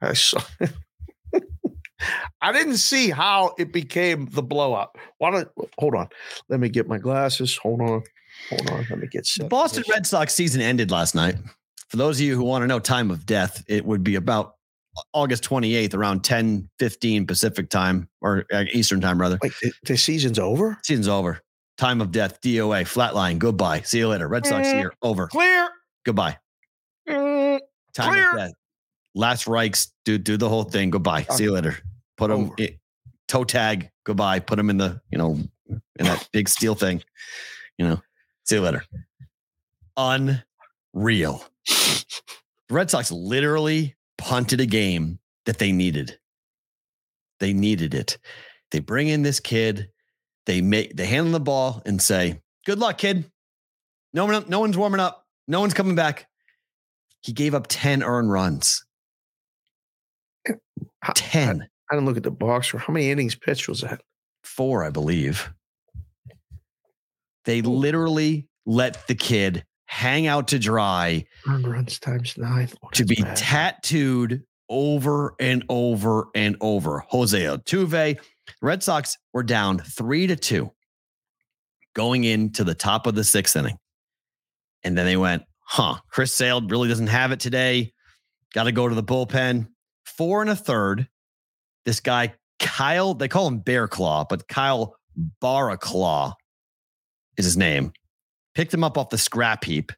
I 0.00 0.12
saw. 0.14 0.40
I 2.40 2.52
didn't 2.52 2.78
see 2.78 3.10
how 3.10 3.54
it 3.58 3.72
became 3.72 4.28
the 4.32 4.42
blowout. 4.42 4.96
Why 5.18 5.30
don't 5.30 5.48
hold 5.78 5.94
on? 5.94 6.08
Let 6.48 6.60
me 6.60 6.68
get 6.68 6.88
my 6.88 6.98
glasses. 6.98 7.56
Hold 7.56 7.80
on. 7.80 8.02
Hold 8.50 8.70
on. 8.70 8.86
Let 8.90 8.98
me 8.98 9.06
get 9.06 9.26
set. 9.26 9.44
The 9.44 9.48
Boston. 9.48 9.84
Red 9.88 10.06
Sox 10.06 10.34
season 10.34 10.60
ended 10.60 10.90
last 10.90 11.14
night. 11.14 11.36
For 11.88 11.96
those 11.96 12.18
of 12.18 12.26
you 12.26 12.34
who 12.34 12.44
want 12.44 12.62
to 12.62 12.66
know 12.66 12.78
time 12.78 13.10
of 13.10 13.26
death, 13.26 13.62
it 13.68 13.84
would 13.84 14.02
be 14.02 14.16
about 14.16 14.54
August 15.12 15.44
28th, 15.44 15.94
around 15.94 16.24
10 16.24 16.68
15 16.78 17.26
Pacific 17.26 17.68
time 17.70 18.08
or 18.20 18.44
uh, 18.52 18.64
Eastern 18.72 19.00
time, 19.00 19.20
rather. 19.20 19.38
Like 19.42 19.52
the, 19.62 19.72
the 19.84 19.96
season's 19.96 20.38
over. 20.38 20.78
Season's 20.82 21.08
over. 21.08 21.40
Time 21.78 22.00
of 22.00 22.12
death, 22.12 22.40
DOA, 22.42 22.82
flatline, 22.84 23.38
goodbye. 23.38 23.80
See 23.80 23.98
you 23.98 24.08
later. 24.08 24.28
Red 24.28 24.46
Sox 24.46 24.68
Mm. 24.68 24.74
here, 24.74 24.92
over. 25.02 25.26
Clear. 25.28 25.68
Goodbye. 26.04 26.38
Mm, 27.08 27.60
Time 27.94 28.12
Clear. 28.12 28.30
of 28.30 28.36
death. 28.36 28.52
Last 29.14 29.46
Reichs, 29.46 29.90
do 30.04 30.18
do 30.18 30.36
the 30.36 30.48
whole 30.48 30.64
thing. 30.64 30.90
Goodbye. 30.90 31.26
See 31.30 31.44
you 31.44 31.52
later. 31.52 31.78
Put 32.16 32.28
them 32.28 32.54
toe 33.28 33.44
tag. 33.44 33.90
Goodbye. 34.04 34.38
Put 34.40 34.56
them 34.56 34.70
in 34.70 34.76
the 34.78 35.00
you 35.10 35.18
know 35.18 35.38
in 35.68 35.80
that 36.06 36.28
big 36.32 36.48
steel 36.48 36.74
thing. 36.74 37.02
You 37.78 37.88
know. 37.88 38.02
See 38.44 38.56
you 38.56 38.60
later. 38.62 38.84
Unreal. 39.96 41.44
The 41.66 42.74
Red 42.74 42.90
Sox 42.90 43.10
literally 43.10 43.96
punted 44.18 44.60
a 44.60 44.66
game 44.66 45.18
that 45.46 45.58
they 45.58 45.72
needed. 45.72 46.18
They 47.40 47.52
needed 47.52 47.94
it. 47.94 48.18
They 48.70 48.78
bring 48.78 49.08
in 49.08 49.22
this 49.22 49.40
kid. 49.40 49.90
They 50.46 50.60
make 50.60 50.96
they 50.96 51.06
hand 51.06 51.26
him 51.26 51.32
the 51.32 51.40
ball 51.40 51.82
and 51.86 52.00
say, 52.02 52.40
"Good 52.66 52.78
luck, 52.78 52.98
kid." 52.98 53.30
No 54.12 54.26
one, 54.26 54.44
no 54.48 54.60
one's 54.60 54.76
warming 54.76 55.00
up. 55.00 55.26
No 55.48 55.60
one's 55.60 55.74
coming 55.74 55.94
back. 55.94 56.28
He 57.22 57.32
gave 57.32 57.54
up 57.54 57.66
ten 57.68 58.02
earned 58.02 58.30
runs. 58.32 58.84
How- 61.00 61.12
Ten, 61.14 61.68
I 61.90 61.94
didn't 61.94 62.06
look 62.06 62.16
at 62.16 62.22
the 62.22 62.30
box 62.30 62.68
score. 62.68 62.80
How 62.80 62.92
many 62.92 63.10
innings 63.10 63.34
pitched 63.34 63.68
was 63.68 63.80
that? 63.82 64.02
four, 64.44 64.82
I 64.84 64.90
believe. 64.90 65.52
They 67.44 67.62
literally 67.62 68.48
let 68.66 69.06
the 69.06 69.14
kid 69.14 69.64
hang 69.86 70.26
out 70.26 70.48
to 70.48 70.58
dry 70.58 71.24
Earned 71.48 71.66
runs 71.68 71.98
times 71.98 72.36
nine. 72.36 72.68
Oh, 72.82 72.88
to 72.92 73.04
be 73.04 73.16
bad. 73.16 73.36
tattooed 73.36 74.42
over 74.68 75.34
and 75.40 75.64
over 75.68 76.28
and 76.34 76.56
over. 76.60 77.04
Jose 77.08 77.40
Altuve, 77.40 78.18
Red 78.60 78.82
Sox 78.82 79.18
were 79.32 79.42
down 79.42 79.78
three 79.78 80.26
to 80.26 80.36
two 80.36 80.72
going 81.94 82.24
into 82.24 82.64
the 82.64 82.74
top 82.74 83.06
of 83.06 83.14
the 83.14 83.24
sixth 83.24 83.56
inning. 83.56 83.78
And 84.82 84.96
then 84.96 85.06
they 85.06 85.16
went, 85.16 85.44
huh, 85.60 85.96
Chris 86.10 86.34
Sale 86.34 86.66
really 86.68 86.88
doesn't 86.88 87.08
have 87.08 87.32
it 87.32 87.40
today. 87.40 87.92
Got 88.54 88.64
to 88.64 88.72
go 88.72 88.88
to 88.88 88.94
the 88.94 89.02
bullpen. 89.02 89.68
Four 90.04 90.42
and 90.42 90.50
a 90.50 90.56
third. 90.56 91.08
This 91.84 92.00
guy, 92.00 92.34
Kyle, 92.58 93.14
they 93.14 93.28
call 93.28 93.46
him 93.46 93.58
Bear 93.58 93.88
Claw, 93.88 94.24
but 94.28 94.48
Kyle 94.48 94.96
Barraclough 95.42 96.34
is 97.36 97.44
his 97.44 97.56
name. 97.56 97.92
Picked 98.54 98.74
him 98.74 98.84
up 98.84 98.98
off 98.98 99.10
the 99.10 99.18
scrap 99.18 99.64
heap. 99.64 99.92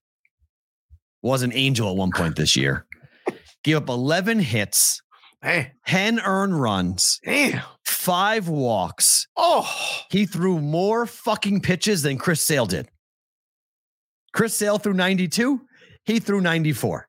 Was 1.22 1.42
an 1.42 1.52
angel 1.52 1.90
at 1.90 1.96
one 1.96 2.12
point 2.12 2.36
this 2.36 2.56
year. 2.56 2.86
Gave 3.64 3.76
up 3.76 3.88
11 3.88 4.40
hits, 4.40 5.00
Man, 5.42 5.70
10 5.86 6.20
earned 6.20 6.60
runs, 6.60 7.20
damn. 7.24 7.62
Five 7.84 8.48
walks. 8.48 9.26
Oh, 9.36 9.70
He 10.10 10.26
threw 10.26 10.60
more 10.60 11.06
fucking 11.06 11.60
pitches 11.60 12.02
than 12.02 12.18
Chris 12.18 12.40
Sale 12.42 12.66
did. 12.66 12.88
Chris 14.32 14.54
Sale 14.54 14.78
threw 14.78 14.94
92. 14.94 15.60
He 16.04 16.18
threw 16.18 16.40
94. 16.40 17.08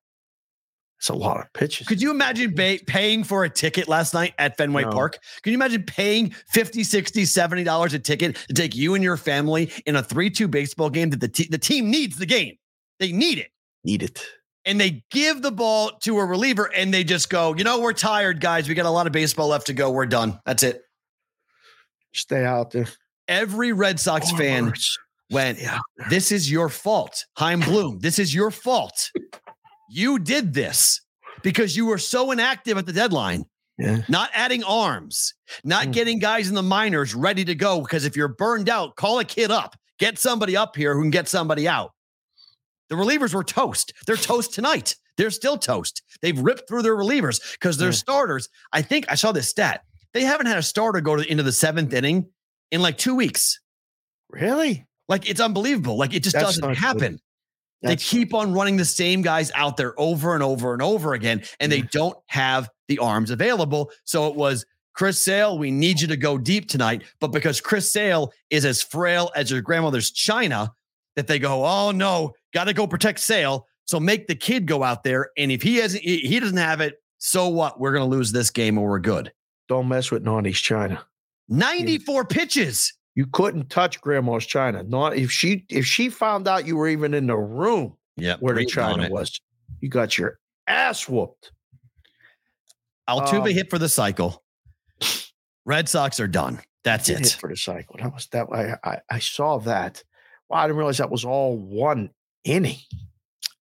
It's 0.99 1.09
a 1.09 1.13
lot 1.13 1.37
of 1.39 1.51
pitches. 1.53 1.87
Could 1.87 2.01
you 2.01 2.09
imagine 2.09 2.53
ba- 2.55 2.79
paying 2.87 3.23
for 3.23 3.43
a 3.43 3.49
ticket 3.49 3.87
last 3.87 4.13
night 4.13 4.33
at 4.39 4.55
Fenway 4.57 4.83
No. 4.83 4.91
Park? 4.91 5.19
Can 5.43 5.51
you 5.51 5.57
imagine 5.57 5.83
paying 5.83 6.29
50, 6.49 6.83
60, 6.83 7.25
70 7.25 7.63
dollars 7.63 7.93
a 7.93 7.99
ticket 7.99 8.37
to 8.47 8.53
take 8.53 8.75
you 8.75 8.95
and 8.95 9.03
your 9.03 9.17
family 9.17 9.71
in 9.85 9.97
a 9.97 10.01
3-2 10.03 10.49
baseball 10.49 10.89
game 10.89 11.09
that 11.09 11.19
the, 11.19 11.27
te- 11.27 11.49
the 11.49 11.57
team 11.57 11.91
needs 11.91 12.17
the 12.17 12.25
game. 12.25 12.55
They 12.99 13.11
need 13.11 13.39
it. 13.39 13.49
need 13.83 14.03
it? 14.03 14.23
And 14.65 14.79
they 14.81 15.03
give 15.11 15.41
the 15.43 15.51
ball 15.51 15.91
to 16.03 16.17
a 16.17 16.25
reliever 16.25 16.71
and 16.73 16.91
they 16.93 17.03
just 17.03 17.29
go, 17.29 17.53
you 17.55 17.63
know, 17.63 17.79
we're 17.81 17.93
tired, 17.93 18.41
guys. 18.41 18.67
We 18.67 18.73
got 18.73 18.85
a 18.87 18.89
lot 18.89 19.05
of 19.05 19.13
baseball 19.13 19.47
left 19.49 19.67
to 19.67 19.73
go. 19.73 19.91
We're 19.91 20.07
done. 20.07 20.39
That's 20.45 20.63
it. 20.63 20.81
Stay 22.13 22.43
out 22.45 22.71
there. 22.71 22.87
Every 23.27 23.73
Red 23.73 23.99
Sox 23.99 24.31
fan 24.31 24.73
went, 25.31 25.59
This 26.09 26.31
is 26.31 26.49
your 26.49 26.69
fault. 26.69 27.25
Chaim 27.37 27.59
Bloom, 27.59 27.99
this 27.99 28.19
is 28.19 28.33
your 28.33 28.51
fault. 28.51 29.11
You 29.89 30.19
did 30.19 30.53
this 30.53 31.01
because 31.43 31.75
you 31.75 31.85
were 31.85 31.97
so 31.97 32.31
inactive 32.31 32.77
at 32.77 32.85
the 32.85 32.93
deadline, 32.93 33.45
Yeah. 33.77 34.01
not 34.09 34.29
adding 34.33 34.63
arms, 34.63 35.33
not 35.63 35.87
Mm. 35.87 35.93
getting 35.93 36.19
guys 36.19 36.47
in 36.49 36.55
the 36.55 36.63
minors 36.63 37.13
ready 37.13 37.43
to 37.45 37.55
go. 37.55 37.81
Because 37.81 38.05
if 38.05 38.15
you're 38.15 38.29
burned 38.29 38.69
out, 38.69 38.95
call 38.95 39.19
a 39.19 39.25
kid 39.25 39.51
up, 39.51 39.75
get 39.99 40.17
somebody 40.17 40.55
up 40.55 40.75
here 40.75 40.95
who 40.95 41.01
can 41.01 41.11
get 41.11 41.27
somebody 41.27 41.67
out. 41.67 41.91
The 42.89 42.95
relievers 42.95 43.33
were 43.33 43.43
toast. 43.43 43.93
They're 44.05 44.15
toast 44.17 44.53
tonight. 44.53 44.95
They're 45.17 45.31
still 45.31 45.57
toast. 45.57 46.01
They've 46.21 46.37
ripped 46.37 46.67
through 46.67 46.81
their 46.83 46.95
relievers 46.95 47.53
because 47.53 47.77
their 47.77 47.89
Yeah. 47.89 47.93
starters. 47.95 48.49
I 48.73 48.81
think 48.81 49.05
I 49.09 49.15
saw 49.15 49.31
this 49.31 49.47
stat. 49.49 49.83
They 50.13 50.23
haven't 50.23 50.45
had 50.47 50.57
a 50.57 50.63
starter 50.63 51.01
go 51.01 51.15
to, 51.15 51.29
into 51.29 51.43
the 51.43 51.51
seventh 51.51 51.93
inning 51.93 52.27
in 52.71 52.81
like 52.81 52.97
two 52.97 53.15
weeks. 53.15 53.59
Really? 54.29 54.85
Like 55.07 55.29
it's 55.29 55.39
unbelievable. 55.39 55.97
Like 55.97 56.13
it 56.13 56.23
just 56.23 56.33
That's 56.35 56.57
doesn't 56.57 56.75
happen. 56.75 57.19
They 57.81 57.95
keep 57.97 58.33
on 58.33 58.51
running 58.53 58.77
the 58.77 58.85
same 58.85 59.21
guys 59.21 59.51
out 59.53 59.77
there 59.77 59.93
over 59.99 60.33
and 60.33 60.41
over 60.41 60.73
and 60.73 60.81
over 60.81 61.13
again, 61.13 61.43
and 61.59 61.71
they 61.71 61.81
don't 61.81 62.17
have 62.27 62.67
the 62.87 62.97
arms 62.97 63.29
available. 63.29 63.91
So 64.05 64.27
it 64.27 64.35
was 64.35 64.65
Chris 64.95 65.21
Sale, 65.21 65.59
we 65.59 65.69
need 65.69 66.01
you 66.01 66.07
to 66.07 66.17
go 66.17 66.37
deep 66.39 66.67
tonight. 66.67 67.03
But 67.19 67.27
because 67.27 67.61
Chris 67.61 67.91
Sale 67.91 68.33
is 68.49 68.65
as 68.65 68.81
frail 68.81 69.29
as 69.35 69.51
your 69.51 69.61
grandmother's 69.61 70.09
china, 70.09 70.73
that 71.15 71.27
they 71.27 71.39
go, 71.39 71.65
oh 71.65 71.91
no, 71.91 72.33
got 72.53 72.65
to 72.65 72.73
go 72.73 72.87
protect 72.87 73.19
Sale. 73.19 73.67
So 73.85 73.99
make 73.99 74.27
the 74.27 74.35
kid 74.35 74.65
go 74.65 74.83
out 74.83 75.03
there, 75.03 75.29
and 75.37 75.51
if 75.51 75.61
he 75.61 75.77
hasn't, 75.77 76.03
he 76.03 76.39
doesn't 76.39 76.57
have 76.57 76.81
it. 76.81 76.95
So 77.19 77.47
what? 77.47 77.79
We're 77.79 77.93
gonna 77.93 78.05
lose 78.05 78.31
this 78.31 78.49
game, 78.49 78.77
or 78.77 78.89
we're 78.89 78.99
good. 78.99 79.31
Don't 79.67 79.87
mess 79.87 80.11
with 80.11 80.23
Nani's 80.23 80.59
China. 80.59 81.05
Ninety-four 81.49 82.25
pitches. 82.25 82.91
You 83.13 83.27
couldn't 83.27 83.69
touch 83.69 84.01
Grandma's 84.01 84.45
China. 84.45 84.83
Not 84.83 85.15
if 85.15 85.31
she 85.31 85.65
if 85.69 85.85
she 85.85 86.09
found 86.09 86.47
out 86.47 86.65
you 86.65 86.75
were 86.75 86.87
even 86.87 87.13
in 87.13 87.27
the 87.27 87.37
room 87.37 87.95
Yeah, 88.17 88.35
where 88.39 88.55
the 88.55 88.65
China 88.65 89.09
was. 89.09 89.39
You 89.81 89.89
got 89.89 90.17
your 90.17 90.39
ass 90.67 91.07
whooped. 91.07 91.51
Altuve 93.07 93.41
Um, 93.41 93.53
hit 93.53 93.69
for 93.69 93.77
the 93.77 93.87
cycle. 93.87 94.43
Red 95.65 95.87
Sox 95.87 96.19
are 96.19 96.27
done. 96.27 96.59
That's 96.83 97.07
it. 97.09 97.37
for 97.39 97.49
the 97.49 97.55
cycle. 97.57 97.95
That 97.99 98.13
was 98.13 98.27
that. 98.27 98.47
I 98.51 98.77
I, 98.83 98.99
I 99.09 99.19
saw 99.19 99.59
that. 99.59 100.03
Wow, 100.49 100.59
I 100.59 100.67
didn't 100.67 100.77
realize 100.77 100.97
that 100.97 101.09
was 101.09 101.25
all 101.25 101.57
one 101.57 102.09
inning. 102.43 102.77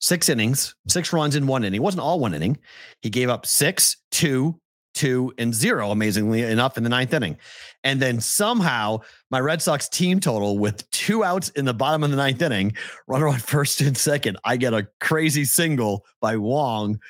Six 0.01 0.29
innings, 0.29 0.75
six 0.87 1.13
runs 1.13 1.35
in 1.35 1.47
one 1.47 1.65
inning. 1.65 1.81
It 1.81 1.83
wasn't 1.83 2.03
all 2.03 2.21
one 2.21 2.35
inning. 2.35 2.59
He 3.01 3.09
gave 3.09 3.31
up 3.31 3.47
six, 3.47 3.97
two, 4.11 4.61
two, 4.93 5.33
and 5.39 5.55
zero, 5.55 5.91
amazingly 5.91 6.43
enough, 6.43 6.77
in 6.77 6.85
the 6.85 6.91
ninth 6.91 7.15
inning. 7.15 7.39
And 7.83 8.01
then 8.01 8.21
somehow 8.21 9.01
my 9.31 9.41
Red 9.41 9.63
Sox 9.63 9.89
team 9.89 10.21
total 10.21 10.59
with 10.59 10.89
two 10.91 11.25
outs 11.25 11.49
in 11.51 11.65
the 11.65 11.75
bottom 11.75 12.05
of 12.05 12.11
the 12.11 12.17
ninth 12.17 12.43
inning, 12.43 12.75
runner 13.07 13.29
on 13.29 13.39
first 13.39 13.81
and 13.81 13.97
second. 13.97 14.37
I 14.45 14.57
get 14.57 14.75
a 14.75 14.87
crazy 15.01 15.45
single 15.45 16.05
by 16.21 16.37
Wong 16.37 17.01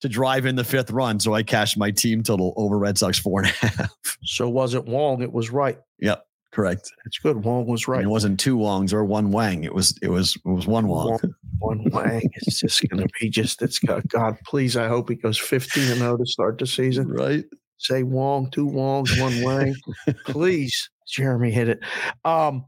to 0.00 0.08
drive 0.08 0.46
in 0.46 0.54
the 0.54 0.64
fifth 0.64 0.90
run. 0.90 1.18
So 1.18 1.34
I 1.34 1.42
cashed 1.42 1.76
my 1.76 1.90
team 1.90 2.22
total 2.22 2.54
over 2.56 2.78
Red 2.78 2.98
Sox 2.98 3.18
four 3.18 3.40
and 3.40 3.48
a 3.48 3.66
half. 3.66 3.90
So 4.22 4.48
was 4.48 4.74
it 4.74 4.84
Wong? 4.86 5.22
It 5.22 5.32
was 5.32 5.50
right. 5.50 5.78
Yep, 5.98 6.26
correct. 6.54 6.90
It's 7.04 7.18
good. 7.18 7.44
Wong 7.44 7.66
was 7.66 7.82
And 7.82 7.88
right. 7.88 8.04
it 8.04 8.08
wasn't 8.08 8.38
two 8.40 8.56
Wongs 8.56 8.92
or 8.92 9.04
one 9.04 9.30
Wang. 9.32 9.64
It 9.64 9.74
was 9.74 9.98
it 10.00 10.08
was 10.08 10.36
it 10.36 10.48
was 10.48 10.66
one 10.66 10.86
Wong. 10.86 11.18
One 11.58 11.84
Wang. 11.90 12.22
It's 12.34 12.60
just 12.60 12.88
gonna 12.88 13.06
be 13.20 13.28
just. 13.28 13.60
It's 13.60 13.78
got 13.78 14.06
God. 14.08 14.36
Please, 14.46 14.76
I 14.76 14.88
hope 14.88 15.08
he 15.08 15.16
goes 15.16 15.38
fifteen 15.38 15.90
and 15.90 15.98
zero 15.98 16.16
to 16.16 16.26
start 16.26 16.58
the 16.58 16.66
season. 16.66 17.08
Right. 17.08 17.44
say 17.78 18.02
Wong, 18.02 18.50
two 18.50 18.66
Wongs, 18.66 19.20
one 19.20 19.42
Wang. 19.42 19.74
Please, 20.26 20.88
Jeremy, 21.08 21.50
hit 21.50 21.68
it. 21.68 21.80
Um, 22.24 22.64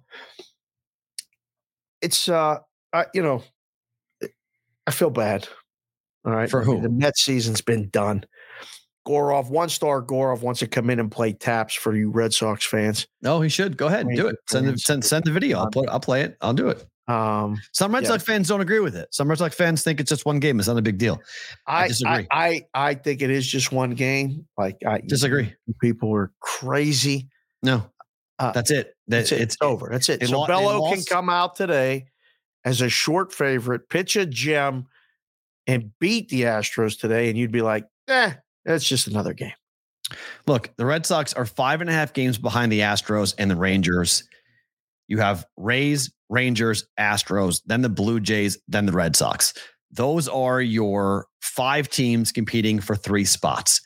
it's 2.02 2.28
uh, 2.28 2.58
I, 2.92 3.06
you 3.14 3.22
know, 3.22 3.42
I 4.86 4.90
feel 4.90 5.10
bad. 5.10 5.48
All 6.24 6.32
right, 6.32 6.50
For 6.50 6.62
I 6.62 6.66
mean, 6.66 6.82
the 6.82 6.88
Mets 6.88 7.24
season's 7.24 7.60
been 7.60 7.88
done. 7.90 8.24
Gorov, 9.06 9.48
one 9.50 9.68
star 9.68 10.02
Gorov 10.02 10.42
wants 10.42 10.60
to 10.60 10.66
come 10.66 10.90
in 10.90 10.98
and 11.00 11.10
play 11.10 11.32
taps 11.32 11.74
for 11.74 11.94
you 11.94 12.10
Red 12.10 12.34
Sox 12.34 12.64
fans. 12.66 13.06
No, 13.22 13.40
he 13.40 13.48
should 13.48 13.76
go 13.76 13.86
ahead 13.86 14.06
and 14.06 14.16
do 14.16 14.26
it. 14.26 14.36
Send 14.48 14.66
the, 14.68 14.78
send 14.78 15.04
send 15.04 15.24
the 15.24 15.30
video. 15.32 15.58
I'll 15.58 15.70
play. 15.70 15.86
I'll 15.88 16.00
play 16.00 16.22
it. 16.22 16.36
I'll 16.40 16.52
do 16.54 16.68
it. 16.68 16.84
Um, 17.08 17.56
Some 17.72 17.94
Red 17.94 18.02
Yeah. 18.02 18.08
Sox 18.10 18.24
fans 18.24 18.48
don't 18.48 18.60
agree 18.60 18.80
with 18.80 18.96
it. 18.96 19.08
Some 19.14 19.28
Red 19.28 19.38
Sox 19.38 19.54
fans 19.54 19.82
think 19.84 20.00
it's 20.00 20.08
just 20.08 20.26
one 20.26 20.40
game. 20.40 20.58
It's 20.58 20.66
not 20.68 20.76
a 20.76 20.82
big 20.82 20.98
deal. 20.98 21.20
I 21.66 21.84
I, 21.84 21.88
disagree. 21.88 22.26
I, 22.32 22.48
I 22.74 22.88
I 22.88 22.94
think 22.94 23.22
it 23.22 23.30
is 23.30 23.46
just 23.46 23.70
one 23.70 23.90
game. 23.94 24.46
Like 24.58 24.78
I 24.84 25.00
Disagree. 25.06 25.54
People 25.80 26.12
are 26.14 26.32
crazy. 26.40 27.28
No, 27.62 27.88
Uh, 28.40 28.50
that's 28.52 28.70
it. 28.72 28.94
That, 29.08 29.18
That's 29.18 29.32
it. 29.32 29.40
it's 29.40 29.54
It's 29.54 29.62
over. 29.62 29.88
That's 29.90 30.08
it. 30.08 30.26
So 30.26 30.46
Bello 30.46 30.92
can 30.92 31.02
come 31.04 31.28
out 31.30 31.54
today 31.54 32.06
as 32.64 32.80
a 32.80 32.88
short 32.88 33.32
favorite, 33.32 33.88
pitch 33.88 34.16
a 34.16 34.26
gem, 34.26 34.86
and 35.68 35.92
beat 36.00 36.28
the 36.28 36.42
Astros 36.42 36.98
today, 36.98 37.28
and 37.28 37.38
you'd 37.38 37.52
be 37.52 37.62
like, 37.62 37.84
eh, 38.08 38.32
that's 38.66 38.86
just 38.86 39.06
another 39.06 39.32
game. 39.32 39.52
Look, 40.46 40.70
the 40.76 40.84
Red 40.84 41.06
Sox 41.06 41.32
are 41.32 41.46
five 41.46 41.80
and 41.80 41.88
a 41.88 41.92
half 41.92 42.12
games 42.12 42.38
behind 42.38 42.70
the 42.70 42.80
Astros 42.80 43.34
and 43.38 43.50
the 43.50 43.56
Rangers. 43.56 44.24
You 45.08 45.18
have 45.18 45.46
Rays, 45.56 46.12
Rangers, 46.28 46.86
Astros, 46.98 47.62
then 47.66 47.82
the 47.82 47.88
Blue 47.88 48.20
Jays, 48.20 48.58
then 48.68 48.86
the 48.86 48.92
Red 48.92 49.16
Sox. 49.16 49.54
Those 49.90 50.28
are 50.28 50.60
your 50.60 51.26
five 51.40 51.88
teams 51.88 52.32
competing 52.32 52.80
for 52.80 52.96
three 52.96 53.24
spots. 53.24 53.80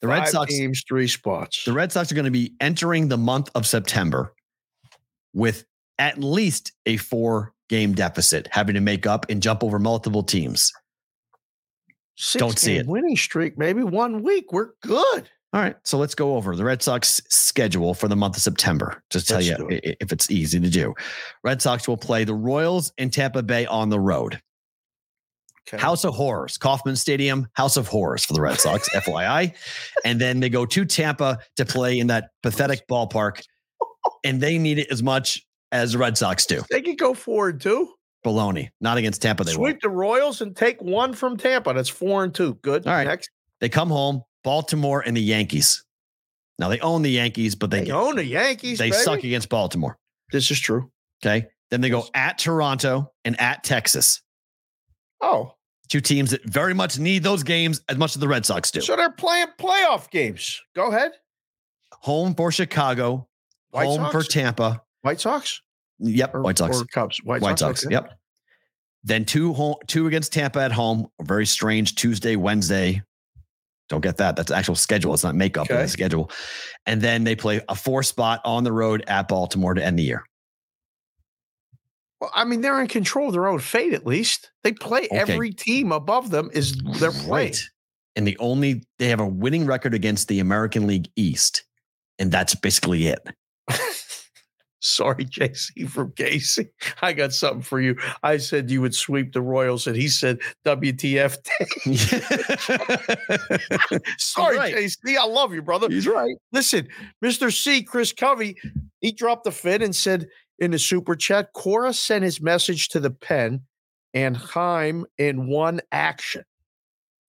The 0.00 0.08
Red 0.08 0.28
Sox, 0.28 0.54
teams, 0.54 0.84
three 0.88 1.08
spots. 1.08 1.64
the 1.64 1.72
Red 1.72 1.92
Sox 1.92 2.10
are 2.10 2.14
going 2.14 2.24
to 2.24 2.30
be 2.30 2.54
entering 2.60 3.08
the 3.08 3.18
month 3.18 3.50
of 3.54 3.66
September 3.66 4.32
with 5.34 5.64
at 5.98 6.18
least 6.18 6.72
a 6.86 6.96
four 6.96 7.52
game 7.68 7.94
deficit, 7.94 8.48
having 8.50 8.74
to 8.74 8.80
make 8.80 9.06
up 9.06 9.26
and 9.28 9.42
jump 9.42 9.62
over 9.64 9.78
multiple 9.78 10.22
teams. 10.22 10.72
Six 12.20 12.40
don't 12.40 12.58
see 12.58 12.76
it. 12.76 12.86
Winning 12.86 13.16
streak, 13.16 13.56
maybe 13.56 13.82
one 13.84 14.22
week. 14.22 14.52
We're 14.52 14.70
good. 14.82 15.30
All 15.54 15.62
right, 15.62 15.76
so 15.84 15.96
let's 15.96 16.14
go 16.14 16.34
over 16.36 16.54
the 16.56 16.64
Red 16.64 16.82
Sox 16.82 17.22
schedule 17.28 17.94
for 17.94 18.06
the 18.08 18.16
month 18.16 18.36
of 18.36 18.42
September. 18.42 19.02
Just 19.08 19.28
tell 19.28 19.38
Let's 19.38 19.48
you 19.48 19.56
do 19.56 19.68
i- 19.70 19.96
if 20.00 20.12
it's 20.12 20.30
easy 20.30 20.60
to 20.60 20.68
do. 20.68 20.94
Red 21.42 21.62
Sox 21.62 21.88
will 21.88 21.96
play 21.96 22.24
the 22.24 22.34
Royals 22.34 22.92
in 22.98 23.08
Tampa 23.10 23.42
Bay 23.42 23.64
on 23.66 23.88
the 23.88 23.98
road. 24.00 24.40
Okay. 25.66 25.80
House 25.80 26.04
of 26.04 26.14
Horrors, 26.14 26.58
Kauffman 26.58 26.96
Stadium, 26.96 27.46
House 27.54 27.76
of 27.76 27.86
Horrors 27.86 28.24
for 28.24 28.32
the 28.32 28.40
Red 28.40 28.58
Sox, 28.58 28.88
FYI. 28.94 29.54
And 30.04 30.20
then 30.20 30.40
they 30.40 30.48
go 30.48 30.66
to 30.66 30.84
Tampa 30.84 31.38
to 31.56 31.64
play 31.64 31.98
in 31.98 32.08
that 32.08 32.30
pathetic 32.42 32.86
ballpark, 32.88 33.40
and 34.24 34.40
they 34.40 34.58
need 34.58 34.78
it 34.78 34.90
as 34.90 35.02
much 35.02 35.46
as 35.72 35.92
the 35.92 35.98
Red 35.98 36.18
Sox 36.18 36.46
do. 36.46 36.62
They 36.70 36.82
could 36.82 36.98
go 36.98 37.14
forward 37.14 37.54
and 37.54 37.62
two. 37.62 37.92
Baloney, 38.24 38.70
not 38.80 38.96
against 38.98 39.22
Tampa. 39.22 39.44
They 39.44 39.52
Sweep 39.52 39.60
won't. 39.74 39.82
the 39.82 39.88
Royals 39.90 40.40
and 40.40 40.56
take 40.56 40.80
one 40.82 41.12
from 41.14 41.36
Tampa. 41.36 41.72
That's 41.72 41.88
four 41.88 42.24
and 42.24 42.34
two. 42.34 42.54
Good. 42.62 42.86
All 42.86 42.92
right. 42.92 43.06
Next. 43.06 43.30
They 43.60 43.68
come 43.68 43.88
home, 43.88 44.22
Baltimore 44.44 45.02
and 45.06 45.16
the 45.16 45.22
Yankees. 45.22 45.84
Now 46.58 46.68
they 46.68 46.80
own 46.80 47.02
the 47.02 47.10
Yankees, 47.10 47.54
but 47.54 47.70
they 47.70 47.84
They 47.84 47.90
own 47.92 48.16
the 48.16 48.24
Yankees. 48.24 48.78
they 48.78 48.90
baby. 48.90 49.02
suck 49.02 49.18
against 49.24 49.48
Baltimore. 49.48 49.98
This 50.32 50.50
is 50.50 50.58
true. 50.58 50.90
Okay. 51.24 51.46
Then 51.70 51.80
they 51.80 51.90
go 51.90 52.04
at 52.14 52.38
Toronto 52.38 53.12
and 53.24 53.40
at 53.40 53.62
Texas. 53.64 54.22
Oh, 55.20 55.54
Two 55.88 56.00
teams 56.02 56.32
that 56.32 56.44
very 56.44 56.74
much 56.74 56.98
need 56.98 57.22
those 57.22 57.42
games 57.42 57.80
as 57.88 57.96
much 57.96 58.14
as 58.14 58.20
the 58.20 58.28
Red 58.28 58.44
Sox 58.44 58.70
do. 58.70 58.80
so 58.82 58.94
they're 58.94 59.10
playing 59.10 59.46
playoff 59.58 60.10
games. 60.10 60.60
Go 60.76 60.88
ahead. 60.90 61.12
Home 62.02 62.34
for 62.34 62.52
Chicago, 62.52 63.26
White 63.70 63.86
home 63.86 64.00
Sox? 64.00 64.12
for 64.12 64.22
Tampa. 64.30 64.82
White 65.00 65.18
Sox. 65.20 65.62
Yep, 66.00 66.34
Or, 66.34 66.42
White 66.42 66.58
Sox. 66.58 66.80
or 66.80 66.84
Cubs. 66.86 67.18
White, 67.24 67.42
White 67.42 67.58
Sox. 67.58 67.84
okay. 67.84 67.92
Yep. 67.94 68.18
Then 69.04 69.24
two 69.24 69.52
home, 69.52 69.76
two 69.86 70.06
against 70.06 70.32
Tampa 70.32 70.60
at 70.60 70.72
home. 70.72 71.06
A 71.20 71.24
very 71.24 71.46
strange 71.46 71.94
Tuesday, 71.94 72.36
Wednesday. 72.36 73.02
Don't 73.88 74.00
get 74.02 74.18
that. 74.18 74.36
That's 74.36 74.50
actual 74.50 74.74
schedule. 74.74 75.14
It's 75.14 75.24
not 75.24 75.34
makeup 75.34 75.70
Okay. 75.70 75.82
the 75.82 75.88
schedule. 75.88 76.30
And 76.84 77.00
then 77.00 77.24
they 77.24 77.34
play 77.34 77.60
a 77.68 77.74
four 77.74 78.02
spot 78.02 78.40
on 78.44 78.64
the 78.64 78.72
road 78.72 79.02
at 79.06 79.28
Baltimore 79.28 79.72
to 79.74 79.82
end 79.82 79.98
the 79.98 80.02
year. 80.02 80.24
Well, 82.20 82.30
I 82.34 82.44
mean, 82.44 82.60
they're 82.60 82.80
in 82.80 82.88
control 82.88 83.28
of 83.28 83.32
their 83.32 83.46
own 83.46 83.60
fate. 83.60 83.92
At 83.94 84.04
least 84.06 84.50
they 84.64 84.72
play. 84.72 85.04
Okay. 85.04 85.16
Every 85.18 85.52
team 85.52 85.92
above 85.92 86.30
them 86.30 86.50
is 86.52 86.76
their. 86.98 87.12
Right. 87.26 87.58
And 88.16 88.26
the 88.26 88.36
only 88.38 88.82
they 88.98 89.08
have 89.08 89.20
a 89.20 89.26
winning 89.26 89.64
record 89.66 89.94
against 89.94 90.26
the 90.28 90.40
American 90.40 90.86
League 90.86 91.08
East. 91.14 91.64
And 92.18 92.32
that's 92.32 92.54
basically 92.56 93.06
it. 93.06 93.20
Sorry, 94.80 95.24
JC 95.24 95.88
from 95.88 96.12
Casey. 96.12 96.68
I 97.02 97.12
got 97.12 97.32
something 97.32 97.62
for 97.62 97.80
you. 97.80 97.96
I 98.22 98.36
said 98.36 98.70
you 98.70 98.80
would 98.80 98.94
sweep 98.94 99.32
the 99.32 99.42
Royals, 99.42 99.86
and 99.86 99.96
he 99.96 100.08
said 100.08 100.38
WTF. 100.64 101.36
Sorry, 104.18 104.56
right. 104.56 104.74
JC. 104.74 105.16
I 105.16 105.26
love 105.26 105.52
you, 105.52 105.62
brother. 105.62 105.88
He's 105.88 106.06
right. 106.06 106.36
Listen, 106.52 106.88
Mr. 107.24 107.52
C, 107.52 107.82
Chris 107.82 108.12
Covey, 108.12 108.56
he 109.00 109.12
dropped 109.12 109.44
the 109.44 109.50
fin 109.50 109.82
and 109.82 109.94
said 109.94 110.28
in 110.58 110.70
the 110.70 110.78
super 110.78 111.16
chat, 111.16 111.52
Cora 111.52 111.92
sent 111.92 112.24
his 112.24 112.40
message 112.40 112.88
to 112.88 113.00
the 113.00 113.10
pen 113.10 113.62
and 114.14 114.36
Chaim 114.36 115.06
in 115.18 115.48
one 115.48 115.80
action. 115.92 116.44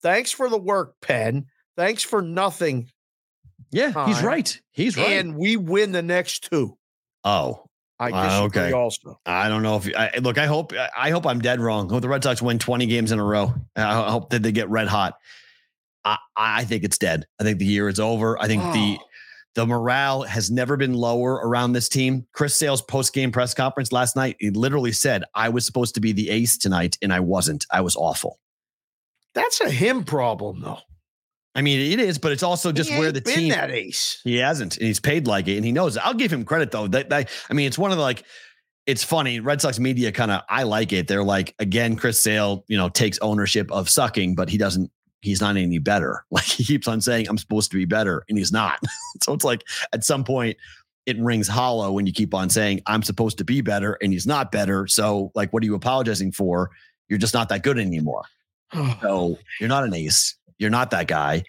Thanks 0.02 0.32
for 0.32 0.48
the 0.48 0.58
work, 0.58 0.94
pen. 1.00 1.46
Thanks 1.76 2.02
for 2.02 2.22
nothing. 2.22 2.90
Yeah, 3.70 4.06
he's 4.06 4.22
right. 4.22 4.60
He's 4.72 4.96
right. 4.96 5.10
And 5.10 5.36
we 5.36 5.56
win 5.56 5.92
the 5.92 6.02
next 6.02 6.48
two. 6.50 6.76
Oh, 7.24 7.64
I 7.98 8.10
Ah, 8.12 8.22
disagree 8.46 8.62
okay. 8.68 8.72
also. 8.72 9.20
I 9.26 9.48
don't 9.48 9.62
know 9.62 9.76
if 9.76 9.88
I 9.96 10.12
look. 10.20 10.38
I 10.38 10.46
hope 10.46 10.72
I 10.96 11.10
hope 11.10 11.26
I'm 11.26 11.40
dead 11.40 11.60
wrong. 11.60 11.90
I 11.90 11.92
hope 11.94 12.02
the 12.02 12.08
Red 12.08 12.22
Sox 12.24 12.40
win 12.40 12.58
20 12.58 12.86
games 12.86 13.12
in 13.12 13.18
a 13.18 13.24
row. 13.24 13.54
I 13.76 14.10
hope 14.10 14.30
that 14.30 14.42
they 14.42 14.52
get 14.52 14.68
red 14.70 14.88
hot. 14.88 15.14
I, 16.04 16.16
I 16.36 16.64
think 16.64 16.82
it's 16.84 16.96
dead. 16.96 17.26
I 17.38 17.44
think 17.44 17.58
the 17.58 17.66
year 17.66 17.88
is 17.88 18.00
over. 18.00 18.40
I 18.40 18.46
think 18.46 18.62
the 18.72 18.96
Oh. 18.98 19.04
the 19.54 19.66
morale 19.66 20.22
has 20.22 20.50
never 20.50 20.78
been 20.78 20.94
lower 20.94 21.34
around 21.34 21.72
this 21.74 21.90
team. 21.90 22.26
Chris 22.32 22.56
Sale's 22.56 22.80
post 22.80 23.12
game 23.12 23.32
press 23.32 23.52
conference 23.52 23.92
last 23.92 24.16
night, 24.16 24.36
he 24.40 24.48
literally 24.50 24.92
said, 24.92 25.24
"I 25.34 25.50
was 25.50 25.66
supposed 25.66 25.94
to 25.96 26.00
be 26.00 26.12
the 26.12 26.30
ace 26.30 26.56
tonight, 26.56 26.96
and 27.02 27.12
I 27.12 27.20
wasn't. 27.20 27.66
I 27.70 27.82
was 27.82 27.96
awful." 27.96 28.38
That's 29.34 29.60
a 29.60 29.70
him 29.70 30.04
problem, 30.04 30.60
though. 30.62 30.78
I 31.54 31.62
mean, 31.62 31.92
it 31.92 31.98
is, 31.98 32.18
but 32.18 32.32
it's 32.32 32.42
also 32.42 32.70
just 32.70 32.90
He 32.90 32.98
where 32.98 33.10
the 33.10 33.20
been 33.20 33.34
team 33.34 33.48
that 33.50 33.70
ace. 33.70 34.20
He 34.22 34.36
hasn't, 34.36 34.76
and 34.76 34.86
he's 34.86 35.00
paid 35.00 35.26
like 35.26 35.48
it, 35.48 35.56
and 35.56 35.64
he 35.64 35.72
knows. 35.72 35.96
it. 35.96 36.06
I'll 36.06 36.14
give 36.14 36.32
him 36.32 36.44
credit 36.44 36.70
though. 36.70 36.86
That, 36.86 37.10
that 37.10 37.28
I 37.48 37.54
mean, 37.54 37.66
it's 37.66 37.78
one 37.78 37.90
of 37.90 37.96
the 37.96 38.02
like. 38.02 38.24
It's 38.86 39.04
funny. 39.04 39.40
Red 39.40 39.60
Sox 39.60 39.78
media 39.78 40.10
kind 40.10 40.30
of 40.30 40.42
I 40.48 40.62
like 40.62 40.92
it. 40.92 41.06
They're 41.06 41.22
like 41.22 41.54
again, 41.58 41.96
Chris 41.96 42.20
Sale, 42.20 42.64
you 42.66 42.76
know, 42.76 42.88
takes 42.88 43.18
ownership 43.20 43.70
of 43.70 43.88
sucking, 43.88 44.34
but 44.34 44.48
he 44.48 44.58
doesn't. 44.58 44.90
He's 45.20 45.40
not 45.40 45.56
any 45.56 45.78
better. 45.78 46.24
Like 46.30 46.44
he 46.44 46.64
keeps 46.64 46.88
on 46.88 47.00
saying, 47.00 47.28
"I'm 47.28 47.38
supposed 47.38 47.70
to 47.72 47.76
be 47.76 47.84
better," 47.84 48.24
and 48.28 48.38
he's 48.38 48.52
not. 48.52 48.78
so 49.22 49.32
it's 49.34 49.44
like 49.44 49.64
at 49.92 50.04
some 50.04 50.24
point 50.24 50.56
it 51.06 51.18
rings 51.18 51.46
hollow 51.48 51.92
when 51.92 52.06
you 52.06 52.12
keep 52.12 52.32
on 52.32 52.48
saying, 52.48 52.80
"I'm 52.86 53.02
supposed 53.02 53.38
to 53.38 53.44
be 53.44 53.60
better," 53.60 53.98
and 54.00 54.12
he's 54.12 54.26
not 54.26 54.50
better. 54.50 54.86
So 54.86 55.30
like, 55.34 55.52
what 55.52 55.62
are 55.62 55.66
you 55.66 55.74
apologizing 55.74 56.32
for? 56.32 56.70
You're 57.08 57.18
just 57.18 57.34
not 57.34 57.48
that 57.50 57.62
good 57.62 57.78
anymore. 57.78 58.22
So 59.02 59.36
you're 59.58 59.68
not 59.68 59.82
an 59.84 59.94
ace. 59.94 60.36
You're 60.60 60.70
not 60.70 60.92
that 60.92 61.08
guy. 61.08 61.42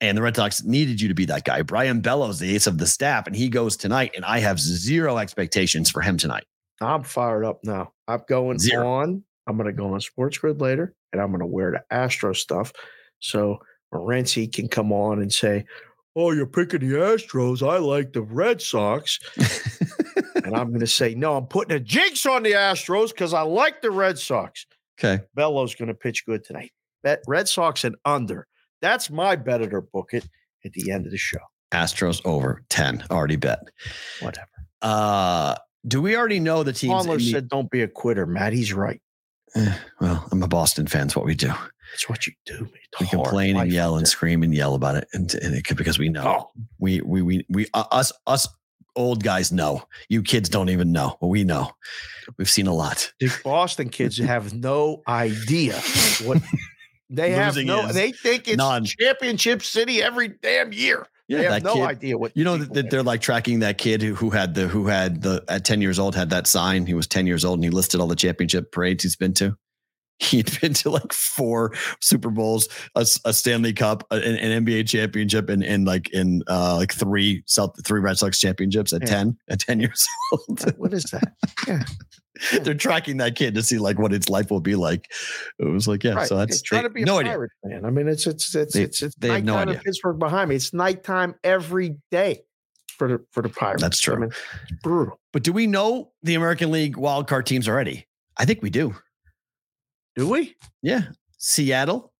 And 0.00 0.16
the 0.16 0.22
Red 0.22 0.36
Sox 0.36 0.62
needed 0.62 1.00
you 1.00 1.08
to 1.08 1.14
be 1.14 1.24
that 1.26 1.44
guy. 1.44 1.62
Brayan 1.62 2.00
Bello's, 2.00 2.38
the 2.38 2.54
ace 2.54 2.66
of 2.66 2.78
the 2.78 2.86
staff, 2.86 3.26
and 3.26 3.34
he 3.34 3.48
goes 3.48 3.76
tonight. 3.76 4.12
And 4.14 4.24
I 4.24 4.38
have 4.38 4.58
zero 4.60 5.18
expectations 5.18 5.90
for 5.90 6.00
him 6.00 6.16
tonight. 6.16 6.44
I'm 6.80 7.02
fired 7.02 7.44
up 7.44 7.60
now. 7.64 7.92
I'm 8.08 8.22
going 8.28 8.58
Zero. 8.58 8.88
on. 8.88 9.24
I'm 9.46 9.56
going 9.56 9.66
to 9.66 9.72
go 9.72 9.92
on 9.92 10.00
Sports 10.00 10.38
Grid 10.38 10.60
later, 10.60 10.94
and 11.12 11.20
I'm 11.20 11.28
going 11.28 11.40
to 11.40 11.46
wear 11.46 11.72
the 11.72 11.94
Astro 11.94 12.32
stuff. 12.32 12.72
So 13.18 13.58
Morency 13.92 14.50
can 14.50 14.68
come 14.68 14.90
on 14.92 15.20
and 15.20 15.30
say, 15.30 15.66
"Oh, 16.16 16.30
you're 16.32 16.46
picking 16.46 16.80
the 16.80 16.96
Astros. 16.96 17.66
I 17.66 17.78
like 17.78 18.14
the 18.14 18.22
Red 18.22 18.62
Sox." 18.62 19.18
and 20.44 20.56
I'm 20.56 20.68
going 20.68 20.80
to 20.80 20.86
say, 20.86 21.14
"No, 21.14 21.36
I'm 21.36 21.46
putting 21.46 21.76
a 21.76 21.80
jinx 21.80 22.24
on 22.24 22.42
the 22.42 22.52
Astros 22.52 23.10
because 23.10 23.34
I 23.34 23.42
like 23.42 23.82
the 23.82 23.90
Red 23.90 24.18
Sox." 24.18 24.64
Okay. 24.98 25.22
Bellows 25.34 25.74
going 25.74 25.88
to 25.88 25.94
pitch 25.94 26.24
good 26.24 26.44
tonight. 26.44 26.72
Bet 27.02 27.22
Red 27.26 27.48
Sox 27.48 27.84
and 27.84 27.96
under. 28.06 28.46
That's 28.80 29.10
my 29.10 29.36
bet 29.36 29.60
it 29.60 29.72
or 29.74 29.80
book 29.82 30.10
it 30.12 30.28
at 30.64 30.72
the 30.72 30.90
end 30.90 31.06
of 31.06 31.12
the 31.12 31.18
show. 31.18 31.38
Astros 31.72 32.20
over 32.24 32.62
10. 32.70 33.04
Already 33.10 33.36
bet. 33.36 33.60
Whatever. 34.20 34.48
Uh 34.82 35.54
do 35.86 36.02
we 36.02 36.14
already 36.16 36.40
know 36.40 36.62
the 36.62 36.72
teams? 36.72 36.92
Conler 37.06 37.12
in 37.14 37.18
the- 37.18 37.30
said, 37.32 37.48
"Don't 37.48 37.70
be 37.70 37.80
a 37.82 37.88
quitter, 37.88 38.26
Matt. 38.26 38.52
He's 38.52 38.72
right. 38.72 39.00
Eh, 39.56 39.74
well, 40.00 40.26
I'm 40.30 40.42
a 40.42 40.48
Boston 40.48 40.86
fan. 40.86 41.06
It's 41.06 41.16
what 41.16 41.24
we 41.24 41.34
do. 41.34 41.52
It's 41.94 42.08
what 42.08 42.26
you 42.26 42.34
do. 42.46 42.68
It's 42.92 43.00
We 43.00 43.06
complain 43.06 43.56
and 43.56 43.72
yell 43.72 43.96
and 43.96 44.06
scream 44.06 44.42
and 44.42 44.54
yell 44.54 44.74
about 44.74 44.94
it. 44.96 45.08
And, 45.12 45.32
and 45.34 45.54
it 45.54 45.64
could 45.64 45.76
because 45.76 45.98
we 45.98 46.08
know. 46.08 46.22
Oh, 46.24 46.50
We 46.78 47.00
we 47.00 47.22
we 47.22 47.46
we 47.48 47.66
uh, 47.74 47.84
us 47.90 48.12
us 48.26 48.46
old 48.94 49.24
guys 49.24 49.50
know. 49.50 49.82
You 50.08 50.22
kids 50.22 50.48
don't 50.48 50.68
even 50.68 50.92
know. 50.92 51.16
But 51.20 51.28
we 51.28 51.44
know. 51.44 51.70
We've 52.36 52.48
seen 52.50 52.66
a 52.66 52.74
lot. 52.74 53.12
the 53.18 53.32
Boston 53.42 53.88
kids 53.88 54.18
have 54.18 54.52
no 54.54 55.02
idea 55.08 55.74
what 56.24 56.42
they 57.10 57.32
have. 57.32 57.56
No, 57.56 57.92
they 57.92 58.12
think 58.12 58.48
it's 58.48 58.56
non- 58.56 58.84
championship 58.84 59.62
city 59.62 60.02
every 60.02 60.28
damn 60.28 60.72
year. 60.72 61.06
Yeah, 61.28 61.36
they 61.38 61.44
have 61.44 61.52
that 61.52 61.62
no 61.62 61.74
kid. 61.74 61.82
idea 61.84 62.18
what 62.18 62.32
You 62.36 62.42
know 62.44 62.58
people 62.58 62.74
that 62.74 62.90
they're 62.90 63.02
like 63.02 63.20
tracking 63.20 63.60
that 63.60 63.78
kid 63.78 64.02
who, 64.02 64.14
who 64.14 64.30
had 64.30 64.54
the 64.54 64.66
who 64.66 64.86
had 64.88 65.22
the 65.22 65.44
at 65.48 65.64
10 65.64 65.80
years 65.80 65.98
old 65.98 66.14
had 66.16 66.30
that 66.30 66.46
sign. 66.46 66.86
He 66.86 66.94
was 66.94 67.06
10 67.06 67.26
years 67.26 67.44
old 67.44 67.58
and 67.58 67.64
he 67.64 67.70
listed 67.70 68.00
all 68.00 68.08
the 68.08 68.16
championship 68.16 68.72
parades 68.72 69.02
he's 69.04 69.14
been 69.16 69.34
to. 69.34 69.56
He'd 70.20 70.60
been 70.60 70.74
to 70.74 70.90
like 70.90 71.12
four 71.14 71.72
Super 72.00 72.30
Bowls, 72.30 72.68
a, 72.94 73.06
a 73.24 73.32
Stanley 73.32 73.72
Cup, 73.72 74.04
an, 74.10 74.22
an 74.22 74.66
NBA 74.66 74.86
championship, 74.88 75.48
and, 75.48 75.64
and 75.64 75.86
like 75.86 76.10
in 76.10 76.42
uh 76.48 76.76
like 76.76 76.92
three 76.92 77.42
South 77.46 77.74
three 77.86 78.00
Red 78.00 78.18
Sox 78.18 78.38
championships 78.38 78.92
at 78.92 79.02
Yeah. 79.02 79.06
10 79.08 79.38
at 79.48 79.60
10 79.60 79.80
years 79.80 80.06
old. 80.32 80.74
what 80.78 80.92
is 80.92 81.04
that? 81.04 81.32
Yeah. 81.66 81.84
They're 82.62 82.74
tracking 82.74 83.18
that 83.18 83.36
kid 83.36 83.54
to 83.54 83.62
see 83.62 83.78
like 83.78 83.98
what 83.98 84.12
its 84.12 84.28
life 84.28 84.50
will 84.50 84.60
be 84.60 84.74
like. 84.74 85.10
It 85.58 85.64
was 85.66 85.86
like, 85.88 86.04
yeah, 86.04 86.14
Right. 86.14 86.28
so 86.28 86.36
that's 86.36 86.62
trying 86.62 86.84
to 86.84 86.90
be 86.90 87.02
a 87.02 87.06
no 87.06 87.18
idea. 87.20 87.32
pirate 87.32 87.50
fan. 87.62 87.84
I 87.84 87.90
mean, 87.90 88.08
it's 88.08 88.26
it's 88.26 88.54
it's 88.54 88.74
They- 88.74 88.82
it's 88.82 89.02
it's 89.02 89.14
they 89.16 89.28
have 89.28 89.44
no 89.44 89.56
idea. 89.56 89.80
Pittsburgh 89.84 90.18
behind 90.18 90.48
me. 90.50 90.56
It's 90.56 90.72
nighttime 90.72 91.34
every 91.44 91.96
day 92.10 92.42
for 92.96 93.08
the 93.08 93.24
for 93.32 93.42
the 93.42 93.48
Pirates. 93.48 93.82
That's 93.82 94.00
true. 94.00 94.14
I 94.14 94.18
mean, 94.18 94.30
brutal. 94.82 95.18
But 95.32 95.42
do 95.42 95.52
we 95.52 95.66
know 95.66 96.12
the 96.22 96.34
American 96.34 96.70
League 96.70 96.96
wildcard 96.96 97.44
teams 97.44 97.68
already? 97.68 98.06
I 98.36 98.44
think 98.44 98.62
we 98.62 98.70
do. 98.70 98.94
Do 100.16 100.28
we? 100.28 100.56
Yeah. 100.82 101.02
Seattle, 101.38 102.12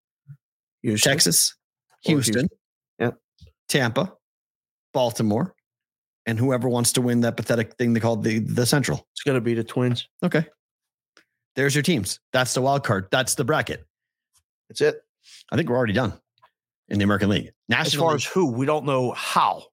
Houston. 0.83 1.11
Texas, 1.13 1.55
Houston, 2.05 2.35
Houston. 2.35 2.49
Yep. 2.99 3.17
Tampa, 3.69 4.13
Baltimore, 4.95 5.55
and 6.31 6.39
whoever 6.39 6.69
wants 6.69 6.93
to 6.93 7.01
win 7.03 7.21
that 7.23 7.37
pathetic 7.37 7.75
thing 7.77 7.93
they 7.93 8.01
call 8.01 8.17
the 8.17 8.39
the 8.39 8.65
Central. 8.65 9.07
It's 9.13 9.23
going 9.23 9.35
to 9.35 9.41
be 9.41 9.55
the 9.55 9.65
Twins. 9.65 10.09
Okay. 10.23 10.47
There's 11.57 11.75
your 11.75 11.83
teams. 11.83 12.21
That's 12.33 12.55
the 12.55 12.63
wild 12.63 12.85
card. 12.85 13.09
That's 13.11 13.35
the 13.35 13.45
bracket. 13.45 13.85
That's 14.69 14.81
it. 14.81 15.03
I 15.51 15.57
think 15.57 15.69
we're 15.69 15.77
already 15.77 15.93
done 15.93 16.15
in 16.89 16.99
the 16.99 17.05
American 17.05 17.29
League. 17.29 17.47
As 17.47 17.53
National 17.69 18.05
far 18.05 18.13
League- 18.13 18.21
as 18.21 18.25
who, 18.25 18.47
we 18.47 18.65
don't 18.67 18.85
know 18.87 19.11
how. 19.13 19.65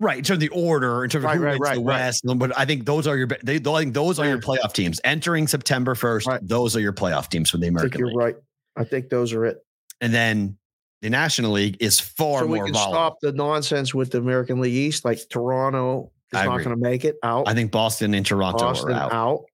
right 0.00 0.18
in 0.18 0.24
terms 0.24 0.36
of 0.36 0.40
the 0.40 0.48
order, 0.48 1.04
in 1.04 1.10
terms 1.10 1.24
of 1.26 1.30
who 1.32 1.40
right, 1.42 1.58
right, 1.60 1.74
the 1.74 1.80
right. 1.80 2.00
West. 2.00 2.22
But 2.24 2.56
I 2.58 2.64
think 2.64 2.86
those 2.86 3.06
are 3.06 3.16
your 3.16 3.28
they, 3.42 3.56
I 3.56 3.78
think 3.80 3.94
those 3.94 4.18
are 4.18 4.26
your 4.26 4.40
playoff 4.40 4.72
teams 4.72 5.00
entering 5.04 5.46
September 5.46 5.94
first. 5.94 6.26
Right. 6.26 6.40
Those 6.42 6.74
are 6.74 6.80
your 6.80 6.92
playoff 6.94 7.28
teams 7.28 7.50
for 7.50 7.58
the 7.58 7.66
I 7.68 7.80
think 7.80 7.98
you're 7.98 8.08
League. 8.08 8.16
right. 8.16 8.36
I 8.76 8.84
think 8.84 9.10
those 9.10 9.32
are 9.34 9.44
it. 9.44 9.58
And 10.00 10.14
then 10.14 10.56
the 11.02 11.10
National 11.10 11.52
League 11.52 11.76
is 11.80 12.00
far 12.00 12.40
so 12.40 12.46
we 12.46 12.58
can 12.58 12.72
volatile. 12.72 12.92
stop 12.92 13.20
the 13.20 13.32
nonsense 13.32 13.94
with 13.94 14.10
the 14.10 14.18
American 14.18 14.60
League 14.60 14.74
East, 14.74 15.04
like 15.04 15.20
Toronto 15.30 16.10
is 16.32 16.40
I 16.40 16.46
not 16.46 16.58
going 16.58 16.70
to 16.70 16.76
make 16.76 17.04
it 17.04 17.16
out. 17.22 17.48
I 17.48 17.54
think 17.54 17.70
Boston 17.70 18.14
and 18.14 18.26
Toronto 18.26 18.58
Boston 18.58 18.92
are 18.92 19.00
out. 19.00 19.12
out. 19.12 19.44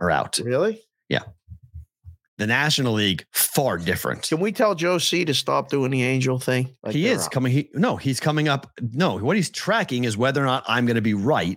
Are 0.00 0.10
out. 0.10 0.38
Really? 0.38 0.82
Yeah. 1.08 1.22
The 2.38 2.46
National 2.48 2.94
League 2.94 3.24
far 3.30 3.78
different. 3.78 4.22
Can 4.22 4.40
we 4.40 4.50
tell 4.50 4.74
Joe 4.74 4.98
C 4.98 5.24
to 5.24 5.32
stop 5.32 5.68
doing 5.68 5.92
the 5.92 6.02
angel 6.02 6.40
thing? 6.40 6.74
Like 6.82 6.94
he 6.94 7.06
is 7.06 7.26
out. 7.26 7.30
coming. 7.30 7.52
He 7.52 7.70
no, 7.74 7.96
he's 7.96 8.18
coming 8.18 8.48
up. 8.48 8.72
No, 8.92 9.18
what 9.18 9.36
he's 9.36 9.50
tracking 9.50 10.02
is 10.02 10.16
whether 10.16 10.42
or 10.42 10.46
not 10.46 10.64
I'm 10.66 10.84
going 10.84 10.96
to 10.96 11.02
be 11.02 11.14
right. 11.14 11.56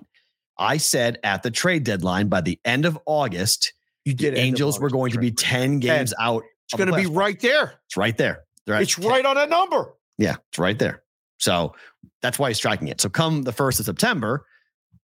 I 0.59 0.78
said 0.78 1.20
at 1.24 1.41
the 1.41 1.51
trade 1.51 1.84
deadline 1.84 2.28
by 2.28 2.41
the 2.41 2.59
end 2.63 2.86
of 2.86 2.97
August, 3.05 3.74
You 4.05 4.13
did. 4.13 4.38
Angels 4.38 4.80
were 4.80 4.89
going 4.89 5.11
to 5.13 5.20
be 5.20 5.32
10 5.32 5.80
games 5.80 6.13
out. 6.20 6.43
It's 6.65 6.76
going 6.76 6.91
to 6.91 6.95
be 6.95 7.07
right 7.07 7.39
there. 7.39 7.74
It's 7.88 7.97
right 7.97 8.15
there. 8.15 8.43
It's 8.68 8.95
10 8.95 9.05
right 9.07 9.26
on 9.26 9.36
that 9.36 9.49
number. 9.49 9.93
Yeah, 10.18 10.36
it's 10.49 10.59
right 10.59 10.78
there. 10.78 11.03
So 11.39 11.74
that's 12.22 12.39
why 12.39 12.49
he's 12.49 12.59
tracking 12.59 12.88
it. 12.88 12.99
So 13.01 13.09
come 13.09 13.43
the 13.43 13.51
first 13.53 13.80
of 13.80 13.86
September, 13.86 14.45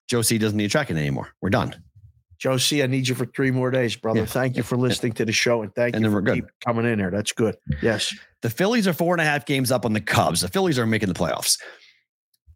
Josie 0.08 0.38
doesn't 0.38 0.56
need 0.56 0.64
to 0.64 0.70
track 0.70 0.90
it 0.90 0.96
anymore. 0.96 1.28
We're 1.42 1.50
done. 1.50 1.74
Josie, 2.38 2.82
I 2.82 2.86
need 2.86 3.06
you 3.06 3.14
for 3.14 3.26
three 3.26 3.50
more 3.50 3.70
days, 3.70 3.96
brother. 3.96 4.20
Yeah. 4.20 4.26
Thank 4.26 4.56
you 4.56 4.62
for 4.62 4.76
listening 4.78 5.12
to 5.14 5.24
the 5.26 5.32
show 5.32 5.60
and 5.62 5.74
thank 5.74 5.94
And 5.94 6.04
you 6.04 6.10
for 6.10 6.22
good. 6.22 6.36
keep 6.36 6.44
coming 6.64 6.86
in 6.86 6.98
here. 6.98 7.10
That's 7.10 7.32
good. 7.32 7.56
Yes. 7.82 8.14
The 8.40 8.48
Phillies 8.48 8.88
are 8.88 8.94
four 8.94 9.12
and 9.12 9.20
a 9.20 9.24
half 9.24 9.44
games 9.44 9.70
up 9.70 9.84
on 9.84 9.92
the 9.92 10.00
Cubs. 10.00 10.40
The 10.40 10.48
Phillies 10.48 10.78
are 10.78 10.86
making 10.86 11.08
the 11.08 11.14
playoffs. 11.14 11.58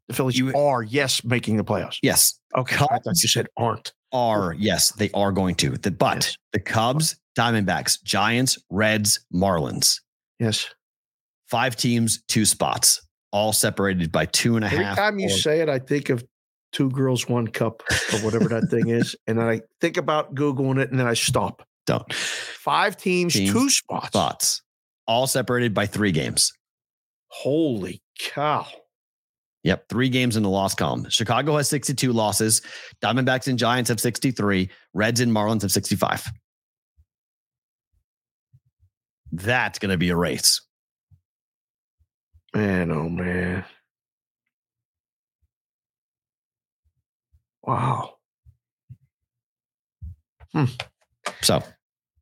The 0.08 0.14
Phillies 0.14 0.38
You- 0.38 0.54
are, 0.54 0.82
yes, 0.82 1.22
making 1.24 1.56
the 1.58 1.64
playoffs. 1.64 1.98
Yes, 2.02 2.38
Okay. 2.56 2.76
I 2.76 2.98
thought 2.98 3.22
you 3.22 3.28
said 3.28 3.46
aren't. 3.58 3.92
are 4.12 4.54
yes, 4.58 4.90
they 4.92 5.10
are 5.12 5.32
going 5.32 5.54
to. 5.56 5.70
The, 5.76 5.90
but 5.90 6.16
Yes. 6.26 6.36
the 6.54 6.60
Cubs, 6.60 7.16
Diamondbacks, 7.36 8.02
Giants, 8.02 8.58
Reds, 8.70 9.20
Marlins, 9.34 10.00
Yes. 10.38 10.66
Five 11.48 11.76
teams, 11.76 12.22
two 12.28 12.44
spots, 12.44 13.00
all 13.32 13.52
separated 13.52 14.10
by 14.12 14.26
two 14.26 14.56
and 14.56 14.64
a 14.64 14.68
half. 14.68 14.80
Every 14.80 14.94
time 14.96 15.18
you 15.18 15.26
or- 15.26 15.30
say 15.30 15.60
it, 15.60 15.68
I 15.68 15.78
think 15.78 16.08
of 16.10 16.24
two 16.72 16.90
girls, 16.90 17.28
one 17.28 17.46
cup, 17.48 17.82
or 18.12 18.18
whatever 18.20 18.48
that 18.48 18.68
thing 18.70 18.88
is. 18.88 19.14
And 19.26 19.38
then 19.38 19.46
I 19.48 19.60
think 19.80 19.96
about 19.96 20.34
Googling 20.34 20.80
it 20.80 20.90
and 20.90 20.98
then 20.98 21.06
I 21.06 21.14
stop. 21.14 21.62
don't 21.86 22.12
Five 22.12 22.96
teams, 22.96 23.34
Teams, 23.34 23.52
two 23.52 23.68
spots. 23.70 24.06
spots, 24.08 24.62
all 25.06 25.26
separated 25.26 25.72
by 25.74 25.86
three 25.86 26.12
games. 26.12 26.52
Holy 27.28 28.02
cow. 28.18 28.66
Yep, 29.64 29.88
three 29.88 30.08
games 30.10 30.36
in 30.36 30.42
the 30.42 30.50
loss 30.50 30.74
column. 30.74 31.08
Chicago 31.08 31.56
has 31.56 31.68
62 31.70 32.12
losses. 32.12 32.60
Diamondbacks 33.02 33.46
and 33.48 33.58
Giants 33.58 33.88
have 33.88 33.98
63. 33.98 34.68
Reds 34.92 35.20
and 35.20 35.32
Marlins 35.32 35.62
have 35.62 35.72
65. 35.72 36.26
That's 39.32 39.78
going 39.78 39.90
to 39.90 39.96
be 39.98 40.10
a 40.10 40.16
race. 40.16 40.60
Man, 42.54 42.90
oh 42.92 43.08
man. 43.08 43.64
Wow. 47.62 48.14
Hmm. 50.52 50.64
So 51.42 51.62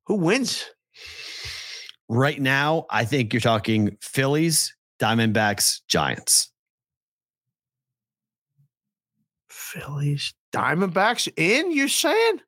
Who 0.07 0.15
wins? 0.17 0.65
right 2.09 2.41
now, 2.41 2.87
I 2.91 3.05
think 3.05 3.33
you're 3.33 3.41
talking 3.41 3.97
Phillies, 4.01 4.75
Diamondbacks, 5.01 5.81
Giants. 5.89 6.51
Phillies, 9.51 10.35
Diamondbacks 10.55 11.29
in, 11.37 11.73
you're 11.73 11.89
saying? 11.89 12.41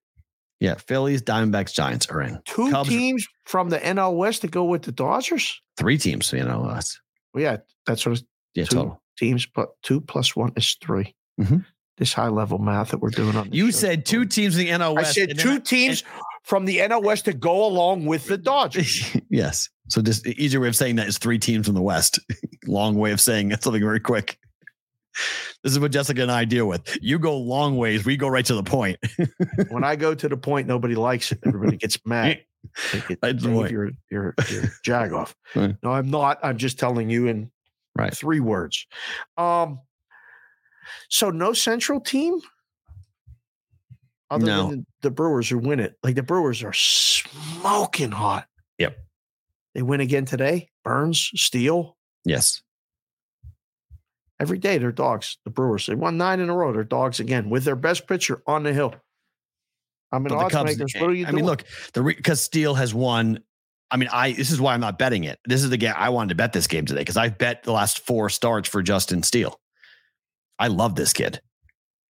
Yeah, 0.60 0.74
Phillies, 0.74 1.22
Diamondbacks, 1.22 1.72
Giants 1.74 2.06
are 2.06 2.20
in. 2.22 2.40
Two 2.44 2.70
Cubs- 2.70 2.88
teams 2.88 3.26
from 3.44 3.70
the 3.70 3.78
NL 3.78 4.16
West 4.16 4.42
to 4.42 4.48
go 4.48 4.64
with 4.64 4.82
the 4.82 4.92
Dodgers? 4.92 5.60
Three 5.76 5.98
teams, 5.98 6.32
you 6.32 6.44
know, 6.44 6.68
that's 6.72 7.00
Well, 7.34 7.42
yeah, 7.42 7.56
that's 7.86 8.02
sort 8.02 8.18
of 8.18 8.24
yeah, 8.54 8.64
two 8.64 8.76
total. 8.76 9.02
teams, 9.18 9.46
but 9.46 9.70
two 9.82 10.00
plus 10.00 10.34
one 10.36 10.52
is 10.56 10.76
3 10.80 11.14
Mhm. 11.40 11.64
This 11.98 12.12
high 12.12 12.28
level 12.28 12.58
math 12.58 12.90
that 12.90 12.98
we're 12.98 13.10
doing 13.10 13.36
on 13.36 13.52
You 13.52 13.66
show. 13.66 13.78
said 13.78 14.06
two 14.06 14.24
teams 14.24 14.56
in 14.56 14.66
the 14.66 14.70
NL 14.72 14.98
I 14.98 15.02
said 15.04 15.38
two 15.38 15.54
I- 15.54 15.58
teams 15.58 16.02
from 16.44 16.64
the 16.64 16.78
NL 16.80 17.02
West 17.02 17.24
to 17.26 17.32
go 17.32 17.64
along 17.66 18.04
with 18.06 18.26
the 18.26 18.36
Dodgers. 18.38 19.16
yes. 19.30 19.68
So 19.88 20.00
just 20.02 20.26
easier 20.26 20.60
way 20.60 20.68
of 20.68 20.76
saying 20.76 20.96
that 20.96 21.06
is 21.08 21.18
three 21.18 21.38
teams 21.38 21.66
from 21.66 21.74
the 21.74 21.82
West. 21.82 22.18
long 22.66 22.96
way 22.96 23.12
of 23.12 23.20
saying 23.20 23.48
that's 23.48 23.64
something 23.64 23.82
very 23.82 24.00
quick. 24.00 24.38
This 25.62 25.72
is 25.72 25.78
what 25.78 25.92
Jessica 25.92 26.22
and 26.22 26.30
I 26.32 26.44
deal 26.44 26.66
with. 26.66 26.98
You 27.00 27.18
go 27.20 27.36
long 27.38 27.76
ways, 27.76 28.04
we 28.04 28.16
go 28.16 28.26
right 28.28 28.44
to 28.46 28.54
the 28.54 28.62
point. 28.64 28.98
when 29.70 29.84
I 29.84 29.94
go 29.96 30.14
to 30.14 30.28
the 30.28 30.36
point, 30.36 30.66
nobody 30.66 30.96
likes 30.96 31.30
it. 31.32 31.38
Everybody 31.46 31.76
gets 31.76 31.98
mad. 32.04 32.40
They 32.92 33.00
get, 33.00 33.18
Right 33.22 33.36
to 33.38 33.42
the 33.42 33.48
Dave, 33.48 33.54
point. 33.56 33.70
you're 33.70 33.90
you're 34.10 34.34
you're 34.50 34.62
jagoff. 34.86 35.34
Right. 35.54 35.76
No, 35.82 35.92
I'm 35.92 36.10
not. 36.10 36.38
I'm 36.42 36.58
just 36.58 36.78
telling 36.78 37.10
you 37.10 37.26
in 37.26 37.50
Right. 37.96 38.14
three 38.14 38.40
words. 38.40 38.86
Um. 39.36 39.80
So 41.08 41.30
no 41.30 41.52
central 41.52 42.00
team. 42.00 42.40
Other 44.30 44.46
No. 44.46 44.70
than 44.70 44.86
the 45.02 45.10
Brewers 45.10 45.48
who 45.48 45.58
win 45.58 45.80
it, 45.80 45.96
like 46.02 46.14
the 46.14 46.22
Brewers 46.22 46.62
are 46.62 46.72
smoking 46.72 48.10
hot. 48.10 48.46
Yep. 48.78 48.96
They 49.74 49.82
win 49.82 50.00
again 50.00 50.24
today. 50.24 50.70
Burnes, 50.82 51.30
Steele. 51.34 51.96
Yes. 52.24 52.62
Every 54.40 54.58
day 54.58 54.78
they're 54.78 54.92
dogs. 54.92 55.38
The 55.44 55.50
Brewers. 55.50 55.86
They 55.86 55.94
won 55.94 56.16
nine 56.16 56.40
in 56.40 56.50
a 56.50 56.54
row. 56.56 56.72
They're 56.72 56.84
dogs 56.84 57.20
again 57.20 57.48
with 57.50 57.64
their 57.64 57.76
best 57.76 58.08
pitcher 58.08 58.42
on 58.46 58.62
the 58.64 58.72
hill. 58.72 58.94
I 60.14 60.18
mean, 60.18 60.28
the 60.28 60.48
Cubs, 60.48 60.70
makers. 60.70 60.94
What 60.98 61.10
are 61.10 61.14
you 61.14 61.26
I 61.26 61.30
doing? 61.30 61.36
mean, 61.36 61.46
look, 61.46 61.64
the 61.92 62.02
because 62.02 62.40
Steele 62.40 62.74
has 62.74 62.94
won. 62.94 63.40
I 63.90 63.96
mean, 63.96 64.08
I 64.12 64.32
this 64.32 64.50
is 64.50 64.60
why 64.60 64.74
I'm 64.74 64.80
not 64.80 64.98
betting 64.98 65.24
it. 65.24 65.38
This 65.44 65.62
is 65.62 65.70
the 65.70 65.76
game 65.76 65.94
I 65.96 66.08
wanted 66.08 66.30
to 66.30 66.34
bet 66.34 66.52
this 66.52 66.66
game 66.66 66.86
today 66.86 67.00
because 67.00 67.16
I've 67.16 67.38
bet 67.38 67.62
the 67.62 67.72
last 67.72 68.04
four 68.06 68.28
starts 68.28 68.68
for 68.68 68.82
Justin 68.82 69.22
Steele. 69.22 69.60
I 70.58 70.68
love 70.68 70.94
this 70.94 71.12
kid. 71.12 71.40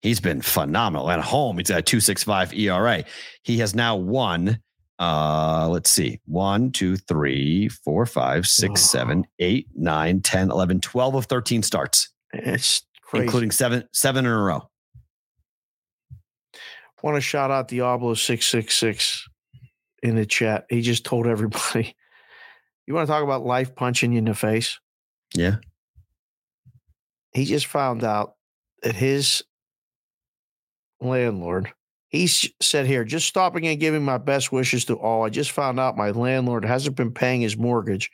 He's 0.02 0.20
been 0.20 0.40
phenomenal 0.42 1.10
at 1.10 1.20
home. 1.20 1.58
He's 1.58 1.68
got 1.68 1.78
a 1.78 1.82
265 1.82 2.54
ERA. 2.54 3.04
He 3.42 3.58
has 3.58 3.74
now 3.74 3.96
won. 3.96 4.60
Uh, 4.98 5.68
let's 5.68 5.90
see. 5.90 6.20
One, 6.26 6.70
two, 6.70 6.96
three, 6.96 7.68
four, 7.68 8.06
five, 8.06 8.46
six, 8.46 8.82
seven, 8.82 9.26
eight, 9.40 9.68
nine, 9.74 10.20
10, 10.20 10.50
11, 10.50 10.80
12 10.80 11.14
of 11.16 11.26
13 11.26 11.62
starts, 11.62 12.10
it's 12.32 12.82
crazy. 13.02 13.24
including 13.24 13.50
seven, 13.50 13.84
seven 13.92 14.24
in 14.24 14.32
a 14.32 14.38
row. 14.38 14.68
Want 17.02 17.16
to 17.16 17.20
shout 17.20 17.50
out 17.50 17.68
Diablo 17.68 18.14
six 18.14 18.46
six 18.46 18.76
six 18.76 19.28
in 20.02 20.16
the 20.16 20.26
chat. 20.26 20.66
He 20.70 20.80
just 20.82 21.04
told 21.04 21.26
everybody. 21.26 21.94
You 22.86 22.94
want 22.94 23.06
to 23.06 23.12
talk 23.12 23.24
about 23.24 23.44
life 23.44 23.74
punching 23.74 24.12
you 24.12 24.18
in 24.18 24.24
the 24.26 24.34
face? 24.34 24.78
Yeah. 25.34 25.56
He 27.32 27.44
just 27.44 27.66
found 27.66 28.04
out 28.04 28.34
that 28.82 28.94
his 28.94 29.42
landlord. 31.00 31.72
He 32.08 32.28
said 32.28 32.86
here, 32.86 33.04
just 33.04 33.26
stopping 33.26 33.66
and 33.66 33.80
giving 33.80 34.04
my 34.04 34.18
best 34.18 34.52
wishes 34.52 34.84
to 34.84 34.94
all. 34.94 35.24
I 35.24 35.28
just 35.30 35.50
found 35.50 35.80
out 35.80 35.96
my 35.96 36.12
landlord 36.12 36.64
hasn't 36.64 36.96
been 36.96 37.12
paying 37.12 37.40
his 37.40 37.56
mortgage. 37.56 38.10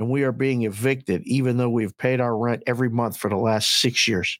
and 0.00 0.08
we 0.08 0.22
are 0.24 0.32
being 0.32 0.62
evicted, 0.62 1.22
even 1.26 1.58
though 1.58 1.68
we've 1.68 1.96
paid 1.98 2.20
our 2.20 2.36
rent 2.36 2.62
every 2.66 2.88
month 2.88 3.18
for 3.18 3.28
the 3.28 3.36
last 3.36 3.80
six 3.80 4.08
years. 4.08 4.38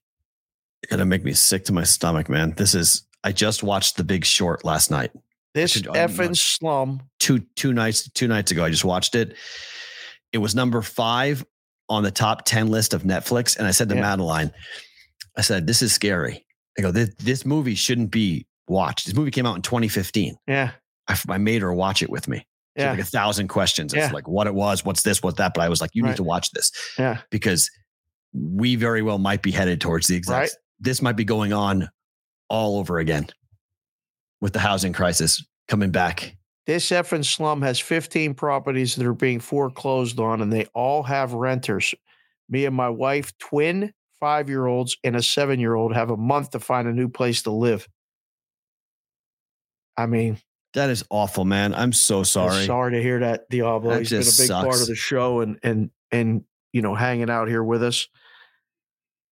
It's 0.83 0.91
gonna 0.91 1.05
make 1.05 1.23
me 1.23 1.35
sick 1.35 1.67
to 1.67 1.73
my 1.73 1.85
stomach, 1.85 2.29
man. 2.31 2.55
This 2.57 2.75
is. 2.75 3.03
I 3.25 3.33
just 3.33 3.63
watched 3.63 3.97
The 3.97 4.05
Big 4.05 4.25
Short 4.25 4.65
last 4.65 4.91
night. 4.91 5.11
This 5.55 5.73
should- 5.73 5.85
effing 5.87 6.37
slum. 6.37 7.03
Two 7.19 7.41
two 7.57 7.73
nights 7.73 8.09
two 8.11 8.29
nights 8.29 8.51
ago. 8.51 8.65
I 8.65 8.71
just 8.71 8.85
watched 8.85 9.15
it. 9.15 9.37
It 10.33 10.39
was 10.39 10.55
number 10.55 10.81
five 10.83 11.45
on 11.89 12.03
the 12.05 12.11
top 12.11 12.45
ten 12.45 12.69
list 12.69 12.95
of 12.95 13.03
Netflix, 13.03 13.57
and 13.57 13.67
I 13.67 13.73
said 13.73 13.89
to 13.89 13.97
Yeah. 13.97 14.03
Madeline, 14.03 14.53
I 15.37 15.43
said, 15.43 15.67
"This 15.67 15.83
is 15.83 15.93
scary." 15.93 16.47
I 16.79 16.83
go, 16.83 16.93
"This 16.93 17.11
this 17.19 17.45
movie 17.45 17.75
shouldn't 17.75 18.11
be 18.13 18.47
watched. 18.69 19.07
This 19.07 19.15
movie 19.17 19.33
came 19.33 19.45
out 19.47 19.57
in 19.57 19.63
2015. 19.63 20.37
Yeah. 20.47 20.71
I, 21.09 21.19
I 21.29 21.39
made 21.39 21.63
her 21.63 21.75
watch 21.75 22.03
it 22.03 22.11
with 22.11 22.29
me. 22.29 22.47
She 22.79 22.85
Yeah. 22.85 22.91
like 22.93 23.01
a 23.01 23.05
thousand 23.05 23.49
questions. 23.49 23.93
It's 23.93 24.07
Yeah. 24.07 24.13
like 24.13 24.29
what 24.29 24.47
it 24.47 24.55
was, 24.55 24.85
what's 24.85 25.03
this, 25.03 25.21
what's 25.25 25.39
that. 25.39 25.53
But 25.55 25.63
I 25.63 25.69
was 25.69 25.81
like, 25.81 25.91
you 25.93 26.05
Right. 26.05 26.11
need 26.11 26.17
to 26.19 26.23
watch 26.23 26.53
this 26.53 26.71
Yeah. 26.97 27.19
because 27.33 27.69
we 28.33 28.77
very 28.77 29.03
well 29.03 29.19
might 29.19 29.43
be 29.43 29.51
headed 29.51 29.81
towards 29.81 30.07
the 30.07 30.15
exact. 30.15 30.39
Right. 30.41 30.51
This 30.79 31.03
might 31.03 31.17
be 31.17 31.25
going 31.25 31.53
on 31.53 31.89
all 32.51 32.79
over 32.79 32.99
again 32.99 33.29
with 34.41 34.53
the 34.53 34.59
housing 34.59 34.93
crisis 34.93 35.43
coming 35.69 35.91
back. 35.91 36.37
This 36.67 36.91
effing 36.91 37.25
slum 37.25 37.63
has 37.63 37.81
15 37.81 38.35
properties 38.35 38.95
that 38.97 39.07
are 39.07 39.15
being 39.15 39.41
foreclosed 39.41 40.21
on, 40.21 40.43
and 40.43 40.53
they 40.53 40.67
all 40.75 41.03
have 41.03 41.33
renters. 41.33 41.95
Me 42.49 42.67
and 42.67 42.77
my 42.77 42.91
wife, 42.91 43.37
twin 43.39 43.93
five 44.21 44.49
year 44.49 44.67
olds, 44.67 44.97
and 45.03 45.17
a 45.17 45.23
seven 45.23 45.59
year 45.59 45.75
old 45.75 45.95
have 45.95 46.11
a 46.11 46.17
month 46.17 46.51
to 46.51 46.61
find 46.61 46.87
a 46.87 46.93
new 46.93 47.09
place 47.09 47.43
to 47.43 47.51
live. 47.51 47.89
I 49.97 50.07
mean, 50.07 50.39
That 50.75 50.91
is 50.91 51.05
awful, 51.11 51.45
man. 51.45 51.75
I'm 51.75 51.93
so 51.93 52.19
I'm 52.19 52.25
sorry. 52.25 52.67
sorry 52.67 52.93
to 52.93 53.03
hear 53.03 53.21
that, 53.21 53.49
Diablo. 53.49 53.91
That 53.91 54.01
He's 54.01 54.11
been 54.11 54.21
a 54.21 54.49
big 54.49 54.69
part 54.69 54.81
of 54.81 54.87
the 54.87 54.95
show 54.95 55.41
and 55.41 55.59
and 55.63 55.91
and 56.13 56.45
you 56.73 56.83
know, 56.83 56.95
hanging 56.95 57.31
out 57.31 57.49
here 57.49 57.65
with 57.65 57.83
us. 57.83 58.07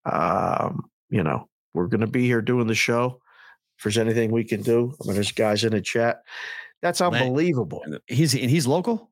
Um, 0.04 0.90
you 1.10 1.22
know, 1.22 1.48
we're 1.74 1.86
gonna 1.86 2.06
be 2.06 2.24
here 2.26 2.40
doing 2.42 2.66
the 2.66 2.74
show. 2.74 3.20
If 3.78 3.84
there's 3.84 3.98
anything 3.98 4.32
we 4.32 4.44
can 4.44 4.62
do, 4.62 4.94
I 5.02 5.06
mean, 5.06 5.14
there's 5.14 5.32
guys 5.32 5.62
in 5.64 5.72
the 5.72 5.80
chat. 5.80 6.22
That's 6.82 7.00
unbelievable. 7.00 7.82
He's 8.06 8.34
and 8.34 8.50
he's 8.50 8.66
local. 8.66 9.10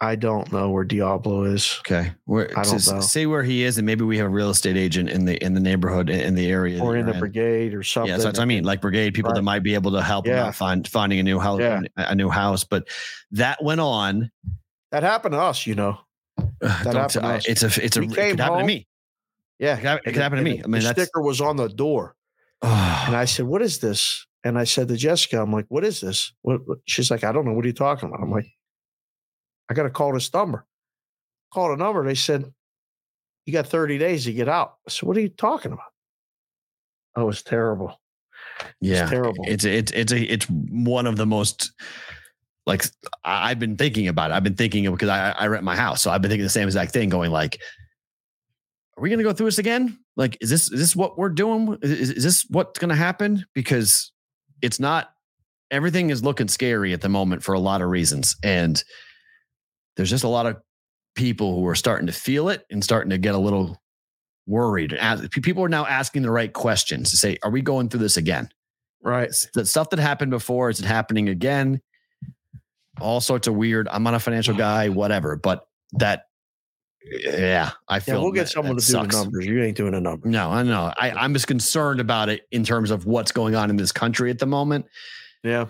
I 0.00 0.14
don't 0.14 0.52
know 0.52 0.70
where 0.70 0.84
Diablo 0.84 1.42
is. 1.42 1.76
Okay, 1.80 2.12
where, 2.24 2.56
I 2.56 2.62
don't 2.62 2.86
know. 2.86 3.00
say 3.00 3.26
where 3.26 3.42
he 3.42 3.64
is, 3.64 3.78
and 3.78 3.84
maybe 3.86 4.04
we 4.04 4.16
have 4.18 4.26
a 4.26 4.30
real 4.30 4.50
estate 4.50 4.76
agent 4.76 5.08
in 5.10 5.24
the 5.24 5.42
in 5.44 5.54
the 5.54 5.60
neighborhood 5.60 6.08
in 6.08 6.34
the 6.36 6.48
area 6.50 6.80
or 6.80 6.96
in 6.96 7.04
the 7.06 7.14
brigade 7.14 7.74
or 7.74 7.82
something. 7.82 8.10
Yeah, 8.10 8.18
that's 8.18 8.38
what 8.38 8.40
I 8.40 8.44
mean. 8.44 8.62
Like 8.64 8.80
brigade 8.80 9.12
people 9.14 9.34
that 9.34 9.42
might 9.42 9.64
be 9.64 9.74
able 9.74 9.90
to 9.92 10.02
help 10.02 10.26
him 10.26 10.34
Yeah. 10.34 10.46
out 10.46 10.54
find 10.54 10.86
finding 10.86 11.18
a 11.18 11.22
new 11.24 11.40
house, 11.40 11.60
Yeah. 11.60 11.80
a 11.96 12.14
new 12.14 12.28
house. 12.30 12.62
But 12.64 12.86
that 13.32 13.62
went 13.62 13.80
on. 13.80 14.30
that 14.92 15.02
happened 15.02 15.32
to 15.32 15.40
us, 15.40 15.66
you 15.66 15.74
know. 15.74 15.98
Don't 16.60 16.70
happened 16.70 17.10
t- 17.10 17.18
to 17.20 17.26
us. 17.26 17.46
it's 17.46 17.62
a 17.64 17.84
it's 17.84 17.96
a 17.96 18.02
it 18.02 18.38
happen 18.38 18.58
to 18.60 18.64
me. 18.64 18.86
Yeah, 19.58 19.74
It 19.74 19.76
could, 19.76 19.86
hap- 19.86 20.00
it 20.06 20.12
could 20.12 20.22
happen 20.22 20.38
to 20.38 20.44
me. 20.44 20.62
I 20.62 20.66
mean, 20.66 20.82
the 20.82 20.92
sticker 20.92 21.20
was 21.20 21.40
on 21.40 21.56
the 21.56 21.68
door, 21.68 22.14
and 22.62 23.16
I 23.16 23.22
ah. 23.22 23.24
said, 23.24 23.46
"What 23.46 23.62
is 23.62 23.78
this?" 23.78 24.26
And 24.44 24.58
I 24.58 24.64
said 24.64 24.88
to 24.88 24.96
Jessica, 24.96 25.42
"I'm 25.42 25.52
like, 25.52 25.66
what 25.68 25.84
is 25.84 26.00
this?" 26.00 26.32
What, 26.42 26.66
what- 26.66 26.78
She's 26.86 27.10
like, 27.10 27.24
"I 27.24 27.32
don't 27.32 27.44
know. 27.44 27.52
What 27.52 27.64
are 27.64 27.68
you 27.68 27.74
talking 27.74 28.08
about?" 28.08 28.22
I'm 28.22 28.30
like, 28.30 28.46
"I 29.68 29.74
got 29.74 29.84
to 29.84 29.90
call 29.90 30.12
this 30.12 30.32
number." 30.32 30.64
Called 31.52 31.76
a 31.78 31.82
number. 31.82 32.04
They 32.04 32.14
said, 32.14 32.44
"You 33.46 33.52
got 33.52 33.66
30 33.66 33.98
days 33.98 34.24
to 34.24 34.32
get 34.32 34.48
out." 34.48 34.74
I 34.86 34.90
said, 34.90 35.06
"What 35.06 35.16
are 35.16 35.20
you 35.20 35.28
talking 35.28 35.72
about?" 35.72 35.90
Oh, 37.16 37.28
it's 37.28 37.42
terrible. 37.42 38.00
yeah, 38.80 39.06
terrible. 39.06 39.44
It's 39.46 39.64
it's 39.64 39.90
it's 39.92 40.12
a 40.12 40.20
it's 40.20 40.46
one 40.48 41.06
of 41.06 41.16
the 41.16 41.26
most 41.26 41.72
like 42.66 42.84
I've 43.24 43.58
been 43.58 43.76
thinking 43.76 44.06
about 44.06 44.30
it. 44.30 44.34
I've 44.34 44.44
been 44.44 44.54
thinking 44.54 44.86
of 44.86 44.94
because 44.94 45.08
I 45.08 45.30
I 45.30 45.46
rent 45.48 45.64
my 45.64 45.74
house, 45.74 46.02
so 46.02 46.12
I've 46.12 46.22
been 46.22 46.30
thinking 46.30 46.44
the 46.44 46.50
same 46.50 46.68
exact 46.68 46.92
thing. 46.92 47.08
Going 47.08 47.32
like, 47.32 47.58
are 48.98 49.00
we 49.00 49.10
going 49.10 49.18
to 49.18 49.24
go 49.24 49.32
through 49.32 49.46
this 49.46 49.58
again? 49.58 49.96
Like, 50.16 50.36
is 50.40 50.50
this 50.50 50.72
is 50.72 50.80
this 50.80 50.96
what 50.96 51.16
we're 51.16 51.28
doing? 51.28 51.78
Is, 51.82 52.10
is 52.10 52.24
this 52.24 52.46
what's 52.50 52.80
going 52.80 52.88
to 52.88 52.96
happen? 52.96 53.44
Because 53.54 54.12
it's 54.60 54.80
not. 54.80 55.10
Everything 55.70 56.10
is 56.10 56.24
looking 56.24 56.48
scary 56.48 56.92
at 56.92 57.00
the 57.00 57.08
moment 57.08 57.44
for 57.44 57.52
a 57.52 57.60
lot 57.60 57.80
of 57.80 57.88
reasons, 57.90 58.36
and 58.42 58.82
there's 59.96 60.10
just 60.10 60.24
a 60.24 60.28
lot 60.28 60.46
of 60.46 60.56
people 61.14 61.54
who 61.54 61.66
are 61.68 61.76
starting 61.76 62.08
to 62.08 62.12
feel 62.12 62.48
it 62.48 62.64
and 62.70 62.82
starting 62.82 63.10
to 63.10 63.18
get 63.18 63.34
a 63.34 63.38
little 63.38 63.80
worried. 64.46 64.98
People 65.30 65.62
are 65.62 65.68
now 65.68 65.86
asking 65.86 66.22
the 66.22 66.30
right 66.30 66.52
questions 66.52 67.10
to 67.10 67.16
say, 67.16 67.38
"Are 67.44 67.50
we 67.50 67.62
going 67.62 67.88
through 67.88 68.00
this 68.00 68.16
again?" 68.16 68.48
Right. 69.00 69.30
the 69.54 69.64
stuff 69.64 69.90
that 69.90 70.00
happened 70.00 70.32
before 70.32 70.70
is 70.70 70.80
it 70.80 70.84
happening 70.84 71.28
again 71.28 71.80
all 73.00 73.20
sorts 73.20 73.46
of 73.46 73.54
weird 73.54 73.86
i'm 73.92 74.02
not 74.02 74.14
a 74.14 74.18
financial 74.18 74.56
guy 74.56 74.88
whatever 74.88 75.36
but 75.36 75.68
that 75.92 76.24
yeah 77.10 77.70
i 77.88 77.96
Yeah, 77.96 78.00
feel 78.00 78.22
we'll 78.22 78.32
get 78.32 78.44
that- 78.46 78.50
someone 78.50 78.76
that 78.76 78.82
to 78.82 78.86
do 78.86 78.92
sucks. 78.92 79.14
the 79.16 79.22
numbers. 79.22 79.46
You 79.46 79.62
ain't 79.62 79.76
doing 79.76 79.92
the 79.92 80.00
numbers. 80.00 80.30
no 80.30 80.50
i 80.50 80.62
know 80.62 80.92
I, 80.96 81.10
i'm 81.12 81.32
just 81.32 81.46
concerned 81.46 82.00
about 82.00 82.28
it 82.28 82.46
in 82.50 82.64
terms 82.64 82.90
of 82.90 83.06
what's 83.06 83.32
going 83.32 83.54
on 83.54 83.70
in 83.70 83.76
this 83.76 83.92
country 83.92 84.30
at 84.30 84.38
the 84.38 84.46
moment 84.46 84.86
Yeah. 85.42 85.66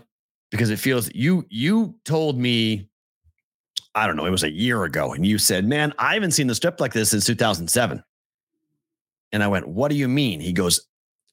because 0.50 0.70
it 0.70 0.78
feels 0.78 1.10
you 1.14 1.46
you 1.48 1.94
told 2.04 2.38
me 2.38 2.88
i 3.94 4.06
don't 4.06 4.16
know 4.16 4.26
it 4.26 4.30
was 4.30 4.42
a 4.44 4.50
year 4.50 4.84
ago 4.84 5.12
and 5.12 5.26
you 5.26 5.38
said 5.38 5.64
man 5.66 5.92
i 5.98 6.14
haven't 6.14 6.32
seen 6.32 6.46
the 6.46 6.54
strip 6.54 6.80
like 6.80 6.92
this 6.92 7.10
since 7.10 7.24
2007 7.26 8.02
and 9.32 9.42
i 9.42 9.48
went 9.48 9.66
what 9.68 9.88
do 9.90 9.96
you 9.96 10.08
mean 10.08 10.40
he 10.40 10.52
goes 10.52 10.86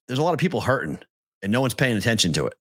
there's 0.07 0.19
a 0.19 0.23
lot 0.23 0.33
of 0.33 0.39
people 0.39 0.61
hurting 0.61 0.99
and 1.41 1.51
no 1.51 1.61
one's 1.61 1.73
paying 1.73 1.97
attention 1.97 2.33
to 2.33 2.45
it 2.47 2.53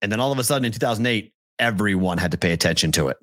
and 0.00 0.10
then 0.10 0.18
all 0.20 0.32
of 0.32 0.38
a 0.38 0.44
sudden 0.44 0.64
in 0.64 0.72
2008 0.72 1.32
everyone 1.58 2.18
had 2.18 2.30
to 2.32 2.38
pay 2.38 2.52
attention 2.52 2.90
to 2.92 3.08
it 3.08 3.16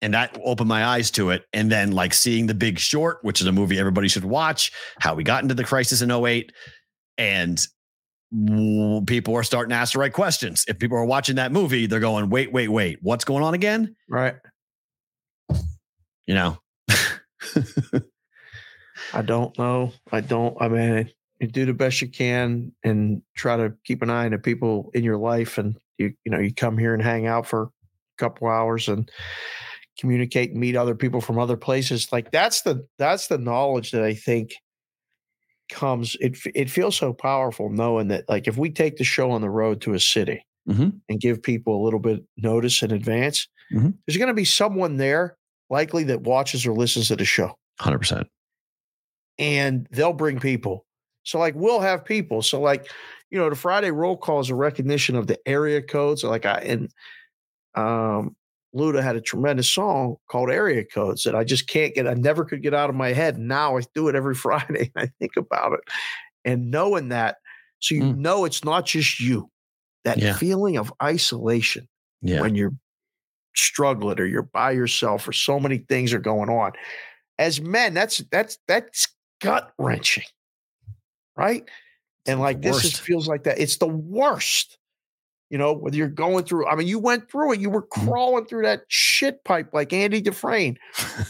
and 0.00 0.14
that 0.14 0.38
opened 0.44 0.68
my 0.68 0.84
eyes 0.84 1.10
to 1.10 1.30
it 1.30 1.44
and 1.52 1.72
then 1.72 1.92
like 1.92 2.14
seeing 2.14 2.46
the 2.46 2.54
big 2.54 2.78
short 2.78 3.18
which 3.22 3.40
is 3.40 3.46
a 3.46 3.52
movie 3.52 3.78
everybody 3.78 4.08
should 4.08 4.24
watch 4.24 4.72
how 5.00 5.14
we 5.14 5.24
got 5.24 5.42
into 5.42 5.54
the 5.54 5.64
crisis 5.64 6.02
in 6.02 6.10
08 6.10 6.52
and 7.16 7.66
people 9.06 9.34
are 9.34 9.42
starting 9.42 9.70
to 9.70 9.76
ask 9.76 9.94
the 9.94 9.98
right 9.98 10.12
questions. 10.12 10.64
If 10.68 10.78
people 10.78 10.98
are 10.98 11.04
watching 11.04 11.36
that 11.36 11.52
movie, 11.52 11.86
they're 11.86 12.00
going, 12.00 12.28
wait, 12.30 12.52
wait, 12.52 12.68
wait, 12.68 12.98
what's 13.02 13.24
going 13.24 13.42
on 13.42 13.54
again? 13.54 13.96
Right. 14.08 14.36
You 16.26 16.34
know, 16.34 16.58
I 19.14 19.22
don't 19.22 19.56
know. 19.58 19.92
I 20.12 20.20
don't. 20.20 20.60
I 20.60 20.68
mean, 20.68 21.10
you 21.40 21.46
do 21.46 21.64
the 21.64 21.72
best 21.72 22.02
you 22.02 22.08
can 22.08 22.72
and 22.84 23.22
try 23.34 23.56
to 23.56 23.72
keep 23.84 24.02
an 24.02 24.10
eye 24.10 24.26
on 24.26 24.32
the 24.32 24.38
people 24.38 24.90
in 24.92 25.04
your 25.04 25.16
life. 25.16 25.56
And 25.56 25.78
you, 25.96 26.12
you 26.24 26.30
know, 26.30 26.38
you 26.38 26.52
come 26.52 26.76
here 26.76 26.92
and 26.92 27.02
hang 27.02 27.26
out 27.26 27.46
for 27.46 27.62
a 27.62 27.68
couple 28.18 28.48
hours 28.48 28.88
and 28.88 29.10
communicate 29.98 30.50
and 30.52 30.60
meet 30.60 30.76
other 30.76 30.94
people 30.94 31.20
from 31.20 31.38
other 31.38 31.56
places. 31.56 32.10
Like 32.12 32.30
that's 32.32 32.62
the 32.62 32.86
that's 32.98 33.28
the 33.28 33.38
knowledge 33.38 33.90
that 33.92 34.02
I 34.04 34.14
think 34.14 34.52
comes. 35.70 36.16
It 36.20 36.38
it 36.54 36.70
feels 36.70 36.96
so 36.96 37.12
powerful 37.12 37.68
knowing 37.70 38.08
that 38.08 38.28
like 38.28 38.48
if 38.48 38.56
we 38.56 38.70
take 38.70 38.96
the 38.96 39.04
show 39.04 39.30
on 39.30 39.40
the 39.42 39.50
road 39.50 39.80
to 39.82 39.94
a 39.94 40.00
city 40.00 40.44
Mhm. 40.68 41.00
and 41.08 41.20
give 41.20 41.42
people 41.42 41.80
a 41.80 41.84
little 41.84 42.00
bit 42.00 42.22
notice 42.36 42.82
in 42.82 42.90
advance, 42.90 43.48
Mhm. 43.72 43.94
there's 44.06 44.16
going 44.16 44.28
to 44.28 44.34
be 44.34 44.44
someone 44.44 44.96
there 44.96 45.36
likely 45.70 46.04
that 46.04 46.22
watches 46.22 46.66
or 46.66 46.72
listens 46.72 47.08
to 47.08 47.16
the 47.16 47.24
show 47.26 47.54
hundred 47.80 47.98
percent. 47.98 48.26
and 49.38 49.86
they'll 49.90 50.12
bring 50.12 50.40
people. 50.40 50.84
So 51.24 51.38
like 51.38 51.54
we'll 51.54 51.80
have 51.80 52.04
people. 52.04 52.42
So 52.42 52.60
like, 52.60 52.90
you 53.30 53.38
know, 53.38 53.50
the 53.50 53.56
Friday 53.56 53.90
roll 53.90 54.16
call 54.16 54.40
is 54.40 54.50
a 54.50 54.54
recognition 54.54 55.14
of 55.16 55.26
the 55.26 55.38
area 55.46 55.82
codes. 55.82 56.24
Like 56.24 56.46
I 56.46 56.60
and 56.60 56.90
um 57.74 58.34
Luda 58.78 59.02
had 59.02 59.16
a 59.16 59.20
tremendous 59.20 59.68
song 59.68 60.16
called 60.30 60.50
Area 60.50 60.84
Codes 60.84 61.24
that 61.24 61.34
I 61.34 61.44
just 61.44 61.68
can't 61.68 61.94
get, 61.94 62.06
I 62.06 62.14
never 62.14 62.44
could 62.44 62.62
get 62.62 62.74
out 62.74 62.90
of 62.90 62.96
my 62.96 63.12
head. 63.12 63.38
Now 63.38 63.76
I 63.76 63.82
do 63.94 64.08
it 64.08 64.14
every 64.14 64.34
Friday 64.46 64.90
and 64.94 65.04
I 65.04 65.10
think 65.18 65.36
about 65.36 65.72
it. 65.74 65.80
And 66.44 66.70
knowing 66.70 67.08
that, 67.10 67.38
so 67.80 67.94
you 67.94 68.02
Mm. 68.02 68.16
know 68.18 68.44
it's 68.44 68.64
not 68.64 68.86
just 68.86 69.20
you. 69.20 69.50
That 70.04 70.18
Yeah. 70.18 70.36
feeling 70.36 70.76
of 70.78 70.92
isolation 71.02 71.88
Yeah, 72.22 72.40
when 72.40 72.54
you're 72.54 72.72
struggling 73.56 74.20
or 74.20 74.24
you're 74.26 74.42
by 74.42 74.70
yourself 74.72 75.26
or 75.28 75.32
so 75.32 75.58
many 75.60 75.78
things 75.78 76.12
are 76.12 76.18
going 76.20 76.48
on. 76.48 76.72
As 77.38 77.60
men, 77.60 77.94
that's 77.94 78.18
that's 78.30 78.58
that's 78.68 79.08
gut 79.40 79.72
wrenching, 79.78 80.24
right? 81.36 81.68
And 82.26 82.40
like 82.40 82.62
this 82.62 82.84
is, 82.84 82.98
feels 82.98 83.28
like 83.28 83.44
that. 83.44 83.58
It's 83.58 83.78
the 83.78 83.88
worst. 83.88 84.78
You 85.50 85.56
know, 85.58 85.72
whether 85.72 85.96
you're 85.96 86.08
going 86.08 86.44
through, 86.44 86.66
I 86.66 86.74
mean, 86.74 86.86
you 86.86 86.98
went 86.98 87.30
through 87.30 87.52
it, 87.52 87.60
you 87.60 87.70
were 87.70 87.82
Mhm. 87.86 88.06
crawling 88.06 88.44
through 88.46 88.62
that 88.64 88.82
shit 88.88 89.42
pipe 89.44 89.70
like 89.72 89.92
Andy 89.94 90.20
Dufresne 90.20 90.76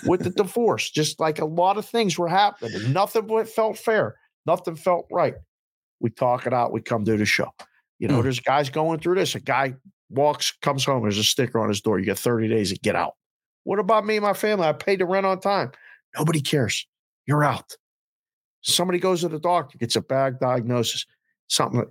with 0.07 0.25
the 0.25 0.31
divorce. 0.45 0.91
Just 0.91 1.21
like 1.21 1.39
a 1.41 1.45
lot 1.45 1.79
of 1.79 1.87
things 1.87 2.19
were 2.19 2.29
happening. 2.29 2.75
and 2.75 2.93
Nothing 2.95 3.29
felt 3.47 3.79
fair. 3.79 4.16
Nothing 4.45 4.75
felt 4.77 5.07
right. 5.12 5.35
We 6.01 6.11
talk 6.11 6.47
it 6.47 6.53
out. 6.53 6.73
We 6.73 6.81
come 6.81 7.05
do 7.05 7.16
the 7.16 7.25
show. 7.27 7.51
You 8.01 8.09
know, 8.09 8.19
Mm. 8.21 8.23
there's 8.25 8.41
guys 8.41 8.71
going 8.71 8.99
through 9.01 9.16
this. 9.16 9.35
A 9.37 9.41
guy 9.41 9.75
walks, 10.11 10.51
comes 10.62 10.85
home. 10.85 11.03
There's 11.03 11.19
a 11.19 11.25
sticker 11.25 11.61
on 11.61 11.69
his 11.69 11.81
door. 11.81 11.99
You 12.01 12.07
got 12.07 12.19
30 12.19 12.49
days 12.49 12.73
to 12.73 12.79
get 12.79 12.97
out. 12.97 13.14
What 13.64 13.79
about 13.79 14.05
me 14.07 14.16
and 14.16 14.25
my 14.25 14.33
family? 14.33 14.66
I 14.66 14.73
paid 14.73 14.99
the 15.01 15.07
rent 15.07 15.27
on 15.27 15.39
time. 15.41 15.71
Nobody 16.16 16.41
cares. 16.41 16.87
You're 17.27 17.45
out. 17.45 17.77
Somebody 18.62 18.99
goes 18.99 19.21
to 19.21 19.29
the 19.29 19.39
doctor, 19.39 19.79
gets 19.79 19.95
a 19.97 20.01
bad 20.01 20.39
diagnosis, 20.41 21.07
something. 21.49 21.81
like- 21.81 21.89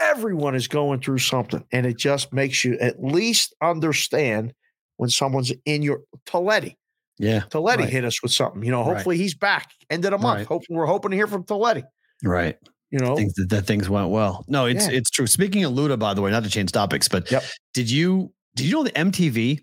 Everyone 0.00 0.54
is 0.54 0.68
going 0.68 1.00
through 1.00 1.18
something, 1.18 1.64
and 1.72 1.86
it 1.86 1.98
just 1.98 2.32
makes 2.32 2.64
you 2.64 2.78
at 2.78 3.02
least 3.02 3.54
understand 3.62 4.52
when 4.96 5.10
someone's 5.10 5.52
in 5.64 5.82
your 5.82 6.02
Toletti. 6.26 6.74
Yeah. 7.18 7.40
Toletti 7.50 7.78
Right. 7.78 7.88
hit 7.88 8.04
us 8.04 8.22
with 8.22 8.32
something. 8.32 8.62
You 8.62 8.70
know, 8.70 8.84
Right. 8.84 8.94
hopefully 8.94 9.16
he's 9.16 9.34
back 9.34 9.70
end 9.90 10.04
of 10.04 10.12
the 10.12 10.18
month. 10.18 10.38
Right. 10.38 10.46
Hope 10.46 10.62
we're 10.70 10.86
hoping 10.86 11.10
to 11.10 11.16
hear 11.16 11.26
from 11.26 11.44
Toletti. 11.44 11.82
Right. 12.22 12.56
You 12.90 13.00
know, 13.00 13.16
Things 13.16 13.34
that, 13.34 13.48
that 13.50 13.66
things 13.66 13.88
went 13.88 14.08
well. 14.10 14.44
No, 14.48 14.66
it's 14.66 14.86
Yeah. 14.86 14.94
it's 14.98 15.10
true. 15.10 15.26
Speaking 15.26 15.64
of 15.64 15.72
Luda, 15.72 15.98
by 15.98 16.14
the 16.14 16.22
way, 16.22 16.30
not 16.30 16.44
to 16.44 16.50
change 16.50 16.72
topics, 16.72 17.08
but 17.08 17.30
Yep. 17.30 17.42
did 17.74 17.90
you 17.90 18.32
did 18.54 18.66
you 18.66 18.72
know 18.72 18.82
the 18.84 18.96
MTV? 18.98 19.60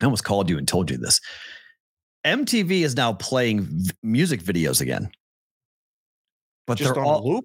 I 0.00 0.04
almost 0.04 0.24
called 0.24 0.48
you 0.48 0.56
and 0.58 0.66
told 0.68 0.90
you 0.90 0.96
this. 0.96 1.20
MTV 2.24 2.82
is 2.82 2.94
now 2.96 3.12
playing 3.14 3.62
v- 3.62 3.90
music 4.02 4.42
videos 4.42 4.80
again. 4.80 5.10
But 6.66 6.78
just 6.78 6.94
they're 6.94 7.02
on 7.04 7.14
all 7.14 7.28
loop. 7.34 7.44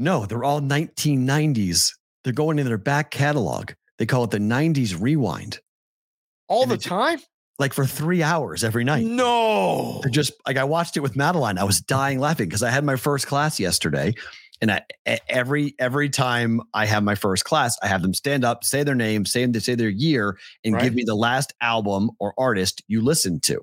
No, 0.00 0.24
they're 0.26 0.42
all 0.44 0.60
1990s. 0.60 1.92
They're 2.24 2.32
going 2.32 2.58
in 2.58 2.66
their 2.66 2.78
back 2.78 3.10
catalog. 3.10 3.72
They 3.98 4.06
call 4.06 4.24
it 4.24 4.30
the 4.30 4.38
90s 4.38 4.98
rewind. 4.98 5.60
All 6.48 6.62
and 6.62 6.72
the 6.72 6.78
time? 6.78 7.20
Like 7.58 7.74
for 7.74 7.84
three 7.84 8.22
hours 8.22 8.64
every 8.64 8.82
night. 8.82 9.04
No. 9.04 10.00
They're 10.02 10.10
just 10.10 10.32
like 10.46 10.56
I 10.56 10.64
watched 10.64 10.96
it 10.96 11.00
with 11.00 11.16
Madeline. 11.16 11.58
I 11.58 11.64
was 11.64 11.80
dying 11.82 12.18
laughing 12.18 12.48
because 12.48 12.62
I 12.62 12.70
had 12.70 12.82
my 12.82 12.96
first 12.96 13.26
class 13.26 13.60
yesterday, 13.60 14.14
and 14.62 14.70
I, 14.70 14.82
every 15.28 15.74
every 15.78 16.08
time 16.08 16.62
I 16.72 16.86
have 16.86 17.02
my 17.04 17.14
first 17.14 17.44
class, 17.44 17.76
I 17.82 17.86
have 17.86 18.00
them 18.00 18.14
stand 18.14 18.44
up, 18.44 18.64
say 18.64 18.82
their 18.82 18.94
name, 18.94 19.26
say 19.26 19.46
to 19.46 19.60
say 19.60 19.74
their 19.74 19.90
year, 19.90 20.38
and 20.64 20.74
Right. 20.74 20.84
give 20.84 20.94
me 20.94 21.04
the 21.04 21.14
last 21.14 21.52
album 21.60 22.10
or 22.18 22.32
artist 22.38 22.82
you 22.88 23.02
listened 23.02 23.42
to. 23.44 23.60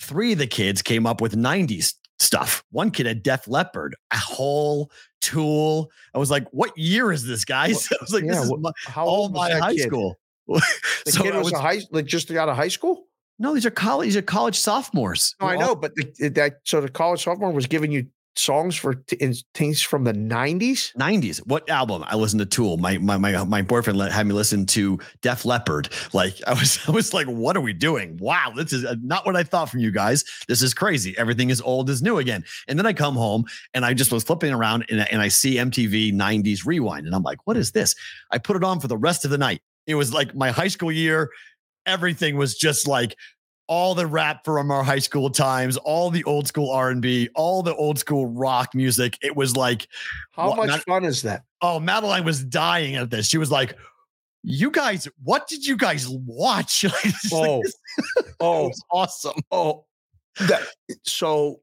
Three 0.00 0.32
of 0.32 0.38
the 0.38 0.48
kids 0.48 0.82
came 0.82 1.06
up 1.06 1.20
with 1.20 1.36
'90s 1.36 1.94
stuff. 2.18 2.64
One 2.72 2.90
kid 2.90 3.06
had 3.06 3.22
Def 3.22 3.46
Leppard, 3.46 3.94
a 4.10 4.18
whole 4.18 4.90
Tool. 5.20 5.90
I 6.14 6.18
was 6.18 6.30
like, 6.30 6.46
"What 6.52 6.76
year 6.78 7.12
is 7.12 7.24
this, 7.26 7.44
guys?" 7.44 7.88
I 7.92 7.96
was 8.00 8.12
like, 8.12 8.24
yeah, 8.24 8.34
"This 8.34 8.44
is 8.44 8.52
my, 8.58 8.70
How 8.86 9.04
all 9.06 9.22
old 9.22 9.32
was 9.34 9.50
my 9.50 9.58
high 9.58 9.74
kid? 9.74 9.82
school." 9.88 10.18
The 10.48 11.12
So 11.12 11.22
kid 11.22 11.34
I 11.34 11.38
was, 11.38 11.52
a 11.52 11.58
high 11.58 11.80
like 11.90 12.06
just 12.06 12.30
out 12.30 12.48
of 12.48 12.56
high 12.56 12.68
school? 12.68 13.04
no, 13.38 13.54
these 13.54 13.66
are 13.66 13.70
college. 13.70 14.06
These 14.06 14.16
are 14.16 14.22
college 14.22 14.58
sophomores. 14.58 15.34
No, 15.40 15.46
I 15.46 15.56
know, 15.56 15.74
but 15.76 15.94
the, 15.94 16.28
that 16.30 16.60
so 16.64 16.80
the 16.80 16.88
college 16.88 17.22
sophomore 17.22 17.52
was 17.52 17.66
giving 17.66 17.92
you 17.92 18.06
songs 18.38 18.76
for 18.76 18.94
t- 18.94 19.16
in, 19.16 19.34
things 19.54 19.82
from 19.82 20.04
the 20.04 20.12
nineties. 20.12 20.92
90s. 20.98 21.38
What 21.46 21.68
album? 21.68 22.04
I 22.06 22.16
listened 22.16 22.40
to 22.40 22.46
Tool. 22.46 22.76
My 22.76 22.98
my 22.98 23.16
my 23.16 23.44
my 23.44 23.62
boyfriend 23.62 23.98
let, 23.98 24.12
had 24.12 24.26
me 24.26 24.32
listen 24.32 24.64
to 24.66 24.98
Def 25.22 25.44
Leppard. 25.44 25.88
Like 26.12 26.40
I 26.46 26.52
was 26.54 26.78
I 26.88 26.92
was 26.92 27.12
like, 27.12 27.26
what 27.26 27.56
are 27.56 27.60
we 27.60 27.72
doing? 27.72 28.16
Wow, 28.18 28.52
this 28.54 28.72
is 28.72 28.84
uh, 28.84 28.96
not 29.02 29.26
what 29.26 29.36
I 29.36 29.42
thought 29.42 29.68
from 29.68 29.80
you 29.80 29.90
guys. 29.90 30.24
This 30.46 30.62
is 30.62 30.72
crazy. 30.74 31.16
Everything 31.18 31.50
is 31.50 31.60
old 31.60 31.90
is 31.90 32.02
new 32.02 32.18
again. 32.18 32.44
And 32.68 32.78
then 32.78 32.86
I 32.86 32.92
come 32.92 33.14
home 33.14 33.44
and 33.74 33.84
I 33.84 33.94
just 33.94 34.12
was 34.12 34.24
flipping 34.24 34.52
around 34.52 34.86
and, 34.90 35.06
and 35.10 35.20
I 35.20 35.28
see 35.28 35.56
MTV 35.56 36.14
90s 36.14 36.64
Rewind 36.64 37.06
and 37.06 37.14
I'm 37.14 37.22
like, 37.22 37.46
what 37.46 37.56
is 37.56 37.72
this? 37.72 37.94
I 38.30 38.38
put 38.38 38.56
it 38.56 38.64
on 38.64 38.80
for 38.80 38.88
the 38.88 38.96
rest 38.96 39.24
of 39.24 39.30
the 39.30 39.38
night. 39.38 39.60
It 39.86 39.94
was 39.94 40.12
like 40.12 40.34
my 40.34 40.50
high 40.50 40.68
school 40.68 40.92
year. 40.92 41.30
Everything 41.86 42.36
was 42.36 42.54
just 42.54 42.86
like 42.86 43.16
all 43.68 43.94
the 43.94 44.06
rap 44.06 44.44
from 44.44 44.70
our 44.70 44.82
high 44.82 44.98
school 44.98 45.30
times, 45.30 45.76
all 45.76 46.10
the 46.10 46.24
old 46.24 46.48
school 46.48 46.70
R&B, 46.70 47.28
all 47.34 47.62
the 47.62 47.74
old 47.76 47.98
school 47.98 48.26
rock 48.26 48.74
music. 48.74 49.18
It 49.22 49.36
was 49.36 49.54
like 49.56 49.86
How 50.32 50.54
much 50.54 50.68
not- 50.68 50.80
fun 50.84 51.04
is 51.04 51.22
that? 51.22 51.44
oh, 51.60 51.78
Madeline 51.78 52.24
was 52.24 52.42
dying 52.42 52.96
at 52.96 53.10
this. 53.10 53.26
She 53.28 53.36
was 53.38 53.50
like, 53.50 53.76
"You 54.42 54.70
guys, 54.70 55.08
what 55.22 55.46
did 55.48 55.66
you 55.66 55.76
guys 55.76 56.08
watch?" 56.08 56.84
Oh, 57.32 57.62
oh, 58.40 58.70
awesome. 58.90 59.40
oh. 59.52 59.84
That, 60.40 60.62
so 61.04 61.60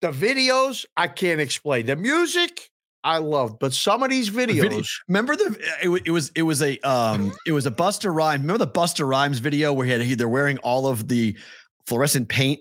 the 0.00 0.10
videos 0.10 0.86
I 0.96 1.08
can't 1.08 1.40
explain. 1.42 1.86
The 1.86 1.96
music 1.96 2.70
I 3.06 3.18
love, 3.18 3.58
but 3.60 3.72
some 3.72 4.02
of 4.02 4.10
these 4.10 4.28
videos. 4.30 4.60
video- 4.62 4.82
Remember 5.08 5.36
the 5.36 5.56
it, 5.82 6.02
it 6.06 6.10
was 6.10 6.32
it 6.34 6.42
was 6.42 6.60
a 6.60 6.78
um 6.80 7.32
it 7.46 7.52
was 7.52 7.64
a 7.66 7.70
Busta 7.70 8.12
Rhymes. 8.14 8.40
Remember 8.42 8.64
the 8.64 8.70
Busta 8.70 9.08
Rhymes 9.08 9.38
video 9.38 9.72
where 9.72 9.86
he 9.86 9.92
had 9.92 10.00
he, 10.02 10.14
they're 10.14 10.28
wearing 10.28 10.58
all 10.58 10.86
of 10.88 11.06
the 11.08 11.36
fluorescent 11.86 12.28
paint. 12.28 12.60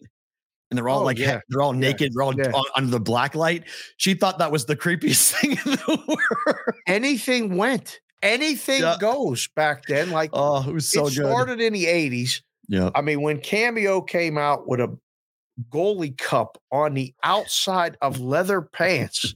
And 0.71 0.77
they're 0.77 0.87
all 0.89 1.01
Oh, 1.01 1.05
like 1.05 1.17
yeah. 1.19 1.39
they're 1.49 1.61
all 1.61 1.73
Yeah. 1.73 1.79
naked, 1.79 2.13
they're 2.13 2.23
all 2.23 2.33
Yeah. 2.37 2.51
under 2.75 2.91
the 2.91 2.99
black 2.99 3.33
light. 3.35 3.63
She 3.97 4.13
thought 4.13 4.39
that 4.39 4.51
was 4.51 4.65
the 4.65 4.75
creepiest 4.75 5.31
thing 5.39 5.51
in 5.51 5.57
the 5.57 6.03
world. 6.07 6.59
anything 6.87 7.55
went. 7.57 7.99
Anything 8.21 8.81
Yeah. 8.81 8.97
goes 8.99 9.47
back 9.55 9.85
then. 9.87 10.09
Like 10.11 10.29
Oh, 10.33 10.67
it 10.67 10.73
was 10.73 10.87
so 10.87 11.07
it 11.07 11.15
good. 11.15 11.25
started 11.27 11.61
in 11.61 11.73
the 11.73 11.85
80s. 11.85 12.41
Yeah. 12.67 12.89
I 12.95 13.01
mean, 13.01 13.21
when 13.21 13.39
Cameo 13.39 14.01
came 14.01 14.37
out 14.39 14.67
with 14.67 14.79
a 14.79 14.95
goalie 15.71 16.17
cup 16.17 16.57
on 16.71 16.93
the 16.95 17.13
outside 17.23 17.95
of 18.01 18.19
leather 18.19 18.61
pants, 18.61 19.35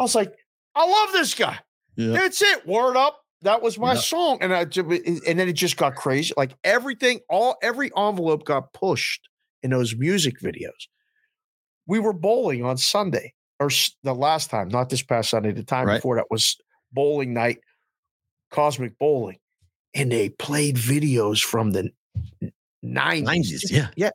I 0.00 0.02
was 0.02 0.14
like, 0.14 0.34
I 0.74 0.86
love 0.88 1.12
this 1.12 1.34
guy. 1.34 1.58
Yeah. 1.96 2.12
That's 2.12 2.40
it. 2.42 2.66
Word 2.66 2.96
up. 2.96 3.20
That 3.42 3.62
was 3.62 3.78
my 3.78 3.92
Yeah. 3.94 4.00
song. 4.00 4.38
And 4.40 4.52
I 4.54 4.62
and 4.62 5.38
then 5.38 5.48
it 5.48 5.52
just 5.52 5.76
got 5.76 5.94
crazy. 5.94 6.32
Like 6.36 6.52
everything, 6.64 7.20
all 7.28 7.56
every 7.62 7.90
envelope 7.96 8.44
got 8.44 8.72
pushed 8.72 9.28
in 9.62 9.70
those 9.70 9.94
music 9.94 10.40
videos. 10.40 10.88
We 11.86 11.98
were 11.98 12.12
bowling 12.12 12.64
on 12.64 12.76
Sunday, 12.78 13.34
or 13.58 13.70
the 14.02 14.14
last 14.14 14.48
time, 14.50 14.68
not 14.68 14.88
this 14.90 15.02
past 15.02 15.30
Sunday, 15.30 15.52
the 15.52 15.62
time 15.64 15.86
Right. 15.86 15.96
before 15.96 16.16
that 16.16 16.26
was 16.30 16.56
bowling 16.92 17.34
night, 17.34 17.58
cosmic 18.50 18.98
bowling. 18.98 19.38
And 19.94 20.10
they 20.12 20.28
played 20.30 20.76
videos 20.76 21.42
from 21.44 21.72
the 21.72 21.90
90s. 22.82 23.24
90s, 23.24 23.70
yeah. 23.70 23.88
Yeah. 23.96 24.10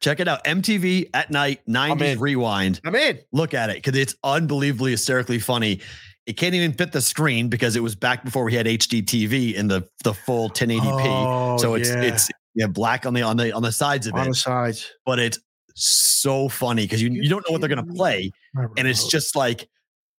Check 0.00 0.20
it 0.20 0.28
out. 0.28 0.44
MTV 0.44 1.10
at 1.14 1.30
night, 1.30 1.60
90s 1.68 2.02
in. 2.02 2.20
rewind. 2.20 2.80
I'm 2.84 2.94
in. 2.94 3.18
look 3.32 3.54
at 3.54 3.70
it 3.70 3.76
because 3.76 3.98
it's 3.98 4.14
unbelievably 4.22 4.90
hysterically 4.90 5.38
funny. 5.38 5.80
It 6.26 6.34
can't 6.34 6.54
even 6.54 6.72
fit 6.72 6.92
the 6.92 7.00
screen 7.00 7.48
because 7.48 7.76
it 7.76 7.82
was 7.82 7.94
back 7.94 8.24
before 8.24 8.44
we 8.44 8.54
had 8.54 8.66
HD 8.66 9.02
TV 9.02 9.54
in 9.54 9.68
the 9.68 9.86
the 10.04 10.14
full 10.14 10.50
1080p. 10.50 10.80
Oh, 10.82 11.56
so 11.58 11.74
it's 11.74 11.90
yeah. 11.90 12.02
it's 12.02 12.30
yeah 12.54 12.66
black 12.66 13.06
on 13.06 13.14
the 13.14 13.22
on 13.22 13.36
the 13.36 13.52
on 13.52 13.62
the 13.62 13.72
sides 13.72 14.06
of 14.06 14.14
on 14.14 14.24
the 14.24 14.30
it, 14.30 14.34
sides. 14.34 14.90
but 15.04 15.18
it's 15.18 15.38
so 15.74 16.48
funny 16.48 16.82
because 16.84 17.02
you 17.02 17.10
you 17.10 17.28
don't 17.28 17.44
know 17.48 17.52
what 17.52 17.60
they're 17.60 17.68
gonna 17.68 17.84
play, 17.84 18.30
and 18.54 18.88
it's 18.88 19.06
just 19.08 19.36
like 19.36 19.68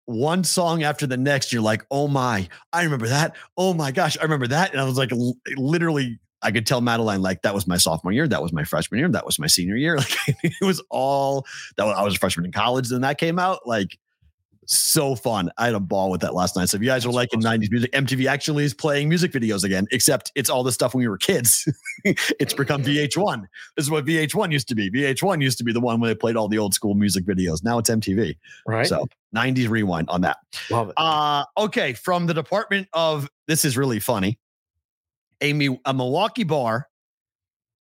one 0.07 0.45
song 0.45 0.83
after 0.83 1.07
the 1.07 1.17
next. 1.17 1.53
You're 1.53 1.63
like, 1.63 1.85
oh 1.91 2.09
my, 2.09 2.49
I 2.73 2.85
remember 2.85 3.09
that. 3.09 3.37
Oh 3.57 3.73
my 3.73 3.91
gosh, 3.91 4.19
I 4.19 4.23
remember 4.25 4.49
that. 4.49 4.73
And 4.73 4.81
I 4.81 4.85
was 4.85 4.99
like, 4.99 5.13
l- 5.13 5.37
literally. 5.57 6.19
I 6.45 6.53
could 6.53 6.67
tell 6.67 6.81
Madeline 6.81 7.23
like 7.23 7.43
that 7.43 7.55
was 7.55 7.67
my 7.67 7.77
sophomore 7.79 8.13
year, 8.13 8.29
that 8.29 8.43
was 8.43 8.53
my 8.53 8.65
freshman 8.65 8.99
year, 9.01 9.09
that 9.09 9.27
was 9.27 9.39
my 9.39 9.47
senior 9.47 9.77
year. 9.77 9.97
Like 10.05 10.37
it 10.43 10.65
was 10.65 10.83
all 10.91 11.47
that 11.77 11.85
was, 11.85 11.97
I 11.97 12.03
was 12.03 12.17
a 12.17 12.19
freshman 12.19 12.45
in 12.47 12.53
college. 12.53 12.89
Then 12.89 13.01
that 13.01 13.19
came 13.19 13.39
out. 13.39 13.67
Like 13.67 13.99
so 14.67 15.15
fun. 15.15 15.51
I 15.59 15.67
had 15.67 15.75
a 15.75 15.81
ball 15.81 16.11
with 16.11 16.21
that 16.23 16.35
last 16.35 16.57
night. 16.57 16.69
So 16.69 16.77
if 16.77 16.83
you 16.83 16.89
guys 16.89 17.05
are 17.05 17.09
That's 17.09 17.17
liking 17.17 17.47
awesome. 17.47 17.61
90s 17.61 17.71
music, 17.71 17.93
MTV 17.93 18.27
actually 18.27 18.65
is 18.65 18.75
playing 18.75 19.09
music 19.09 19.33
videos 19.33 19.65
again, 19.65 19.87
except 19.93 20.33
it's 20.35 20.51
all 20.51 20.63
the 20.63 20.73
stuff 20.73 20.95
when 20.95 21.03
we 21.03 21.09
were 21.09 21.19
kids. 21.19 21.67
it's 22.05 22.55
become 22.55 22.83
VH1. 22.83 23.45
This 23.77 23.87
is 23.87 23.91
what 23.91 24.05
VH1 24.05 24.53
used 24.53 24.69
to 24.69 24.75
be. 24.75 24.91
VH1 24.91 25.43
used 25.43 25.59
to 25.59 25.65
be 25.65 25.73
the 25.73 25.81
one 25.81 26.01
where 26.01 26.09
they 26.09 26.15
played 26.15 26.37
all 26.37 26.49
the 26.49 26.59
old 26.59 26.75
school 26.75 26.95
music 26.95 27.25
videos. 27.25 27.63
Now 27.63 27.79
it's 27.79 27.91
MTV. 27.91 28.37
right. 28.67 28.87
So 28.87 29.07
90s 29.35 29.69
rewind 29.69 30.09
on 30.09 30.21
that. 30.23 30.39
Love 30.71 30.89
it. 30.89 30.95
Uh 30.97 31.45
okay, 31.59 31.93
from 31.93 32.27
the 32.27 32.35
Department 32.35 32.89
of 32.93 33.29
this 33.47 33.65
is 33.65 33.77
really 33.77 34.01
funny. 34.01 34.39
A, 35.45 35.79
a 35.85 35.93
Milwaukee 35.95 36.45
bar 36.45 36.89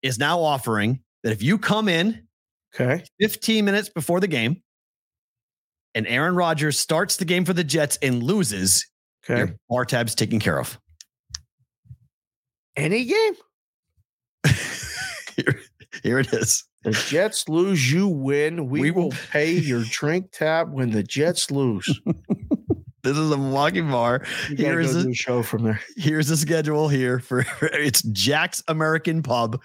is 0.01 0.17
now 0.17 0.39
offering 0.41 0.99
that 1.23 1.31
if 1.31 1.43
you 1.43 1.57
come 1.59 1.87
in 1.87 2.27
okay. 2.73 3.03
15 3.19 3.63
minutes 3.63 3.87
before 3.89 4.19
the 4.19 4.27
game 4.27 4.61
and 5.93 6.07
Aaron 6.07 6.35
Rodgers 6.35 6.79
starts 6.79 7.17
the 7.17 7.25
game 7.25 7.45
for 7.45 7.53
the 7.53 7.63
Jets 7.63 7.97
and 8.01 8.23
loses, 8.23 8.87
Okay. 9.23 9.37
your 9.39 9.55
bar 9.69 9.85
tab's 9.85 10.15
taken 10.15 10.39
care 10.39 10.59
of. 10.59 10.79
Any 12.75 13.05
game? 13.05 13.33
here, 15.35 15.59
here 16.03 16.17
it 16.19 16.33
is. 16.33 16.63
The 16.83 16.91
Jets 16.91 17.47
lose, 17.47 17.91
you 17.91 18.07
win. 18.07 18.67
We, 18.69 18.81
We 18.81 18.91
will 18.91 19.09
will- 19.09 19.13
pay 19.31 19.51
your 19.51 19.83
drink 19.83 20.31
tab 20.31 20.73
when 20.73 20.89
the 20.89 21.03
Jets 21.03 21.51
lose. 21.51 21.99
This 23.03 23.17
is 23.17 23.31
a 23.31 23.37
Milwaukee 23.37 23.81
bar. 23.81 24.23
Here 24.55 24.79
is 24.79 25.03
go 25.03 25.09
a- 25.09 25.13
show 25.13 25.43
from 25.43 25.63
there. 25.63 25.81
Here's 25.97 26.27
the 26.27 26.37
schedule 26.37 26.87
here 26.87 27.19
for 27.19 27.45
it's 27.61 28.01
Jack's 28.03 28.63
American 28.67 29.23
Pub 29.23 29.59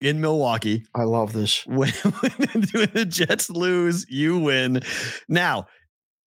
in 0.00 0.20
Milwaukee. 0.20 0.84
I 0.94 1.04
love 1.04 1.32
this. 1.32 1.64
when, 1.66 1.88
when 1.92 2.88
the 2.92 3.06
Jets 3.08 3.48
lose, 3.48 4.04
you 4.10 4.38
win. 4.38 4.82
Now, 5.28 5.66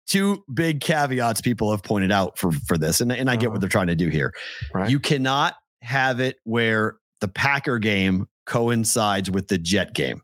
two 0.08 0.44
big 0.54 0.82
caveats 0.82 1.40
people 1.42 1.70
have 1.72 1.84
pointed 1.84 2.12
out 2.12 2.38
for 2.38 2.52
for 2.52 2.78
this, 2.78 3.00
and, 3.02 3.12
and 3.12 3.30
I 3.30 3.36
get 3.36 3.46
Uh-huh. 3.48 3.52
what 3.54 3.62
they're 3.62 3.70
trying 3.70 3.88
to 3.88 3.96
do 3.96 4.10
here. 4.10 4.34
Right. 4.74 4.90
You 4.90 5.00
cannot 5.00 5.54
have 5.84 6.20
it 6.20 6.38
where 6.46 6.98
the 7.22 7.28
Packer 7.28 7.78
game 7.80 8.28
coincides 8.48 9.30
with 9.30 9.48
the 9.50 9.58
Jet 9.60 9.94
game. 9.94 10.22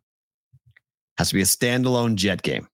Has 1.20 1.30
to 1.30 1.36
be 1.36 1.42
a 1.42 1.46
standalone 1.46 2.16
Jet 2.16 2.42
game. 2.42 2.68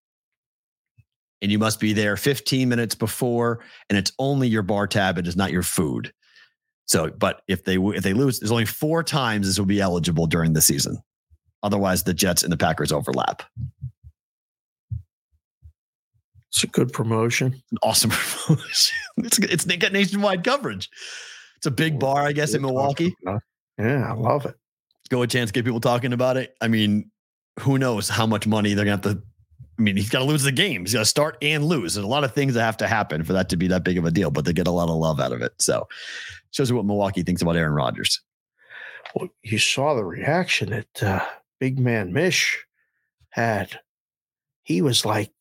And 1.41 1.51
you 1.51 1.57
must 1.57 1.79
be 1.79 1.93
there 1.93 2.17
15 2.17 2.69
minutes 2.69 2.93
before, 2.93 3.61
and 3.89 3.97
it's 3.97 4.11
only 4.19 4.47
your 4.47 4.61
bar 4.61 4.85
tab. 4.87 5.17
It 5.17 5.27
is 5.27 5.35
not 5.35 5.51
your 5.51 5.63
food. 5.63 6.13
So, 6.85 7.09
but 7.09 7.41
if 7.47 7.63
they 7.63 7.77
if 7.77 8.03
they 8.03 8.13
lose, 8.13 8.39
there's 8.39 8.51
only 8.51 8.65
four 8.65 9.01
times 9.01 9.47
this 9.47 9.57
will 9.57 9.65
be 9.65 9.81
eligible 9.81 10.27
during 10.27 10.53
the 10.53 10.61
season. 10.61 11.01
Otherwise, 11.63 12.03
the 12.03 12.13
Jets 12.13 12.43
and 12.43 12.51
the 12.51 12.57
Packers 12.57 12.91
overlap. 12.91 13.43
It's 16.49 16.63
a 16.63 16.67
good 16.67 16.91
promotion. 16.91 17.61
An 17.71 17.77
awesome 17.81 18.09
promotion. 18.45 18.95
It's 19.17 19.39
it's 19.39 19.65
got 19.65 19.93
nationwide 19.93 20.43
coverage. 20.43 20.89
It's 21.57 21.65
a 21.65 21.71
big 21.71 21.99
bar, 21.99 22.23
I 22.23 22.33
guess, 22.33 22.53
in 22.53 22.61
Milwaukee. 22.61 23.15
Yeah, 23.77 24.09
I 24.09 24.13
love 24.13 24.45
it. 24.45 24.55
Go 25.09 25.21
a 25.21 25.27
chance, 25.27 25.51
get 25.51 25.63
people 25.63 25.79
talking 25.79 26.13
about 26.13 26.37
it. 26.37 26.55
I 26.59 26.67
mean, 26.67 27.11
who 27.59 27.77
knows 27.77 28.09
how 28.09 28.25
much 28.25 28.47
money 28.47 28.73
they're 28.73 28.85
gonna 28.85 29.01
have 29.03 29.15
to. 29.15 29.23
I 29.81 29.83
mean, 29.83 29.97
he's 29.97 30.09
got 30.09 30.19
to 30.19 30.25
lose 30.25 30.43
the 30.43 30.51
game. 30.51 30.81
He's 30.81 30.93
got 30.93 30.99
to 30.99 31.05
start 31.05 31.37
and 31.41 31.65
lose. 31.65 31.95
There's 31.95 32.05
a 32.05 32.07
lot 32.07 32.23
of 32.23 32.35
things 32.35 32.53
that 32.53 32.61
have 32.61 32.77
to 32.77 32.87
happen 32.87 33.23
for 33.23 33.33
that 33.33 33.49
to 33.49 33.57
be 33.57 33.67
that 33.69 33.83
big 33.83 33.97
of 33.97 34.05
a 34.05 34.11
deal, 34.11 34.29
but 34.29 34.45
they 34.45 34.53
get 34.53 34.67
a 34.67 34.71
lot 34.71 34.89
of 34.89 34.95
love 34.95 35.19
out 35.19 35.31
of 35.31 35.41
it. 35.41 35.53
So, 35.57 35.87
shows 36.51 36.69
you 36.69 36.75
what 36.75 36.85
Milwaukee 36.85 37.23
thinks 37.23 37.41
about 37.41 37.55
Aaron 37.55 37.73
Rodgers. 37.73 38.21
Well, 39.15 39.29
you 39.41 39.57
saw 39.57 39.95
the 39.95 40.03
reaction 40.05 40.69
that 40.69 41.01
uh, 41.03 41.25
Big 41.59 41.79
Man 41.79 42.13
Mish 42.13 42.63
had. 43.31 43.79
He 44.61 44.83
was 44.83 45.03
like, 45.03 45.31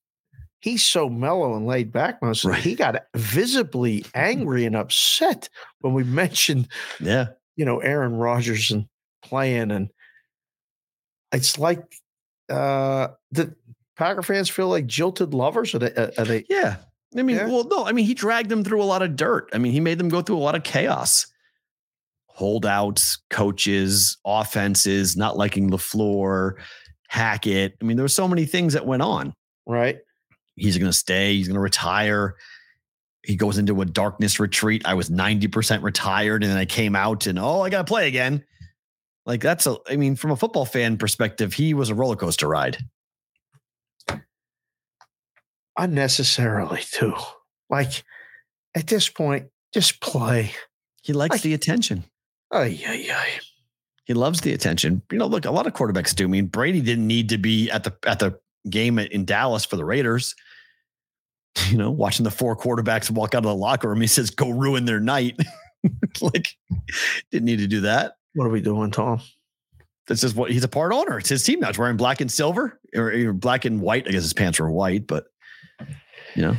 he's 0.61 0.86
so 0.86 1.11
mellow 1.11 1.55
and 1.55 1.66
laid 1.66 1.93
back. 1.93 2.22
Most 2.22 2.47
Right. 2.47 2.62
he 2.62 2.74
got 2.74 2.97
visibly 3.14 4.07
angry 4.14 4.64
and 4.64 4.74
upset 4.74 5.51
when 5.82 5.93
we 5.93 6.03
mentioned, 6.22 6.68
Yeah, 6.99 7.26
you 7.57 7.66
know, 7.66 7.80
Aaron 7.80 8.14
Rodgers 8.14 8.70
and 8.70 8.86
playing, 9.22 9.70
and 9.70 9.91
it's 11.30 11.59
like 11.59 11.82
uh, 12.49 13.09
the 13.30 13.55
Packer 14.01 14.22
fans 14.22 14.48
feel 14.48 14.68
like 14.68 14.86
jilted 14.86 15.34
lovers. 15.34 15.74
Are 15.74 15.78
they? 15.78 15.94
Uh, 15.94 16.11
are 16.16 16.24
they 16.24 16.44
yeah. 16.48 16.76
I 17.16 17.22
mean, 17.22 17.36
Yeah. 17.36 17.46
well, 17.48 17.64
no, 17.64 17.84
I 17.84 17.92
mean, 17.92 18.07
he 18.07 18.14
dragged 18.14 18.48
them 18.48 18.64
through 18.64 18.82
a 18.82 18.84
lot 18.84 19.03
of 19.03 19.14
dirt. 19.14 19.51
I 19.53 19.59
mean, 19.59 19.72
he 19.72 19.80
made 19.80 19.98
them 19.98 20.09
go 20.09 20.22
through 20.22 20.38
a 20.38 20.40
lot 20.40 20.55
of 20.55 20.62
chaos. 20.62 21.26
Holdouts, 22.28 23.18
coaches, 23.28 24.16
offenses, 24.24 25.16
not 25.16 25.36
liking 25.36 25.68
the 25.68 25.76
LaFleur, 25.76 26.55
Hackett. 27.09 27.76
I 27.80 27.84
mean, 27.84 27.96
there 27.96 28.05
were 28.05 28.09
so 28.09 28.26
many 28.28 28.46
things 28.46 28.72
that 28.72 28.86
went 28.86 29.03
on. 29.03 29.34
right? 29.66 29.98
He's 30.57 30.78
going 30.78 30.90
to 30.90 30.96
stay. 30.96 31.34
He's 31.36 31.48
going 31.48 31.55
to 31.57 31.61
retire. 31.61 32.36
He 33.24 33.36
goes 33.36 33.59
into 33.59 33.80
a 33.82 33.84
darkness 33.84 34.40
retreat. 34.40 34.82
I 34.86 34.94
was 34.94 35.11
90% 35.11 35.82
retired 35.82 36.42
and 36.42 36.51
then 36.51 36.59
I 36.59 36.64
came 36.64 36.96
out 36.96 37.26
and, 37.26 37.38
oh, 37.38 37.61
I 37.61 37.68
got 37.70 37.78
to 37.78 37.84
play 37.84 38.09
again. 38.09 38.44
Like, 39.26 39.40
that's 39.42 39.66
a, 39.66 39.76
I 39.88 39.96
mean, 39.96 40.16
from 40.16 40.30
a 40.30 40.36
football 40.36 40.64
fan 40.64 40.96
perspective, 40.96 41.53
he 41.53 41.74
was 41.74 41.90
a 41.90 41.94
roller 41.94 42.16
coaster 42.16 42.48
ride. 42.48 42.78
Unnecessarily 45.80 46.82
too. 46.90 47.14
Like 47.70 48.04
at 48.74 48.86
this 48.86 49.08
point, 49.08 49.48
just 49.72 50.00
play. 50.00 50.52
He 51.02 51.12
likes 51.12 51.32
Like- 51.34 51.42
the 51.42 51.54
attention. 51.54 52.04
Ay, 52.52 52.82
ay, 52.86 53.08
ay. 53.12 53.28
He 54.04 54.14
loves 54.14 54.40
the 54.40 54.52
attention. 54.52 55.02
You 55.12 55.18
know, 55.18 55.26
look, 55.26 55.44
a 55.44 55.50
lot 55.52 55.66
of 55.68 55.72
quarterbacks 55.72 56.14
do. 56.14 56.24
I 56.24 56.26
mean, 56.26 56.46
Brady 56.46 56.80
didn't 56.80 57.06
need 57.06 57.28
to 57.28 57.38
be 57.38 57.70
at 57.70 57.84
the 57.84 57.94
at 58.04 58.18
the 58.18 58.38
game 58.68 58.98
in 58.98 59.24
Dallas 59.24 59.64
for 59.64 59.76
the 59.76 59.84
Raiders. 59.84 60.34
You 61.68 61.76
know, 61.76 61.90
watching 61.90 62.22
the 62.22 62.30
four 62.30 62.56
quarterbacks 62.56 63.10
walk 63.10 63.34
out 63.34 63.38
of 63.38 63.44
the 63.44 63.54
locker 63.54 63.88
room, 63.88 64.00
he 64.00 64.06
says, 64.06 64.30
"Go 64.30 64.50
ruin 64.50 64.84
their 64.84 65.00
night." 65.00 65.36
like, 66.20 66.46
didn't 67.32 67.44
need 67.46 67.58
to 67.58 67.66
do 67.66 67.80
that. 67.80 68.12
What 68.34 68.44
are 68.44 68.50
we 68.50 68.60
doing, 68.60 68.92
Tom? 68.92 69.20
This 70.06 70.22
is 70.22 70.32
what 70.32 70.52
he's 70.52 70.62
a 70.62 70.68
part 70.68 70.92
owner. 70.92 71.18
It's 71.18 71.28
his 71.28 71.42
team 71.42 71.58
now. 71.60 71.68
It's 71.70 71.76
wearing 71.78 71.96
black 71.96 72.20
and 72.20 72.30
silver 72.30 72.78
or, 72.94 73.10
or 73.12 73.32
black 73.32 73.64
and 73.64 73.80
white. 73.80 74.06
I 74.06 74.12
guess 74.12 74.22
his 74.22 74.32
pants 74.32 74.60
were 74.60 74.70
white, 74.70 75.08
but 75.08 75.24
you 76.34 76.42
know, 76.42 76.56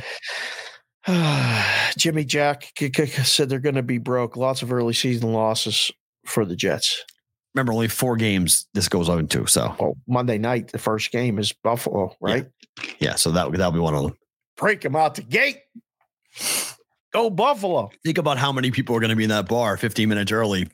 Jimmy 1.98 2.24
Jack 2.24 2.72
k- 2.74 2.90
k- 2.90 3.06
said 3.06 3.48
they're 3.48 3.58
going 3.58 3.74
to 3.74 3.82
be 3.82 3.98
broke. 3.98 4.36
Lots 4.36 4.62
of 4.62 4.72
early 4.72 4.92
season 4.94 5.32
losses 5.32 5.90
for 6.26 6.44
the 6.44 6.54
Jets. 6.56 7.04
remember 7.54 7.72
only 7.72 7.88
four 7.88 8.16
games 8.16 8.66
this 8.74 8.88
goes 8.88 9.08
on 9.08 9.26
to. 9.28 9.46
So 9.46 9.74
Well, 9.80 9.96
Monday 10.06 10.38
night, 10.38 10.70
the 10.72 10.78
first 10.78 11.10
game 11.10 11.38
is 11.38 11.52
Buffalo, 11.52 12.14
right? 12.20 12.46
yeah, 13.00 13.16
so 13.16 13.30
that 13.32 13.50
that'll 13.52 13.72
be 13.72 13.78
one 13.80 13.94
of 13.94 14.02
them. 14.02 14.14
Break 14.56 14.80
them 14.82 14.94
out 14.96 15.16
the 15.16 15.22
gate. 15.22 15.58
Go 17.12 17.28
Buffalo. 17.30 17.90
Think 18.04 18.18
about 18.18 18.38
how 18.38 18.52
many 18.52 18.70
people 18.70 18.96
are 18.96 19.00
going 19.00 19.10
to 19.10 19.16
be 19.16 19.24
in 19.24 19.30
that 19.30 19.48
bar 19.48 19.76
15 19.76 20.08
minutes 20.08 20.32
early. 20.32 20.68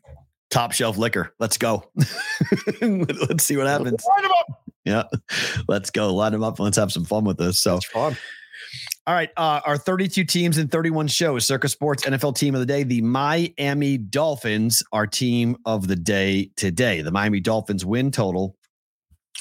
Top 0.50 0.72
shelf 0.72 0.96
liquor. 0.96 1.34
Let's 1.40 1.58
go. 1.58 1.90
let's 2.80 3.44
see 3.44 3.56
what 3.56 3.66
happens. 3.66 4.04
Line 4.04 4.24
'em 4.24 4.30
up. 4.30 4.46
Yeah. 4.84 5.02
Let's 5.68 5.90
go. 5.90 6.14
Line 6.14 6.32
them 6.32 6.42
up. 6.42 6.58
Let's 6.60 6.76
have 6.78 6.92
some 6.92 7.04
fun 7.04 7.24
with 7.24 7.36
this. 7.38 7.58
So, 7.60 7.76
It's 7.76 7.86
fun. 7.86 8.16
All 9.08 9.14
right. 9.14 9.30
Uh, 9.38 9.60
our 9.64 9.78
32 9.78 10.22
teams 10.24 10.58
and 10.58 10.70
31 10.70 11.06
shows, 11.08 11.46
Circa 11.46 11.70
Sports 11.70 12.04
NFL 12.04 12.36
team 12.36 12.54
of 12.54 12.60
the 12.60 12.66
day, 12.66 12.82
the 12.82 13.00
Miami 13.00 13.96
Dolphins, 13.96 14.82
our 14.92 15.06
team 15.06 15.56
of 15.64 15.88
the 15.88 15.96
day 15.96 16.50
today. 16.56 17.00
The 17.00 17.10
Miami 17.10 17.40
Dolphins 17.40 17.86
win 17.86 18.10
total 18.10 18.54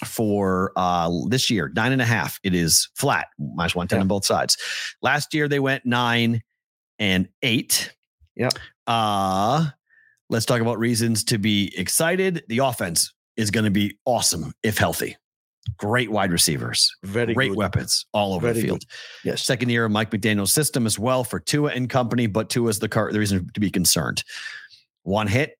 for 0.05 0.71
uh 0.75 1.09
this 1.27 1.49
year 1.49 1.71
nine 1.75 1.91
and 1.91 2.03
a 2.03 2.05
half 2.05 2.39
it 2.43 2.53
is 2.53 2.87
flat 2.95 3.29
minus 3.39 3.73
110 3.73 3.97
Yeah. 3.97 4.01
on 4.01 4.07
both 4.07 4.25
sides 4.25 4.55
last 5.01 5.33
year 5.33 5.47
they 5.47 5.59
went 5.59 5.87
nine 5.87 6.43
and 6.99 7.27
eight 7.41 7.95
Yep. 8.35 8.53
uh 8.85 9.65
let's 10.29 10.45
talk 10.45 10.61
about 10.61 10.77
reasons 10.77 11.23
to 11.23 11.39
be 11.39 11.73
excited 11.75 12.43
the 12.47 12.59
offense 12.59 13.11
is 13.37 13.49
going 13.49 13.63
to 13.65 13.71
be 13.71 13.97
awesome 14.05 14.53
if 14.61 14.77
healthy 14.77 15.17
great 15.77 16.11
wide 16.11 16.31
receivers 16.31 16.95
Very 17.03 17.33
great 17.33 17.49
good. 17.49 17.57
weapons 17.57 18.05
all 18.13 18.33
over 18.33 18.47
the 18.47 18.53
Very 18.53 18.65
field 18.67 18.83
Yes. 19.23 19.43
second 19.43 19.69
year 19.69 19.85
of 19.85 19.91
mike 19.91 20.11
mcdaniel's 20.11 20.53
system 20.53 20.85
as 20.85 20.97
well 20.97 21.23
for 21.23 21.39
tua 21.39 21.71
and 21.71 21.89
company 21.89 22.27
but 22.27 22.49
tua 22.49 22.69
is 22.69 22.79
the 22.79 22.87
car 22.89 23.11
the 23.11 23.19
reason 23.19 23.49
to 23.53 23.59
be 23.59 23.69
concerned 23.69 24.23
one 25.03 25.27
hit 25.27 25.57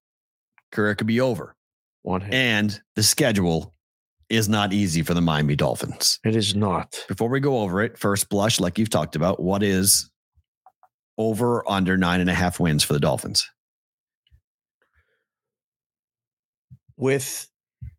career 0.72 0.94
could 0.94 1.06
be 1.06 1.20
over 1.20 1.54
One 2.02 2.20
hand. 2.20 2.34
and 2.34 2.80
the 2.96 3.02
schedule 3.02 3.74
is 4.28 4.48
not 4.48 4.74
easy 4.74 5.00
for 5.02 5.14
the 5.14 5.22
Miami 5.22 5.56
Dolphins. 5.56 6.20
It 6.22 6.36
is 6.36 6.54
not. 6.54 7.02
Before 7.08 7.30
we 7.30 7.40
go 7.40 7.60
over 7.60 7.80
it, 7.80 7.96
first 7.96 8.28
blush, 8.28 8.60
like 8.60 8.78
you've 8.78 8.90
talked 8.90 9.16
about, 9.16 9.40
what 9.40 9.62
is 9.62 10.10
over 11.16 11.60
or 11.60 11.72
under 11.72 11.96
nine 11.96 12.20
and 12.20 12.28
a 12.28 12.34
half 12.34 12.60
wins 12.60 12.84
for 12.84 12.92
the 12.92 13.00
Dolphins? 13.00 13.48
With 16.98 17.47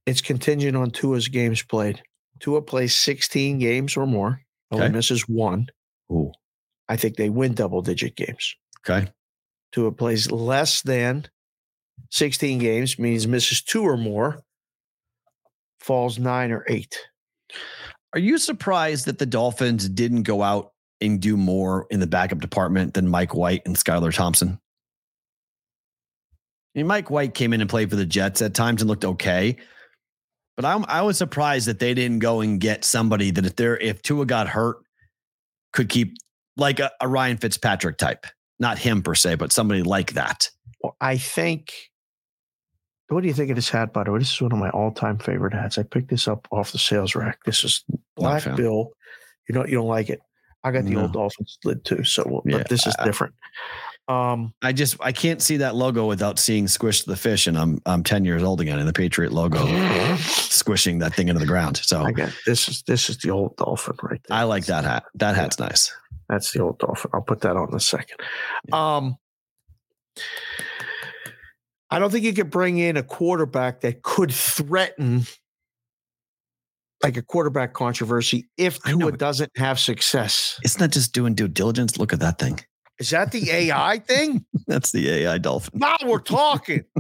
it's 0.09 0.21
contingent 0.21 0.75
on 0.75 0.91
Tua's 0.91 1.27
games 1.27 1.61
played. 1.63 2.01
Tua 2.39 2.61
plays 2.61 2.95
16 2.95 3.59
games 3.59 3.95
or 3.97 4.05
more. 4.07 4.41
Only 4.71 4.85
Okay. 4.85 4.93
misses 4.93 5.21
one. 5.27 5.67
Ooh, 6.11 6.31
I 6.87 6.95
think 6.97 7.15
they 7.15 7.29
win 7.29 7.53
double 7.53 7.81
digit 7.81 8.15
games. 8.15 8.55
okay. 8.87 9.11
Tua 9.71 9.91
plays 9.91 10.31
less 10.31 10.81
than 10.81 11.27
16 12.11 12.57
games, 12.59 12.97
means 12.97 13.27
misses 13.27 13.61
two 13.61 13.83
or 13.83 13.97
more, 13.97 14.41
falls 15.79 16.17
nine 16.17 16.51
or 16.51 16.65
eight. 16.67 16.97
Are 18.13 18.19
you 18.19 18.37
surprised 18.39 19.05
that 19.05 19.19
the 19.19 19.25
Dolphins 19.27 19.87
didn't 19.87 20.23
go 20.23 20.41
out 20.41 20.71
and 21.01 21.19
do 21.21 21.37
more 21.37 21.85
in 21.91 21.99
the 21.99 22.07
backup 22.07 22.39
department 22.39 22.93
than 22.95 23.07
Mike 23.07 23.35
White 23.35 23.61
and 23.65 23.75
Skylar 23.75 24.13
Thompson? 24.13 24.59
I 26.75 26.79
mean, 26.79 26.87
Mike 26.87 27.09
White 27.09 27.33
came 27.33 27.53
in 27.53 27.61
and 27.61 27.69
played 27.69 27.89
for 27.89 27.95
the 27.95 28.05
Jets 28.05 28.41
at 28.41 28.53
times 28.53 28.81
and 28.81 28.89
looked 28.89 29.05
okay. 29.05 29.57
But 30.59 30.65
I'm, 30.65 30.83
I 30.89 31.03
was 31.03 31.17
surprised 31.17 31.69
that 31.69 31.79
they 31.79 31.93
didn't 31.93 32.19
go 32.19 32.41
and 32.41 32.59
get 32.59 32.83
somebody 32.83 33.31
that 33.31 33.45
if 33.45 33.55
they're 33.55 33.77
if 33.77 34.01
Tua 34.01 34.25
got 34.25 34.49
hurt, 34.49 34.79
could 35.71 35.87
keep 35.87 36.17
like 36.57 36.81
a, 36.81 36.91
a 36.99 37.07
Ryan 37.07 37.37
Fitzpatrick 37.37 37.97
type. 37.97 38.27
Not 38.59 38.77
him 38.77 39.01
per 39.01 39.15
se, 39.15 39.35
but 39.35 39.53
somebody 39.53 39.83
like 39.83 40.15
that. 40.15 40.49
Well, 40.83 40.97
I 40.99 41.17
think. 41.17 41.71
What 43.07 43.21
do 43.21 43.29
you 43.29 43.33
think 43.33 43.49
of 43.51 43.55
this 43.55 43.69
hat, 43.69 43.93
by 43.93 44.03
the 44.03 44.11
way? 44.11 44.19
This 44.19 44.33
is 44.33 44.41
one 44.41 44.51
of 44.51 44.57
my 44.57 44.69
all-time 44.71 45.17
favorite 45.17 45.53
hats. 45.53 45.77
I 45.77 45.83
picked 45.83 46.09
this 46.09 46.27
up 46.27 46.45
off 46.51 46.73
the 46.73 46.77
sales 46.77 47.15
rack. 47.15 47.39
This 47.45 47.63
is 47.63 47.85
Black. 48.17 48.43
Bill. 48.57 48.91
You 49.47 49.55
know, 49.55 49.65
you 49.65 49.75
don't 49.75 49.87
like 49.87 50.09
it. 50.09 50.19
I 50.65 50.71
got 50.71 50.83
the 50.83 50.97
old 50.97 51.13
No. 51.15 51.21
Dolphins 51.21 51.57
lid 51.63 51.85
too, 51.85 52.03
so 52.03 52.41
but 52.45 52.53
Yeah, 52.53 52.63
this 52.69 52.85
is 52.85 52.93
I- 52.99 53.05
different. 53.05 53.33
Um, 54.09 54.55
I 54.63 54.73
just 54.73 54.97
I 54.99 55.11
can't 55.11 55.39
see 55.39 55.57
that 55.57 55.75
logo 55.75 56.07
without 56.07 56.39
seeing 56.39 56.67
Squish 56.67 57.03
the 57.03 57.15
Fish, 57.15 57.45
and 57.45 57.55
I'm 57.55 57.79
I'm 57.85 58.03
10 58.03 58.25
years 58.25 58.41
old 58.41 58.59
again, 58.59 58.79
and 58.79 58.87
the 58.87 58.93
Patriot 58.93 59.31
logo 59.31 59.67
squishing 60.17 60.97
that 60.99 61.13
thing 61.13 61.27
into 61.27 61.39
the 61.39 61.45
ground. 61.45 61.77
So 61.77 62.01
I 62.01 62.11
got 62.11 62.33
this 62.47 62.67
is 62.67 62.81
this 62.87 63.11
is 63.11 63.17
the 63.19 63.29
old 63.29 63.55
dolphin 63.57 63.95
right 64.01 64.19
there. 64.27 64.37
I 64.37 64.43
like 64.43 64.65
that 64.65 64.83
hat. 64.83 65.03
That 65.13 65.35
hat's 65.35 65.59
nice. 65.59 65.93
That's 66.27 66.51
the 66.51 66.61
old 66.61 66.79
dolphin. 66.79 67.11
I'll 67.13 67.21
put 67.21 67.41
that 67.41 67.55
on 67.55 67.69
in 67.69 67.75
a 67.75 67.79
second. 67.79 68.17
Um, 68.73 69.15
I 71.91 71.99
don't 71.99 72.11
think 72.11 72.25
you 72.25 72.33
could 72.33 72.49
bring 72.49 72.79
in 72.79 72.97
a 72.97 73.03
quarterback 73.03 73.81
that 73.81 74.01
could 74.01 74.31
threaten 74.31 75.27
like 77.03 77.15
a 77.15 77.21
quarterback 77.21 77.73
controversy 77.73 78.49
if 78.57 78.79
I 78.85 78.91
know, 78.91 79.09
Tua 79.09 79.17
doesn't 79.17 79.51
have 79.55 79.79
success. 79.79 80.59
It's 80.63 80.79
not 80.79 80.85
that 80.85 80.93
just 80.93 81.13
doing 81.13 81.35
due 81.35 81.47
diligence. 81.47 81.97
Look 81.97 82.11
at 82.11 82.19
that 82.21 82.39
thing. 82.39 82.59
Is 82.99 83.09
that 83.11 83.31
the 83.31 83.49
AI 83.49 83.99
thing? 83.99 84.45
That's 84.67 84.91
the 84.91 85.09
AI 85.09 85.37
dolphin. 85.37 85.79
Now 85.79 85.95
we're 86.05 86.19
talking. 86.19 86.83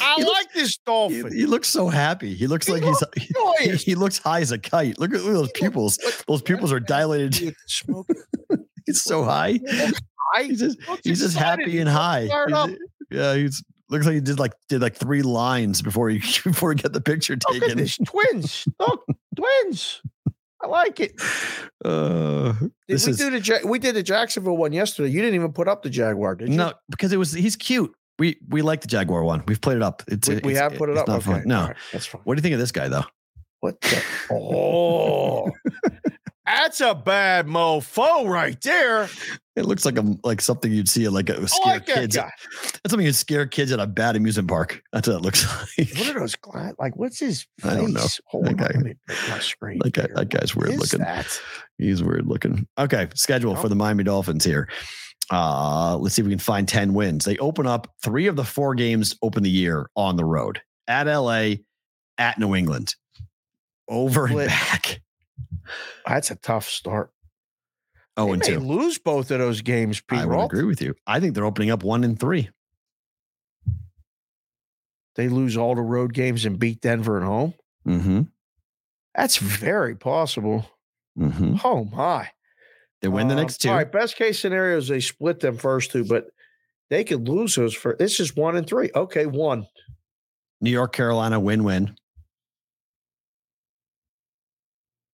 I 0.00 0.14
He 0.16 0.22
looks- 0.24 0.32
like 0.38 0.52
this 0.52 0.76
dolphin. 0.78 1.32
he 1.34 1.46
looks 1.46 1.68
so 1.68 1.88
happy. 1.88 2.34
He 2.34 2.46
looks 2.46 2.66
He 2.66 2.72
like 2.74 2.84
he's 2.84 3.02
he, 3.60 3.76
he 3.76 3.94
looks 3.94 4.18
high 4.18 4.40
as 4.40 4.52
a 4.52 4.58
kite. 4.58 4.98
Look 4.98 5.12
at, 5.14 5.22
look 5.22 5.30
at 5.30 5.34
those 5.34 5.52
pupils. 5.52 5.98
Those 6.28 6.42
pupils 6.42 6.72
are 6.72 6.80
dilated. 6.80 7.34
He's 8.86 9.02
so 9.02 9.24
high. 9.24 9.58
He's 10.42 10.60
just 10.60 10.78
he's 11.04 11.20
just 11.20 11.36
happy 11.36 11.78
and 11.78 11.88
high. 11.88 12.24
He's- 12.24 12.76
yeah, 13.10 13.34
he's 13.34 13.64
looks 13.88 14.04
like 14.04 14.14
he 14.16 14.20
did 14.20 14.38
like 14.38 14.52
did 14.68 14.82
like 14.82 14.94
three 14.94 15.22
lines 15.22 15.80
before 15.80 16.10
he 16.10 16.18
before 16.44 16.70
he 16.72 16.76
got 16.82 16.92
the 16.92 17.00
picture 17.00 17.36
Look 17.48 17.56
at 17.56 17.62
taken. 17.62 17.78
this 17.78 17.96
twins. 17.96 18.68
Look, 18.78 19.04
twins. 19.34 20.02
I 20.62 20.66
like 20.66 20.98
it. 21.00 21.12
Uh, 21.84 22.52
this 22.88 23.06
we 23.06 23.12
is 23.12 23.18
the 23.18 23.40
Ja- 23.40 23.68
we 23.68 23.78
did 23.78 23.94
the 23.94 24.02
Jacksonville 24.02 24.56
one 24.56 24.72
yesterday. 24.72 25.08
You 25.10 25.20
didn't 25.20 25.36
even 25.36 25.52
put 25.52 25.68
up 25.68 25.82
the 25.82 25.90
Jaguar, 25.90 26.34
did 26.34 26.48
you? 26.48 26.56
no 26.56 26.72
because 26.90 27.12
it 27.12 27.16
was 27.16 27.32
he's 27.32 27.54
cute. 27.56 27.92
We 28.18 28.38
we 28.48 28.62
like 28.62 28.80
the 28.80 28.88
Jaguar 28.88 29.22
one. 29.22 29.44
We've 29.46 29.60
played 29.60 29.76
it 29.76 29.82
up. 29.82 30.02
It's 30.08 30.28
We, 30.28 30.40
we 30.42 30.54
have 30.54 30.74
put 30.74 30.88
it 30.88 30.92
it's 30.92 31.02
up. 31.02 31.08
not 31.08 31.18
Okay. 31.18 31.30
fun. 31.32 31.42
No. 31.46 31.66
Right, 31.66 31.76
that's 31.92 32.06
fine. 32.06 32.22
What 32.24 32.34
do 32.34 32.38
you 32.38 32.42
think 32.42 32.54
of 32.54 32.58
this 32.60 32.72
guy 32.72 32.88
though? 32.88 33.04
What 33.60 33.80
the? 33.80 34.02
Oh, 34.32 35.50
that's 36.54 36.80
a 36.80 36.94
bad 36.94 37.46
mofo 37.46 38.28
right 38.28 38.60
there. 38.62 39.08
It 39.56 39.64
looks 39.66 39.84
like 39.84 39.98
a 39.98 40.04
like 40.22 40.40
something 40.40 40.70
you'd 40.72 40.88
see 40.88 41.04
at 41.04 41.12
like 41.12 41.28
a 41.30 41.46
scare 41.48 41.74
like 41.74 41.86
kids. 41.86 42.16
guy. 42.16 42.30
That's 42.62 42.90
something 42.90 43.04
you'd 43.06 43.14
scare 43.16 43.46
kids 43.46 43.72
at 43.72 43.80
a 43.80 43.86
bad 43.86 44.14
amusement 44.16 44.48
park. 44.48 44.80
That's 44.92 45.08
what 45.08 45.16
it 45.16 45.22
looks 45.22 45.44
like. 45.78 45.88
What 45.96 46.16
are 46.16 46.20
those 46.20 46.36
like? 46.78 46.96
What's 46.96 47.18
his 47.18 47.46
face? 47.60 47.72
I 47.72 47.76
don't 47.76 47.92
know. 47.92 48.06
Hold 48.26 48.46
That 48.46 48.56
guy- 48.56 48.66
let 48.74 48.76
me 48.84 48.94
put 49.06 49.28
my 49.30 49.38
screen. 49.40 49.78
that 49.82 49.92
guy- 49.92 50.08
that 50.14 50.28
guy's 50.28 50.54
weird 50.54 50.70
is 50.74 50.80
looking. 50.80 51.00
That? 51.00 51.40
He's 51.76 52.02
weird 52.02 52.26
looking. 52.26 52.66
Okay, 52.78 53.08
schedule 53.14 53.56
for 53.56 53.68
the 53.68 53.74
Miami 53.76 54.04
Dolphins 54.04 54.44
here. 54.44 54.68
Uh, 55.30 55.96
let's 55.98 56.14
see 56.14 56.22
if 56.22 56.26
we 56.26 56.32
can 56.32 56.38
find 56.38 56.66
10 56.66 56.94
wins. 56.94 57.24
They 57.24 57.36
open 57.38 57.66
up 57.66 57.92
three 58.02 58.28
of 58.28 58.36
the 58.36 58.44
four 58.44 58.74
games 58.74 59.14
open 59.22 59.42
the 59.42 59.50
year 59.50 59.90
on 59.94 60.16
the 60.16 60.24
road 60.24 60.60
at 60.86 61.06
LA, 61.06 61.56
at 62.16 62.38
New 62.38 62.54
England. 62.54 62.94
Over 63.88 64.26
and 64.26 64.36
back. 64.46 65.00
That's 66.06 66.30
a 66.30 66.36
tough 66.36 66.68
start. 66.68 67.10
Oh, 68.16 68.32
and 68.32 68.42
two. 68.42 68.58
lose 68.58 68.98
both 68.98 69.30
of 69.30 69.38
those 69.38 69.60
games, 69.60 70.00
Pete 70.00 70.18
I 70.20 70.26
would 70.26 70.44
agree 70.46 70.64
with 70.64 70.82
you. 70.82 70.94
I 71.06 71.20
think 71.20 71.34
they're 71.34 71.44
opening 71.44 71.70
up 71.70 71.84
one 71.84 72.02
and 72.02 72.18
three. 72.18 72.50
They 75.14 75.28
lose 75.28 75.56
all 75.56 75.74
the 75.74 75.82
road 75.82 76.12
games 76.14 76.44
and 76.44 76.58
beat 76.58 76.80
Denver 76.80 77.18
at 77.18 77.24
home. 77.24 77.54
Mm-hmm. 77.86 78.22
That's 79.14 79.36
very 79.36 79.96
possible. 79.96 80.66
Mm-hmm. 81.18 81.56
Oh 81.64 81.84
my! 81.84 82.30
They 83.02 83.08
win 83.08 83.26
the 83.28 83.34
Um, 83.34 83.40
next 83.40 83.58
two. 83.58 83.68
All 83.70 83.76
right, 83.76 83.90
best 83.90 84.16
case 84.16 84.38
scenario 84.38 84.78
is 84.78 84.88
they 84.88 85.00
split 85.00 85.40
them 85.40 85.56
first 85.56 85.90
two, 85.90 86.04
but 86.04 86.26
they 86.90 87.02
could 87.04 87.28
lose 87.28 87.56
those 87.56 87.74
for 87.74 87.96
this 87.98 88.20
is 88.20 88.36
one 88.36 88.56
and 88.56 88.66
three. 88.66 88.90
Okay, 88.94 89.26
one. 89.26 89.66
New 90.60 90.70
York, 90.70 90.92
Carolina, 90.92 91.40
win 91.40 91.64
win. 91.64 91.96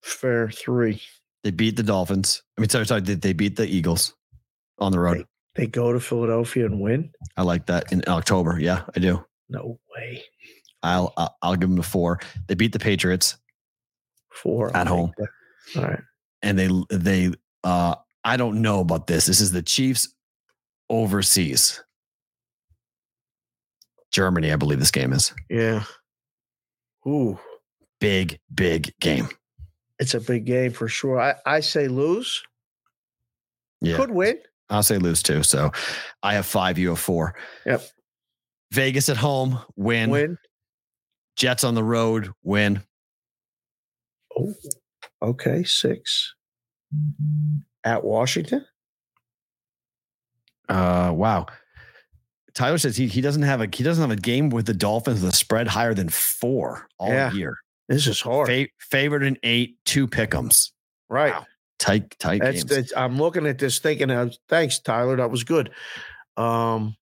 Fair 0.05 0.49
three. 0.49 1.01
They 1.43 1.49
beat 1.49 1.75
the 1.77 1.83
Dolphins. 1.83 2.43
I 2.57 2.61
mean, 2.61 2.69
sorry, 2.69 2.85
sorry, 2.85 3.01
they, 3.01 3.15
they 3.15 3.33
beat 3.33 3.55
the 3.55 3.65
Eagles 3.65 4.13
on 4.77 4.91
the 4.91 4.99
road. 4.99 5.25
They 5.55 5.65
go 5.65 5.91
to 5.91 5.99
Philadelphia 5.99 6.65
and 6.67 6.79
win. 6.79 7.11
I 7.37 7.41
like 7.41 7.65
that 7.65 7.91
in 7.91 8.03
October. 8.07 8.59
Yeah, 8.59 8.83
I 8.95 8.99
do. 8.99 9.25
No 9.49 9.79
way. 9.95 10.23
I'll 10.83 11.11
I'll, 11.17 11.35
I'll 11.41 11.55
give 11.55 11.69
them 11.69 11.79
a 11.79 11.83
four. 11.83 12.19
They 12.47 12.53
beat 12.53 12.71
the 12.71 12.79
Patriots 12.79 13.37
Four 14.31 14.69
At 14.77 14.87
I'll 14.87 14.95
home. 14.95 15.11
All 15.75 15.81
right. 15.83 15.99
and 16.43 16.59
they 16.59 16.69
they 16.91 17.31
uh 17.63 17.95
I 18.23 18.37
don't 18.37 18.61
know 18.61 18.79
about 18.81 19.07
this. 19.07 19.25
This 19.25 19.41
is 19.41 19.51
the 19.51 19.63
Chiefs 19.63 20.09
overseas. 20.89 21.83
Germany, 24.11 24.51
I 24.51 24.55
believe 24.55 24.79
this 24.79 24.91
game 24.91 25.13
is. 25.13 25.33
Yeah. 25.49 25.83
Ooh, 27.07 27.39
Big, 27.99 28.39
big 28.53 28.93
game. 28.99 29.29
It's 29.99 30.13
a 30.13 30.19
big 30.19 30.45
game 30.45 30.71
for 30.71 30.87
sure. 30.87 31.19
I, 31.19 31.35
I 31.45 31.59
say 31.61 31.87
lose. 31.87 32.43
Yeah. 33.81 33.97
Could 33.97 34.11
win. 34.11 34.37
I'll 34.69 34.83
say 34.83 34.97
lose 34.97 35.21
too. 35.21 35.43
So 35.43 35.71
I 36.23 36.33
have 36.33 36.45
five, 36.45 36.77
you 36.77 36.89
have 36.89 36.99
four. 36.99 37.35
Yep. 37.65 37.83
Vegas 38.71 39.09
at 39.09 39.17
home, 39.17 39.59
win. 39.75 40.09
Win. 40.09 40.37
Jets 41.35 41.63
on 41.63 41.75
the 41.75 41.83
road, 41.83 42.31
win. 42.43 42.81
Oh, 44.37 44.53
okay. 45.21 45.63
Six. 45.63 46.33
At 47.83 48.03
Washington. 48.03 48.65
Uh 50.67 51.11
wow. 51.13 51.45
Tyler 52.53 52.77
says 52.77 52.95
he, 52.97 53.07
he 53.07 53.21
doesn't 53.21 53.43
have 53.43 53.61
a 53.61 53.67
he 53.71 53.83
doesn't 53.83 54.01
have 54.01 54.17
a 54.17 54.19
game 54.21 54.49
with 54.49 54.65
the 54.65 54.73
Dolphins 54.73 55.21
with 55.21 55.33
a 55.33 55.35
spread 55.35 55.67
higher 55.67 55.93
than 55.93 56.09
four 56.09 56.87
all 56.97 57.09
Yeah. 57.09 57.31
year. 57.33 57.57
This 57.87 58.07
is 58.07 58.19
hard. 58.21 58.47
Fa- 58.47 58.67
favored 58.79 59.23
in 59.23 59.37
eight, 59.43 59.77
two 59.85 60.07
pickums. 60.07 60.71
right. 61.09 61.33
Wow. 61.33 61.45
Tight, 61.77 62.17
tight 62.19 62.41
That's, 62.41 62.63
games. 62.63 62.69
that's 62.89 62.93
I'm 62.97 63.17
looking 63.17 63.45
at 63.45 63.59
this 63.59 63.79
thinking 63.79 64.09
of 64.09 64.33
thanks, 64.47 64.79
Tyler. 64.79 65.17
That 65.17 65.29
was 65.29 65.43
good. 65.43 65.71
Um 66.37 66.95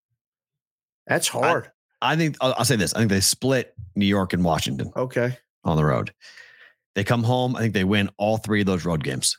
that's 1.05 1.27
hard. 1.27 1.71
I 2.01 2.15
think 2.15 2.38
I'll, 2.41 2.55
I'll 2.57 2.65
say 2.65 2.75
this. 2.75 2.93
I 2.93 2.97
think 2.99 3.11
they 3.11 3.19
split 3.21 3.75
New 3.95 4.05
York 4.07 4.34
and 4.34 4.43
Washington 4.43 4.91
okay. 4.95 5.38
on 5.63 5.77
the 5.77 5.86
road. 5.86 6.11
They 6.95 7.03
come 7.03 7.23
home. 7.23 7.55
I 7.55 7.59
think 7.59 7.73
they 7.75 7.84
win 7.84 8.09
all 8.17 8.38
three 8.38 8.61
of 8.61 8.65
those 8.65 8.84
road 8.84 9.03
games. 9.03 9.38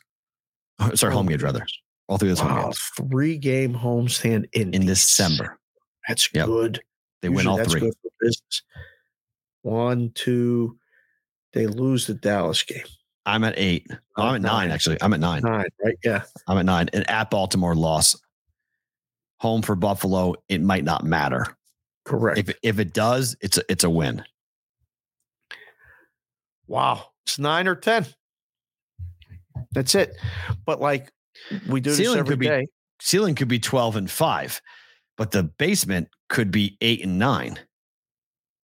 Oh, 0.79 0.95
Sorry, 0.95 1.13
home 1.13 1.27
games 1.27 1.43
rather. 1.43 1.65
All 2.07 2.17
three 2.17 2.31
of 2.31 2.37
those 2.37 2.47
home 2.47 2.61
games 2.61 2.79
three 3.09 3.37
game 3.37 3.73
homestand 3.75 4.45
in 4.53 4.73
in 4.73 4.85
December. 4.85 5.59
That's 6.07 6.29
Yep. 6.33 6.45
good. 6.45 6.81
They 7.21 7.29
win 7.29 7.45
all 7.45 7.57
that's 7.57 7.71
three. 7.71 7.81
good 7.81 7.93
for 8.01 8.09
business. 8.21 8.61
One, 9.63 10.11
two. 10.15 10.77
They 11.55 11.65
lose 11.67 12.05
the 12.05 12.13
Dallas 12.13 12.61
game. 12.61 12.83
I'm 13.25 13.43
at 13.43 13.55
eight. 13.57 13.87
Oh, 14.17 14.23
I'm 14.23 14.35
at 14.35 14.41
nine. 14.41 14.67
nine. 14.67 14.71
Actually, 14.71 14.97
I'm 15.01 15.13
at 15.13 15.19
nine. 15.19 15.41
Nine, 15.41 15.65
right? 15.83 15.97
Yeah. 16.03 16.23
I'm 16.47 16.57
at 16.59 16.65
nine. 16.65 16.89
And 16.93 17.09
at 17.09 17.31
Baltimore, 17.31 17.73
loss. 17.73 18.15
Home 19.39 19.61
for 19.63 19.75
Buffalo. 19.75 20.35
It 20.49 20.61
might 20.61 20.83
not 20.83 21.03
matter. 21.03 21.57
Correct. 22.03 22.37
If 22.37 22.55
if 22.61 22.77
it 22.79 22.93
does, 22.93 23.35
it's 23.41 23.57
a 23.57 23.63
it's 23.69 23.83
a 23.83 23.89
win. 23.89 24.23
wow. 26.67 27.05
It's 27.25 27.39
nine 27.39 27.67
or 27.67 27.75
ten. 27.75 28.05
That's 29.71 29.95
it. 29.95 30.15
But 30.65 30.79
like 30.79 31.11
we 31.67 31.79
do 31.79 31.91
Ceiling 31.91 32.17
this 32.17 32.23
could 32.23 32.33
every 32.33 32.35
be- 32.37 32.47
day. 32.47 32.67
Ceiling 33.01 33.33
could 33.35 33.47
be 33.47 33.59
twelve 33.59 33.95
and 33.95 34.09
five, 34.11 34.61
but 35.17 35.31
the 35.31 35.43
basement 35.43 36.09
could 36.29 36.51
be 36.51 36.77
eight 36.81 37.03
and 37.03 37.17
nine. 37.17 37.57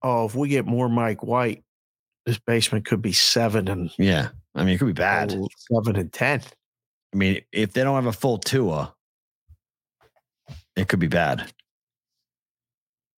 Oh, 0.03 0.26
if 0.26 0.35
we 0.35 0.49
get 0.49 0.66
more 0.66 0.89
Mike 0.89 1.22
White, 1.22 1.64
this 2.27 2.39
basement 2.39 2.87
could 2.87 3.03
be 3.03 3.12
seven 3.12 3.68
and 3.68 3.91
Yeah, 3.99 4.29
I 4.55 4.64
mean 4.64 4.75
it 4.75 4.79
could 4.79 4.87
be 4.87 4.93
bad. 4.93 5.35
Oh, 5.39 5.49
seven 5.72 5.97
and 5.97 6.12
ten. 6.12 6.43
I 7.12 7.16
mean, 7.16 7.43
if 7.53 7.72
they 7.72 7.85
don't 7.85 7.95
have 7.95 8.07
a 8.07 8.12
full 8.12 8.39
Tua, 8.39 8.95
it 10.77 10.89
could 10.89 10.99
be 10.99 11.07
bad. 11.07 11.53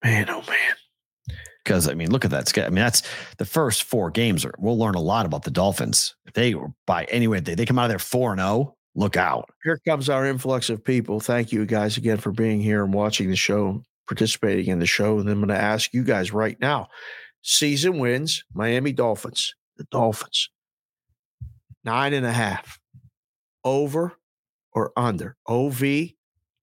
Man, 0.04 0.28
oh 0.28 0.42
man. 0.42 1.36
Because 1.64 1.88
I 1.88 1.94
mean, 1.94 2.10
look 2.10 2.24
at 2.24 2.30
that 2.30 2.48
schedule. 2.48 2.66
I 2.66 2.70
mean, 2.70 2.84
that's 2.84 3.02
the 3.38 3.44
first 3.44 3.84
four 3.84 4.10
games. 4.10 4.44
Are, 4.44 4.54
we'll 4.58 4.78
learn 4.78 4.94
a 4.94 5.00
lot 5.00 5.26
about 5.26 5.44
the 5.44 5.50
Dolphins. 5.50 6.14
If 6.26 6.34
they 6.34 6.54
by 6.86 7.04
anyway, 7.04 7.40
they, 7.40 7.54
they 7.54 7.66
come 7.66 7.78
out 7.78 7.86
of 7.86 7.90
there 7.90 7.98
four 7.98 8.32
and 8.32 8.40
zero. 8.40 8.74
Look 8.94 9.16
out! 9.16 9.50
Here 9.62 9.78
comes 9.86 10.08
our 10.08 10.24
influx 10.24 10.70
of 10.70 10.82
people. 10.82 11.20
Thank 11.20 11.52
you 11.52 11.66
guys 11.66 11.96
again 11.98 12.16
for 12.16 12.32
being 12.32 12.60
here 12.60 12.82
and 12.82 12.94
watching 12.94 13.28
the 13.28 13.36
show, 13.36 13.82
participating 14.06 14.68
in 14.68 14.78
the 14.78 14.86
show. 14.86 15.18
And 15.18 15.28
then 15.28 15.34
I'm 15.34 15.40
going 15.40 15.48
to 15.48 15.62
ask 15.62 15.92
you 15.92 16.02
guys 16.02 16.32
right 16.32 16.58
now 16.60 16.88
season 17.46 17.98
wins, 17.98 18.44
Miami 18.52 18.92
Dolphins, 18.92 19.54
the 19.76 19.84
Dolphins, 19.84 20.50
nine 21.84 22.12
and 22.12 22.26
a 22.26 22.32
half, 22.32 22.78
over 23.64 24.14
or 24.72 24.92
under? 24.96 25.36
OV, 25.46 25.82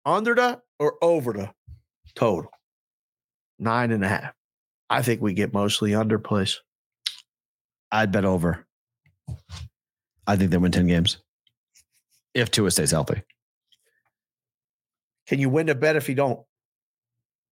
under 0.05 0.35
the 0.35 0.61
or 0.78 0.97
over 1.01 1.32
the 1.32 1.51
total? 2.15 2.51
Nine 3.59 3.93
and 3.93 4.05
a 4.05 4.09
half. 4.09 4.35
I 4.90 5.02
think 5.02 5.23
we 5.23 5.32
get 5.32 5.55
mostly 5.55 5.94
under 5.94 6.19
place. 6.19 6.61
I'd 7.93 8.11
bet 8.11 8.24
over. 8.24 8.66
I 10.27 10.36
think 10.36 10.51
they 10.51 10.56
win 10.56 10.73
ten 10.73 10.86
games 10.89 11.19
if 12.35 12.51
Tua 12.51 12.70
stays 12.70 12.90
healthy. 12.90 13.23
Can 15.28 15.39
you 15.39 15.48
win 15.48 15.66
the 15.66 15.74
bet 15.74 15.97
if 15.97 16.09
you 16.09 16.15
don't? 16.15 16.40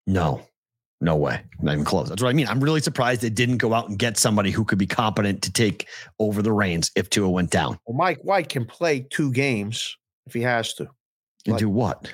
No, 0.07 0.43
no 1.01 1.15
way, 1.17 1.41
not 1.63 1.73
even 1.73 1.85
close. 1.85 2.09
That's 2.09 2.23
what 2.23 2.29
I 2.29 2.33
mean. 2.33 2.49
I'm 2.49 2.61
really 2.61 2.81
surprised 2.81 3.21
they 3.21 3.31
didn't 3.31 3.59
go 3.59 3.73
out 3.75 3.89
and 3.89 3.99
get 3.99 4.17
somebody 4.17 4.51
who 4.51 4.65
could 4.65 4.79
be 4.79 4.87
competent 4.87 5.43
to 5.43 5.53
take 5.53 5.87
over 6.19 6.43
the 6.43 6.53
reins 6.53 6.91
if 6.97 7.09
Tua 7.09 7.29
went 7.31 7.51
down 7.51 7.79
Well, 7.87 7.97
Mike 7.97 8.19
White 8.23 8.49
can 8.49 8.65
play 8.65 9.07
two 9.11 9.31
games 9.33 9.97
if 10.27 10.35
he 10.35 10.41
has 10.43 10.75
to. 10.75 10.89
and 11.47 11.53
Like- 11.55 11.59
do 11.61 11.69
what? 11.71 12.13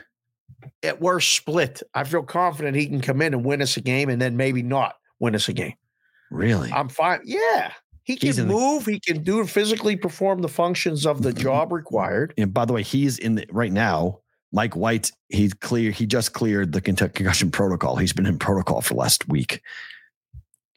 at 0.82 0.98
worst 1.00 1.34
split. 1.36 1.82
I 1.92 2.04
feel 2.04 2.22
confident 2.22 2.74
he 2.76 2.86
can 2.86 3.00
come 3.02 3.20
in 3.20 3.34
and 3.34 3.44
win 3.44 3.60
us 3.60 3.76
a 3.76 3.82
game 3.82 4.08
and 4.08 4.20
then 4.20 4.36
maybe 4.36 4.62
not 4.62 4.94
win 5.20 5.34
us 5.34 5.46
a 5.48 5.52
game. 5.52 5.74
Really? 6.30 6.70
I'm 6.72 6.88
fine. 6.88 7.20
Yeah. 7.24 7.70
He 8.04 8.16
can 8.16 8.30
in 8.30 8.36
the- 8.36 8.44
move. 8.54 8.86
he 8.86 8.98
can 9.00 9.22
do 9.22 9.44
physically 9.46 9.96
perform 9.96 10.40
the 10.42 10.48
functions 10.48 11.04
of 11.06 11.22
the 11.22 11.32
job 11.46 11.70
required. 11.72 12.32
And 12.38 12.52
by 12.52 12.64
the 12.64 12.72
way, 12.72 12.82
he's 12.82 13.18
in 13.18 13.34
the 13.34 13.46
right 13.50 13.72
now. 13.72 14.20
Mike 14.54 14.76
White, 14.76 15.10
he's 15.28 15.52
clear. 15.52 15.90
He 15.90 16.06
just 16.06 16.32
cleared 16.32 16.72
the 16.72 16.80
concussion 16.80 17.50
protocol. 17.50 17.96
He's 17.96 18.12
been 18.14 18.24
in 18.26 18.38
protocol 18.38 18.80
for 18.80 18.94
last 18.94 19.28
week. 19.28 19.60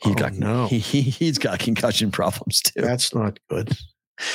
He's 0.04 0.14
Oh, 0.14 0.16
got 0.16 0.34
no. 0.34 0.68
He, 0.70 0.80
he 0.80 1.02
he's 1.02 1.38
got 1.38 1.60
concussion 1.60 2.12
problems 2.12 2.60
too. 2.62 2.82
That's 2.82 3.14
not 3.16 3.40
good. 3.49 3.72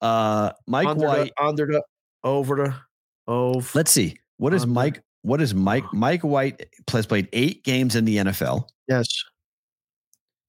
Uh, 0.00 0.52
Mike 0.66 0.86
under 0.86 1.06
White. 1.06 1.32
the, 1.36 1.42
under 1.44 1.66
the, 1.66 1.82
over 2.22 2.56
the, 2.56 2.74
over. 3.26 3.68
Let's 3.74 3.90
see. 3.90 4.18
What 4.36 4.52
is. 4.52 4.66
Mike? 4.66 5.00
What 5.22 5.40
is 5.40 5.54
Mike? 5.54 5.84
Mike 5.94 6.22
White 6.22 6.66
has 6.92 7.06
played 7.06 7.28
eight 7.32 7.64
games 7.64 7.96
in 7.96 8.04
the 8.04 8.18
NFL. 8.18 8.68
yes. 8.86 9.08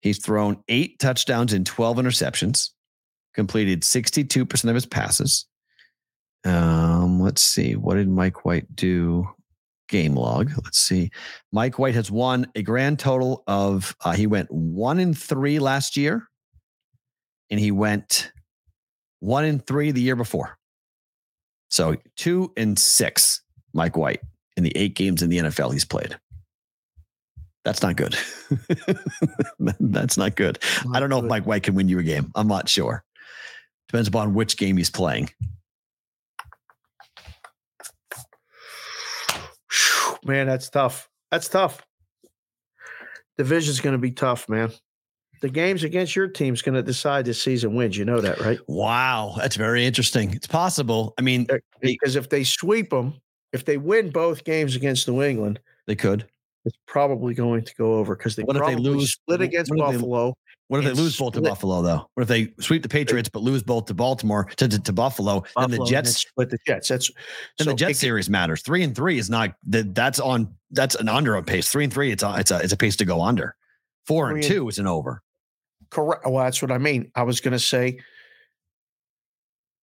He's 0.03 0.23
thrown 0.25 0.63
eight 0.69 0.99
touchdowns 1.01 1.53
and 1.55 1.67
12 1.67 1.97
interceptions, 1.97 2.71
completed 3.35 3.83
62% 3.83 4.69
of 4.69 4.75
his 4.75 4.87
passes. 4.87 5.47
Um, 6.49 7.21
let's 7.21 7.43
see. 7.43 7.77
What 7.77 7.95
did 7.95 8.09
Mike 8.09 8.45
White 8.45 8.75
do 8.75 9.29
game 9.89 10.15
log. 10.15 10.51
Let's 10.63 10.79
see. 10.79 11.11
Mike 11.51 11.79
White 11.79 11.95
has 11.95 12.11
won 12.11 12.47
a 12.55 12.63
grand 12.63 12.99
total 12.99 13.43
of 13.47 13.97
uh, 14.05 14.13
he 14.13 14.27
went 14.27 14.51
one 14.51 15.01
in 15.01 15.15
three 15.15 15.59
last 15.59 15.97
year, 15.97 16.29
and 17.51 17.59
he 17.59 17.73
went 17.73 18.31
one 19.21 19.45
in 19.45 19.59
three 19.59 19.91
the 19.91 20.01
year 20.01 20.17
before. 20.17 20.57
So 21.71 21.97
two 22.17 22.53
and 22.57 22.79
six, 22.79 23.43
Mike 23.75 23.97
White 23.97 24.21
in 24.57 24.63
the 24.63 24.77
eight 24.77 24.95
games 24.95 25.23
in 25.23 25.31
the 25.31 25.39
NFL 25.39 25.73
he's 25.73 25.85
played. 25.85 26.19
That's 27.65 27.83
not 27.83 27.97
good. 27.97 28.17
That's 29.81 30.17
not 30.17 30.37
good. 30.37 30.59
I 30.95 31.01
don't 31.01 31.11
know 31.11 31.19
if 31.19 31.25
Mike 31.25 31.47
White 31.47 31.65
can 31.65 31.75
win 31.75 31.89
you 31.89 31.99
a 31.99 32.03
game. 32.03 32.31
I'm 32.35 32.49
not 32.49 32.69
sure. 32.69 33.05
Depends 33.89 34.09
upon 34.09 34.33
which 34.35 34.57
game 34.57 34.77
he's 34.77 34.91
playing. 34.91 35.31
Man, 40.25 40.47
that's 40.47 40.69
tough. 40.69 41.09
That's 41.31 41.49
tough. 41.49 41.85
Division's 43.37 43.81
going 43.81 43.93
to 43.93 43.99
be 43.99 44.11
tough, 44.11 44.49
man. 44.49 44.73
The 45.41 45.49
games 45.49 45.85
against 45.85 46.17
your 46.17 46.27
team's 46.27 46.63
going 46.63 46.75
to 46.75 46.83
decide 46.83 47.25
the 47.25 47.35
season 47.35 47.77
wins. 47.77 47.97
You 47.97 48.05
know 48.05 48.21
that, 48.21 48.41
right? 48.41 48.59
Wow, 48.67 49.35
that's 49.37 49.55
very 49.55 49.87
interesting. 49.87 50.35
It's 50.35 50.49
possible. 50.49 51.15
I 51.17 51.23
mean, 51.23 51.47
eh, 51.49 51.59
because 51.81 52.17
if 52.17 52.29
they 52.29 52.43
sweep 52.43 52.91
them, 52.91 53.15
if 53.53 53.65
they 53.65 53.77
win 53.77 54.11
both 54.11 54.43
games 54.43 54.75
against 54.75 55.07
New 55.07 55.23
England, 55.23 55.61
they 55.87 55.95
could. 55.95 56.27
It's 56.65 56.77
probably 56.87 57.35
going 57.35 57.63
to 57.63 57.75
go 57.77 57.95
over 57.95 58.17
because 58.17 58.35
they 58.35 58.43
what 58.43 58.57
if 58.57 58.67
they 58.67 58.75
lose 58.75 59.13
split 59.13 59.41
against 59.41 59.73
Buffalo. 59.75 60.35
What 60.69 60.85
if 60.85 60.85
they 60.85 60.93
lose 60.93 61.17
both 61.17 61.33
to 61.33 61.41
Buffalo 61.41 61.81
though? 61.81 62.09
What 62.15 62.23
if 62.23 62.29
they 62.29 62.53
sweep 62.61 62.83
the 62.83 62.91
Patriots 62.91 63.29
but 63.29 63.43
lose 63.43 63.63
both 63.63 63.87
to 63.87 63.95
Baltimore 63.95 64.45
to, 64.57 64.69
to, 64.69 64.79
to 64.79 64.93
Buffalo? 64.93 65.41
Buffalo? 65.41 65.67
Then 65.67 65.79
the 65.79 65.85
Jets 65.87 66.19
split 66.19 66.51
the 66.51 66.59
Jets. 66.67 66.89
That's 66.89 67.11
then 67.59 67.65
so 67.65 67.71
the 67.71 67.75
Jets 67.75 67.99
series 67.99 68.29
matters. 68.29 68.61
Three 68.61 68.83
and 68.83 68.95
three 68.95 69.19
is 69.19 69.31
not 69.31 69.55
that. 69.69 69.95
That's 69.95 70.21
on. 70.21 70.55
That's 70.71 70.95
an 70.95 71.09
under 71.09 71.37
on 71.37 71.45
pace. 71.45 71.71
Three 71.71 71.85
and 71.85 71.93
three, 71.93 72.13
it's 72.13 72.23
a, 72.23 72.37
it's 72.39 72.51
a 72.51 72.59
it's 72.59 72.73
a 72.75 72.77
pace 72.77 72.97
to 72.97 73.07
go 73.07 73.23
under. 73.23 73.57
Four 74.07 74.31
and 74.31 74.43
two 74.43 74.69
is 74.69 74.79
an 74.79 74.87
over. 74.87 75.23
Correct. 75.91 76.27
Well, 76.27 76.45
that's 76.45 76.61
what 76.61 76.71
I 76.71 76.79
mean. 76.79 77.11
I 77.15 77.23
was 77.23 77.41
going 77.41 77.53
to 77.53 77.59
say 77.59 77.99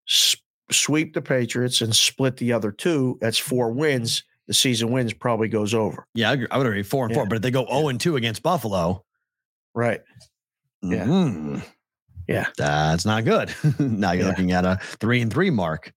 s- 0.07 0.35
sweep 0.71 1.13
the 1.13 1.21
Patriots 1.21 1.81
and 1.81 1.95
split 1.95 2.37
the 2.37 2.53
other 2.53 2.71
two. 2.71 3.17
That's 3.21 3.39
four 3.39 3.71
wins. 3.71 4.23
The 4.47 4.53
season 4.53 4.91
wins 4.91 5.13
probably 5.13 5.47
goes 5.47 5.73
over. 5.73 6.05
Yeah, 6.13 6.29
I, 6.29 6.33
agree. 6.33 6.47
I 6.51 6.59
would 6.59 6.67
agree. 6.67 6.83
Four 6.83 7.05
and 7.05 7.11
yeah. 7.11 7.21
four. 7.21 7.25
But 7.27 7.37
if 7.37 7.41
they 7.41 7.49
go 7.49 7.65
zero 7.65 7.69
oh 7.71 7.87
and 7.87 7.99
two 7.99 8.15
against 8.15 8.43
Buffalo, 8.43 9.03
right? 9.73 10.01
Yeah. 10.91 11.05
Mm-hmm. 11.05 11.59
Yeah. 12.27 12.47
That's 12.57 13.05
not 13.05 13.23
good. 13.25 13.53
now 13.79 14.11
you're 14.11 14.23
yeah. 14.23 14.29
looking 14.29 14.51
at 14.51 14.65
a 14.65 14.79
three 14.99 15.21
and 15.21 15.31
three 15.31 15.49
mark. 15.49 15.93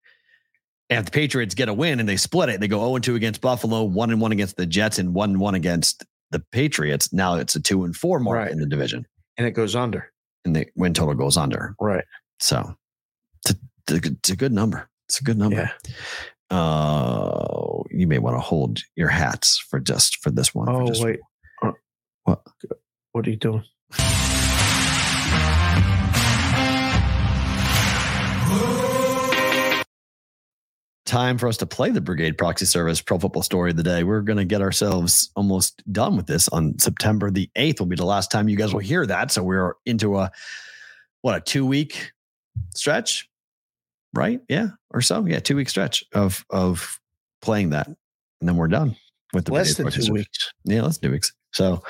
And 0.90 1.00
if 1.00 1.04
the 1.06 1.10
Patriots 1.10 1.54
get 1.54 1.68
a 1.68 1.74
win 1.74 2.00
and 2.00 2.08
they 2.08 2.16
split 2.16 2.48
it, 2.48 2.60
they 2.60 2.68
go 2.68 2.78
0 2.78 2.96
and 2.96 3.04
2 3.04 3.14
against 3.14 3.40
Buffalo, 3.42 3.84
1 3.84 4.10
and 4.10 4.20
1 4.20 4.32
against 4.32 4.56
the 4.56 4.64
Jets, 4.64 4.98
and 4.98 5.12
1 5.12 5.30
and 5.30 5.40
1 5.40 5.54
against 5.54 6.04
the 6.30 6.40
Patriots. 6.50 7.12
Now 7.12 7.34
it's 7.34 7.54
a 7.56 7.60
2 7.60 7.84
and 7.84 7.94
4 7.94 8.20
mark 8.20 8.36
right. 8.36 8.50
in 8.50 8.58
the 8.58 8.66
division. 8.66 9.06
And 9.36 9.46
it 9.46 9.50
goes 9.50 9.76
under. 9.76 10.10
And 10.44 10.56
the 10.56 10.66
win 10.76 10.94
total 10.94 11.14
goes 11.14 11.36
under. 11.36 11.74
Right. 11.78 12.04
So 12.40 12.74
it's 13.44 13.54
a, 13.90 14.00
it's 14.14 14.30
a 14.30 14.36
good 14.36 14.52
number. 14.52 14.88
It's 15.08 15.20
a 15.20 15.24
good 15.24 15.36
number. 15.36 15.70
Yeah. 16.50 16.56
Uh, 16.56 17.82
you 17.90 18.06
may 18.06 18.18
want 18.18 18.36
to 18.36 18.40
hold 18.40 18.80
your 18.96 19.08
hats 19.08 19.58
for 19.58 19.80
just 19.80 20.16
for 20.22 20.30
this 20.30 20.54
one. 20.54 20.68
Oh, 20.70 20.86
just, 20.86 21.04
wait. 21.04 21.20
What? 22.24 22.42
What 23.12 23.26
are 23.26 23.30
you 23.30 23.36
doing? 23.36 23.64
Time 31.08 31.38
for 31.38 31.48
us 31.48 31.56
to 31.56 31.66
play 31.66 31.90
the 31.90 32.00
Brigade 32.00 32.36
Proxy 32.36 32.66
Service 32.66 33.00
Pro 33.00 33.18
Football 33.18 33.42
Story 33.42 33.70
of 33.70 33.76
the 33.76 33.82
Day. 33.82 34.04
We're 34.04 34.20
going 34.20 34.36
to 34.36 34.44
get 34.44 34.60
ourselves 34.60 35.30
almost 35.34 35.82
done 35.90 36.16
with 36.16 36.26
this 36.26 36.48
on 36.50 36.78
September 36.78 37.30
the 37.30 37.50
8th, 37.56 37.80
will 37.80 37.86
be 37.86 37.96
the 37.96 38.04
last 38.04 38.30
time 38.30 38.48
you 38.48 38.56
guys 38.56 38.72
will 38.72 38.80
hear 38.80 39.06
that. 39.06 39.32
So 39.32 39.42
we're 39.42 39.74
into 39.86 40.18
a, 40.18 40.30
what, 41.22 41.34
a 41.34 41.40
two 41.40 41.64
week 41.64 42.12
stretch, 42.74 43.28
right? 44.14 44.40
Yeah, 44.48 44.68
or 44.90 45.00
so. 45.00 45.24
Yeah, 45.26 45.40
two 45.40 45.56
week 45.56 45.70
stretch 45.70 46.04
of, 46.14 46.44
of 46.50 47.00
playing 47.40 47.70
that. 47.70 47.86
And 47.86 47.96
then 48.48 48.56
we're 48.56 48.68
done 48.68 48.94
with 49.32 49.46
the 49.46 49.54
less 49.54 49.74
Brigade 49.74 49.92
than 49.92 50.04
two 50.04 50.12
weeks. 50.12 50.52
Yeah, 50.64 50.82
less 50.82 50.98
than 50.98 51.08
two 51.08 51.12
weeks. 51.12 51.32
So, 51.54 51.82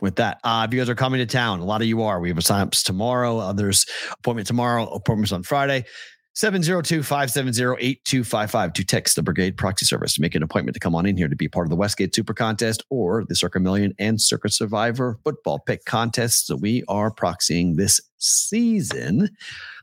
with 0.00 0.16
that, 0.16 0.40
uh, 0.42 0.64
if 0.66 0.74
you 0.74 0.80
guys 0.80 0.88
are 0.88 0.94
coming 0.94 1.18
to 1.18 1.26
town, 1.26 1.60
a 1.60 1.64
lot 1.64 1.82
of 1.82 1.86
you 1.86 2.02
are. 2.02 2.18
We 2.18 2.30
have 2.30 2.38
a 2.38 2.42
sign 2.42 2.62
ups 2.62 2.82
tomorrow, 2.82 3.38
others 3.38 3.84
appointment 4.18 4.46
tomorrow, 4.46 4.86
appointments 4.86 5.32
on 5.32 5.42
Friday. 5.42 5.84
702-570-8255 6.34 8.74
to 8.74 8.84
text 8.84 9.16
the 9.16 9.22
Brigade 9.22 9.58
Proxy 9.58 9.84
Service 9.84 10.14
to 10.14 10.22
make 10.22 10.34
an 10.34 10.42
appointment 10.42 10.72
to 10.74 10.80
come 10.80 10.94
on 10.94 11.04
in 11.04 11.18
here 11.18 11.28
to 11.28 11.36
be 11.36 11.46
part 11.46 11.66
of 11.66 11.70
the 11.70 11.76
Westgate 11.76 12.14
Super 12.14 12.32
Contest 12.32 12.82
or 12.88 13.26
the 13.28 13.36
Circa 13.36 13.60
Million 13.60 13.92
and 13.98 14.18
Circa 14.18 14.48
Survivor 14.48 15.18
football 15.24 15.58
pick 15.58 15.84
contests 15.84 16.46
that 16.46 16.56
we 16.56 16.84
are 16.88 17.10
proxying 17.10 17.76
this 17.76 18.00
season. 18.16 19.28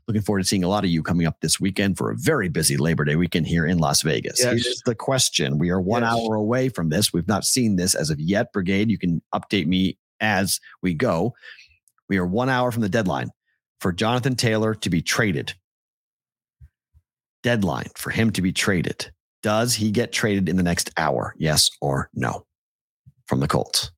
Looking 0.08 0.24
forward 0.24 0.40
to 0.40 0.46
seeing 0.46 0.64
a 0.64 0.68
lot 0.68 0.84
of 0.84 0.90
you 0.90 1.04
coming 1.04 1.28
up 1.28 1.40
this 1.42 1.60
weekend 1.60 2.00
for 2.00 2.10
a 2.10 2.16
very 2.18 2.50
busy 2.50 2.78
Labor 2.78 3.06
Day 3.06 3.16
weekend 3.16 3.46
here 3.46 3.68
in 3.68 3.78
Las 3.78 4.02
Vegas. 4.02 4.40
Yes. 4.40 4.64
Here's 4.64 4.82
the 4.88 4.96
question. 4.96 5.60
We 5.60 5.70
are 5.70 5.80
one 5.80 6.02
yes. 6.02 6.14
hour 6.14 6.34
away 6.34 6.70
from 6.70 6.90
this. 6.90 7.14
We've 7.14 7.28
not 7.28 7.46
seen 7.46 7.76
this 7.76 7.94
as 7.94 8.10
of 8.10 8.20
yet, 8.20 8.52
Brigade. 8.52 8.90
You 8.90 8.98
can 8.98 9.22
update 9.36 9.68
me 9.68 10.00
as 10.20 10.60
we 10.82 10.96
go. 10.96 11.36
We 12.08 12.18
are 12.18 12.26
one 12.26 12.50
hour 12.50 12.72
from 12.72 12.82
the 12.82 12.90
deadline 12.90 13.30
for 13.80 13.92
Jonathan 13.92 14.36
Taylor 14.36 14.74
to 14.74 14.90
be 14.90 15.04
traded 15.04 15.54
deadline 17.44 17.90
for 17.96 18.10
him 18.10 18.32
to 18.32 18.42
be 18.42 18.52
traded. 18.52 19.12
Does 19.42 19.74
he 19.76 19.92
get 19.92 20.12
traded 20.12 20.50
in 20.50 20.58
the 20.58 20.64
next 20.64 20.92
hour? 20.98 21.34
Yes 21.38 21.70
or 21.82 22.10
no 22.14 22.46
from 23.28 23.40
the 23.40 23.48
Colts? 23.48 23.92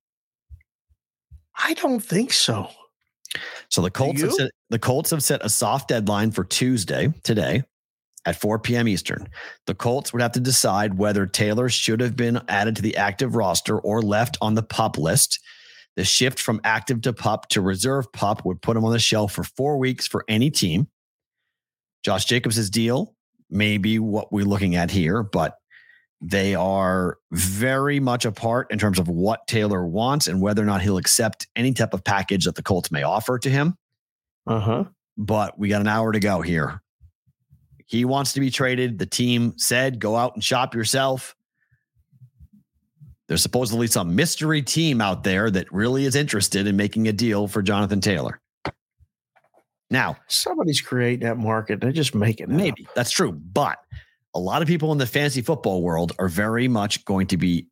I 1.64 1.74
don't 1.76 2.00
think 2.00 2.34
so. 2.34 2.70
So 3.70 3.82
the 3.82 3.92
Colts 3.92 4.22
have 4.22 4.34
set, 4.34 4.52
the 4.70 4.80
Colts 4.80 5.12
have 5.12 5.24
set 5.24 5.44
a 5.44 5.50
soft 5.50 5.88
deadline 5.88 6.32
for 6.32 6.44
Tuesday 6.44 7.14
today 7.24 7.64
at 8.26 8.40
4 8.40 8.60
p.m. 8.60 8.88
Eastern. 8.88 9.28
The 9.66 9.74
Colts 9.74 10.14
would 10.14 10.22
have 10.22 10.34
to 10.34 10.40
decide 10.40 10.98
whether 10.98 11.26
Taylor 11.26 11.70
should 11.70 12.02
have 12.02 12.16
been 12.16 12.42
added 12.48 12.76
to 12.76 12.82
the 12.82 12.98
active 12.98 13.36
roster 13.36 13.80
or 13.80 14.02
left 14.02 14.38
on 14.42 14.56
the 14.56 14.64
pup 14.64 14.98
list. 14.98 15.40
The 15.96 16.04
shift 16.04 16.40
from 16.40 16.62
active 16.64 17.02
to 17.02 17.14
pup 17.14 17.50
to 17.50 17.62
reserve 17.62 18.12
pup 18.14 18.46
would 18.46 18.62
put 18.62 18.78
him 18.78 18.86
on 18.86 18.92
the 18.92 19.00
shelf 19.00 19.34
for 19.34 19.44
four 19.44 19.78
weeks 19.78 20.08
for 20.08 20.24
any 20.28 20.50
team. 20.50 20.88
Josh 22.04 22.26
Jacobs' 22.26 22.70
deal 22.70 23.16
maybe 23.52 24.00
what 24.00 24.32
we're 24.32 24.46
looking 24.46 24.76
at 24.76 24.90
here, 24.90 25.22
but 25.22 25.58
they 26.22 26.56
are 26.56 27.18
very 27.32 28.00
much 28.00 28.26
apart 28.26 28.68
in 28.72 28.78
terms 28.78 29.00
of 29.00 29.08
what 29.08 29.48
Taylor 29.48 29.86
wants 29.86 30.28
and 30.28 30.40
whether 30.40 30.62
or 30.62 30.66
not 30.66 30.82
he'll 30.82 30.98
accept 30.98 31.48
any 31.56 31.74
type 31.74 31.94
of 31.94 32.04
package 32.04 32.46
that 32.46 32.56
the 32.56 32.64
Colts 32.64 32.92
may 32.92 33.04
offer 33.04 33.40
to 33.40 33.50
him. 33.50 33.78
Uh 34.46 34.60
huh. 34.60 34.84
But 35.18 35.58
we 35.58 35.70
got 35.70 35.82
an 35.82 35.88
hour 35.88 36.12
to 36.12 36.20
go 36.20 36.42
here. 36.42 36.82
He 37.86 38.06
wants 38.06 38.34
to 38.34 38.40
be 38.40 38.50
traded. 38.50 39.00
The 39.00 39.06
team 39.06 39.54
said, 39.58 40.00
go 40.00 40.16
out 40.16 40.36
and 40.36 40.44
shop 40.44 40.74
yourself. 40.76 41.36
There's 43.28 43.42
supposedly 43.42 43.88
some 43.88 44.16
mystery 44.16 44.62
team 44.62 45.00
out 45.00 45.24
there 45.24 45.50
that 45.50 45.72
really 45.72 46.06
is 46.06 46.16
interested 46.16 46.68
in 46.68 46.76
making 46.76 47.08
a 47.08 47.14
deal 47.14 47.48
for 47.48 47.62
Jonathan 47.62 48.02
Taylor. 48.02 48.41
Now, 49.92 50.16
somebody's 50.28 50.80
creating 50.80 51.28
that 51.28 51.38
market. 51.38 51.82
They're 51.82 51.92
just 51.92 52.16
making 52.16 52.50
it. 52.50 52.56
Maybe 52.56 52.88
up. 52.88 52.96
that's 52.96 53.12
true. 53.12 53.34
But 53.34 53.78
a 54.34 54.40
lot 54.40 54.62
of 54.62 54.68
people 54.68 54.94
in 54.94 54.98
the 54.98 55.06
fantasy 55.06 55.42
football 55.42 55.84
world 55.84 56.14
are 56.18 56.30
very 56.30 56.70
much 56.70 57.04
going 57.04 57.28
to 57.28 57.38
be 57.38 57.68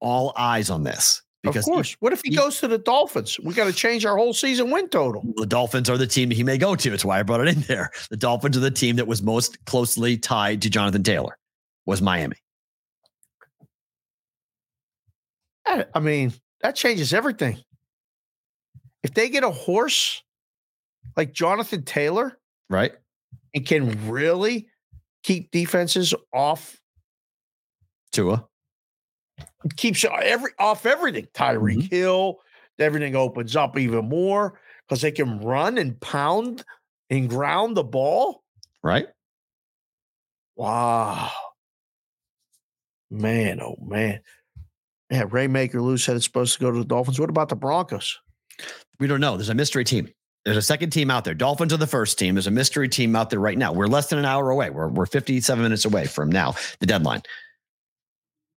all 0.00 0.32
eyes 0.36 0.70
on 0.70 0.82
this. 0.82 1.20
Because 1.42 1.68
of 1.68 1.74
course. 1.74 1.90
He, 1.90 1.96
what 2.00 2.14
if 2.14 2.22
he, 2.24 2.30
he, 2.30 2.36
goes 2.36 2.58
to 2.60 2.68
the 2.68 2.78
Dolphins? 2.78 3.38
We 3.38 3.52
got 3.52 3.66
to 3.66 3.74
change 3.74 4.06
our 4.06 4.16
whole 4.16 4.32
season 4.32 4.70
win 4.70 4.88
total. 4.88 5.22
The 5.36 5.44
Dolphins 5.44 5.90
are 5.90 5.98
the 5.98 6.06
team 6.06 6.30
he 6.30 6.42
may 6.42 6.56
go 6.56 6.74
to. 6.74 6.90
That's 6.90 7.04
why 7.04 7.20
I 7.20 7.22
brought 7.22 7.42
it 7.42 7.48
in 7.48 7.60
there. 7.62 7.90
The 8.08 8.16
Dolphins 8.16 8.56
are 8.56 8.60
the 8.60 8.70
team 8.70 8.96
that 8.96 9.06
was 9.06 9.22
most 9.22 9.62
closely 9.66 10.16
tied 10.16 10.62
to 10.62 10.70
Jonathan 10.70 11.02
Taylor, 11.02 11.36
was 11.84 12.00
Miami. 12.00 12.36
Eh, 15.66 15.84
I 15.94 16.00
mean, 16.00 16.32
that 16.62 16.74
changes 16.74 17.12
everything. 17.12 17.58
If 19.02 19.12
they 19.12 19.28
get 19.28 19.44
a 19.44 19.50
horse 19.50 20.23
like 21.16 21.32
Jonathan 21.32 21.84
Taylor, 21.84 22.38
right? 22.68 22.92
And 23.54 23.66
can 23.66 24.10
really 24.10 24.68
keep 25.22 25.50
defenses 25.50 26.14
off 26.32 26.78
Tua. 28.12 28.46
Keeps 29.76 30.04
every 30.04 30.52
off 30.58 30.86
everything. 30.86 31.26
Tyreek 31.34 31.78
mm-hmm. 31.78 31.94
Hill, 31.94 32.38
everything 32.78 33.16
opens 33.16 33.56
up 33.56 33.78
even 33.78 34.08
more 34.08 34.60
because 34.86 35.00
they 35.00 35.10
can 35.10 35.40
run 35.40 35.78
and 35.78 36.00
pound 36.00 36.64
and 37.10 37.28
ground 37.28 37.76
the 37.76 37.84
ball. 37.84 38.42
Right. 38.82 39.08
Wow. 40.56 41.30
Man, 43.10 43.60
oh 43.60 43.76
man. 43.80 44.20
Yeah, 45.10 45.24
Ray 45.30 45.46
Maker 45.46 45.80
Lou 45.80 45.98
said 45.98 46.16
it's 46.16 46.24
supposed 46.24 46.54
to 46.54 46.60
go 46.60 46.70
to 46.70 46.78
the 46.78 46.84
Dolphins. 46.84 47.20
What 47.20 47.30
about 47.30 47.48
the 47.48 47.56
Broncos? 47.56 48.18
We 48.98 49.06
don't 49.06 49.20
know. 49.20 49.36
There's 49.36 49.48
a 49.48 49.54
mystery 49.54 49.84
team. 49.84 50.08
There's 50.44 50.56
a 50.58 50.62
second 50.62 50.90
team 50.90 51.10
out 51.10 51.24
there. 51.24 51.34
Dolphins 51.34 51.72
are 51.72 51.78
the 51.78 51.86
first 51.86 52.18
team. 52.18 52.34
There's 52.34 52.46
a 52.46 52.50
mystery 52.50 52.88
team 52.88 53.16
out 53.16 53.30
there 53.30 53.40
right 53.40 53.56
now. 53.56 53.72
We're 53.72 53.86
less 53.86 54.08
than 54.08 54.18
an 54.18 54.26
hour 54.26 54.50
away. 54.50 54.68
We're, 54.70 54.88
we're 54.88 55.06
57 55.06 55.62
minutes 55.62 55.84
away 55.86 56.06
from 56.06 56.30
now, 56.30 56.54
the 56.80 56.86
deadline. 56.86 57.22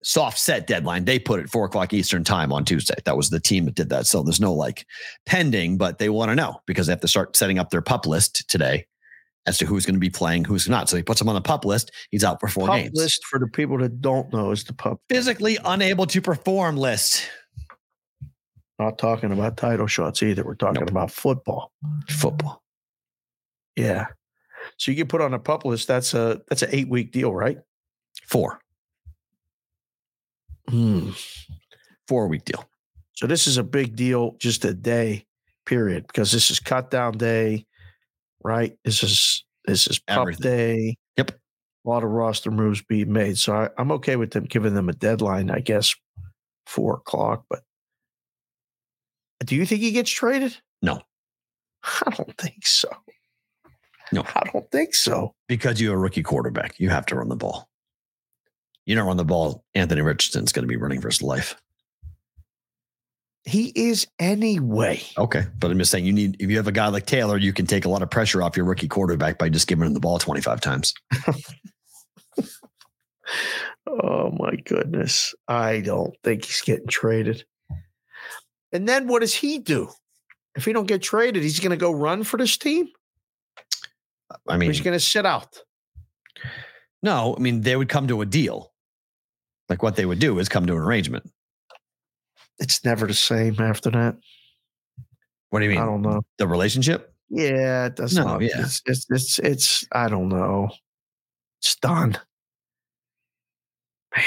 soft 0.02 0.38
set 0.38 0.66
deadline. 0.66 1.04
They 1.04 1.18
put 1.18 1.40
it 1.40 1.50
four 1.50 1.64
o'clock 1.66 1.92
Eastern 1.92 2.24
time 2.24 2.52
on 2.52 2.64
Tuesday. 2.64 2.94
That 3.04 3.16
was 3.16 3.30
the 3.30 3.40
team 3.40 3.66
that 3.66 3.74
did 3.74 3.90
that. 3.90 4.06
So 4.06 4.22
there's 4.22 4.40
no 4.40 4.52
like 4.54 4.86
pending, 5.26 5.76
but 5.76 5.98
they 5.98 6.08
want 6.08 6.30
to 6.30 6.34
know 6.34 6.60
because 6.66 6.86
they 6.86 6.92
have 6.92 7.00
to 7.00 7.08
start 7.08 7.36
setting 7.36 7.58
up 7.58 7.70
their 7.70 7.82
pup 7.82 8.06
list 8.06 8.48
today 8.48 8.86
as 9.46 9.58
to 9.58 9.66
who's 9.66 9.84
going 9.84 9.94
to 9.94 10.00
be 10.00 10.08
playing, 10.10 10.44
who's 10.44 10.68
not. 10.68 10.88
So 10.88 10.96
he 10.96 11.02
puts 11.02 11.20
him 11.20 11.28
on 11.28 11.34
the 11.34 11.42
pup 11.42 11.66
list. 11.66 11.90
He's 12.10 12.24
out 12.24 12.40
for 12.40 12.48
four 12.48 12.66
pup 12.66 12.76
games. 12.76 12.92
list 12.94 13.24
for 13.26 13.38
the 13.38 13.46
people 13.46 13.76
that 13.78 14.00
don't 14.00 14.32
know 14.32 14.52
is 14.52 14.64
the 14.64 14.72
pup. 14.72 15.00
Physically 15.10 15.58
unable 15.64 16.06
to 16.06 16.22
perform 16.22 16.76
list. 16.78 17.28
Not 18.78 18.98
talking 18.98 19.32
about 19.32 19.56
title 19.56 19.86
shots 19.86 20.22
either. 20.22 20.44
We're 20.44 20.54
talking 20.56 20.80
Nope. 20.80 20.90
about 20.90 21.10
football. 21.10 21.72
Football. 22.08 22.62
Yeah. 23.76 24.06
So 24.78 24.90
you 24.90 24.96
get 24.96 25.08
put 25.08 25.20
on 25.20 25.34
a 25.34 25.38
pup 25.38 25.64
list. 25.64 25.86
That's 25.88 26.14
a 26.14 26.40
that's 26.48 26.62
an 26.62 26.70
eight 26.72 26.88
week 26.88 27.12
deal, 27.12 27.32
right? 27.34 27.58
Four. 28.26 28.60
Hmm. 30.68 31.10
Four 32.08 32.28
week 32.28 32.44
deal. 32.44 32.64
So 33.12 33.26
this 33.26 33.46
is 33.46 33.58
a 33.58 33.62
big 33.64 33.94
deal, 33.96 34.36
just 34.40 34.64
a 34.64 34.74
day 34.74 35.26
period, 35.66 36.06
because 36.06 36.32
this 36.32 36.50
is 36.50 36.58
cut 36.58 36.90
down 36.90 37.12
day, 37.18 37.66
right? 38.42 38.76
This 38.84 39.02
is 39.02 39.44
this 39.66 39.86
is 39.86 39.98
pup 39.98 40.20
Everything. 40.22 40.42
day. 40.42 40.96
Yep. 41.16 41.30
A 41.30 41.88
lot 41.88 42.02
of 42.04 42.10
roster 42.10 42.50
moves 42.50 42.82
being 42.82 43.12
made. 43.12 43.38
So 43.38 43.54
I, 43.54 43.68
I'm 43.78 43.92
okay 43.92 44.16
with 44.16 44.30
them 44.30 44.44
giving 44.44 44.74
them 44.74 44.88
a 44.88 44.94
deadline, 44.94 45.50
I 45.50 45.60
guess, 45.60 45.94
four 46.66 46.94
o'clock. 46.94 47.44
But 47.50 47.62
do 49.44 49.56
you 49.56 49.66
think 49.66 49.80
he 49.80 49.92
gets 49.92 50.10
traded? 50.10 50.56
No. 50.82 51.02
I 51.84 52.10
don't 52.16 52.36
think 52.38 52.66
so. 52.66 52.88
No. 54.12 54.24
I 54.34 54.48
don't 54.52 54.70
think 54.70 54.94
so. 54.94 55.34
Because 55.48 55.80
you're 55.80 55.94
a 55.94 55.98
rookie 55.98 56.22
quarterback. 56.22 56.78
You 56.78 56.90
have 56.90 57.06
to 57.06 57.16
run 57.16 57.28
the 57.28 57.36
ball. 57.36 57.68
You 58.86 58.94
don't 58.94 59.06
run 59.06 59.16
the 59.16 59.24
ball, 59.24 59.64
Anthony 59.74 60.02
Richardson's 60.02 60.52
going 60.52 60.64
to 60.64 60.68
be 60.68 60.76
running 60.76 61.00
for 61.00 61.08
his 61.08 61.22
life. 61.22 61.56
He 63.46 63.72
is 63.74 64.06
anyway. 64.18 65.02
Okay. 65.18 65.44
But 65.58 65.70
I'm 65.70 65.78
just 65.78 65.90
saying 65.90 66.06
you 66.06 66.12
need 66.12 66.36
if 66.40 66.50
you 66.50 66.56
have 66.56 66.68
a 66.68 66.72
guy 66.72 66.88
like 66.88 67.06
Taylor, 67.06 67.36
you 67.36 67.52
can 67.52 67.66
take 67.66 67.84
a 67.84 67.90
lot 67.90 68.02
of 68.02 68.10
pressure 68.10 68.42
off 68.42 68.56
your 68.56 68.66
rookie 68.66 68.88
quarterback 68.88 69.38
by 69.38 69.48
just 69.48 69.66
giving 69.66 69.86
him 69.86 69.94
the 69.94 70.00
ball 70.00 70.18
25 70.18 70.60
times. 70.60 70.94
Oh 73.86 74.30
my 74.38 74.56
goodness. 74.56 75.34
I 75.46 75.80
don't 75.80 76.14
think 76.24 76.44
he's 76.44 76.62
getting 76.62 76.86
traded. 76.86 77.44
And 78.74 78.88
then 78.88 79.06
what 79.06 79.20
does 79.20 79.32
he 79.32 79.58
do? 79.60 79.88
If 80.56 80.64
he 80.64 80.72
don't 80.72 80.86
get 80.86 81.00
traded, 81.00 81.42
he's 81.42 81.60
going 81.60 81.70
to 81.70 81.76
go 81.76 81.92
run 81.92 82.24
for 82.24 82.36
this 82.36 82.56
team. 82.56 82.88
I 84.48 84.56
mean, 84.56 84.68
he's 84.68 84.80
going 84.80 84.96
to 84.96 85.00
sit 85.00 85.24
out. 85.24 85.60
no, 87.02 87.34
I 87.36 87.40
mean, 87.40 87.62
they 87.62 87.76
would 87.76 87.88
come 87.88 88.08
to 88.08 88.20
a 88.20 88.26
deal. 88.26 88.72
Like 89.68 89.82
what 89.82 89.96
they 89.96 90.04
would 90.04 90.18
do 90.18 90.38
is 90.40 90.48
come 90.48 90.66
to 90.66 90.72
an 90.74 90.78
arrangement. 90.78 91.30
It's 92.58 92.84
never 92.84 93.06
the 93.06 93.14
same 93.14 93.56
after 93.60 93.90
that. 93.90 94.16
What 95.50 95.60
do 95.60 95.64
you 95.66 95.70
mean? 95.70 95.80
I 95.80 95.86
don't 95.86 96.02
know. 96.02 96.22
the 96.38 96.48
relationship? 96.48 97.14
Yeah, 97.30 97.86
it 97.86 97.96
doesn't. 97.96 98.24
No, 98.24 98.40
yeah. 98.40 98.60
It's, 98.60 98.82
it's 98.86 99.06
it's 99.08 99.38
it's 99.38 99.86
I 99.92 100.08
don't 100.08 100.28
know. 100.28 100.68
It's 101.60 101.76
done. 101.76 102.18
Man. 104.16 104.24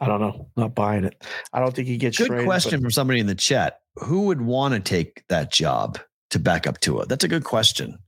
I 0.00 0.06
don't 0.06 0.20
know. 0.20 0.48
Not 0.56 0.74
buying 0.74 1.04
it. 1.04 1.22
I 1.52 1.60
don't 1.60 1.74
think 1.74 1.88
he 1.88 1.96
gets 1.96 2.18
Good 2.18 2.28
traded. 2.28 2.44
but- 2.46 2.50
question 2.50 2.80
from 2.80 2.90
somebody 2.90 3.20
in 3.20 3.26
the 3.26 3.34
chat. 3.34 3.80
Who 3.96 4.26
would 4.26 4.40
want 4.40 4.74
to 4.74 4.80
take 4.80 5.24
that 5.28 5.50
job 5.52 5.98
to 6.30 6.38
back 6.38 6.66
up 6.68 6.78
Tua? 6.80 7.06
That's 7.06 7.24
a 7.24 7.28
good 7.28 7.44
question. 7.44 7.98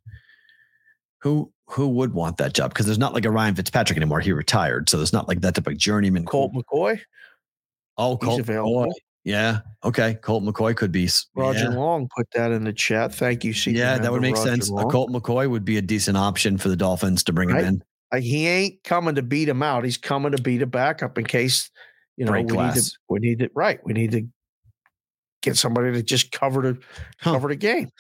Who 1.23 1.53
who 1.67 1.89
would 1.89 2.15
want 2.15 2.37
that 2.39 2.55
job? 2.55 2.73
Because 2.73 2.87
there's 2.87 2.99
not 2.99 3.13
like 3.15 3.25
a 3.25 3.31
Ryan 3.31 3.55
Fitzpatrick 3.55 3.97
anymore. 3.97 4.21
He 4.21 4.33
retired, 4.33 4.89
so 4.89 4.97
there's 4.97 5.13
not 5.13 5.29
like 5.29 5.41
that 5.43 5.55
type 5.55 5.67
of 5.67 5.77
journeyman. 5.77 6.25
Colt 6.25 6.53
McCoy, 6.53 7.01
oh, 7.99 8.17
Colt. 8.17 8.43
McCoy. 8.43 8.91
Yeah. 9.25 9.59
Okay. 9.85 10.15
Colt 10.15 10.43
McCoy 10.45 10.75
could 10.75 10.91
be. 10.93 11.09
Roger 11.35 11.65
yeah. 11.65 11.69
Long 11.71 12.09
put 12.17 12.27
that 12.35 12.53
in 12.53 12.65
the 12.65 12.73
chat. 12.73 13.15
Thank 13.15 13.45
you, 13.45 13.53
senior 13.53 13.81
Yeah, 13.81 13.99
that 13.99 14.11
would 14.11 14.23
make 14.23 14.35
Roger 14.37 14.51
sense. 14.51 14.71
A 14.71 14.85
Colt 14.85 15.11
McCoy 15.11 15.49
would 15.51 15.65
be 15.65 15.77
a 15.77 15.83
decent 15.83 16.17
option 16.17 16.57
for 16.57 16.69
the 16.71 16.77
Dolphins 16.77 17.23
to 17.25 17.33
bring 17.33 17.51
Right. 17.51 17.65
him 17.65 17.75
in. 17.75 17.83
Like 18.13 18.23
he 18.23 18.47
ain't 18.47 18.83
coming 18.85 19.15
to 19.15 19.23
beat 19.23 19.49
him 19.49 19.63
out. 19.63 19.85
He's 19.85 19.97
coming 19.99 20.33
to 20.33 20.43
beat 20.43 20.63
a 20.63 20.67
backup 20.67 21.17
in 21.19 21.25
case 21.25 21.71
you 22.17 22.25
know 22.25 22.33
Break 22.33 22.49
we 22.49 22.57
need 22.57 22.75
to. 22.75 22.93
We 23.09 23.19
need 23.21 23.39
to 23.41 23.51
right. 23.55 23.79
We 23.85 23.93
need 23.93 24.11
to 24.13 24.27
get 25.43 25.57
somebody 25.57 25.93
to 25.93 26.03
just 26.03 26.33
cover 26.33 26.63
the 26.63 26.79
Huh. 27.21 27.33
cover 27.33 27.49
the 27.49 27.57
game. 27.57 27.91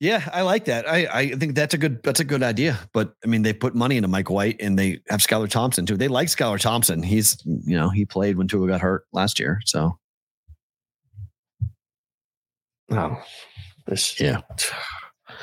Yeah, 0.00 0.28
I 0.32 0.42
like 0.42 0.64
that. 0.66 0.88
I, 0.88 1.06
I 1.06 1.30
think 1.30 1.54
that's 1.54 1.72
a 1.72 1.78
good 1.78 2.02
that's 2.02 2.20
a 2.20 2.24
good 2.24 2.42
idea. 2.42 2.78
But 2.92 3.14
I 3.24 3.28
mean, 3.28 3.42
they 3.42 3.52
put 3.52 3.74
money 3.74 3.96
into 3.96 4.08
Mike 4.08 4.28
White 4.28 4.56
and 4.60 4.78
they 4.78 5.00
have 5.08 5.20
Skylar 5.20 5.48
Thompson 5.48 5.86
too. 5.86 5.96
They 5.96 6.08
like 6.08 6.28
Skylar 6.28 6.58
Thompson. 6.60 7.02
He's 7.02 7.38
you 7.44 7.76
know 7.76 7.90
he 7.90 8.04
played 8.04 8.36
when 8.36 8.48
Tua 8.48 8.66
got 8.66 8.80
hurt 8.80 9.04
last 9.12 9.38
year. 9.38 9.60
So 9.64 9.98
No, 12.90 13.18
this 13.86 14.18
Yeah. 14.20 14.40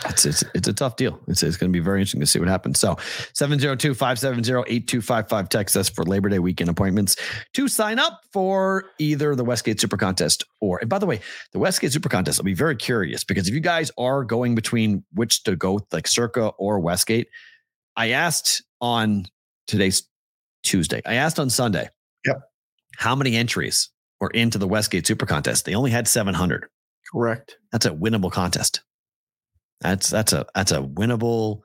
It's 0.06 0.26
it's 0.26 0.44
it's 0.53 0.68
a 0.68 0.73
tough 0.73 0.95
deal. 0.95 1.19
It's 1.28 1.44
it's 1.44 1.57
going 1.57 1.72
to 1.72 1.73
be 1.73 1.84
very 1.84 1.99
interesting 1.99 2.22
to 2.22 2.28
see 2.28 2.40
what 2.40 2.48
happens. 2.48 2.80
So 2.80 2.95
702-570-8255 2.95 5.49
text 5.49 5.78
us 5.78 5.90
for 5.90 6.03
Labor 6.03 6.30
Day 6.30 6.40
weekend 6.40 6.69
appointments 6.69 7.15
to 7.53 7.68
sign 7.68 7.99
up 7.99 8.22
for 8.32 8.86
either 8.99 9.36
the 9.36 9.44
Westgate 9.44 9.80
Super 9.80 9.98
Contest 9.98 10.44
or 10.60 10.80
and 10.80 10.90
by 10.90 10.99
the 10.99 11.06
way, 11.06 11.19
the 11.52 11.60
Westgate 11.60 11.91
Super 11.91 12.10
Contest. 12.10 12.40
I'll 12.40 12.44
be 12.44 12.53
very 12.53 12.76
curious 12.76 13.23
because 13.23 13.48
if 13.48 13.53
you 13.53 13.60
guys 13.60 13.91
are 13.98 14.23
going 14.23 14.56
between 14.56 15.03
which 15.14 15.44
to 15.44 15.56
go, 15.56 15.80
like 15.91 16.07
Circa 16.07 16.48
or 16.57 16.80
Westgate, 16.80 17.28
I 17.95 18.10
asked 18.10 18.64
on 18.80 19.26
today's 19.68 20.03
Tuesday. 20.64 21.02
I 21.06 21.15
asked 21.15 21.40
on 21.40 21.49
Sunday. 21.49 21.90
Yep. 22.26 22.41
How 22.98 23.15
many 23.15 23.36
entries 23.36 23.90
were 24.19 24.30
into 24.32 24.57
the 24.57 24.68
Westgate 24.68 25.07
Super 25.07 25.26
Contest? 25.26 25.65
They 25.65 25.76
only 25.76 25.91
had 25.91 26.07
700 26.07 26.68
correct. 27.11 27.57
that's 27.72 27.86
a 27.86 27.91
winnable 27.91 28.32
contest. 28.32 28.82
That's 29.81 30.09
that's 30.09 30.33
a 30.33 30.45
that's 30.55 30.71
a 30.71 30.81
winnable. 30.81 31.61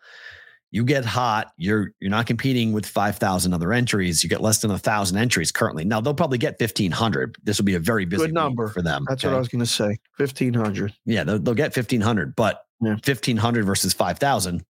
You 0.73 0.85
get 0.85 1.05
hot, 1.05 1.53
you're 1.57 1.93
you're 2.01 2.11
not 2.11 2.27
competing 2.27 2.73
with 2.73 2.85
five 2.87 3.17
thousand 3.19 3.55
other 3.55 3.73
entries. 3.73 4.23
You 4.23 4.29
get 4.29 4.41
less 4.41 4.59
than 4.61 4.71
a 4.71 4.79
thousand 4.79 5.17
entries 5.19 5.53
currently. 5.53 5.85
Now 5.85 6.01
they'll 6.01 6.13
probably 6.15 6.39
get 6.39 6.59
fifteen 6.59 6.91
hundred. 6.91 7.37
This 7.45 7.59
will 7.59 7.65
be 7.65 7.75
a 7.75 7.81
very 7.81 8.05
busy 8.05 8.27
Good 8.27 8.35
number. 8.35 8.69
for 8.69 8.83
them. 8.83 9.05
That's 9.09 9.25
okay? 9.25 9.29
what 9.33 9.37
I 9.37 9.39
was 9.39 9.49
going 9.49 9.61
to 9.65 9.71
say. 9.71 9.99
Fifteen 10.19 10.53
hundred. 10.55 10.93
yeah, 11.05 11.25
they'll, 11.25 11.39
they'll 11.39 11.55
get 11.55 11.73
fifteen 11.73 12.01
hundred, 12.01 12.35
but 12.37 12.65
Yeah. 12.81 12.97
fifteen 13.05 13.37
hundred 13.37 13.65
versus 13.65 13.93
five 13.95 14.19
thousand, 14.19 14.65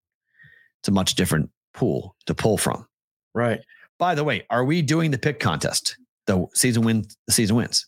it's 0.81 0.89
a 0.89 0.93
much 0.93 1.15
different 1.15 1.51
pool 1.75 2.15
to 2.27 2.35
pull 2.35 2.59
from. 2.59 2.87
Right. 3.35 3.61
By 3.99 4.15
the 4.15 4.25
way, 4.25 4.45
are 4.51 4.65
we 4.65 4.83
doing 4.83 5.11
the 5.11 5.19
pick 5.19 5.41
contest? 5.41 5.97
The 6.27 6.47
season 6.55 6.83
win, 6.85 7.05
the 7.27 7.33
season 7.33 7.57
wins. 7.57 7.87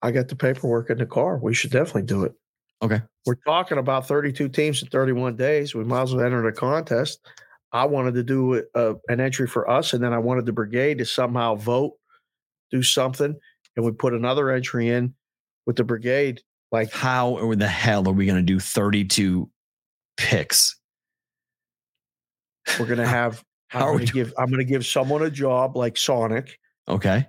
I 0.00 0.10
got 0.10 0.28
the 0.28 0.36
paperwork 0.36 0.90
in 0.90 0.98
the 0.98 1.06
car. 1.06 1.38
We 1.38 1.54
should 1.54 1.70
definitely 1.70 2.02
do 2.02 2.24
it. 2.24 2.32
Okay. 2.82 3.00
We're 3.26 3.36
talking 3.46 3.78
about 3.78 4.08
32 4.08 4.48
teams 4.48 4.82
in 4.82 4.88
31 4.88 5.36
days. 5.36 5.74
We 5.74 5.84
might 5.84 6.02
as 6.02 6.14
well 6.14 6.24
enter 6.26 6.42
the 6.42 6.52
contest. 6.52 7.20
I 7.72 7.84
wanted 7.86 8.14
to 8.14 8.22
do 8.24 8.62
a, 8.74 8.94
an 9.08 9.20
entry 9.20 9.46
for 9.46 9.70
us, 9.70 9.92
and 9.92 10.02
then 10.02 10.12
I 10.12 10.18
wanted 10.18 10.44
the 10.46 10.52
brigade 10.52 10.98
to 10.98 11.04
somehow 11.06 11.54
vote, 11.54 11.92
do 12.70 12.82
something, 12.82 13.34
and 13.76 13.84
we 13.86 13.92
put 13.92 14.12
another 14.12 14.50
entry 14.50 14.88
in 14.88 15.14
with 15.64 15.76
the 15.76 15.84
brigade. 15.84 16.42
Like, 16.72 16.90
How 16.92 17.30
or 17.38 17.54
the 17.54 17.68
hell 17.68 18.08
are 18.08 18.12
we 18.12 18.26
going 18.26 18.36
to 18.38 18.42
do 18.42 18.58
thirty-two 18.58 19.48
picks? 20.16 20.76
we're 22.78 22.86
going 22.86 22.98
to 22.98 23.06
have. 23.06 23.42
How 23.68 23.86
I'm 23.88 23.92
we 23.92 23.98
going 23.98 24.06
to 24.06 24.12
give. 24.12 24.34
I'm 24.38 24.46
going 24.48 24.58
to 24.58 24.64
give 24.70 24.84
someone 24.84 25.22
a 25.22 25.30
job 25.30 25.76
like 25.76 25.96
Sonic, 25.96 26.58
Okay. 26.88 27.26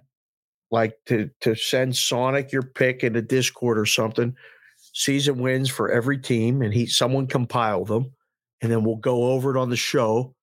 like 0.71 0.93
to 1.05 1.29
to 1.41 1.55
send 1.55 1.95
Sonic 1.95 2.51
your 2.51 2.63
pick 2.63 3.03
in 3.03 3.15
a 3.15 3.21
Discord 3.21 3.77
or 3.77 3.85
something. 3.85 4.35
Season 4.93 5.39
wins 5.39 5.69
for 5.69 5.91
every 5.91 6.17
team, 6.17 6.61
and 6.61 6.73
he 6.73 6.85
someone 6.85 7.25
compile 7.27 7.83
them, 7.83 8.11
and 8.61 8.71
then 8.71 8.83
we'll 8.83 8.97
go 8.97 9.31
over 9.31 9.55
it 9.55 9.59
on 9.59 9.69
the 9.69 9.75
show, 9.75 10.35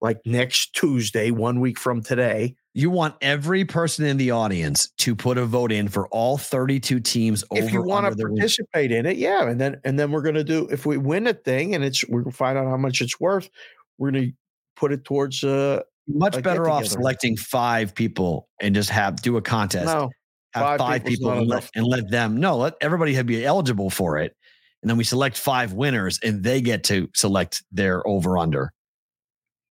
like 0.00 0.20
next 0.24 0.74
Tuesday, 0.74 1.32
one 1.32 1.60
week 1.60 1.78
from 1.78 2.02
today. 2.02 2.54
You 2.72 2.90
want 2.90 3.16
every 3.20 3.64
person 3.64 4.04
in 4.04 4.16
the 4.16 4.30
audience 4.30 4.90
to 4.98 5.16
put 5.16 5.38
a 5.38 5.44
vote 5.44 5.72
in 5.72 5.88
for 5.88 6.06
all 6.08 6.38
32 6.38 7.00
teams 7.00 7.42
over 7.50 7.62
if 7.62 7.72
you 7.72 7.82
want 7.82 8.06
to 8.06 8.16
participate 8.16 8.92
in 8.92 9.06
it, 9.06 9.16
yeah, 9.16 9.48
and 9.48 9.60
then 9.60 9.80
and 9.84 9.98
then 9.98 10.12
we're 10.12 10.22
gonna 10.22 10.44
do 10.44 10.68
if 10.70 10.86
we 10.86 10.98
win 10.98 11.26
a 11.26 11.34
thing 11.34 11.74
and 11.74 11.82
it's 11.82 12.06
we're 12.08 12.22
gonna 12.22 12.32
find 12.32 12.56
out 12.56 12.66
how 12.66 12.76
much 12.76 13.00
it's 13.00 13.18
worth. 13.18 13.50
We're 13.98 14.12
gonna 14.12 14.28
put 14.76 14.92
it 14.92 15.04
towards 15.04 15.42
uh 15.42 15.82
much 16.06 16.40
better 16.42 16.68
off 16.68 16.86
selecting 16.86 17.36
five 17.36 17.92
people 17.92 18.48
and 18.60 18.72
just 18.72 18.90
have 18.90 19.20
do 19.22 19.36
a 19.36 19.42
contest. 19.42 19.86
no 19.86 20.10
have 20.56 20.64
five 20.66 20.78
five, 20.78 21.00
people's 21.04 21.18
people 21.18 21.30
and 21.32 21.48
let, 21.48 21.70
and 21.74 21.86
let 21.86 22.10
them 22.10 22.36
no, 22.38 22.56
let 22.56 22.74
everybody 22.80 23.14
have 23.14 23.26
be 23.26 23.44
eligible 23.44 23.90
for 23.90 24.18
it. 24.18 24.34
And 24.82 24.90
then 24.90 24.96
we 24.96 25.04
select 25.04 25.36
five 25.38 25.72
winners 25.72 26.18
and 26.22 26.42
they 26.44 26.60
get 26.60 26.84
to 26.84 27.08
select 27.14 27.62
their 27.72 28.06
over 28.06 28.38
under. 28.38 28.72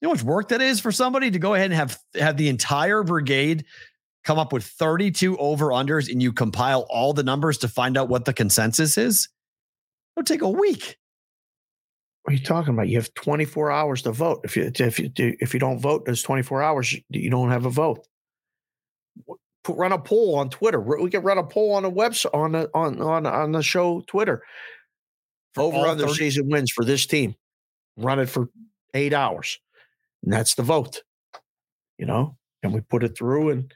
You 0.01 0.07
know 0.07 0.11
how 0.11 0.15
much 0.15 0.25
work 0.25 0.49
that 0.49 0.61
is 0.61 0.81
for 0.81 0.93
somebody 0.93 1.31
to 1.31 1.39
go 1.39 1.55
ahead 1.55 1.67
and 1.67 1.75
have 1.75 1.99
have 2.15 2.37
the 2.37 2.49
entire 2.49 3.03
brigade 3.03 3.65
come 4.25 4.39
up 4.39 4.53
with 4.53 4.65
32 4.65 5.39
over 5.39 5.69
unders 5.69 6.11
and 6.11 6.21
you 6.23 6.33
compile 6.33 6.87
all 6.91 7.13
the 7.13 7.23
numbers 7.23 7.59
to 7.59 7.69
find 7.69 7.97
out 7.97 8.09
what 8.09 8.25
the 8.25 8.33
consensus 8.33 8.99
is? 8.99 9.29
It'll 10.17 10.25
take 10.25 10.43
a 10.43 10.49
week. 10.49 10.97
What 12.25 12.33
are 12.33 12.37
you 12.37 12.43
talking 12.43 12.75
about? 12.75 12.89
You 12.89 12.99
have 12.99 13.15
24 13.15 13.71
hours 13.71 14.03
to 14.03 14.11
vote. 14.13 14.41
If 14.43 14.57
you 14.57 14.73
if 14.79 14.99
you 14.99 15.09
do 15.09 15.35
if 15.41 15.55
you 15.55 15.61
don't 15.61 15.79
vote, 15.79 16.05
those 16.07 16.23
24 16.23 16.63
hours, 16.63 16.93
you- 16.93 17.03
you 17.11 17.31
don't 17.31 17.51
have 17.51 17.67
a 17.67 17.71
vote. 17.71 18.05
Put, 19.67 19.77
run 19.77 19.93
a 19.93 19.99
poll 19.99 20.37
on 20.37 20.49
Twitter. 20.49 20.81
We 20.81 21.11
could 21.11 21.25
run 21.25 21.39
a 21.39 21.43
poll 21.43 21.73
on 21.73 21.83
the 21.83 21.91
website 21.91 22.35
on 22.35 22.53
the 22.53 22.71
on 22.73 23.01
on 23.01 23.27
on 23.27 23.53
the 23.53 23.63
show 23.63 24.03
Twitter. 24.07 24.43
Over 25.57 25.77
all 25.77 25.87
under 25.87 26.07
30 26.07 26.15
season 26.15 26.49
wins 26.49 26.71
for 26.71 26.85
this 26.85 27.07
team. 27.07 27.35
Run 27.97 28.21
it 28.21 28.29
for 28.29 28.51
eight 28.95 29.13
hours, 29.13 29.59
and 30.23 30.33
that's 30.33 30.55
the 30.55 30.63
vote. 30.63 31.03
You 31.99 32.07
know, 32.07 32.37
and 32.63 32.73
we 32.73 32.81
put 32.81 33.03
it 33.03 33.17
through, 33.17 33.51
and 33.51 33.75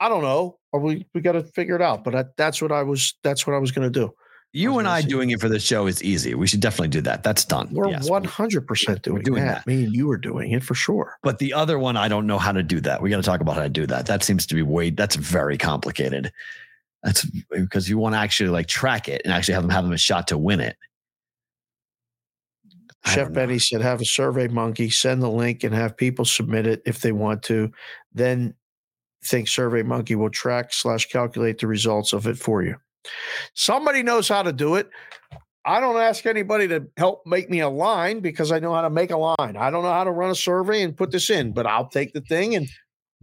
I 0.00 0.08
don't 0.08 0.22
know, 0.22 0.58
or 0.72 0.80
we 0.80 1.06
we 1.14 1.20
got 1.20 1.32
to 1.32 1.42
figure 1.42 1.76
it 1.76 1.82
out. 1.82 2.04
But 2.04 2.14
I, 2.14 2.24
that's 2.36 2.62
what 2.62 2.72
I 2.72 2.82
was. 2.82 3.14
That's 3.22 3.46
what 3.46 3.56
I 3.56 3.58
was 3.58 3.72
going 3.72 3.90
to 3.90 4.00
do. 4.00 4.14
You 4.56 4.78
and 4.78 4.86
I 4.86 5.02
doing 5.02 5.30
it 5.30 5.40
for 5.40 5.48
the 5.48 5.58
show 5.58 5.88
is 5.88 6.00
easy. 6.00 6.36
We 6.36 6.46
should 6.46 6.60
definitely 6.60 6.88
do 6.88 7.00
that. 7.00 7.24
That's 7.24 7.44
done. 7.44 7.68
We're 7.72 7.88
Yes. 7.90 8.08
one 8.08 8.22
hundred 8.22 8.68
percent 8.68 9.02
doing, 9.02 9.22
doing 9.22 9.44
that. 9.44 9.64
that. 9.64 9.66
Me 9.66 9.82
and 9.82 9.92
you 9.92 10.08
are 10.12 10.16
doing 10.16 10.52
it 10.52 10.62
for 10.62 10.76
sure. 10.76 11.18
But 11.24 11.40
the 11.40 11.52
other 11.52 11.76
one, 11.76 11.96
I 11.96 12.06
don't 12.06 12.28
know 12.28 12.38
how 12.38 12.52
to 12.52 12.62
do 12.62 12.80
that. 12.82 13.02
We 13.02 13.10
got 13.10 13.16
to 13.16 13.24
talk 13.24 13.40
about 13.40 13.56
how 13.56 13.64
to 13.64 13.68
do 13.68 13.84
that. 13.88 14.06
That 14.06 14.22
seems 14.22 14.46
to 14.46 14.54
be 14.54 14.62
way. 14.62 14.90
That's 14.90 15.16
very 15.16 15.58
complicated. 15.58 16.32
That's 17.02 17.24
because 17.50 17.88
you 17.90 17.98
want 17.98 18.14
to 18.14 18.18
actually 18.20 18.50
like 18.50 18.68
track 18.68 19.08
it 19.08 19.22
and 19.24 19.34
actually 19.34 19.54
have 19.54 19.64
them 19.64 19.70
have 19.70 19.82
them 19.82 19.92
a 19.92 19.98
shot 19.98 20.28
to 20.28 20.38
win 20.38 20.60
it. 20.60 20.76
Chef. 23.06 23.32
Benny 23.32 23.58
said, 23.58 23.82
have 23.82 24.00
a 24.00 24.04
survey 24.06 24.46
monkey, 24.46 24.88
send 24.88 25.20
the 25.20 25.28
link 25.28 25.64
and 25.64 25.74
have 25.74 25.96
people 25.96 26.24
submit 26.24 26.66
it 26.68 26.80
if 26.86 27.00
they 27.00 27.12
want 27.12 27.42
to. 27.42 27.72
Then 28.14 28.54
think 29.24 29.48
survey 29.48 29.82
monkey 29.82 30.14
will 30.14 30.30
track 30.30 30.72
slash 30.72 31.06
calculate 31.08 31.58
the 31.58 31.66
results 31.66 32.12
of 32.12 32.28
it 32.28 32.38
for 32.38 32.62
you. 32.62 32.76
Somebody 33.54 34.02
knows 34.02 34.28
how 34.28 34.42
to 34.42 34.52
do 34.52 34.76
it. 34.76 34.88
I 35.66 35.80
don't 35.80 35.96
ask 35.96 36.26
anybody 36.26 36.68
to 36.68 36.86
help 36.96 37.22
make 37.26 37.48
me 37.48 37.60
a 37.60 37.68
line 37.68 38.20
because 38.20 38.52
I 38.52 38.58
know 38.58 38.74
how 38.74 38.82
to 38.82 38.90
make 38.90 39.10
a 39.10 39.16
line. 39.16 39.56
I 39.56 39.70
don't 39.70 39.82
know 39.82 39.92
how 39.92 40.04
to 40.04 40.10
run 40.10 40.30
a 40.30 40.34
survey 40.34 40.82
and 40.82 40.96
put 40.96 41.10
this 41.10 41.30
in, 41.30 41.52
but 41.52 41.66
I'll 41.66 41.88
take 41.88 42.12
the 42.12 42.20
thing 42.20 42.54
and 42.54 42.68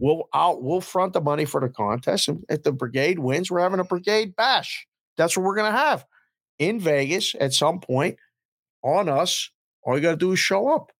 we'll 0.00 0.28
we'll 0.34 0.80
front 0.80 1.12
the 1.12 1.20
money 1.20 1.44
for 1.44 1.60
the 1.60 1.68
contest. 1.68 2.28
And 2.28 2.44
if 2.48 2.64
the 2.64 2.72
brigade 2.72 3.20
wins, 3.20 3.50
we're 3.50 3.60
having 3.60 3.78
a 3.78 3.84
brigade 3.84 4.34
bash. 4.34 4.86
That's 5.16 5.36
what 5.36 5.44
we're 5.44 5.54
gonna 5.54 5.70
have 5.70 6.04
in 6.58 6.80
Vegas 6.80 7.34
at 7.38 7.52
some 7.52 7.80
point 7.80 8.18
on 8.82 9.08
us. 9.08 9.50
All 9.84 9.96
you 9.96 10.02
got 10.02 10.12
to 10.12 10.16
do 10.16 10.32
is 10.32 10.38
show 10.38 10.68
up. 10.68 10.92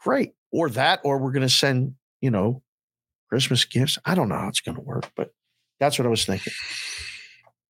Great. 0.00 0.32
Or 0.52 0.68
that, 0.70 1.00
or 1.04 1.18
we're 1.18 1.32
going 1.32 1.46
to 1.46 1.48
send, 1.48 1.94
you 2.20 2.30
know, 2.30 2.62
Christmas 3.28 3.64
gifts. 3.64 3.98
I 4.04 4.14
don't 4.14 4.28
know 4.28 4.36
how 4.36 4.48
it's 4.48 4.60
going 4.60 4.76
to 4.76 4.82
work, 4.82 5.10
but 5.16 5.32
that's 5.78 5.98
what 5.98 6.06
I 6.06 6.10
was 6.10 6.24
thinking. 6.24 6.52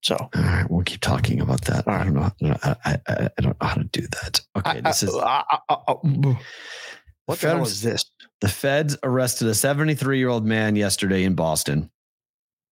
So 0.06 0.14
All 0.16 0.28
right, 0.42 0.70
we'll 0.70 0.84
keep 0.84 1.00
talking 1.00 1.40
about 1.40 1.62
that. 1.62 1.88
I 1.88 2.04
don't 2.04 2.14
know. 2.14 2.30
I, 2.62 2.76
I, 2.84 3.00
I, 3.08 3.28
I 3.36 3.40
don't 3.42 3.60
know 3.60 3.66
how 3.66 3.74
to 3.74 3.82
do 3.82 4.02
that. 4.02 4.40
Okay, 4.56 4.80
this 4.80 5.02
is 5.02 5.12
I- 5.16 5.42
I- 5.50 5.58
I- 5.68 5.94
what 7.24 7.40
the 7.40 7.48
hell 7.48 7.64
is 7.64 7.82
this? 7.82 8.04
the 8.40 8.48
feds 8.48 8.96
arrested 9.02 9.48
a 9.48 9.54
73 9.54 10.18
year 10.18 10.28
old 10.28 10.46
man 10.46 10.76
yesterday 10.76 11.24
in 11.24 11.34
Boston. 11.34 11.90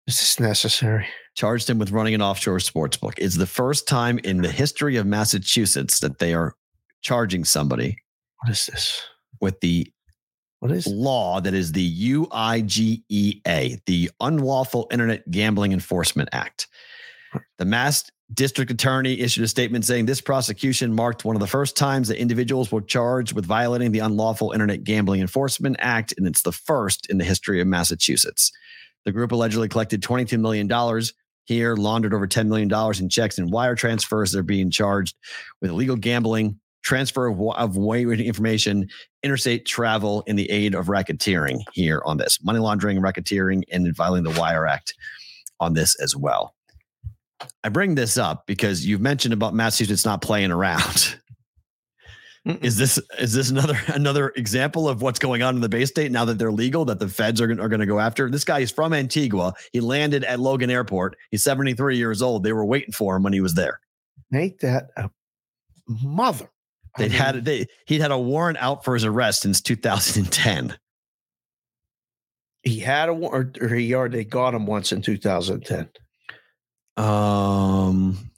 Is 0.06 0.20
this 0.20 0.39
necessary? 0.39 1.09
charged 1.35 1.69
him 1.69 1.78
with 1.81 1.90
running 1.90 2.15
an 2.15 2.23
offshore 2.23 2.61
sports 2.61 2.97
book. 2.97 3.15
It's 3.19 3.36
the 3.36 3.47
first 3.48 3.89
time 3.89 4.20
in 4.23 4.40
the 4.43 4.52
history 4.52 4.94
of 4.97 5.05
Massachusetts 5.05 5.98
that 5.98 6.20
they 6.20 6.35
are 6.35 6.55
charging 7.02 7.44
somebody 7.44 7.97
What 8.43 8.52
is 8.52 8.66
this? 8.66 9.02
with 9.40 9.59
the 9.59 9.90
What 10.61 10.70
is 10.70 10.86
law 10.86 11.40
that 11.40 11.52
is 11.52 11.73
the 11.73 12.12
UIGEA, 12.12 13.81
the 13.86 14.11
Unlawful 14.20 14.86
Internet 14.93 15.28
Gambling 15.32 15.73
Enforcement 15.73 16.28
Act. 16.31 16.69
The 17.59 17.65
Mass 17.65 18.11
District 18.32 18.70
Attorney 18.70 19.20
issued 19.20 19.44
a 19.44 19.48
statement 19.48 19.85
saying 19.85 20.06
this 20.06 20.20
prosecution 20.20 20.94
marked 20.94 21.24
one 21.24 21.36
of 21.36 21.40
the 21.40 21.47
first 21.47 21.77
times 21.77 22.09
that 22.09 22.20
individuals 22.20 22.73
were 22.73 22.81
charged 22.81 23.32
with 23.32 23.44
violating 23.44 23.93
the 23.93 23.98
Unlawful 23.98 24.52
Internet 24.52 24.85
Gambling 24.85 25.20
Enforcement 25.20 25.77
Act, 25.78 26.15
and 26.16 26.27
it's 26.27 26.43
the 26.43 26.52
first 26.52 27.09
in 27.11 27.19
the 27.19 27.24
history 27.24 27.61
of 27.61 27.66
Massachusetts. 27.66 28.51
The 29.05 29.12
group 29.12 29.32
allegedly 29.32 29.69
collected 29.69 30.02
$22 30.02 30.40
million 30.40 31.02
here, 31.44 31.77
laundered 31.77 32.15
over 32.15 32.27
$10 32.27 32.48
million 32.48 32.73
in 32.98 33.09
checks 33.09 33.39
and 33.39 33.52
wire 33.52 33.74
transfers. 33.74 34.32
They're 34.32 34.43
being 34.43 34.70
charged 34.70 35.15
with 35.61 35.70
illegal 35.70 35.97
gambling, 35.97 36.59
transfer 36.82 37.27
of, 37.27 37.39
of 37.40 37.77
weight 37.77 38.20
information, 38.20 38.89
interstate 39.23 39.66
travel 39.66 40.23
in 40.27 40.36
the 40.36 40.51
aid 40.51 40.74
of 40.74 40.86
racketeering 40.86 41.61
here 41.73 42.02
on 42.06 42.16
this 42.16 42.43
money 42.43 42.59
laundering, 42.59 43.01
racketeering, 43.01 43.62
and 43.70 43.94
violating 43.94 44.32
the 44.32 44.39
Wire 44.40 44.66
Act 44.66 44.94
on 45.61 45.74
this 45.74 45.94
as 46.01 46.16
well. 46.16 46.55
I 47.62 47.69
bring 47.69 47.95
this 47.95 48.19
up 48.19 48.47
because 48.47 48.85
you've 48.87 49.01
mentioned 49.01 49.35
about 49.35 49.55
Massachusetts 49.55 50.05
not 50.05 50.23
playing 50.23 50.51
around. 50.51 51.16
Is 52.61 52.77
this 52.77 53.01
is 53.19 53.33
this 53.33 53.49
another 53.49 53.79
another 53.89 54.29
example 54.37 54.87
of 54.87 55.01
what's 55.01 55.19
going 55.19 55.43
on 55.43 55.55
in 55.55 55.62
the 55.62 55.69
Bay 55.69 55.87
State 55.87 56.12
now 56.12 56.27
that 56.27 56.39
they're 56.39 56.53
legal 56.53 56.85
that 56.85 56.99
the 56.99 57.09
feds 57.09 57.41
are, 57.41 57.51
are 57.51 57.69
going 57.69 57.81
to 57.81 57.87
go 57.87 57.99
after? 57.99 58.29
This 58.31 58.45
guy 58.45 58.59
is 58.59 58.71
from 58.71 58.93
Antigua. 58.93 59.55
He 59.73 59.81
landed 59.81 60.25
at 60.25 60.41
Logan 60.41 60.71
Airport. 60.71 61.16
He's 61.31 61.43
73 61.43 61.97
years 61.97 62.21
old. 62.21 62.45
They 62.45 62.53
were 62.53 62.66
waiting 62.66 62.93
for 62.93 63.16
him 63.16 63.23
when 63.23 63.33
he 63.33 63.41
was 63.41 63.55
there. 63.55 63.81
Make 64.31 64.61
that 64.61 64.89
a 64.97 65.09
mother. 65.89 66.51
They'd 66.99 67.11
mean, 67.11 67.19
had 67.19 67.45
they 67.47 67.66
he'd 67.87 68.03
had 68.03 68.11
a 68.11 68.19
warrant 68.19 68.59
out 68.59 68.85
for 68.85 68.93
his 68.93 69.05
arrest 69.07 69.41
since 69.41 69.62
2010. 69.62 70.77
he 72.62 72.79
had 72.79 73.09
a 73.09 73.15
warrant, 73.15 73.59
or, 73.59 73.66
or 73.66 73.75
he 73.75 73.95
already 73.95 74.25
got 74.25 74.55
him 74.55 74.66
once 74.66 74.93
in 74.93 75.01
2010. 75.01 75.89
Um, 76.97 78.31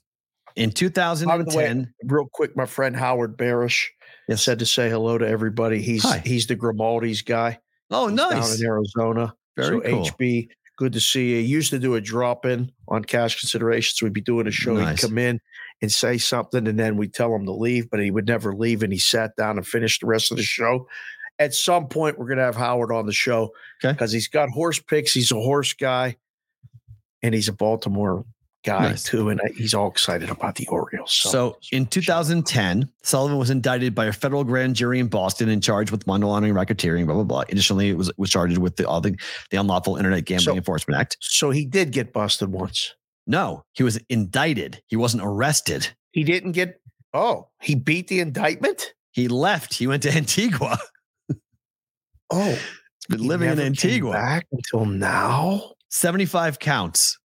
in 0.56 0.70
By 0.70 0.74
the 0.90 1.00
way, 1.04 1.66
2010, 1.66 1.94
real 2.04 2.26
quick, 2.32 2.56
my 2.56 2.66
friend 2.66 2.96
Howard 2.96 3.36
Barish 3.36 3.88
Yes. 4.28 4.42
said 4.42 4.58
to 4.60 4.66
say 4.66 4.88
hello 4.90 5.18
to 5.18 5.26
everybody. 5.28 5.82
He's 5.82 6.02
Hi. 6.02 6.18
he's 6.24 6.46
the 6.46 6.56
Grimaldi's 6.56 7.22
guy. 7.22 7.58
oh, 7.90 8.08
He's 8.08 8.16
down 8.18 8.30
nice, 8.30 8.60
in 8.60 8.66
Arizona. 8.66 9.34
very 9.56 9.76
so 9.76 9.80
cool. 9.82 10.04
HB, 10.06 10.48
good 10.78 10.92
to 10.94 11.00
see 11.00 11.30
you. 11.30 11.36
He 11.42 11.46
used 11.46 11.70
to 11.70 11.78
do 11.78 11.94
a 11.94 12.00
drop 12.00 12.44
in 12.46 12.72
on 12.88 13.04
cash 13.04 13.38
considerations. 13.38 14.00
We'd 14.02 14.12
be 14.14 14.20
doing 14.22 14.46
a 14.46 14.50
show. 14.50 14.74
Nice. 14.74 15.00
He'd 15.02 15.08
come 15.08 15.18
in 15.18 15.40
and 15.82 15.92
say 15.92 16.16
something, 16.18 16.66
and 16.66 16.78
then 16.78 16.96
we'd 16.96 17.12
tell 17.14 17.34
him 17.34 17.44
to 17.44 17.52
leave, 17.52 17.90
but 17.90 18.00
he 18.00 18.10
would 18.10 18.26
never 18.26 18.54
leave. 18.54 18.82
And 18.82 18.92
he 18.92 18.98
sat 18.98 19.36
down 19.36 19.58
and 19.58 19.66
finished 19.66 20.00
the 20.00 20.06
rest 20.06 20.30
of 20.32 20.38
the 20.38 20.42
show. 20.42 20.88
At 21.38 21.52
some 21.54 21.86
point, 21.88 22.18
we're 22.18 22.26
going 22.28 22.38
to 22.38 22.44
have 22.44 22.56
Howard 22.56 22.90
on 22.90 23.04
the 23.04 23.12
show 23.12 23.50
Okay. 23.84 23.92
because 23.92 24.10
he's 24.10 24.28
got 24.28 24.48
horse 24.48 24.80
picks. 24.80 25.12
He's 25.12 25.30
a 25.30 25.34
horse 25.34 25.74
guy, 25.74 26.16
and 27.22 27.34
he's 27.34 27.48
a 27.48 27.52
Baltimore 27.52 28.24
guy 28.66 28.90
Nice. 28.90 29.04
too. 29.04 29.30
And 29.30 29.40
I- 29.42 29.52
he's 29.56 29.72
all 29.72 29.88
excited 29.88 30.28
about 30.28 30.56
the 30.56 30.66
Orioles. 30.66 31.12
So 31.12 31.56
in 31.72 31.86
2010, 31.86 32.90
Sullivan 33.02 33.38
was 33.38 33.48
indicted 33.48 33.94
by 33.94 34.04
a 34.04 34.12
federal 34.12 34.44
grand 34.44 34.76
jury 34.76 35.00
in 35.00 35.06
Boston 35.08 35.48
and 35.48 35.62
charged 35.62 35.90
with 35.90 36.06
money 36.06 36.26
laundering, 36.26 36.52
racketeering, 36.54 37.06
blah 37.06 37.14
blah 37.14 37.24
blah. 37.24 37.40
Additionally, 37.48 37.88
it 37.88 37.96
was 37.96 38.12
was 38.18 38.28
charged 38.28 38.58
with 38.58 38.76
the 38.76 38.86
all 38.86 39.00
the, 39.00 39.16
the 39.50 39.56
unlawful 39.56 39.96
Internet 39.96 40.26
Gambling 40.26 40.44
So- 40.44 40.56
Enforcement 40.56 41.00
Act. 41.00 41.16
so 41.20 41.50
he 41.50 41.64
did 41.64 41.92
get 41.92 42.12
busted 42.12 42.50
once. 42.50 42.94
No, 43.26 43.64
he 43.72 43.82
was 43.82 43.98
indicted. 44.08 44.82
He 44.86 44.96
wasn't 44.96 45.22
arrested. 45.24 45.88
He 46.12 46.22
didn't 46.24 46.52
get. 46.52 46.80
Oh, 47.14 47.48
he 47.62 47.74
beat 47.74 48.08
the 48.08 48.20
indictment. 48.20 48.92
He 49.12 49.28
left. 49.28 49.72
He 49.74 49.86
went 49.86 50.02
to 50.02 50.12
Antigua. 50.16 50.78
Oh, 52.30 52.50
He's 52.50 53.06
been 53.18 53.26
living 53.26 53.48
in 53.50 53.60
Antigua. 53.60 54.12
back 54.12 54.46
until 54.52 54.84
now. 54.86 55.72
75 55.90 56.58
counts. 56.58 57.18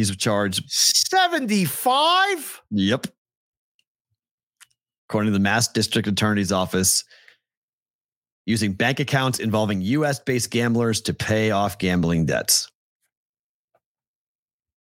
He's 0.00 0.16
charged. 0.16 0.64
75? 0.70 2.62
Yep. 2.70 3.06
According 5.06 5.30
to 5.30 5.38
the 5.38 5.42
Mass 5.42 5.68
District 5.68 6.08
Attorney's 6.08 6.52
Office, 6.52 7.04
using 8.46 8.72
bank 8.72 8.98
accounts 8.98 9.40
involving 9.40 9.82
US 9.82 10.18
based 10.18 10.50
gamblers 10.50 11.02
to 11.02 11.12
pay 11.12 11.50
off 11.50 11.76
gambling 11.76 12.24
debts. 12.24 12.70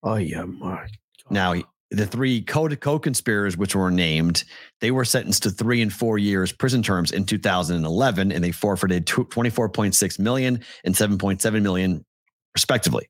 Oh, 0.03 0.17
yeah, 0.17 0.43
my. 0.43 0.85
Now, 1.31 1.55
the 1.89 2.05
three 2.05 2.43
co 2.43 2.99
conspirators, 2.99 3.57
which 3.57 3.75
were 3.75 3.89
named, 3.89 4.43
they 4.81 4.91
were 4.91 5.03
sentenced 5.03 5.41
to 5.43 5.49
three 5.49 5.81
and 5.81 5.91
four 5.91 6.19
years 6.19 6.51
prison 6.51 6.83
terms 6.83 7.11
in 7.11 7.25
2011, 7.25 8.31
and 8.31 8.43
they 8.43 8.51
forfeited 8.51 9.07
tw- 9.07 9.31
24.6 9.31 10.19
million 10.19 10.63
and 10.83 10.93
7.7 10.93 11.61
million, 11.63 12.05
respectively. 12.53 13.09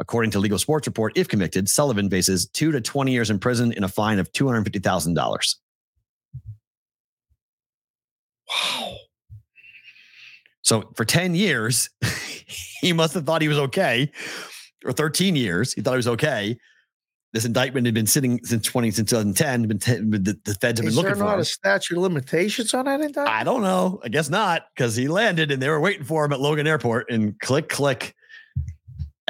According 0.00 0.30
to 0.32 0.38
Legal 0.38 0.58
Sports 0.58 0.86
Report, 0.86 1.12
if 1.14 1.28
convicted, 1.28 1.68
Sullivan 1.68 2.08
faces 2.08 2.46
two 2.48 2.72
to 2.72 2.80
20 2.80 3.12
years 3.12 3.28
in 3.30 3.38
prison 3.38 3.72
and 3.74 3.84
a 3.84 3.88
fine 3.88 4.18
of 4.18 4.32
$250,000. 4.32 5.56
Wow. 8.48 8.96
So 10.62 10.90
for 10.96 11.04
10 11.04 11.34
years, 11.34 11.90
he 12.80 12.92
must 12.94 13.12
have 13.14 13.26
thought 13.26 13.42
he 13.42 13.48
was 13.48 13.58
okay. 13.58 14.10
Or 14.84 14.92
13 14.92 15.36
years, 15.36 15.74
he 15.74 15.82
thought 15.82 15.92
he 15.92 15.96
was 15.98 16.08
okay. 16.08 16.56
This 17.32 17.44
indictment 17.44 17.86
had 17.86 17.94
been 17.94 18.06
sitting 18.06 18.40
since 18.42 18.66
20 18.66 18.90
since 18.90 19.10
2010. 19.10 19.68
Been 19.68 19.78
t- 19.78 19.92
the, 19.96 20.40
the 20.44 20.54
feds 20.54 20.80
have 20.80 20.84
been 20.84 20.88
Is 20.88 20.94
there 20.96 21.04
looking 21.04 21.18
for 21.18 21.24
not 21.24 21.34
him. 21.34 21.40
a 21.40 21.44
statute 21.44 21.96
of 21.96 22.02
limitations 22.02 22.72
on 22.72 22.86
that 22.86 23.00
indictment? 23.00 23.28
I 23.28 23.44
don't 23.44 23.62
know. 23.62 24.00
I 24.02 24.08
guess 24.08 24.30
not, 24.30 24.62
because 24.74 24.96
he 24.96 25.06
landed 25.08 25.52
and 25.52 25.62
they 25.62 25.68
were 25.68 25.78
waiting 25.78 26.04
for 26.04 26.24
him 26.24 26.32
at 26.32 26.40
Logan 26.40 26.66
Airport 26.66 27.10
and 27.10 27.38
click, 27.40 27.68
click 27.68 28.14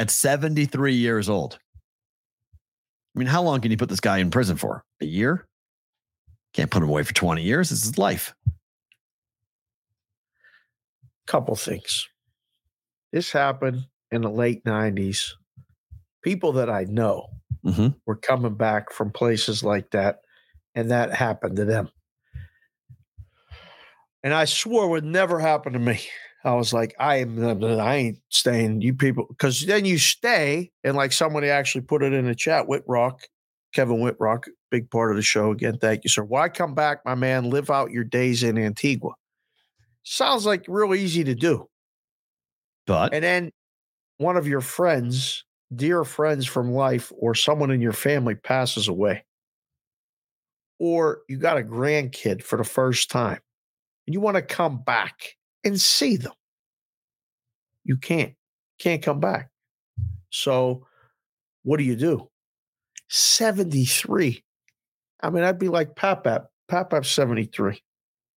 at 0.00 0.10
73 0.10 0.94
years 0.94 1.28
old. 1.28 1.58
I 3.14 3.18
mean, 3.18 3.28
how 3.28 3.42
long 3.42 3.60
can 3.60 3.70
you 3.70 3.76
put 3.76 3.90
this 3.90 4.00
guy 4.00 4.18
in 4.18 4.30
prison 4.30 4.56
for? 4.56 4.82
A 5.02 5.04
year? 5.04 5.46
Can't 6.54 6.70
put 6.70 6.82
him 6.82 6.88
away 6.88 7.02
for 7.02 7.12
20 7.12 7.42
years. 7.42 7.68
This 7.68 7.80
is 7.80 7.84
his 7.84 7.98
life. 7.98 8.34
Couple 11.26 11.54
things. 11.54 12.08
This 13.12 13.30
happened 13.30 13.86
in 14.10 14.22
the 14.22 14.30
late 14.30 14.64
90s, 14.64 15.32
people 16.22 16.52
that 16.52 16.70
I 16.70 16.84
know 16.84 17.26
hmm 17.62 17.88
were 18.06 18.16
coming 18.16 18.54
back 18.54 18.90
from 18.90 19.12
places 19.12 19.62
like 19.62 19.90
that, 19.90 20.20
and 20.74 20.90
that 20.90 21.12
happened 21.12 21.56
to 21.56 21.66
them. 21.66 21.90
And 24.24 24.32
I 24.32 24.46
swore 24.46 24.86
it 24.86 24.88
would 24.88 25.04
never 25.04 25.38
happen 25.38 25.74
to 25.74 25.78
me. 25.78 26.00
I 26.44 26.54
was 26.54 26.72
like, 26.72 26.94
I 26.98 27.16
am, 27.16 27.62
I 27.62 27.96
ain't 27.96 28.18
staying. 28.30 28.80
You 28.80 28.94
people, 28.94 29.26
because 29.28 29.60
then 29.66 29.84
you 29.84 29.98
stay, 29.98 30.70
and 30.82 30.96
like 30.96 31.12
somebody 31.12 31.48
actually 31.50 31.82
put 31.82 32.02
it 32.02 32.12
in 32.12 32.26
the 32.26 32.34
chat, 32.34 32.66
Whitrock, 32.66 33.20
Kevin 33.74 33.98
Whitrock, 33.98 34.44
big 34.70 34.90
part 34.90 35.10
of 35.10 35.16
the 35.16 35.22
show. 35.22 35.50
Again, 35.50 35.78
thank 35.78 36.04
you, 36.04 36.08
sir. 36.08 36.24
Why 36.24 36.48
come 36.48 36.74
back, 36.74 37.04
my 37.04 37.14
man? 37.14 37.50
Live 37.50 37.70
out 37.70 37.90
your 37.90 38.04
days 38.04 38.42
in 38.42 38.56
Antigua. 38.56 39.12
Sounds 40.02 40.46
like 40.46 40.64
real 40.66 40.94
easy 40.94 41.24
to 41.24 41.34
do. 41.34 41.68
But 42.86 43.12
And 43.12 43.22
then 43.22 43.52
one 44.16 44.36
of 44.36 44.48
your 44.48 44.62
friends, 44.62 45.44
dear 45.74 46.04
friends 46.04 46.46
from 46.46 46.72
life, 46.72 47.12
or 47.16 47.34
someone 47.34 47.70
in 47.70 47.80
your 47.80 47.92
family 47.92 48.34
passes 48.34 48.88
away. 48.88 49.24
Or 50.78 51.20
you 51.28 51.36
got 51.36 51.58
a 51.58 51.62
grandkid 51.62 52.42
for 52.42 52.56
the 52.56 52.64
first 52.64 53.10
time 53.10 53.40
and 54.06 54.14
you 54.14 54.20
want 54.20 54.36
to 54.36 54.42
come 54.42 54.82
back 54.82 55.36
and 55.64 55.80
see 55.80 56.16
them. 56.16 56.32
You 57.84 57.96
can't, 57.96 58.34
can't 58.78 59.02
come 59.02 59.20
back. 59.20 59.50
So 60.30 60.86
what 61.62 61.78
do 61.78 61.84
you 61.84 61.96
do? 61.96 62.28
73. 63.08 64.42
I 65.22 65.30
mean, 65.30 65.44
I'd 65.44 65.58
be 65.58 65.68
like 65.68 65.96
Papap. 65.96 66.46
Papap's 66.70 67.10
73, 67.10 67.82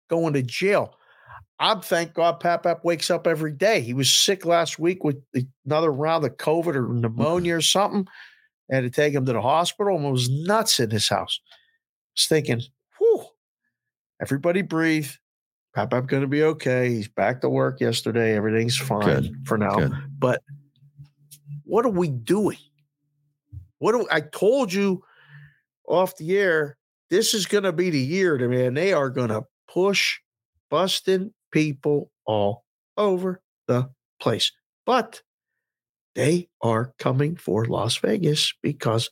going 0.08 0.32
to 0.32 0.42
jail. 0.42 0.96
I'm 1.58 1.80
thank 1.80 2.14
God 2.14 2.40
Papap 2.40 2.82
wakes 2.82 3.10
up 3.10 3.26
every 3.26 3.52
day. 3.52 3.82
He 3.82 3.94
was 3.94 4.10
sick 4.12 4.44
last 4.44 4.78
week 4.78 5.04
with 5.04 5.22
another 5.64 5.92
round 5.92 6.24
of 6.24 6.36
COVID 6.38 6.74
or 6.74 6.82
mm-hmm. 6.82 7.02
pneumonia 7.02 7.56
or 7.56 7.60
something. 7.60 8.06
I 8.70 8.76
had 8.76 8.84
to 8.84 8.90
take 8.90 9.14
him 9.14 9.26
to 9.26 9.32
the 9.32 9.40
hospital 9.40 9.96
and 9.96 10.06
it 10.06 10.10
was 10.10 10.30
nuts 10.30 10.80
in 10.80 10.90
his 10.90 11.08
house. 11.08 11.40
I 11.44 11.54
was 12.16 12.26
thinking, 12.26 12.62
whew, 12.98 13.26
everybody 14.20 14.62
breathe. 14.62 15.10
Papap 15.76 16.06
going 16.06 16.22
to 16.22 16.28
be 16.28 16.42
okay. 16.42 16.90
He's 16.90 17.08
back 17.08 17.40
to 17.40 17.48
work 17.48 17.80
yesterday. 17.80 18.36
Everything's 18.36 18.76
fine 18.76 19.04
Good. 19.04 19.36
for 19.46 19.56
now. 19.56 19.76
Good. 19.76 19.92
But 20.18 20.42
what 21.64 21.86
are 21.86 21.90
we 21.90 22.08
doing? 22.08 22.58
What 23.78 23.92
do 23.92 24.06
I 24.10 24.20
told 24.20 24.72
you 24.72 25.02
off 25.88 26.16
the 26.16 26.36
air? 26.36 26.76
This 27.10 27.34
is 27.34 27.46
going 27.46 27.64
to 27.64 27.72
be 27.72 27.90
the 27.90 27.98
year, 27.98 28.36
to 28.38 28.48
man. 28.48 28.74
They 28.74 28.92
are 28.92 29.10
going 29.10 29.30
to 29.30 29.44
push 29.68 30.18
busting 30.70 31.32
people 31.50 32.10
all 32.26 32.64
over 32.96 33.40
the 33.66 33.90
place. 34.20 34.52
But 34.84 35.22
they 36.14 36.48
are 36.60 36.92
coming 36.98 37.36
for 37.36 37.64
Las 37.64 37.96
Vegas 37.96 38.52
because 38.62 39.10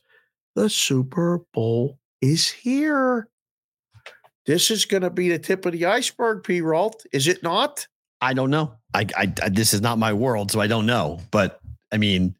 the 0.55 0.69
Super 0.69 1.39
Bowl 1.53 1.97
is 2.21 2.49
here. 2.49 3.27
This 4.45 4.71
is 4.71 4.85
going 4.85 5.03
to 5.03 5.09
be 5.09 5.29
the 5.29 5.39
tip 5.39 5.65
of 5.65 5.73
the 5.73 5.85
iceberg, 5.85 6.43
P. 6.43 6.61
Ralt, 6.61 7.05
is 7.11 7.27
it 7.27 7.43
not? 7.43 7.87
I 8.21 8.33
don't 8.33 8.49
know. 8.49 8.73
I, 8.93 9.05
I, 9.15 9.33
I 9.41 9.49
this 9.49 9.73
is 9.73 9.81
not 9.81 9.97
my 9.97 10.13
world, 10.13 10.51
so 10.51 10.59
I 10.59 10.67
don't 10.67 10.85
know. 10.85 11.19
But 11.31 11.59
I 11.91 11.97
mean, 11.97 12.35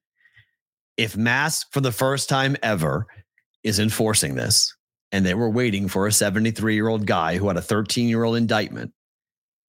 if 0.97 1.17
Mass 1.17 1.65
for 1.71 1.81
the 1.81 1.91
first 1.91 2.29
time 2.29 2.55
ever 2.63 3.07
is 3.63 3.79
enforcing 3.79 4.35
this, 4.35 4.75
and 5.11 5.25
they 5.25 5.33
were 5.33 5.49
waiting 5.49 5.87
for 5.87 6.07
a 6.07 6.11
73 6.11 6.73
year 6.73 6.87
old 6.87 7.05
guy 7.05 7.37
who 7.37 7.47
had 7.47 7.57
a 7.57 7.61
13 7.61 8.07
year 8.07 8.23
old 8.23 8.35
indictment 8.35 8.93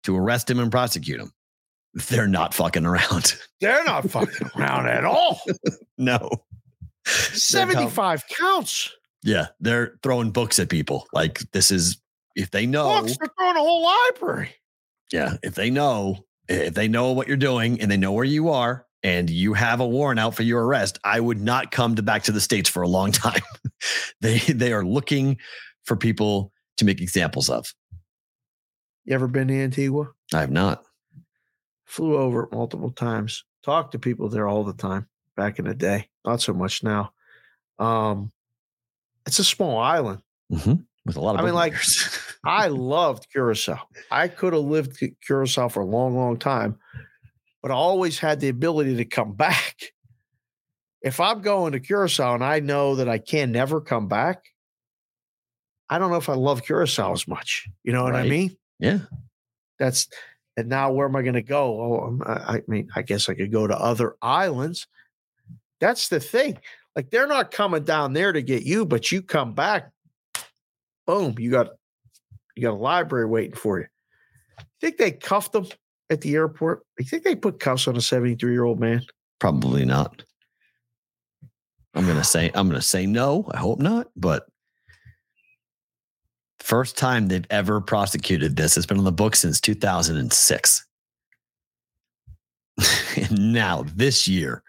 to 0.04 0.18
arrest 0.18 0.50
him 0.50 0.60
and 0.60 0.72
prosecute 0.72 1.20
him, 1.20 1.32
they're 1.94 2.28
not 2.28 2.54
fucking 2.54 2.86
around. 2.86 3.36
They're 3.62 3.84
not 3.84 4.10
fucking 4.10 4.52
around 4.58 4.88
at 4.88 5.04
all. 5.04 5.42
no. 5.98 6.30
75 7.06 8.24
counts. 8.30 8.96
Yeah, 9.22 9.48
they're 9.60 9.98
throwing 10.02 10.32
books 10.32 10.60
at 10.60 10.70
people. 10.70 11.08
Like 11.12 11.40
this 11.52 11.72
is 11.72 11.98
if 12.40 12.52
they 12.52 12.66
know. 12.66 13.02
They're 13.04 13.16
throwing 13.38 13.58
a 13.58 13.60
whole 13.60 13.84
library. 13.84 14.56
Yeah, 15.12 15.38
if 15.44 15.56
they 15.56 15.70
know, 15.70 16.26
if 16.48 16.74
they 16.74 16.88
know 16.88 17.12
what 17.12 17.28
you're 17.28 17.38
doing 17.38 17.82
and 17.82 17.90
they 17.92 17.98
know 17.98 18.12
where 18.12 18.26
you 18.26 18.50
are 18.50 18.86
and 19.04 19.30
you 19.30 19.54
have 19.54 19.80
a 19.80 19.88
warrant 19.88 20.20
out 20.20 20.36
for 20.36 20.44
your 20.44 20.64
arrest, 20.66 21.00
I 21.04 21.20
would 21.20 21.42
not 21.42 21.72
come 21.72 21.96
to 21.96 22.04
back 22.04 22.24
to 22.24 22.32
the 22.32 22.42
states 22.42 22.70
for 22.70 22.82
a 22.82 22.88
long 22.88 23.12
time. 23.26 23.42
they 24.22 24.38
they 24.40 24.72
are 24.74 24.86
looking 24.86 25.38
for 25.84 25.96
people 25.96 26.52
to 26.78 26.86
make 26.86 27.02
examples 27.02 27.50
of. 27.50 27.74
You 29.06 29.16
ever 29.16 29.28
been 29.28 29.48
to 29.48 29.56
Antigua? 29.62 30.12
I 30.34 30.42
have 30.42 30.52
not. 30.52 30.84
Flew 31.86 32.16
over 32.18 32.44
it 32.44 32.52
multiple 32.52 32.92
times. 32.92 33.44
Talked 33.64 33.94
to 33.94 34.00
people 34.00 34.30
there 34.30 34.48
all 34.48 34.64
the 34.64 34.74
time 34.74 35.08
back 35.36 35.58
in 35.60 35.66
the 35.66 35.74
day. 35.74 36.08
Not 36.24 36.42
so 36.42 36.54
much 36.54 36.84
now. 36.84 37.12
Um, 37.80 38.32
it's 39.26 39.40
a 39.40 39.44
small 39.44 39.80
island. 39.80 40.22
Mhm. 40.52 40.86
With 41.10 41.18
a 41.18 41.22
lot 41.22 41.34
of 41.34 41.42
I 41.42 41.46
mean, 41.46 41.56
like- 41.56 41.74
I 42.46 42.68
loved 42.68 43.28
Curacao. 43.32 43.80
I 44.12 44.28
could 44.28 44.54
have 44.54 44.62
lived 44.62 45.04
Curacao 45.26 45.70
for 45.70 45.82
a 45.82 45.86
long, 45.86 46.16
long 46.16 46.38
time, 46.38 46.78
but 47.64 47.72
I 47.72 47.74
always 47.74 48.20
had 48.20 48.40
the 48.40 48.50
ability 48.50 48.98
to 48.98 49.06
come 49.06 49.34
back. 49.34 49.76
If 51.02 51.20
I'm 51.20 51.42
going 51.42 51.72
to 51.72 51.80
Curacao 51.80 52.36
and 52.36 52.44
I 52.44 52.60
know 52.60 52.96
that 52.96 53.10
I 53.10 53.18
can 53.18 53.52
never 53.52 53.82
come 53.82 54.08
back, 54.08 54.44
I 55.90 55.98
don't 55.98 56.12
know 56.12 56.18
if 56.18 56.30
I 56.30 56.36
love 56.36 56.64
Curacao 56.64 57.12
as 57.14 57.28
much. 57.28 57.68
You 57.84 57.92
know 57.92 58.04
what 58.04 58.16
I 58.16 58.28
mean? 58.28 58.56
yeah. 58.78 59.00
That's 59.80 60.08
and 60.58 60.70
now 60.70 60.92
where 60.92 61.08
am 61.08 61.16
I 61.16 61.24
going 61.24 61.34
to 61.34 61.42
go? 61.42 61.82
Oh, 61.82 62.20
I 62.28 62.62
mean, 62.68 62.90
I 62.96 63.02
guess 63.02 63.30
I 63.30 63.34
could 63.34 63.52
go 63.52 63.66
to 63.66 63.76
other 63.76 64.16
islands. 64.22 64.86
That's 65.80 66.10
the 66.10 66.20
thing. 66.20 66.60
Like 66.96 67.10
they're 67.10 67.28
not 67.28 67.52
coming 67.52 67.84
down 67.84 68.14
there 68.14 68.34
to 68.34 68.42
get 68.42 68.64
you, 68.64 68.86
but 68.86 69.12
you 69.12 69.22
come 69.22 69.54
back, 69.54 69.92
boom, 71.10 71.36
you 71.40 71.50
got 71.50 71.70
you 72.56 72.62
got 72.62 72.74
a 72.74 72.78
library 72.78 73.26
waiting 73.26 73.56
for 73.56 73.80
you. 73.80 73.86
you 74.60 74.66
Think 74.80 74.98
they 74.98 75.12
cuffed 75.12 75.54
them 75.54 75.66
at 76.10 76.22
the 76.22 76.36
airport? 76.36 76.84
You 77.00 77.06
think 77.06 77.24
they 77.24 77.36
put 77.36 77.60
cuffs 77.60 77.88
on 77.88 77.96
a 77.96 78.02
73 78.02 78.52
year 78.52 78.64
old 78.64 78.80
man? 78.80 79.02
Probably 79.40 79.86
not. 79.86 80.24
I'm 81.96 82.06
gonna 82.06 82.24
say 82.24 82.52
I'm 82.54 82.68
gonna 82.68 82.82
say 82.82 83.08
no. 83.08 83.50
I 83.52 83.58
hope 83.58 83.80
not, 83.80 84.08
but 84.16 84.46
first 86.60 86.98
time 86.98 87.28
they've 87.28 87.48
ever 87.50 87.82
prosecuted 87.82 88.56
this. 88.56 88.78
It's 88.78 88.86
been 88.86 89.00
on 89.00 89.04
the 89.04 89.12
book 89.12 89.36
since 89.36 89.60
2006. 89.60 90.86
and 93.18 93.54
now 93.54 93.84
this 93.96 94.28
year, 94.28 94.62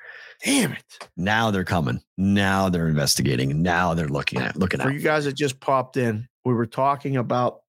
Damn 0.45 0.73
it. 0.73 0.85
now 1.17 1.51
they're 1.51 1.65
coming. 1.65 2.01
Now 2.17 2.71
they're 2.71 2.89
investigating. 2.89 3.63
Now 3.63 3.93
they're 3.93 4.09
looking 4.09 4.41
at 4.41 4.57
looking 4.57 4.81
For 4.81 4.89
at. 4.89 4.95
you 4.95 5.01
guys 5.01 5.27
that 5.27 5.35
just 5.35 5.61
popped 5.61 5.99
in, 5.99 6.27
we 6.45 6.55
were 6.55 6.67
talking 6.67 7.17
about 7.17 7.61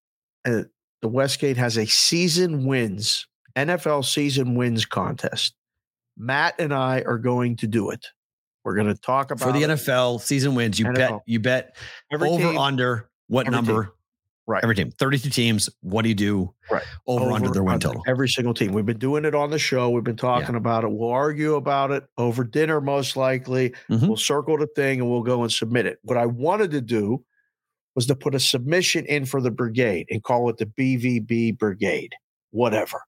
uh, 0.45 0.64
the 1.02 1.07
Westgate 1.07 1.57
has 1.57 1.77
a 1.77 1.85
season 1.85 2.65
wins, 2.65 3.27
NFL 3.56 4.06
season 4.06 4.56
wins 4.56 4.85
contest. 4.85 5.56
Matt 6.18 6.56
and 6.60 6.73
I 6.73 7.02
are 7.02 7.18
going 7.18 7.56
to 7.57 7.68
do 7.68 7.89
it. 7.89 8.06
We're 8.64 8.76
going 8.76 8.88
to 8.88 8.95
talk 8.95 9.31
about 9.31 9.45
For 9.45 9.52
the 9.57 9.64
it. 9.64 9.69
NFL 9.72 10.22
season 10.22 10.53
wins, 10.56 10.80
you 10.80 10.91
bet 10.93 11.19
you 11.26 11.39
bet 11.39 11.76
Every 12.11 12.30
over 12.30 12.52
team- 12.52 12.57
under 12.60 13.10
what 13.27 13.48
every 13.48 13.57
team. 13.60 13.65
number? 13.65 13.93
Right. 14.48 14.64
Every 14.64 14.76
team. 14.76 14.91
32 14.91 15.30
teams. 15.30 15.69
What 15.81 16.02
do 16.02 16.10
you 16.10 16.15
do? 16.15 16.53
Right. 16.69 16.84
Over, 17.07 17.31
under 17.31 17.49
their 17.52 17.64
win 17.64 17.76
under, 17.76 17.88
total. 17.88 18.03
Every 18.07 18.27
single 18.27 18.53
team. 18.53 18.72
We've 18.73 18.85
been 18.85 18.98
doing 18.98 19.23
it 19.23 19.34
on 19.34 19.49
the 19.52 19.60
show. 19.60 19.89
We've 19.91 20.03
been 20.03 20.18
talking 20.18 20.56
about 20.56 20.84
it. 20.84 20.91
We'll 20.91 21.10
argue 21.11 21.56
about 21.56 21.91
it 21.91 22.03
over 22.18 22.43
dinner, 22.43 22.81
most 22.81 23.15
likely. 23.15 23.73
Mhm. 23.89 24.07
We'll 24.07 24.18
circle 24.18 24.57
the 24.57 24.68
thing 24.68 24.99
and 24.99 25.10
we'll 25.10 25.22
go 25.22 25.43
and 25.43 25.52
submit 25.52 25.85
it. 25.85 25.99
What 26.03 26.18
I 26.18 26.26
wanted 26.26 26.72
to 26.72 26.81
do 26.81 27.23
was 27.95 28.05
to 28.07 28.15
put 28.15 28.35
a 28.35 28.39
submission 28.39 29.05
in 29.05 29.26
for 29.26 29.41
the 29.41 29.51
brigade 29.51 30.07
and 30.09 30.23
call 30.23 30.49
it 30.49 30.57
the 30.57 30.65
BVB 30.65 31.57
Brigade, 31.57 32.13
whatever, 32.51 33.01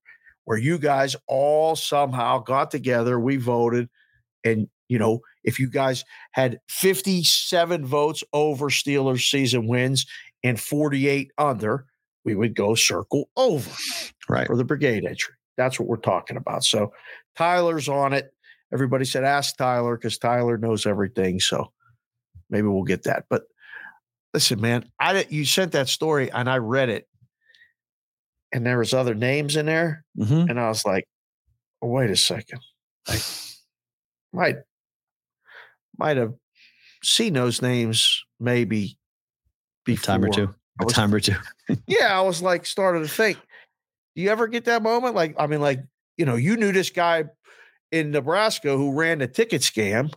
where 0.45 0.57
you 0.57 0.77
guys 0.77 1.15
all 1.27 1.75
somehow 1.75 2.39
got 2.39 2.71
together. 2.71 3.19
We 3.19 3.37
voted. 3.37 3.89
And, 4.43 4.67
you 4.89 4.99
know, 4.99 5.19
if 5.43 5.59
you 5.59 5.69
guys 5.69 6.03
had 6.31 6.59
57 6.69 7.85
votes 7.85 8.23
over 8.33 8.69
Steelers 8.69 9.29
season 9.29 9.67
wins 9.67 10.05
and 10.43 10.59
48 10.59 11.31
under, 11.37 11.85
we 12.25 12.35
would 12.35 12.55
go 12.55 12.75
circle 12.75 13.29
over 13.37 13.69
Right. 14.29 14.47
for 14.47 14.55
the 14.57 14.63
brigade 14.63 15.05
entry. 15.05 15.33
That's 15.57 15.79
what 15.79 15.87
we're 15.87 15.97
talking 15.97 16.37
about. 16.37 16.63
So 16.63 16.91
Tyler's 17.37 17.87
on 17.87 18.13
it. 18.13 18.33
Everybody 18.73 19.05
said 19.05 19.23
ask 19.23 19.55
Tyler 19.55 19.95
because 19.97 20.17
Tyler 20.17 20.57
knows 20.57 20.85
everything. 20.85 21.39
So 21.39 21.71
maybe 22.49 22.67
we'll 22.67 22.83
get 22.83 23.03
that. 23.03 23.25
But 23.29 23.43
listen, 24.33 24.59
man, 24.61 24.89
I 24.99 25.25
you 25.29 25.45
sent 25.45 25.71
that 25.73 25.89
story 25.89 26.31
and 26.31 26.49
I 26.49 26.57
read 26.57 26.89
it, 26.89 27.07
and 28.51 28.65
there 28.65 28.77
was 28.79 28.93
other 28.93 29.15
names 29.15 29.55
in 29.55 29.65
there, 29.65 30.05
Mhm. 30.17 30.49
and 30.49 30.59
I 30.59 30.67
was 30.69 30.85
like, 30.85 31.07
oh, 31.81 31.87
wait 31.87 32.09
a 32.09 32.15
second, 32.17 32.59
I 33.07 33.19
might 34.31 34.55
might 35.97 36.17
have 36.17 36.33
seen 37.03 37.33
those 37.33 37.61
names 37.61 38.23
maybe 38.39 38.83
A 38.85 38.97
before. 39.85 40.03
time 40.05 40.23
or 40.25 40.29
two. 40.29 40.55
A 40.81 40.85
was- 40.85 40.93
time 40.93 41.13
or 41.13 41.19
two. 41.19 41.35
yeah, 41.87 42.17
I 42.17 42.21
was 42.21 42.41
like 42.41 42.65
started 42.65 43.01
to 43.01 43.07
think. 43.07 43.37
Do 44.15 44.21
you 44.21 44.29
ever 44.29 44.47
get 44.47 44.65
that 44.65 44.81
moment? 44.83 45.15
Like, 45.15 45.35
I 45.39 45.47
mean, 45.47 45.59
like, 45.61 45.79
you 46.17 46.25
know, 46.25 46.35
you 46.35 46.55
knew 46.55 46.71
this 46.71 46.89
guy 46.91 47.25
in 47.91 48.11
Nebraska 48.11 48.75
who 48.77 48.91
ran 48.93 49.19
the 49.19 49.27
ticket 49.27 49.61
scam. 49.63 50.13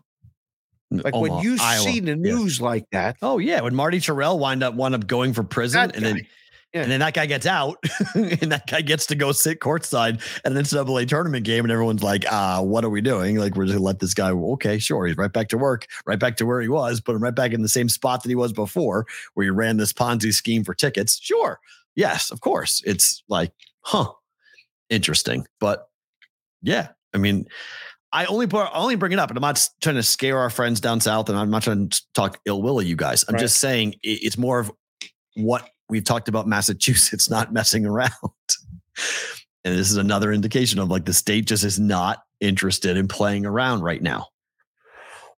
Like 0.91 1.15
when 1.17 1.39
you 1.41 1.57
Iowa. 1.61 1.83
see 1.83 2.01
the 2.01 2.11
Yeah. 2.11 2.15
news 2.15 2.61
like 2.61 2.85
that, 2.93 3.17
Oh 3.23 3.39
yeah, 3.39 3.61
when 3.61 3.75
Marty 3.75 4.01
Terrell 4.01 4.39
wind 4.39 4.63
up 4.63 4.75
wound 4.75 4.95
up 4.95 5.07
going 5.07 5.33
for 5.33 5.43
prison, 5.43 5.91
and 5.95 6.05
then. 6.05 6.27
Yeah. 6.75 6.83
and 6.83 6.91
then 6.91 7.01
that 7.01 7.15
guy 7.15 7.25
gets 7.27 7.47
out, 7.47 7.79
and 8.15 8.53
that 8.53 8.67
guy 8.67 8.83
gets 8.83 9.07
to 9.07 9.15
go 9.15 9.33
sit 9.33 9.61
courtside 9.61 10.21
at 10.45 10.53
an 10.53 10.59
NCAA 10.59 11.09
tournament 11.09 11.45
game, 11.47 11.65
and 11.65 11.73
everyone's 11.73 12.03
like, 12.03 12.25
"Ah, 12.31 12.61
what 12.61 12.85
are 12.85 12.91
we 12.91 13.01
doing? 13.01 13.37
Like, 13.37 13.55
we're 13.57 13.65
just 13.65 13.75
gonna 13.77 13.85
let 13.87 13.99
this 13.99 14.13
guy? 14.13 14.31
Okay, 14.31 14.79
sure, 14.79 15.07
he's 15.07 15.17
right 15.17 15.33
back 15.33 15.49
to 15.49 15.59
work, 15.59 15.87
right 16.07 16.19
back 16.19 16.37
to 16.37 16.45
where 16.45 16.61
he 16.61 16.69
was, 16.69 17.01
put 17.01 17.17
him 17.17 17.23
right 17.23 17.35
back 17.35 17.53
in 17.53 17.63
the 17.63 17.69
same 17.69 17.89
spot 17.89 18.23
that 18.25 18.29
he 18.29 18.35
was 18.35 18.53
before, 18.53 19.07
where 19.35 19.45
he 19.45 19.51
ran 19.51 19.79
this 19.79 19.93
Ponzi 19.93 20.35
scheme 20.35 20.65
for 20.65 20.75
tickets. 20.75 21.19
Sure, 21.23 21.59
yes, 21.95 22.31
of 22.31 22.41
course. 22.43 22.83
It's 22.85 23.23
like, 23.29 23.53
huh, 23.81 24.11
interesting, 24.91 25.47
but 25.61 25.89
yeah, 26.63 26.89
I 27.15 27.19
mean, 27.19 27.47
I 28.17 28.25
only 28.27 28.47
put, 28.47 28.61
I 28.65 28.79
only 28.79 28.97
bring 28.97 29.13
it 29.13 29.19
up, 29.19 29.29
and 29.31 29.37
I'm 29.39 29.43
not 29.43 29.69
trying 29.83 29.97
to 29.97 30.03
scare 30.03 30.39
our 30.39 30.49
friends 30.49 30.81
down 30.81 31.01
south, 31.01 31.29
and 31.29 31.39
I'm 31.39 31.51
not 31.51 31.63
trying 31.63 31.91
to 31.91 32.03
talk 32.15 32.41
ill 32.47 32.63
will 32.63 32.81
of 32.81 32.87
you 32.87 32.97
guys. 32.97 33.25
I'm 33.29 33.35
Right. 33.35 33.41
just 33.41 33.59
saying 33.59 33.97
it's 34.03 34.39
more 34.39 34.59
of 34.59 34.73
what 35.35 35.69
we've 35.91 36.03
talked 36.05 36.29
about 36.29 36.47
Massachusetts 36.49 37.29
not 37.37 37.53
messing 37.53 37.85
around. 37.85 38.11
And 39.65 39.77
this 39.77 39.91
is 39.91 39.97
another 39.99 40.33
indication 40.33 40.79
of 40.79 40.89
like 40.89 41.05
the 41.05 41.13
state 41.13 41.47
just 41.47 41.63
is 41.65 41.79
not 41.79 42.23
interested 42.41 42.97
in 42.97 43.07
playing 43.07 43.45
around 43.45 43.83
right 43.83 44.01
now. 44.03 44.29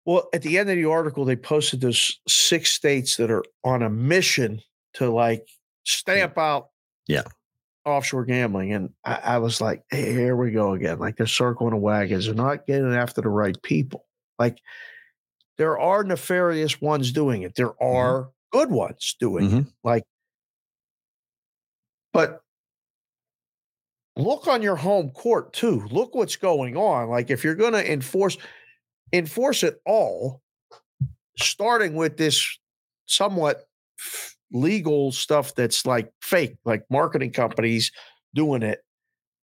well, 0.06 0.30
at 0.34 0.42
the 0.44 0.58
end 0.60 0.70
of 0.70 0.76
the 0.76 0.86
article, 0.86 1.26
they 1.26 1.36
posted 1.36 1.82
those 1.82 2.20
six 2.28 2.72
states 2.72 3.18
that 3.18 3.32
are 3.32 3.44
on 3.64 3.82
a 3.82 3.90
mission 3.90 4.62
to 4.94 5.10
like 5.10 5.48
stamp 5.84 6.38
out 6.38 6.68
Yeah. 7.08 7.24
Offshore 7.88 8.26
gambling. 8.26 8.74
And 8.74 8.90
I, 9.04 9.20
I 9.24 9.38
was 9.40 9.62
like, 9.62 9.84
hey, 9.90 10.12
here 10.14 10.36
we 10.36 10.52
go 10.52 10.74
again. 10.74 11.00
Like 11.00 11.18
they're 11.18 11.28
circling 11.28 11.72
the 11.72 11.78
wagons. 11.78 12.26
They're 12.26 12.36
not 12.36 12.68
getting 12.68 12.94
after 12.94 13.22
the 13.22 13.30
right 13.30 13.60
people. 13.64 14.06
Like 14.38 14.60
there 15.58 15.80
are 15.80 16.04
nefarious 16.04 16.80
ones 16.82 17.12
doing 17.12 17.42
it. 17.42 17.56
There 17.56 17.82
are 17.82 18.30
good 18.52 18.70
ones 18.70 19.16
doing 19.20 19.46
it. 19.46 19.52
Mhm. 19.52 19.74
Like, 19.84 20.04
but 22.14 22.42
look 24.16 24.48
on 24.48 24.62
your 24.62 24.76
home 24.76 25.10
court 25.12 25.54
too. 25.54 25.86
Look 25.92 26.16
what's 26.16 26.36
going 26.36 26.76
on. 26.78 27.10
Like 27.10 27.30
if 27.30 27.44
you're 27.44 27.56
going 27.56 27.74
to 27.74 27.92
enforce 27.92 28.38
enforce 29.14 29.64
it 29.64 29.82
all, 29.86 30.42
starting 31.40 31.96
with 31.96 32.18
this 32.18 32.58
somewhat 33.06 33.68
f- 34.00 34.37
legal 34.52 35.12
stuff 35.12 35.54
that's 35.56 35.86
like 35.86 36.12
fake, 36.22 36.56
like 36.66 36.84
marketing 36.90 37.32
companies 37.32 37.92
doing 38.34 38.64
it 38.64 38.80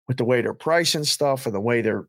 with 0.07 0.17
the 0.17 0.25
way 0.25 0.41
they're 0.41 0.53
pricing 0.53 1.03
stuff 1.03 1.45
and 1.45 1.55
the 1.55 1.59
way 1.61 1.81
they're, 1.81 2.07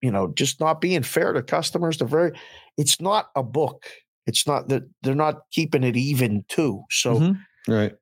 you 0.00 0.10
know, 0.10 0.28
just 0.34 0.60
not 0.60 0.80
being 0.80 1.02
fair 1.02 1.32
to 1.32 1.42
customers. 1.42 1.98
They're 1.98 2.08
very, 2.08 2.32
it's 2.76 3.00
not 3.00 3.30
a 3.36 3.42
book. 3.42 3.84
It's 4.26 4.46
not 4.46 4.68
that 4.68 4.82
they're 5.02 5.14
not 5.14 5.42
keeping 5.50 5.82
it 5.84 5.96
even 5.96 6.44
too. 6.48 6.84
So 6.90 7.18
Mhm. 7.18 7.38
Right. 7.68 7.94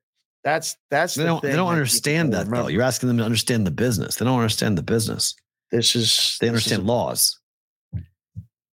that's 0.43 0.75
that's 0.89 1.15
They 1.15 1.23
the 1.23 1.27
don't 1.27 1.41
they 1.43 1.55
don't 1.55 1.67
that 1.67 1.73
understand 1.73 2.33
that 2.33 2.47
though. 2.49 2.67
You're 2.67 2.81
asking 2.83 3.07
them 3.07 3.17
to 3.17 3.23
understand 3.23 3.65
the 3.67 3.71
business. 3.71 4.15
They 4.17 4.25
don't 4.25 4.37
understand 4.39 4.77
the 4.77 4.83
business. 4.83 5.35
This 5.71 5.95
is 5.95 6.37
They 6.39 6.49
this 6.49 6.65
is 6.67 6.71
understand 6.73 6.85
laws. 6.87 7.39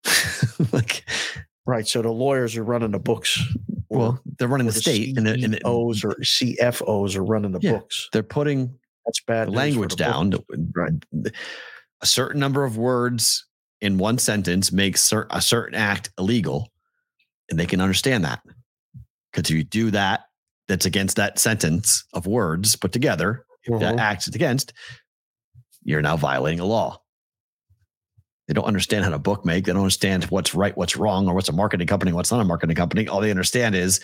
like 0.73 1.05
right. 1.67 1.87
So 1.87 2.03
the 2.03 2.11
lawyers 2.11 2.57
are 2.57 2.65
running 2.65 2.91
the 2.93 2.99
books. 2.99 3.39
Well, 3.99 4.23
they're 4.39 4.49
running 4.49 4.69
or 4.69 4.73
the 4.73 4.81
state 4.81 5.17
and, 5.17 5.27
they're- 5.27 5.35
and 5.35 5.55
they're- 5.55 5.61
CEOs 5.61 6.05
or 6.05 6.17
CFOs 6.23 7.17
are 7.17 7.25
running 7.25 7.53
the 7.53 7.61
Yeah. 7.61 7.73
books. 7.73 8.09
they're 8.13 8.23
putting 8.23 8.79
That's 9.07 9.21
bad 9.21 9.49
the 9.49 9.53
language 9.53 9.91
the 9.91 9.97
down. 9.97 10.33
Right. 10.75 10.93
A 12.01 12.07
certain 12.07 12.41
number 12.41 12.65
of 12.65 12.77
words 12.77 13.47
in 13.81 13.99
one 13.99 14.19
sentence 14.19 14.73
makes 14.73 15.13
a 15.13 15.41
certain 15.41 15.75
act 15.75 16.11
illegal, 16.19 16.73
and 17.51 17.59
they 17.59 17.67
can 17.67 17.81
understand 17.81 18.25
that. 18.25 18.41
Because 19.33 19.51
if 19.51 19.57
you 19.57 19.65
do 19.65 19.91
that, 19.93 20.25
that's 20.69 20.87
against 20.87 21.17
that 21.17 21.39
sentence 21.39 22.05
of 22.13 22.27
words 22.27 22.77
put 22.77 22.93
together. 22.93 23.45
If 23.65 23.81
that 23.81 23.91
mm-hmm. 23.93 23.99
act 23.99 24.29
is 24.29 24.35
against, 24.35 24.73
you're 25.83 26.03
now 26.03 26.17
violating 26.17 26.61
a 26.61 26.65
law. 26.65 27.01
They 28.49 28.55
don't 28.55 28.65
understand 28.65 29.05
how 29.05 29.11
to 29.11 29.19
book 29.19 29.45
make. 29.45 29.67
They 29.67 29.73
don't 29.73 29.83
understand 29.83 30.25
what's 30.25 30.55
right, 30.55 30.77
what's 30.77 30.97
wrong, 30.97 31.29
or 31.29 31.35
what's 31.35 31.51
a 31.51 31.53
marketing 31.53 31.87
company, 31.87 32.13
what's 32.13 32.33
not 32.33 32.41
a 32.41 32.45
marketing 32.45 32.77
company. 32.77 33.07
All 33.07 33.21
they 33.21 33.31
understand 33.31 33.75
is 33.75 34.01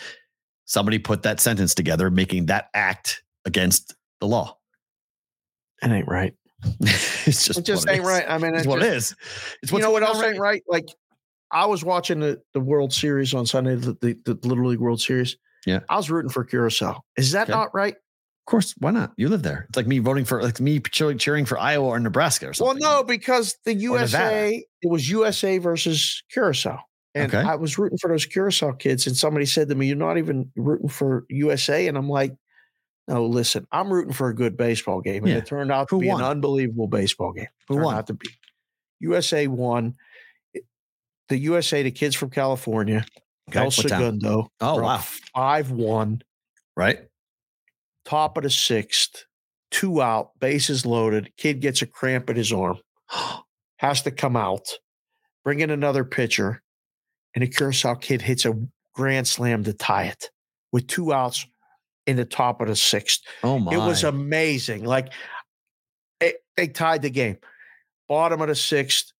somebody 0.65 0.99
put 0.99 1.23
that 1.23 1.39
sentence 1.39 1.73
together, 1.73 2.11
making 2.11 2.45
that 2.45 2.69
act 2.75 3.23
against 3.45 3.95
the 4.21 4.27
law. 4.27 4.57
It 5.81 5.89
ain't 5.89 6.07
right. 6.07 6.33
it's 6.79 7.45
just 7.45 7.59
It 7.59 7.65
just 7.65 7.85
what 7.87 7.93
ain't 7.95 8.03
is. 8.03 8.07
right. 8.07 8.25
I 8.27 8.37
mean, 8.37 8.51
It's 8.53 8.59
it's 8.59 8.67
what 8.67 8.79
just, 8.81 8.87
it 8.87 8.95
is. 8.95 9.15
It's 9.63 9.71
you 9.71 9.79
know 9.79 9.91
what 9.91 10.03
else 10.03 10.19
on 10.19 10.25
ain't 10.25 10.39
right? 10.39 10.63
Like 10.67 10.87
I 11.51 11.65
was 11.65 11.83
watching 11.83 12.19
the, 12.19 12.41
the 12.53 12.59
World 12.59 12.93
Series 12.93 13.33
on 13.33 13.45
Sunday, 13.45 13.75
the, 13.75 13.93
the, 13.93 14.19
the 14.25 14.47
Little 14.47 14.67
League 14.67 14.79
World 14.79 15.01
Series. 15.01 15.37
Yeah. 15.65 15.79
I 15.89 15.97
was 15.97 16.09
rooting 16.11 16.29
for 16.29 16.43
Curacao. 16.43 17.01
Is 17.17 17.31
that 17.31 17.43
Okay. 17.43 17.53
not 17.53 17.73
right? 17.73 17.95
Of 18.47 18.51
course, 18.51 18.75
why 18.77 18.91
not? 18.91 19.11
You 19.17 19.27
live 19.29 19.41
there. 19.41 19.65
It's 19.69 19.75
like 19.75 19.87
me 19.87 19.97
voting 19.97 20.23
for, 20.23 20.43
like 20.43 20.59
me 20.59 20.79
cheering, 20.79 21.45
for 21.45 21.57
Iowa 21.57 21.87
or 21.87 21.99
Nebraska 21.99 22.49
or 22.49 22.53
something. 22.53 22.79
Well, 22.79 22.99
no, 22.99 23.03
because 23.03 23.57
the 23.65 23.73
USA, 23.73 24.63
it 24.83 24.87
was 24.87 25.09
USA 25.09 25.57
versus 25.57 26.21
Curacao. 26.31 26.79
And 27.15 27.33
Okay. 27.33 27.47
I 27.47 27.55
was 27.55 27.79
rooting 27.79 27.97
for 27.97 28.07
those 28.09 28.25
Curacao 28.27 28.73
kids. 28.73 29.07
And 29.07 29.17
somebody 29.17 29.47
said 29.47 29.69
to 29.69 29.75
me, 29.75 29.87
You're 29.87 29.95
not 29.95 30.19
even 30.19 30.51
rooting 30.55 30.89
for 30.89 31.25
USA. 31.29 31.87
And 31.87 31.97
I'm 31.97 32.07
like, 32.07 32.33
No, 33.07 33.25
listen, 33.25 33.65
I'm 33.71 33.91
rooting 33.91 34.13
for 34.13 34.29
a 34.29 34.35
good 34.35 34.55
baseball 34.57 35.01
game. 35.01 35.23
And 35.23 35.31
Yeah. 35.31 35.37
it 35.39 35.47
turned 35.47 35.71
out 35.71 35.89
to 35.89 35.95
Who 35.95 36.01
be 36.01 36.09
won? 36.09 36.21
an 36.21 36.27
unbelievable 36.27 36.87
baseball 36.87 37.31
game. 37.33 37.47
Who 37.67 37.77
won? 37.77 37.95
out 37.95 38.05
to 38.07 38.13
be 38.13 38.27
USA 38.99 39.47
won. 39.47 39.95
The 41.29 41.37
USA, 41.39 41.81
the 41.81 41.89
kids 41.89 42.15
from 42.15 42.29
California, 42.29 43.05
Okay, 43.49 43.59
El? 43.59 43.71
Segundo. 43.71 44.51
Oh, 44.61 44.81
wow. 44.83 44.97
5 45.33 45.71
1, 45.71 46.21
Right? 46.77 46.99
Top 48.05 48.37
of 48.37 48.43
the 48.43 48.49
sixth, 48.49 49.25
two 49.71 50.01
out, 50.01 50.31
bases 50.39 50.85
loaded. 50.85 51.31
Kid 51.37 51.59
gets 51.59 51.81
a 51.81 51.87
cramp 51.87 52.29
in 52.29 52.35
his 52.35 52.51
arm. 52.53 52.77
has 53.77 54.01
to 54.03 54.11
come 54.11 54.35
out, 54.35 54.65
bring 55.43 55.59
in 55.59 55.69
another 55.69 56.03
pitcher, 56.03 56.61
and 57.33 57.43
the 57.43 57.47
Curacao 57.47 57.95
kid 57.95 58.21
hits 58.21 58.45
a 58.45 58.53
grand 58.93 59.27
slam 59.27 59.63
to 59.65 59.73
tie 59.73 60.05
it 60.05 60.29
with 60.71 60.87
two 60.87 61.13
outs 61.13 61.45
in 62.07 62.15
the 62.15 62.25
top 62.25 62.61
of 62.61 62.67
the 62.67 62.75
sixth. 62.75 63.21
Oh 63.43 63.59
my! 63.59 63.73
It 63.73 63.77
was 63.77 64.03
amazing. 64.03 64.85
Like 64.85 65.11
it, 66.21 66.37
they 66.55 66.67
tied 66.67 67.01
the 67.01 67.09
game. 67.09 67.37
Bottom 68.07 68.41
of 68.41 68.47
the 68.47 68.55
sixth, 68.55 69.11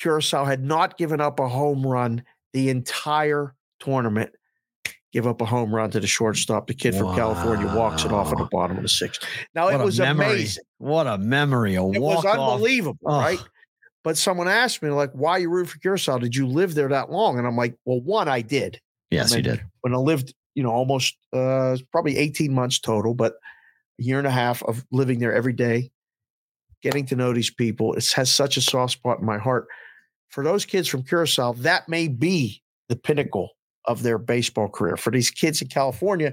Curacao 0.00 0.44
had 0.44 0.62
not 0.62 0.98
given 0.98 1.20
up 1.20 1.40
a 1.40 1.48
home 1.48 1.86
run 1.86 2.22
the 2.52 2.68
entire 2.70 3.54
tournament. 3.80 4.30
Give 5.16 5.26
up 5.26 5.40
a 5.40 5.46
home 5.46 5.74
run 5.74 5.90
to 5.92 5.98
the 5.98 6.06
shortstop. 6.06 6.66
The 6.66 6.74
kid 6.74 6.94
from 6.94 7.16
California 7.16 7.74
walks 7.74 8.04
it 8.04 8.12
off 8.12 8.32
at 8.32 8.36
the 8.36 8.44
bottom 8.52 8.76
of 8.76 8.82
the 8.82 8.88
sixth. 8.90 9.24
Now 9.54 9.64
What 9.64 9.80
it 9.80 9.82
was 9.82 9.98
amazing. 9.98 10.62
What 10.76 11.06
a 11.06 11.16
memory! 11.16 11.74
A 11.76 11.82
It 11.86 12.02
was 12.02 12.22
off. 12.22 12.36
unbelievable, 12.38 12.98
Oh. 13.06 13.18
right? 13.18 13.38
But 14.04 14.18
someone 14.18 14.46
asked 14.46 14.82
me, 14.82 14.90
like, 14.90 15.10
why 15.12 15.38
you 15.38 15.48
root 15.48 15.70
for 15.70 15.78
Curacao? 15.78 16.18
Did 16.18 16.36
you 16.36 16.46
live 16.46 16.74
there 16.74 16.88
that 16.90 17.10
long? 17.10 17.38
And 17.38 17.46
I'm 17.46 17.56
like, 17.56 17.76
well, 17.86 17.98
one, 18.02 18.28
I 18.28 18.42
did. 18.42 18.78
Yes, 19.10 19.32
I 19.32 19.36
you 19.38 19.42
did. 19.42 19.62
When 19.80 19.94
I 19.94 19.96
lived, 19.96 20.34
you 20.54 20.62
know, 20.62 20.70
almost 20.70 21.16
uh 21.32 21.78
probably 21.92 22.18
18 22.18 22.52
months 22.52 22.78
total, 22.78 23.14
but 23.14 23.36
a 23.98 24.02
year 24.02 24.18
and 24.18 24.26
a 24.26 24.30
half 24.30 24.62
of 24.64 24.84
living 24.92 25.18
there 25.18 25.32
every 25.34 25.54
day, 25.54 25.92
getting 26.82 27.06
to 27.06 27.16
know 27.16 27.32
these 27.32 27.48
people. 27.48 27.94
It 27.94 28.06
has 28.16 28.30
such 28.30 28.58
a 28.58 28.60
soft 28.60 28.92
spot 28.92 29.20
in 29.20 29.24
my 29.24 29.38
heart. 29.38 29.66
For 30.28 30.44
those 30.44 30.66
kids 30.66 30.88
from 30.88 31.04
Curacao, 31.04 31.54
that 31.54 31.88
may 31.88 32.06
be 32.06 32.62
the 32.90 32.96
pinnacle 32.96 33.55
of 33.86 34.02
their 34.02 34.18
baseball 34.18 34.68
career. 34.68 34.96
For 34.96 35.10
these 35.10 35.30
kids 35.30 35.62
in 35.62 35.68
California, 35.68 36.32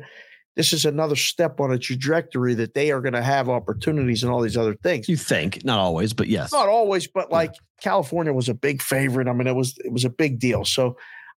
this 0.55 0.73
is 0.73 0.85
another 0.85 1.15
step 1.15 1.59
on 1.59 1.71
a 1.71 1.79
trajectory 1.79 2.53
that 2.55 2.73
they 2.73 2.91
are 2.91 3.01
going 3.01 3.13
to 3.13 3.23
have 3.23 3.49
opportunities 3.49 4.23
and 4.23 4.31
all 4.31 4.41
these 4.41 4.57
other 4.57 4.75
things. 4.75 5.09
You 5.09 5.17
think 5.17 5.65
not 5.65 5.79
always, 5.79 6.13
but 6.13 6.27
yes. 6.27 6.51
Not 6.51 6.69
always, 6.69 7.07
but 7.07 7.31
like 7.31 7.53
California 7.81 8.33
was 8.33 8.49
a 8.49 8.53
big 8.53 8.81
favorite. 8.81 9.27
I 9.27 9.33
mean, 9.33 9.47
it 9.47 9.55
was 9.55 9.75
it 9.83 9.91
was 9.91 10.05
a 10.05 10.09
big 10.09 10.39
deal. 10.39 10.63
So 10.63 10.95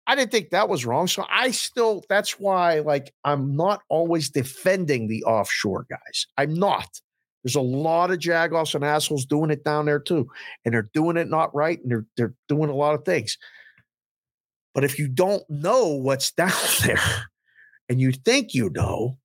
I 0.08 0.16
didn't 0.16 0.32
think 0.32 0.50
that 0.50 0.70
was 0.70 0.86
wrong. 0.86 1.08
So 1.08 1.26
I 1.30 1.52
still 1.52 2.04
that's 2.10 2.40
why 2.40 2.80
like 2.80 3.14
I'm 3.24 3.56
not 3.56 3.82
always 3.90 4.30
defending 4.30 5.08
the 5.08 5.24
offshore 5.24 5.86
guys. 5.90 6.28
I'm 6.38 6.54
not. 6.54 6.88
There's 7.44 7.56
a 7.56 7.62
lot 7.62 8.12
of 8.12 8.18
jagoffs 8.18 8.74
and 8.74 8.84
assholes 8.84 9.26
doing 9.26 9.52
it 9.52 9.64
down 9.64 9.86
there 9.86 10.00
too, 10.00 10.28
and 10.66 10.74
they're 10.74 10.90
doing 10.94 11.16
it 11.16 11.30
not 11.30 11.54
right, 11.56 11.82
and 11.82 11.92
they're 11.92 12.06
they're 12.18 12.34
doing 12.50 12.70
a 12.70 12.76
lot 12.76 12.96
of 12.96 13.06
things. 13.06 13.38
But 14.76 14.84
if 14.84 15.00
you 15.00 15.08
don't 15.08 15.42
know 15.50 15.88
what's 15.88 16.32
down 16.34 16.52
there, 16.86 17.00
and 17.90 18.00
you 18.00 18.12
think 18.12 18.54
you 18.54 18.70
know, 18.72 19.18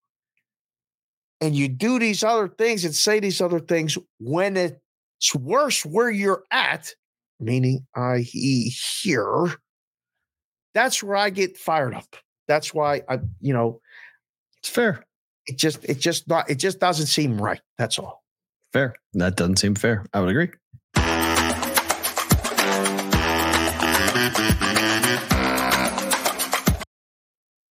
and 1.42 1.54
you 1.54 1.68
do 1.68 1.98
these 1.98 2.22
other 2.24 2.48
things 2.48 2.84
and 2.84 2.94
say 2.94 3.20
these 3.20 3.40
other 3.42 3.60
things 3.60 3.98
when 4.18 4.56
it's 4.56 5.34
worse 5.34 5.84
where 5.84 6.10
you're 6.10 6.44
at, 6.50 6.94
meaning 7.40 7.86
i.e. 7.96 8.70
here, 9.02 9.48
that's 10.74 11.02
where 11.02 11.16
I 11.16 11.30
get 11.30 11.56
fired 11.58 11.94
up. 11.94 12.14
That's 12.46 12.72
why 12.72 13.02
I, 13.08 13.18
you 13.40 13.52
know, 13.52 13.80
It's 14.58 14.68
fair. 14.68 15.04
it 15.46 15.56
just 15.56 15.84
it 15.84 15.98
just 15.98 16.28
not 16.28 16.48
it 16.50 16.56
just 16.56 16.78
doesn't 16.78 17.06
seem 17.06 17.40
right. 17.40 17.60
That's 17.78 17.98
all. 17.98 18.22
Fair. 18.72 18.94
That 19.14 19.36
doesn't 19.36 19.56
seem 19.58 19.74
fair. 19.74 20.04
I 20.12 20.20
would 20.20 20.28
agree. 20.30 20.50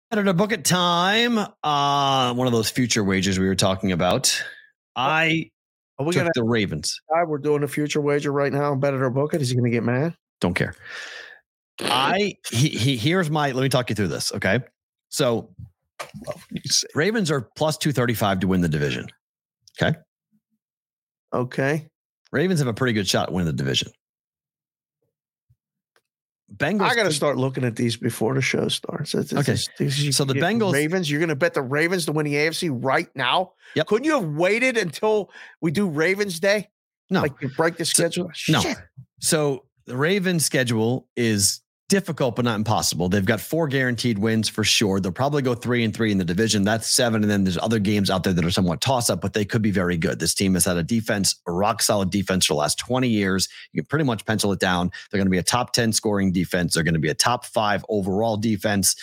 Editor 0.09 0.31
book 0.33 0.53
it 0.53 0.63
time. 0.63 1.37
Uh, 1.63 2.33
one 2.33 2.47
of 2.47 2.53
those 2.53 2.69
future 2.69 3.03
wagers 3.03 3.37
we 3.37 3.47
were 3.47 3.55
talking 3.55 3.91
about. 3.91 4.41
I 4.95 5.49
Are 5.99 6.05
we 6.05 6.13
took 6.13 6.21
gonna 6.21 6.31
the 6.33 6.43
Ravens. 6.43 7.01
we're 7.27 7.37
doing 7.39 7.63
a 7.63 7.67
future 7.67 7.99
wager 7.99 8.31
right 8.31 8.53
now? 8.53 8.73
Bet 8.75 8.93
it 8.93 9.01
or 9.01 9.09
book 9.09 9.33
it. 9.33 9.41
Is 9.41 9.49
he 9.49 9.55
gonna 9.57 9.69
get 9.69 9.83
mad? 9.83 10.15
Don't 10.39 10.53
care. 10.53 10.75
I 11.81 12.35
he, 12.49 12.69
he 12.69 12.95
here's 12.95 13.29
my 13.29 13.51
let 13.51 13.61
me 13.61 13.69
talk 13.69 13.89
you 13.89 13.95
through 13.95 14.07
this. 14.07 14.31
Okay. 14.33 14.61
So 15.09 15.53
Ravens 16.95 17.29
are 17.29 17.41
plus 17.41 17.77
235 17.77 18.39
to 18.41 18.47
win 18.47 18.61
the 18.61 18.69
division. 18.69 19.07
Okay. 19.81 19.97
Okay. 21.33 21.87
Ravens 22.31 22.59
have 22.59 22.67
a 22.67 22.73
pretty 22.73 22.93
good 22.93 23.07
shot 23.07 23.27
at 23.27 23.33
winning 23.33 23.47
the 23.47 23.53
division. 23.53 23.91
Bengals. 26.55 26.89
I 26.89 26.95
got 26.95 27.03
to 27.03 27.11
start 27.11 27.37
looking 27.37 27.63
at 27.65 27.75
these 27.75 27.97
before 27.97 28.33
the 28.33 28.41
show 28.41 28.67
starts. 28.69 29.13
It's- 29.13 29.31
it's- 29.33 29.67
Okay. 29.77 29.85
it's- 29.85 30.15
So 30.15 30.23
the 30.23 30.33
Bengals- 30.35 30.73
Ravens. 30.73 31.11
You're 31.11 31.19
going 31.19 31.29
to 31.29 31.35
bet 31.35 31.53
the 31.53 31.61
Ravens 31.61 32.05
to 32.05 32.13
win 32.13 32.25
the 32.25 32.35
AFC 32.35 32.69
right 32.71 33.09
now? 33.15 33.53
Yep. 33.75 33.87
Couldn't 33.87 34.05
you 34.05 34.13
have 34.19 34.29
waited 34.29 34.77
until 34.77 35.29
we 35.61 35.71
do 35.71 35.87
Ravens 35.89 36.39
Day? 36.39 36.69
No. 37.09 37.21
Like 37.21 37.33
you 37.41 37.49
break 37.49 37.77
the 37.77 37.85
schedule? 37.85 38.31
no. 38.49 38.61
Shit. 38.61 38.77
So 39.19 39.65
the 39.85 39.97
Ravens 39.97 40.45
schedule 40.45 41.07
is 41.15 41.61
difficult 41.89 42.35
but 42.35 42.45
not 42.45 42.55
impossible. 42.55 43.07
They've 43.07 43.25
got 43.25 43.39
four 43.39 43.67
guaranteed 43.67 44.17
wins 44.17 44.49
for 44.49 44.63
sure. 44.63 44.99
They'll 44.99 45.11
probably 45.11 45.41
go 45.41 45.55
three 45.55 45.83
and 45.83 45.95
three 45.95 46.11
in 46.11 46.17
the 46.17 46.25
division. 46.25 46.63
That's 46.63 46.89
seven. 46.89 47.23
And 47.23 47.31
then 47.31 47.43
there's 47.43 47.57
other 47.57 47.79
games 47.79 48.09
out 48.09 48.23
there 48.23 48.33
that 48.33 48.43
are 48.43 48.51
somewhat 48.51 48.81
toss 48.81 49.09
up, 49.09 49.21
but 49.21 49.33
they 49.33 49.45
could 49.45 49.61
be 49.61 49.71
very 49.71 49.97
good. 49.97 50.19
This 50.19 50.33
team 50.33 50.53
has 50.55 50.65
had 50.65 50.77
a 50.77 50.83
defense, 50.83 51.35
a 51.47 51.51
rock 51.51 51.81
solid 51.81 52.09
defense 52.09 52.45
for 52.45 52.53
the 52.53 52.59
last 52.59 52.77
20 52.79 53.07
years. 53.07 53.47
You 53.71 53.81
can 53.81 53.87
pretty 53.87 54.05
much 54.05 54.25
pencil 54.25 54.51
it 54.51 54.59
down. 54.59 54.91
They're 55.09 55.19
going 55.19 55.27
to 55.27 55.31
be 55.31 55.37
a 55.37 55.43
top 55.43 55.73
10 55.73 55.93
scoring 55.93 56.31
defense. 56.31 56.73
They're 56.73 56.83
going 56.83 56.93
to 56.93 56.99
be 56.99 57.09
a 57.09 57.15
top 57.15 57.45
five 57.45 57.85
overall 57.87 58.37
defense. 58.37 58.95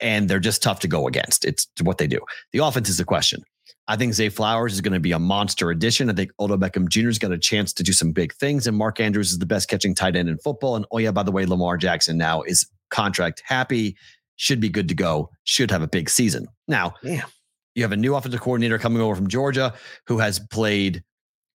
And 0.00 0.28
they're 0.28 0.40
just 0.40 0.62
tough 0.62 0.80
to 0.80 0.88
go 0.88 1.06
against. 1.06 1.44
It's 1.44 1.66
what 1.82 1.98
they 1.98 2.06
do. 2.06 2.20
The 2.52 2.60
offense 2.60 2.88
is 2.88 2.96
the 2.96 3.04
question. 3.04 3.44
I 3.88 3.96
think 3.96 4.14
Zay 4.14 4.28
Flowers 4.28 4.72
is 4.72 4.80
going 4.80 4.94
to 4.94 5.00
be 5.00 5.12
a 5.12 5.18
monster 5.18 5.70
addition. 5.70 6.10
I 6.10 6.12
think 6.12 6.30
Odell 6.38 6.58
Beckham 6.58 6.88
Jr.'s 6.88 7.18
got 7.18 7.32
a 7.32 7.38
chance 7.38 7.72
to 7.72 7.82
do 7.82 7.92
some 7.92 8.12
big 8.12 8.32
things, 8.34 8.66
and 8.66 8.76
Mark 8.76 9.00
Andrews 9.00 9.32
is 9.32 9.38
the 9.38 9.46
best 9.46 9.68
catching 9.68 9.94
tight 9.94 10.16
end 10.16 10.28
in 10.28 10.38
football. 10.38 10.76
And 10.76 10.86
oh 10.92 10.98
yeah, 10.98 11.10
by 11.10 11.22
the 11.22 11.32
way, 11.32 11.44
Lamar 11.44 11.76
Jackson 11.76 12.16
now 12.16 12.42
is 12.42 12.68
contract 12.90 13.42
happy, 13.44 13.96
should 14.36 14.60
be 14.60 14.68
good 14.68 14.88
to 14.88 14.94
go, 14.94 15.30
should 15.44 15.70
have 15.70 15.82
a 15.82 15.88
big 15.88 16.08
season. 16.08 16.46
Now, 16.68 16.94
Damn. 17.02 17.26
you 17.74 17.82
have 17.82 17.92
a 17.92 17.96
new 17.96 18.14
offensive 18.14 18.40
coordinator 18.40 18.78
coming 18.78 19.02
over 19.02 19.14
from 19.14 19.28
Georgia 19.28 19.74
who 20.06 20.18
has 20.18 20.38
played 20.38 21.02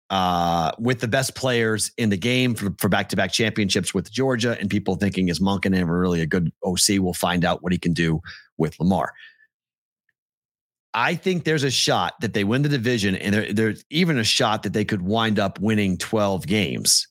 uh, 0.09 0.71
with 0.77 0.99
the 0.99 1.07
best 1.07 1.33
players 1.33 1.91
in 1.97 2.09
the 2.09 2.17
game 2.17 2.53
for, 2.55 2.73
for 2.77 2.87
back-to-back 2.89 3.31
championships 3.31 3.93
with 3.93 4.11
Georgia, 4.11 4.57
and 4.59 4.69
people 4.69 4.95
thinking 4.95 5.29
is 5.29 5.39
Monken 5.39 5.75
ever 5.75 5.99
really 5.99 6.21
a 6.21 6.27
good 6.27 6.51
OC? 6.63 6.99
We'll 6.99 7.13
find 7.13 7.43
out 7.43 7.63
what 7.63 7.71
he 7.71 7.79
can 7.79 7.93
do 7.93 8.21
with 8.57 8.79
Lamar. 8.79 9.13
I 10.93 11.15
think 11.15 11.43
there's 11.43 11.63
a 11.63 11.71
shot 11.71 12.13
that 12.21 12.33
they 12.33 12.43
win 12.43 12.61
the 12.61 12.69
division, 12.69 13.15
and 13.15 13.33
there, 13.33 13.53
there's 13.53 13.83
even 13.89 14.17
a 14.17 14.23
shot 14.23 14.63
that 14.63 14.73
they 14.73 14.85
could 14.85 15.01
wind 15.01 15.39
up 15.39 15.59
winning 15.59 15.97
12 15.97 16.45
games 16.45 17.07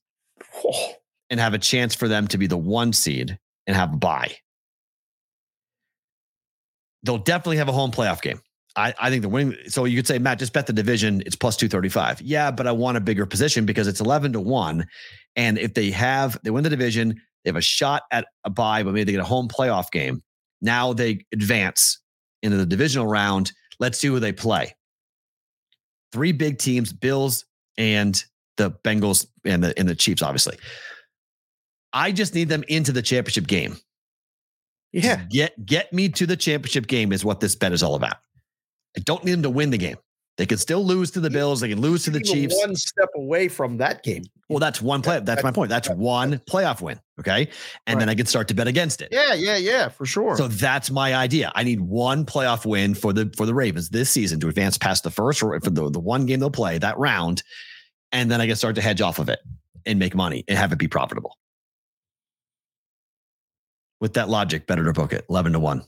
and 1.30 1.40
have 1.40 1.54
a 1.54 1.58
chance 1.58 1.94
for 1.94 2.08
them 2.08 2.28
to 2.28 2.38
be 2.38 2.46
the 2.46 2.56
one 2.56 2.92
seed 2.92 3.38
and 3.66 3.76
have 3.76 3.92
a 3.92 3.96
bye. 3.96 4.36
They'll 7.02 7.18
definitely 7.18 7.56
have 7.56 7.68
a 7.68 7.72
home 7.72 7.90
playoff 7.90 8.22
game. 8.22 8.40
I, 8.76 8.94
I 8.98 9.10
think 9.10 9.22
the 9.22 9.28
winning. 9.28 9.56
So 9.66 9.84
you 9.84 9.96
could 9.96 10.06
say, 10.06 10.18
Matt, 10.18 10.38
just 10.38 10.52
bet 10.52 10.66
the 10.66 10.72
division. 10.72 11.22
It's 11.26 11.36
plus 11.36 11.56
235. 11.56 12.22
Yeah, 12.22 12.50
but 12.50 12.66
I 12.66 12.72
want 12.72 12.96
a 12.96 13.00
bigger 13.00 13.26
position 13.26 13.66
because 13.66 13.86
it's 13.86 14.00
11 14.00 14.32
to 14.34 14.40
1. 14.40 14.86
And 15.36 15.58
if 15.58 15.74
they 15.74 15.90
have, 15.90 16.38
they 16.42 16.50
win 16.50 16.64
the 16.64 16.70
division, 16.70 17.20
they 17.44 17.48
have 17.48 17.56
a 17.56 17.60
shot 17.60 18.04
at 18.10 18.26
a 18.44 18.50
bye, 18.50 18.82
but 18.82 18.92
maybe 18.92 19.04
they 19.04 19.12
get 19.12 19.20
a 19.20 19.24
home 19.24 19.48
playoff 19.48 19.90
game. 19.90 20.22
Now 20.60 20.92
they 20.92 21.24
advance 21.32 21.98
into 22.42 22.56
the 22.56 22.66
divisional 22.66 23.06
round. 23.06 23.52
Let's 23.78 23.98
see 23.98 24.08
who 24.08 24.20
they 24.20 24.32
play. 24.32 24.74
Three 26.12 26.32
big 26.32 26.58
teams, 26.58 26.92
Bills 26.92 27.44
and 27.78 28.22
the 28.56 28.70
Bengals 28.70 29.26
and 29.44 29.64
the 29.64 29.78
and 29.78 29.88
the 29.88 29.94
Chiefs, 29.94 30.22
obviously. 30.22 30.58
I 31.92 32.12
just 32.12 32.34
need 32.34 32.48
them 32.48 32.64
into 32.68 32.92
the 32.92 33.02
championship 33.02 33.46
game. 33.46 33.76
Yeah. 34.92 35.24
Get 35.30 35.64
get 35.64 35.92
me 35.92 36.08
to 36.10 36.26
the 36.26 36.36
championship 36.36 36.86
game 36.86 37.12
is 37.12 37.24
what 37.24 37.40
this 37.40 37.54
bet 37.54 37.72
is 37.72 37.82
all 37.82 37.94
about. 37.94 38.16
I 38.96 39.00
don't 39.00 39.24
need 39.24 39.32
them 39.32 39.42
to 39.42 39.50
win 39.50 39.70
the 39.70 39.78
game. 39.78 39.96
They 40.38 40.46
can 40.46 40.56
still 40.56 40.84
lose 40.84 41.10
to 41.12 41.20
the 41.20 41.28
Bills. 41.28 41.60
They 41.60 41.68
can 41.68 41.80
lose 41.80 42.04
to 42.04 42.10
the 42.10 42.20
Chiefs. 42.20 42.56
One 42.58 42.74
step 42.74 43.10
away 43.14 43.48
from 43.48 43.76
that 43.76 44.02
game. 44.02 44.24
Well, 44.48 44.60
that's 44.60 44.80
one 44.80 45.02
play. 45.02 45.20
That's 45.20 45.42
my 45.42 45.50
point. 45.50 45.68
That's 45.68 45.90
one 45.90 46.38
playoff 46.50 46.80
win. 46.80 46.98
Okay. 47.20 47.48
And 47.86 48.00
then 48.00 48.08
I 48.08 48.14
can 48.14 48.26
start 48.26 48.48
to 48.48 48.54
bet 48.54 48.66
against 48.66 49.02
it. 49.02 49.08
Yeah, 49.12 49.34
yeah, 49.34 49.56
yeah, 49.58 49.88
for 49.88 50.06
sure. 50.06 50.36
So 50.36 50.48
that's 50.48 50.90
my 50.90 51.14
idea. 51.14 51.52
I 51.54 51.64
need 51.64 51.80
one 51.80 52.24
playoff 52.24 52.64
win 52.64 52.94
for 52.94 53.12
the 53.12 53.32
for 53.36 53.44
the 53.44 53.54
Ravens 53.54 53.90
this 53.90 54.10
season 54.10 54.40
to 54.40 54.48
advance 54.48 54.78
past 54.78 55.04
the 55.04 55.10
first 55.10 55.42
or 55.42 55.58
for 55.60 55.70
the, 55.70 55.90
the 55.90 56.00
one 56.00 56.24
game 56.24 56.40
they'll 56.40 56.50
play 56.50 56.78
that 56.78 56.98
round. 56.98 57.42
And 58.10 58.30
then 58.30 58.40
I 58.40 58.46
can 58.46 58.56
start 58.56 58.74
to 58.76 58.82
hedge 58.82 59.00
off 59.00 59.18
of 59.18 59.28
it 59.28 59.40
and 59.84 59.98
make 59.98 60.14
money 60.14 60.44
and 60.48 60.56
have 60.56 60.72
it 60.72 60.78
be 60.78 60.88
profitable. 60.88 61.36
With 64.00 64.14
that 64.14 64.28
logic, 64.28 64.66
better 64.66 64.84
to 64.84 64.92
book 64.92 65.12
it 65.12 65.24
11 65.30 65.52
to 65.52 65.60
1. 65.60 65.84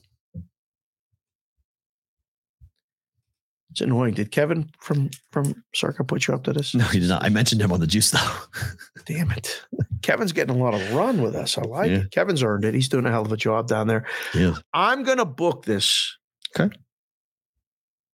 It's 3.75 3.81
annoying. 3.81 4.13
Did 4.13 4.31
Kevin 4.31 4.69
from 4.79 5.09
from 5.33 5.53
Circa 5.73 6.05
put 6.05 6.27
you 6.27 6.33
up 6.33 6.45
to 6.45 6.53
this? 6.53 6.73
No, 6.73 6.85
he 6.85 7.01
did 7.01 7.09
not. 7.09 7.25
I 7.25 7.27
mentioned 7.29 7.59
him 7.59 7.73
on 7.73 7.81
the 7.81 7.87
juice 7.87 8.09
though. 8.09 8.35
Damn 9.05 9.31
it. 9.31 9.61
Kevin's 10.01 10.31
getting 10.31 10.55
a 10.55 10.57
lot 10.63 10.73
of 10.73 10.93
run 10.93 11.21
with 11.21 11.35
us. 11.35 11.57
I 11.57 11.63
like 11.63 11.91
Yeah. 11.91 11.97
it. 11.97 12.11
Kevin's 12.11 12.41
earned 12.41 12.63
it. 12.63 12.73
He's 12.73 12.87
doing 12.87 13.05
a 13.05 13.11
hell 13.11 13.25
of 13.25 13.33
a 13.33 13.37
job 13.37 13.67
down 13.67 13.87
there. 13.87 14.05
Yeah. 14.33 14.53
I'm 14.73 15.03
going 15.03 15.17
to 15.17 15.25
book 15.25 15.65
this. 15.65 16.17
Okay. 16.57 16.73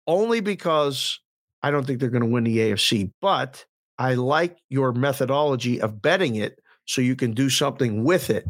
Only 0.07 0.39
because 0.39 1.19
I 1.61 1.71
don't 1.71 1.85
think 1.85 1.99
they're 1.99 2.09
going 2.09 2.23
to 2.23 2.29
win 2.29 2.45
the 2.45 2.57
AFC, 2.57 3.11
but 3.21 3.65
I 3.97 4.13
like 4.13 4.57
your 4.69 4.93
methodology 4.93 5.81
of 5.81 6.01
betting 6.01 6.35
it 6.35 6.59
so 6.85 7.01
you 7.01 7.17
can 7.17 7.33
do 7.33 7.49
something 7.49 8.05
with 8.05 8.29
it. 8.29 8.45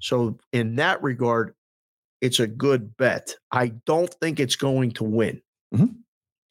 So, 0.00 0.38
in 0.50 0.76
that 0.76 1.02
regard, 1.02 1.54
it's 2.22 2.40
a 2.40 2.46
good 2.46 2.96
bet. 2.96 3.36
I 3.52 3.68
don't 3.84 4.12
think 4.14 4.40
it's 4.40 4.56
going 4.56 4.92
to 4.92 5.04
win. 5.04 5.42
Mm-hmm. 5.74 5.86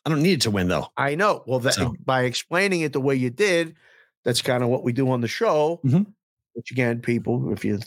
I 0.06 0.10
don't 0.10 0.22
need 0.24 0.34
it 0.34 0.42
to 0.42 0.52
win 0.52 0.68
though. 0.68 0.88
I 0.98 1.16
know. 1.16 1.44
Well, 1.46 1.60
that, 1.60 1.74
So- 1.76 1.96
by 2.04 2.24
explaining 2.24 2.82
it 2.82 2.94
the 2.94 3.02
way 3.02 3.16
you 3.16 3.30
did, 3.30 3.76
that's 4.24 4.42
kind 4.42 4.64
of 4.64 4.70
what 4.70 4.84
we 4.84 4.94
do 4.94 5.10
on 5.12 5.22
the 5.22 5.28
show. 5.28 5.80
Mhm. 5.86 6.06
Which 6.54 6.72
again, 6.72 7.02
people, 7.02 7.52
if 7.54 7.64
you 7.64 7.80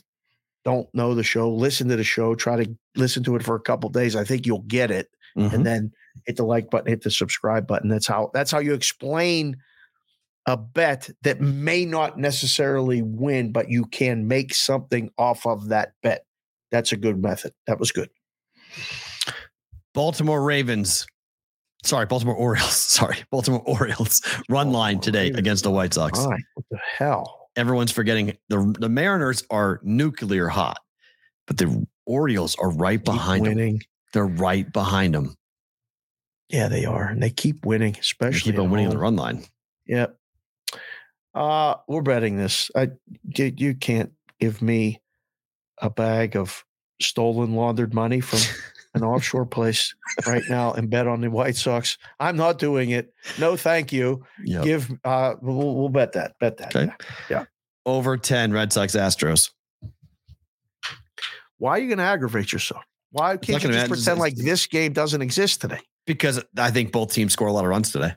don't 0.64 0.88
know 0.94 1.14
the 1.14 1.22
show, 1.22 1.52
listen 1.52 1.88
to 1.88 1.96
the 1.96 2.04
show. 2.04 2.34
Try 2.34 2.64
to 2.64 2.74
listen 2.96 3.22
to 3.24 3.36
it 3.36 3.42
for 3.42 3.54
a 3.54 3.60
couple 3.60 3.90
days. 3.90 4.16
I 4.16 4.24
think 4.24 4.46
you'll 4.46 4.62
get 4.62 4.90
it, 4.90 5.10
Mhm. 5.36 5.52
and 5.52 5.66
then 5.66 5.92
hit 6.26 6.36
the 6.36 6.44
like 6.44 6.70
button, 6.70 6.88
hit 6.88 7.02
the 7.02 7.10
subscribe 7.10 7.66
button. 7.66 7.88
That's 7.90 8.06
how. 8.06 8.30
That's 8.32 8.50
how 8.50 8.60
you 8.60 8.72
explain 8.74 9.56
a 10.46 10.56
bet 10.56 11.10
that 11.22 11.40
may 11.40 11.84
not 11.84 12.18
necessarily 12.18 13.02
win, 13.02 13.50
but 13.52 13.70
you 13.70 13.84
can 13.86 14.26
make 14.28 14.54
something 14.54 15.10
off 15.18 15.46
of 15.46 15.68
that 15.68 15.92
bet. 16.02 16.24
That's 16.70 16.92
a 16.92 16.96
good 16.96 17.20
method. 17.20 17.52
That 17.66 17.78
was 17.80 17.92
good. 17.92 18.10
Baltimore 19.94 20.42
Ravens. 20.42 21.06
Sorry, 21.85 22.06
Baltimore 22.06 22.35
Orioles. 22.35 22.73
Sorry, 22.74 23.19
Baltimore 23.31 23.62
Orioles 23.66 24.23
run 24.48 24.73
line 24.73 25.01
today 25.01 25.28
against 25.28 25.65
the 25.65 25.70
White 25.70 25.94
Sox. 25.94 26.19
What 26.19 26.40
the 26.70 26.78
hell? 26.98 27.48
Everyone's 27.56 27.93
forgetting 27.93 28.36
the 28.48 28.74
the 28.81 28.89
Mariners 28.89 29.44
are 29.51 29.81
nuclear 29.82 30.48
hot, 30.48 30.81
but 31.47 31.56
the 31.59 31.86
Orioles 32.06 32.56
are 32.56 32.70
right 32.70 32.98
Keep 32.98 33.05
behind 33.05 33.47
them. 33.47 33.55
winning. 33.55 33.82
They're 34.12 34.27
right 34.27 34.70
behind 34.73 35.15
them. 35.15 35.36
Yeah, 36.48 36.69
they 36.69 36.85
are, 36.85 37.09
and 37.09 37.23
they 37.23 37.31
keep 37.31 37.65
winning, 37.65 37.93
They 37.94 38.01
especially 38.01 38.52
keep 38.52 38.61
on 38.61 38.70
winning 38.70 38.90
the 38.90 38.98
run 38.98 39.16
line. 39.16 39.44
Yep. 39.86 40.16
Uh, 41.35 41.77
we're 41.89 42.02
betting 42.02 42.36
this. 42.36 42.70
I 42.77 42.90
you, 43.36 43.52
you 43.56 43.74
can't 43.74 44.12
give 44.40 44.62
me 44.62 45.01
a 45.81 45.90
bag 45.90 46.36
of 46.36 46.65
stolen 47.01 47.55
laundered 47.55 47.93
money 47.94 48.20
from 48.20 48.39
an 48.94 49.02
offshore 49.02 49.46
place 49.46 49.94
right 50.26 50.42
now 50.48 50.72
and 50.72 50.88
bet 50.88 51.06
on 51.06 51.20
the 51.20 51.30
White 51.30 51.56
Sox. 51.56 51.98
I'm 52.20 52.36
not 52.36 52.58
doing 52.58 52.90
it. 52.90 53.12
No, 53.38 53.56
thank 53.56 53.92
you. 53.92 54.24
Yeah. 54.44 54.62
Give 54.62 54.90
uh 55.04 55.34
we'll, 55.42 55.74
we'll 55.74 55.88
bet 55.88 56.12
that. 56.12 56.38
Bet 56.40 56.56
that. 56.58 56.74
Okay. 56.74 56.92
Yeah. 57.28 57.44
Over 57.86 58.16
10 58.16 58.52
Red 58.52 58.72
Sox 58.72 58.94
Astros. 58.94 59.50
Why 61.58 61.72
are 61.72 61.78
you 61.78 61.88
going 61.88 61.98
to 61.98 62.04
aggravate 62.04 62.52
yourself? 62.52 62.82
Why 63.10 63.36
can't 63.36 63.62
you 63.62 63.70
just 63.70 63.88
pretend 63.88 64.18
like 64.18 64.34
this 64.34 64.66
game 64.66 64.92
doesn't 64.92 65.22
exist 65.22 65.60
today? 65.60 65.80
Because 66.06 66.42
I 66.58 66.70
think 66.70 66.92
both 66.92 67.12
teams 67.12 67.32
score 67.32 67.48
a 67.48 67.52
lot 67.52 67.64
of 67.64 67.70
runs 67.70 67.92
today. 67.92 68.14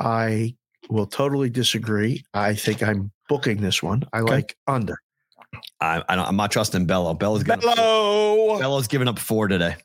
I 0.00 0.56
will 0.90 1.06
totally 1.06 1.50
disagree. 1.50 2.24
I 2.34 2.54
think 2.54 2.82
I'm 2.82 3.12
booking 3.28 3.60
this 3.60 3.82
one. 3.82 4.04
I 4.12 4.20
like 4.20 4.56
under. 4.66 4.98
I, 5.80 6.02
I 6.08 6.16
don't, 6.16 6.26
I'm 6.26 6.36
not 6.36 6.50
trusting 6.50 6.86
Bello. 6.86 7.14
Bello's 7.14 7.42
giving 7.42 7.68
up, 7.68 7.76
Bello's 7.76 8.86
giving 8.88 9.08
up 9.08 9.18
four 9.18 9.48
today. 9.48 9.76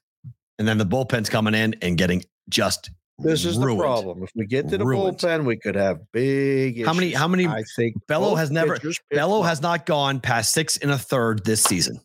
And 0.60 0.68
then 0.68 0.78
the 0.78 0.86
bullpen's 0.86 1.30
coming 1.30 1.54
in 1.56 1.76
and 1.82 1.98
getting 1.98 2.24
just 2.50 2.92
This 3.20 3.46
is 3.46 3.58
ruined. 3.58 3.80
the 3.80 3.84
problem. 3.84 4.24
If 4.24 4.30
we 4.36 4.46
get 4.46 4.70
to 4.70 4.78
the 4.78 4.86
Ruined. 4.86 5.18
bullpen, 5.18 5.46
we 5.46 5.58
could 5.58 5.76
have 5.76 6.00
big. 6.12 6.86
How 6.86 6.94
many- 6.94 7.12
how 7.14 7.28
many- 7.28 7.48
I 7.48 7.64
think 7.76 7.96
Bello 8.08 8.36
has 8.36 8.52
never- 8.52 8.78
Bello 9.10 9.42
has 9.44 9.62
not 9.62 9.86
gone 9.86 10.20
past 10.20 10.54
six 10.54 10.78
and 10.78 10.92
a 10.92 10.98
third 10.98 11.44
this 11.46 11.64
season. 11.64 12.00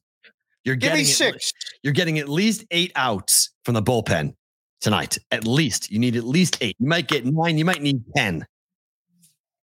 You're 0.65 0.75
Give 0.77 0.91
getting 0.93 1.05
me 1.05 1.11
at- 1.11 1.17
six. 1.17 1.53
you're 1.83 1.93
getting 1.93 2.19
at 2.19 2.29
least 2.29 2.65
eight 2.71 2.93
outs 2.97 3.51
from 3.65 3.75
the 3.75 3.83
bullpen 3.83 4.35
tonight. 4.81 5.17
At 5.31 5.47
least 5.47 5.91
you 5.93 5.99
need 5.99 6.17
at 6.17 6.25
least 6.25 6.57
eight. 6.61 6.77
You 6.79 6.89
might 6.89 7.07
get 7.09 7.25
nine. 7.25 7.57
You 7.59 7.65
might 7.65 7.83
need 7.83 8.03
ten. 8.17 8.45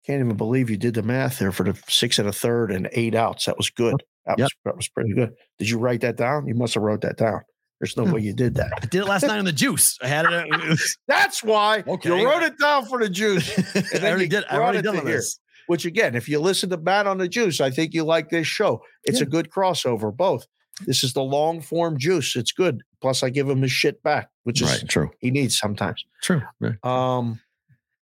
Can't 0.05 0.19
even 0.23 0.35
believe 0.35 0.69
you 0.69 0.77
did 0.77 0.93
the 0.95 1.03
math 1.03 1.39
there 1.39 1.51
for 1.51 1.63
the 1.63 1.77
six 1.87 2.19
and 2.19 2.27
a 2.27 2.33
third 2.33 2.71
and 2.71 2.89
eight 2.91 3.15
outs. 3.15 3.45
That 3.45 3.57
was 3.57 3.69
good. 3.69 4.03
That 4.25 4.37
Yep. 4.37 4.45
was 4.45 4.51
that 4.65 4.75
was 4.77 4.87
pretty 4.89 5.13
good. 5.13 5.33
Did 5.59 5.69
you 5.69 5.77
write 5.79 6.01
that 6.01 6.17
down? 6.17 6.47
You 6.47 6.55
must 6.55 6.73
have 6.73 6.83
wrote 6.83 7.01
that 7.01 7.17
down. 7.17 7.41
There's 7.79 7.97
no 7.97 8.03
No. 8.05 8.13
way 8.13 8.21
you 8.21 8.33
did 8.33 8.55
that. 8.55 8.71
I 8.81 8.85
did 8.85 9.01
it 9.01 9.05
last 9.05 9.23
night 9.23 9.39
on 9.39 9.45
the 9.45 9.51
juice. 9.51 9.97
I 10.01 10.07
had 10.07 10.25
it. 10.25 10.47
it 10.47 10.69
was- 10.69 10.97
That's 11.07 11.43
why 11.43 11.83
Okay. 11.87 12.19
you 12.19 12.25
wrote 12.29 12.43
it 12.43 12.53
down 12.59 12.85
for 12.85 12.99
the 12.99 13.09
juice. 13.09 13.49
I 13.95 14.07
already 14.09 14.27
did. 14.27 14.43
I 14.49 14.57
already 14.57 14.81
here. 14.89 15.01
this. 15.03 15.39
Which 15.67 15.85
again, 15.85 16.15
if 16.15 16.27
you 16.27 16.39
listen 16.39 16.69
to 16.71 16.77
Bat 16.77 17.07
on 17.07 17.17
the 17.17 17.27
Juice, 17.29 17.61
I 17.61 17.69
think 17.71 17.93
you 17.93 18.03
like 18.03 18.29
this 18.29 18.45
show. 18.47 18.81
It's 19.05 19.21
a 19.21 19.25
good 19.25 19.49
crossover. 19.49 20.13
Both. 20.15 20.45
This 20.85 21.03
is 21.05 21.13
the 21.13 21.23
long 21.23 21.61
form 21.61 21.97
juice. 21.97 22.35
It's 22.35 22.51
good. 22.51 22.81
Plus, 23.01 23.23
I 23.23 23.29
give 23.29 23.47
him 23.49 23.61
his 23.61 23.71
shit 23.71 24.01
back, 24.03 24.29
which 24.43 24.61
is 24.61 24.69
Right. 24.69 24.89
True. 24.89 25.11
he 25.19 25.31
needs 25.31 25.57
sometimes. 25.57 26.03
True. 26.21 26.41
Right. 26.59 26.75
Um, 26.83 27.39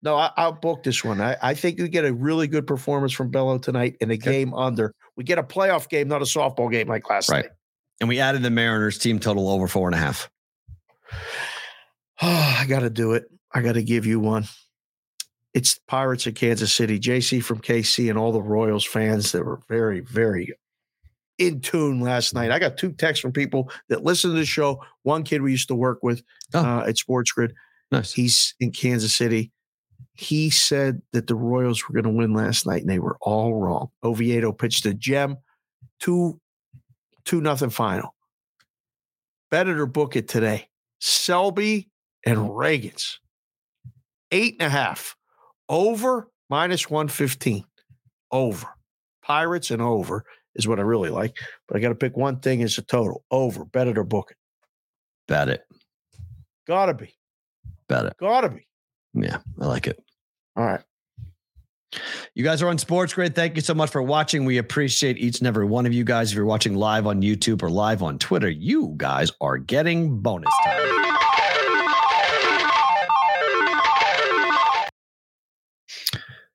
no, 0.03 0.17
I, 0.17 0.31
I'll 0.37 0.53
book 0.53 0.83
this 0.83 1.05
one. 1.05 1.21
I, 1.21 1.37
I 1.43 1.55
think 1.55 1.79
we 1.79 1.89
get 1.89 2.05
a 2.05 2.13
really 2.13 2.47
good 2.49 2.67
performance 2.67 3.13
from 3.13 3.31
Bello 3.31 3.59
tonight 3.59 3.97
in 4.01 4.11
a 4.11 4.15
Okay. 4.15 4.31
game 4.33 4.55
under. 4.55 4.95
We 5.17 5.25
get 5.25 5.39
a 5.39 5.43
playoff 5.43 5.89
game, 5.89 6.09
not 6.09 6.23
a 6.23 6.25
softball 6.25 6.71
game 6.71 6.89
like 6.89 7.09
last 7.11 7.29
Right. 7.31 7.45
night. 7.45 7.53
And 8.01 8.09
we 8.09 8.19
added 8.21 8.43
the 8.43 8.51
Mariners 8.51 8.97
team 8.99 9.19
total 9.19 9.49
over 9.51 9.69
four 9.69 9.87
and 9.89 9.95
a 9.95 9.99
half. 9.99 10.31
I 12.21 12.65
got 12.69 12.81
to 12.81 12.91
do 12.91 13.13
it. 13.13 13.25
I 13.53 13.61
got 13.63 13.73
to 13.73 13.83
give 13.83 14.07
you 14.07 14.21
one. 14.21 14.45
It's 15.53 15.79
Pirates 15.89 16.27
of 16.27 16.35
Kansas 16.35 16.73
City. 16.73 16.99
JC 17.01 17.43
from 17.43 17.59
KC 17.61 18.09
and 18.09 18.19
all 18.19 18.31
the 18.33 18.41
Royals 18.43 18.85
fans 18.87 19.33
that 19.33 19.45
were 19.45 19.61
very, 19.69 20.01
very 20.01 20.55
in 21.39 21.61
tune 21.61 22.01
last 22.01 22.35
night. 22.35 22.51
I 22.53 22.59
got 22.59 22.77
two 22.77 22.93
texts 22.93 23.21
from 23.21 23.33
people 23.33 23.71
that 23.89 24.05
listen 24.05 24.31
to 24.31 24.37
the 24.37 24.45
show. 24.45 24.85
One 25.03 25.25
kid 25.25 25.43
we 25.43 25.51
used 25.51 25.69
to 25.69 25.75
work 25.75 26.01
with 26.03 26.23
Oh. 26.55 26.61
uh, 26.61 26.85
at 26.87 26.99
Sports 26.99 27.33
Grid. 27.33 27.55
Nice. 27.91 28.13
He's 28.13 28.55
in 28.61 28.71
Kansas 28.71 29.15
City. 29.15 29.51
He 30.21 30.51
said 30.51 31.01
that 31.13 31.29
the 31.29 31.35
Royals 31.35 31.89
were 31.89 31.95
going 31.95 32.05
to 32.05 32.19
win 32.19 32.35
last 32.35 32.67
night, 32.67 32.83
and 32.83 32.91
they 32.91 32.99
were 32.99 33.17
all 33.23 33.55
wrong. 33.55 33.89
Oviedo 34.05 34.53
pitched 34.53 34.85
a 34.85 34.93
gem, 34.93 35.39
two, 35.99 36.39
two 37.25 37.41
nothing 37.41 37.71
final. 37.71 38.15
Bet 39.51 39.67
it 39.67 39.79
or 39.79 39.87
book 39.87 40.17
it 40.17 40.29
today. 40.29 40.69
Selby 41.01 41.89
and 42.27 42.55
Reagan's 42.55 43.19
eight 44.31 44.57
and 44.61 44.67
a 44.67 44.71
half 44.71 45.17
over 45.71 46.29
minus 46.51 46.91
one 46.91 47.09
fifteen 47.09 47.65
over 48.31 48.69
Pirates 49.23 49.71
and 49.71 49.81
over 49.81 50.25
is 50.55 50.69
what 50.69 50.79
I 50.79 50.83
really 50.83 51.09
like. 51.09 51.39
But 51.67 51.79
I 51.79 51.81
got 51.81 51.89
to 51.89 51.95
pick 51.95 52.15
one 52.15 52.41
thing 52.41 52.63
as 52.63 52.77
a 52.77 52.83
total 52.83 53.25
over. 53.31 53.65
Bet 53.65 53.89
it 53.89 53.97
or 53.97 54.05
book 54.05 54.33
it. 54.33 54.37
Bet 55.27 55.49
it. 55.49 55.65
Gotta 56.67 56.93
be. 56.93 57.15
Bet 57.89 58.05
it. 58.05 58.17
Gotta 58.19 58.51
be. 58.51 58.67
Yeah. 59.15 59.39
I 59.61 59.67
like 59.67 59.87
it. 59.87 59.99
All 60.61 60.67
right. 60.67 60.81
You 62.35 62.45
guys 62.45 62.61
are 62.61 62.69
on 62.69 62.77
Sports 62.77 63.15
Grid. 63.15 63.35
Thank 63.35 63.57
you 63.57 63.63
so 63.63 63.73
much 63.73 63.91
for 63.91 64.03
watching. 64.03 64.45
We 64.45 64.59
appreciate 64.59 65.17
each 65.17 65.39
and 65.39 65.47
every 65.49 65.65
one 65.65 65.87
of 65.87 65.95
you 65.95 66.05
guys. 66.05 66.33
If 66.33 66.37
you're 66.37 66.45
watching 66.45 66.75
live 66.75 67.07
on 67.07 67.23
YouTube 67.23 67.63
or 67.63 67.71
live 67.71 68.03
on 68.03 68.19
Twitter, 68.19 68.51
you 68.51 68.93
guys 68.99 69.33
are 69.41 69.57
getting 69.57 70.19
bonus 70.21 70.53
time. 70.63 71.07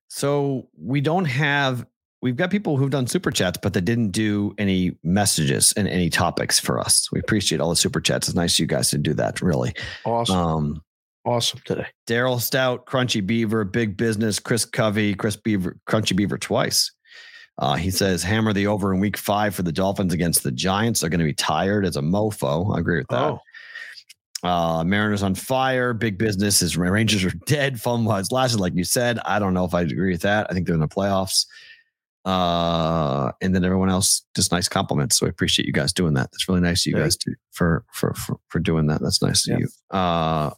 So 0.08 0.70
we 0.80 1.02
don't 1.02 1.26
have, 1.26 1.84
we've 2.22 2.36
got 2.36 2.52
people 2.52 2.78
who've 2.78 2.92
done 2.92 3.08
super 3.08 3.32
chats, 3.32 3.58
but 3.60 3.74
they 3.74 3.82
didn't 3.82 4.12
do 4.12 4.54
any 4.60 5.00
messages 5.04 5.74
and 5.76 5.88
any 5.88 6.12
topics 6.12 6.60
for 6.60 6.80
us. 6.80 7.12
We 7.12 7.20
appreciate 7.22 7.60
all 7.60 7.72
the 7.72 7.76
super 7.76 8.00
chats. 8.00 8.28
It's 8.28 8.36
nice 8.36 8.54
of 8.54 8.60
you 8.60 8.68
guys 8.68 8.92
to 8.92 9.00
do 9.00 9.16
that, 9.16 9.42
really. 9.42 9.74
Awesome. 10.06 10.38
Um, 10.38 10.84
awesome 11.26 11.60
today. 11.66 11.88
Daryl 12.08 12.40
Stout, 12.40 12.86
Crunchy 12.86 13.26
Beaver, 13.26 13.64
Big 13.66 13.98
Business, 13.98 14.40
Chris 14.40 14.66
Covey, 14.66 15.14
Chris 15.16 15.36
Beaver, 15.36 15.78
Crunchy 15.88 16.16
Beaver 16.16 16.38
twice. 16.38 16.92
Uh, 17.58 17.76
he 17.76 17.90
says, 17.90 18.22
hammer 18.22 18.52
the 18.52 18.68
over 18.68 18.94
in 18.94 19.00
week 19.00 19.16
five 19.18 19.56
for 19.56 19.64
the 19.64 19.72
Dolphins 19.72 20.14
against 20.14 20.44
the 20.44 20.52
Giants. 20.52 21.00
They're 21.00 21.10
going 21.10 21.20
to 21.20 21.26
be 21.26 21.34
tired 21.34 21.86
as 21.86 21.96
a 21.96 22.02
mofo. 22.02 22.76
I 22.76 22.80
agree 22.80 22.98
with 22.98 23.08
that. 23.08 23.22
Oh, 23.24 23.40
Uh, 24.44 24.84
Mariners 24.84 25.24
on 25.24 25.36
fire. 25.36 25.94
Big 25.94 26.18
business. 26.18 26.60
His 26.60 26.76
Rangers 26.78 27.24
are 27.24 27.30
dead. 27.46 27.80
Fun 27.80 28.04
was 28.06 28.32
lasted, 28.32 28.60
like 28.60 28.74
you 28.76 28.84
said. 28.84 29.20
I 29.26 29.40
don't 29.40 29.54
know 29.54 29.64
if 29.66 29.74
I 29.74 29.82
agree 29.82 30.12
with 30.12 30.22
that. 30.24 30.48
I 30.50 30.54
think 30.54 30.66
they're 30.68 30.76
in 30.76 30.82
the 30.82 30.88
playoffs. 30.88 31.46
Uh, 32.26 33.32
and 33.42 33.54
then 33.56 33.64
everyone 33.64 33.90
else, 33.90 34.26
just 34.36 34.52
nice 34.52 34.68
compliments. 34.68 35.18
So 35.18 35.26
I 35.26 35.30
appreciate 35.30 35.66
you 35.68 35.72
guys 35.74 35.94
doing 35.94 36.14
that. 36.16 36.32
That's 36.32 36.50
really 36.50 36.60
nice 36.62 36.86
of 36.86 36.92
you 36.92 36.98
guys 36.98 37.16
to, 37.18 37.36
for, 37.52 37.86
for 37.94 38.14
for 38.16 38.38
for 38.50 38.60
doing 38.60 38.88
that. 38.88 39.00
That's 39.02 39.22
nice 39.22 39.48
Yeah. 39.48 39.56
of 39.56 39.60
you. 39.62 39.68
Uh, 39.92 40.50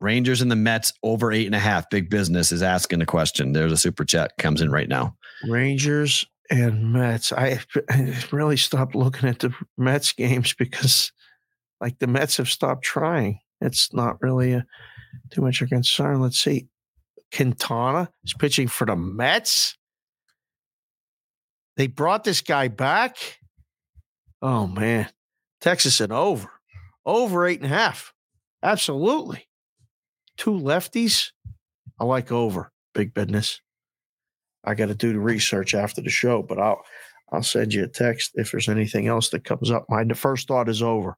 Rangers 0.00 0.40
and 0.40 0.50
the 0.50 0.56
Mets 0.56 0.92
over 1.02 1.32
eight 1.32 1.46
and 1.46 1.54
a 1.54 1.60
half. 1.60 1.90
Big 1.90 2.08
business 2.10 2.52
is 2.52 2.62
asking 2.62 3.00
the 3.00 3.06
question. 3.06 3.52
There's 3.52 3.72
a 3.72 3.76
super 3.76 4.04
chat 4.04 4.36
comes 4.38 4.60
in 4.60 4.70
right 4.70 4.88
now. 4.88 5.16
Rangers 5.48 6.24
and 6.50 6.92
Mets. 6.92 7.32
I, 7.32 7.60
I 7.90 8.24
really 8.32 8.56
stopped 8.56 8.94
looking 8.94 9.28
at 9.28 9.40
the 9.40 9.52
Mets 9.76 10.12
games 10.12 10.54
because, 10.54 11.12
like, 11.80 11.98
the 11.98 12.06
Mets 12.06 12.36
have 12.36 12.48
stopped 12.48 12.84
trying. 12.84 13.40
It's 13.60 13.92
not 13.92 14.22
really 14.22 14.52
a, 14.52 14.64
too 15.30 15.42
much 15.42 15.60
of 15.60 15.66
a 15.66 15.70
concern. 15.70 16.20
Let's 16.20 16.38
see. 16.38 16.68
Quintana 17.34 18.10
is 18.24 18.34
pitching 18.34 18.68
for 18.68 18.86
the 18.86 18.96
Mets. 18.96 19.76
They 21.76 21.86
brought 21.86 22.24
this 22.24 22.40
guy 22.40 22.68
back. 22.68 23.16
Oh 24.40 24.66
man, 24.66 25.08
Texas 25.60 26.00
and 26.00 26.12
over, 26.12 26.50
over 27.04 27.46
eight 27.46 27.60
and 27.60 27.70
a 27.70 27.74
half. 27.74 28.12
Absolutely, 28.62 29.47
two 30.38 30.52
lefties. 30.52 31.32
I 32.00 32.04
like 32.04 32.32
over 32.32 32.72
big 32.94 33.12
business. 33.12 33.60
I 34.64 34.74
got 34.74 34.86
to 34.86 34.94
do 34.94 35.12
the 35.12 35.20
research 35.20 35.74
after 35.74 36.00
the 36.00 36.10
show, 36.10 36.42
but 36.42 36.58
I'll 36.58 36.82
I'll 37.30 37.42
send 37.42 37.74
you 37.74 37.84
a 37.84 37.88
text 37.88 38.32
if 38.34 38.50
there's 38.50 38.68
anything 38.68 39.06
else 39.06 39.28
that 39.30 39.44
comes 39.44 39.70
up. 39.70 39.84
My 39.88 40.04
first 40.14 40.48
thought 40.48 40.68
is 40.68 40.82
over. 40.82 41.16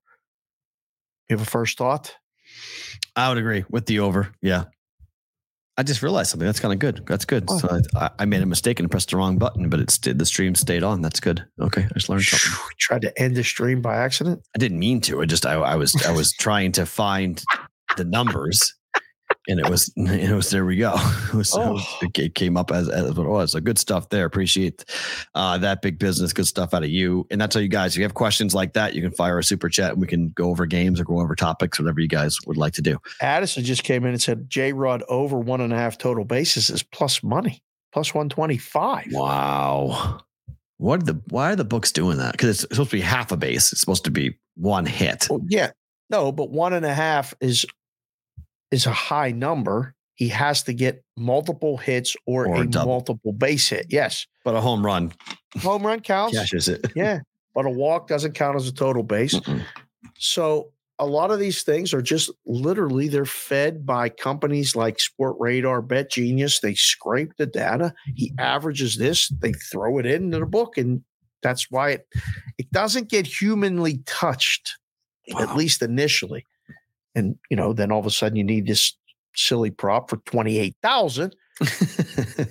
You 1.28 1.36
have 1.36 1.46
a 1.46 1.50
first 1.50 1.78
thought? 1.78 2.16
I 3.14 3.28
would 3.28 3.38
agree 3.38 3.64
with 3.68 3.86
the 3.86 4.00
over. 4.00 4.32
Yeah. 4.42 4.64
I 5.76 5.82
just 5.82 6.02
realized 6.02 6.30
something. 6.30 6.44
That's 6.44 6.60
kind 6.60 6.74
of 6.74 6.80
good. 6.80 7.06
That's 7.06 7.24
good. 7.24 7.44
Oh. 7.48 7.58
So 7.58 7.80
I, 7.94 8.10
I 8.18 8.24
made 8.24 8.42
a 8.42 8.46
mistake 8.46 8.80
and 8.80 8.90
pressed 8.90 9.10
the 9.10 9.16
wrong 9.16 9.38
button, 9.38 9.70
but 9.70 9.80
it's 9.80 9.96
the 9.98 10.26
stream 10.26 10.54
stayed 10.54 10.82
on. 10.82 11.00
That's 11.00 11.20
good. 11.20 11.46
Okay, 11.60 11.84
I 11.84 11.94
just 11.94 12.08
learned 12.08 12.24
something. 12.24 12.50
Phew, 12.50 12.70
Tried 12.78 13.02
to 13.02 13.18
end 13.18 13.36
the 13.36 13.44
stream 13.44 13.80
by 13.80 13.96
accident. 13.96 14.42
I 14.54 14.58
didn't 14.58 14.78
mean 14.78 15.00
to. 15.02 15.22
I 15.22 15.24
just 15.24 15.46
I, 15.46 15.54
I 15.54 15.76
was 15.76 15.94
I 16.04 16.12
was 16.12 16.32
trying 16.32 16.72
to 16.72 16.84
find 16.84 17.42
the 17.96 18.04
numbers, 18.04 18.74
and 19.50 19.60
it 19.60 19.68
was 19.68 19.92
it 19.96 20.34
was 20.34 20.48
there 20.50 20.64
we 20.64 20.76
go. 20.76 20.94
It, 21.30 21.34
was, 21.34 21.54
it, 21.54 21.58
was- 21.58 21.86
Oh. 22.02 22.06
it 22.16 22.34
came 22.34 22.56
up 22.56 22.70
as, 22.72 22.88
as 22.88 23.14
what 23.14 23.26
it 23.26 23.28
was. 23.28 23.52
So 23.52 23.60
good 23.60 23.78
stuff 23.78 24.08
there. 24.08 24.24
Appreciate 24.24 24.84
uh, 25.34 25.58
that 25.58 25.82
big 25.82 25.98
business. 25.98 26.32
Good 26.32 26.46
stuff 26.46 26.72
out 26.74 26.82
of 26.82 26.88
you. 26.90 27.26
And 27.30 27.40
that's 27.40 27.54
all 27.54 27.62
you 27.62 27.68
guys. 27.68 27.92
If 27.94 27.98
you 27.98 28.04
have 28.04 28.14
questions 28.14 28.54
like 28.54 28.72
that, 28.72 28.94
you 28.94 29.02
can 29.02 29.10
fire 29.12 29.38
a 29.38 29.44
super 29.44 29.68
chat. 29.68 29.92
and 29.92 30.00
We 30.00 30.06
can 30.06 30.30
go 30.30 30.48
over 30.50 30.64
games 30.66 30.98
or 31.00 31.04
go 31.04 31.20
over 31.20 31.34
topics, 31.36 31.78
whatever 31.78 32.00
you 32.00 32.08
guys 32.08 32.38
would 32.46 32.56
like 32.56 32.72
to 32.74 32.82
do. 32.82 32.98
Addison 33.20 33.62
just 33.64 33.84
came 33.84 34.04
in 34.04 34.10
and 34.12 34.22
said 34.22 34.48
J 34.48 34.72
Rod 34.72 35.02
over 35.08 35.38
one 35.38 35.60
and 35.60 35.72
a 35.72 35.76
half 35.76 35.98
total 35.98 36.24
bases 36.24 36.70
is 36.70 36.82
plus 36.82 37.22
money, 37.22 37.62
plus 37.92 38.14
125. 38.14 39.08
Wow. 39.12 40.20
What 40.78 41.04
the 41.06 41.20
why 41.28 41.52
are 41.52 41.56
the 41.56 41.64
books 41.64 41.92
doing 41.92 42.16
that? 42.18 42.32
Because 42.32 42.64
it's 42.64 42.74
supposed 42.74 42.90
to 42.90 42.96
be 42.96 43.02
half 43.02 43.30
a 43.32 43.36
base. 43.36 43.70
It's 43.72 43.80
supposed 43.80 44.04
to 44.04 44.10
be 44.10 44.38
one 44.56 44.86
hit. 44.86 45.26
Well, 45.28 45.40
yeah. 45.48 45.70
No, 46.08 46.32
but 46.32 46.50
one 46.50 46.72
and 46.72 46.84
a 46.86 46.94
half 46.94 47.34
is 47.40 47.64
is 48.70 48.86
a 48.86 48.92
high 48.92 49.32
number. 49.32 49.94
He 50.14 50.28
has 50.28 50.62
to 50.64 50.74
get 50.74 51.02
multiple 51.16 51.76
hits 51.78 52.14
or, 52.26 52.46
Or 52.46 52.62
a 52.62 52.66
double. 52.66 52.92
multiple 52.92 53.32
base 53.32 53.68
hit. 53.68 53.86
Yes. 53.88 54.26
But 54.44 54.54
a 54.54 54.60
home 54.60 54.84
run 54.84 55.12
Home 55.62 55.84
run 55.86 56.00
counts. 56.00 56.36
cashes 56.36 56.68
it. 56.68 56.86
Yeah. 56.96 57.20
But 57.54 57.66
a 57.66 57.70
walk 57.70 58.06
doesn't 58.06 58.34
count 58.34 58.56
as 58.56 58.68
a 58.68 58.72
total 58.72 59.02
base. 59.02 59.34
Mm-mm. 59.34 59.62
So 60.18 60.72
a 61.00 61.06
lot 61.06 61.30
of 61.30 61.40
these 61.40 61.62
things 61.62 61.94
are 61.94 62.02
just 62.02 62.30
literally 62.46 63.08
they're 63.08 63.24
fed 63.24 63.86
by 63.86 64.10
companies 64.10 64.76
like 64.76 64.98
Sportradar, 64.98 65.86
Bet 65.86 66.10
Genius. 66.10 66.60
They 66.60 66.74
scrape 66.74 67.32
the 67.38 67.46
data. 67.46 67.94
He 68.14 68.30
mm-hmm. 68.30 68.40
averages 68.40 68.96
this, 68.98 69.28
they 69.40 69.52
throw 69.52 69.98
it 69.98 70.06
into 70.06 70.38
the 70.38 70.46
book, 70.46 70.76
and 70.76 71.02
that's 71.42 71.70
why 71.70 71.90
it 71.92 72.06
it 72.58 72.70
doesn't 72.70 73.08
get 73.08 73.26
humanly 73.26 74.02
touched, 74.04 74.78
at 75.38 75.56
least 75.56 75.80
initially. 75.80 76.44
And 77.14 77.36
you 77.50 77.56
know, 77.56 77.72
then 77.72 77.90
all 77.90 78.00
of 78.00 78.06
a 78.06 78.10
sudden 78.10 78.36
you 78.36 78.44
need 78.44 78.66
this 78.66 78.96
silly 79.34 79.70
prop 79.70 80.10
for 80.10 80.16
twenty 80.18 80.58
eight 80.58 80.76
thousand, 80.82 81.34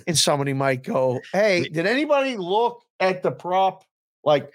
and 0.06 0.18
somebody 0.18 0.52
might 0.52 0.82
go, 0.82 1.20
"Hey, 1.32 1.68
did 1.68 1.86
anybody 1.86 2.36
look 2.36 2.82
at 2.98 3.22
the 3.22 3.30
prop? 3.30 3.84
Like, 4.24 4.52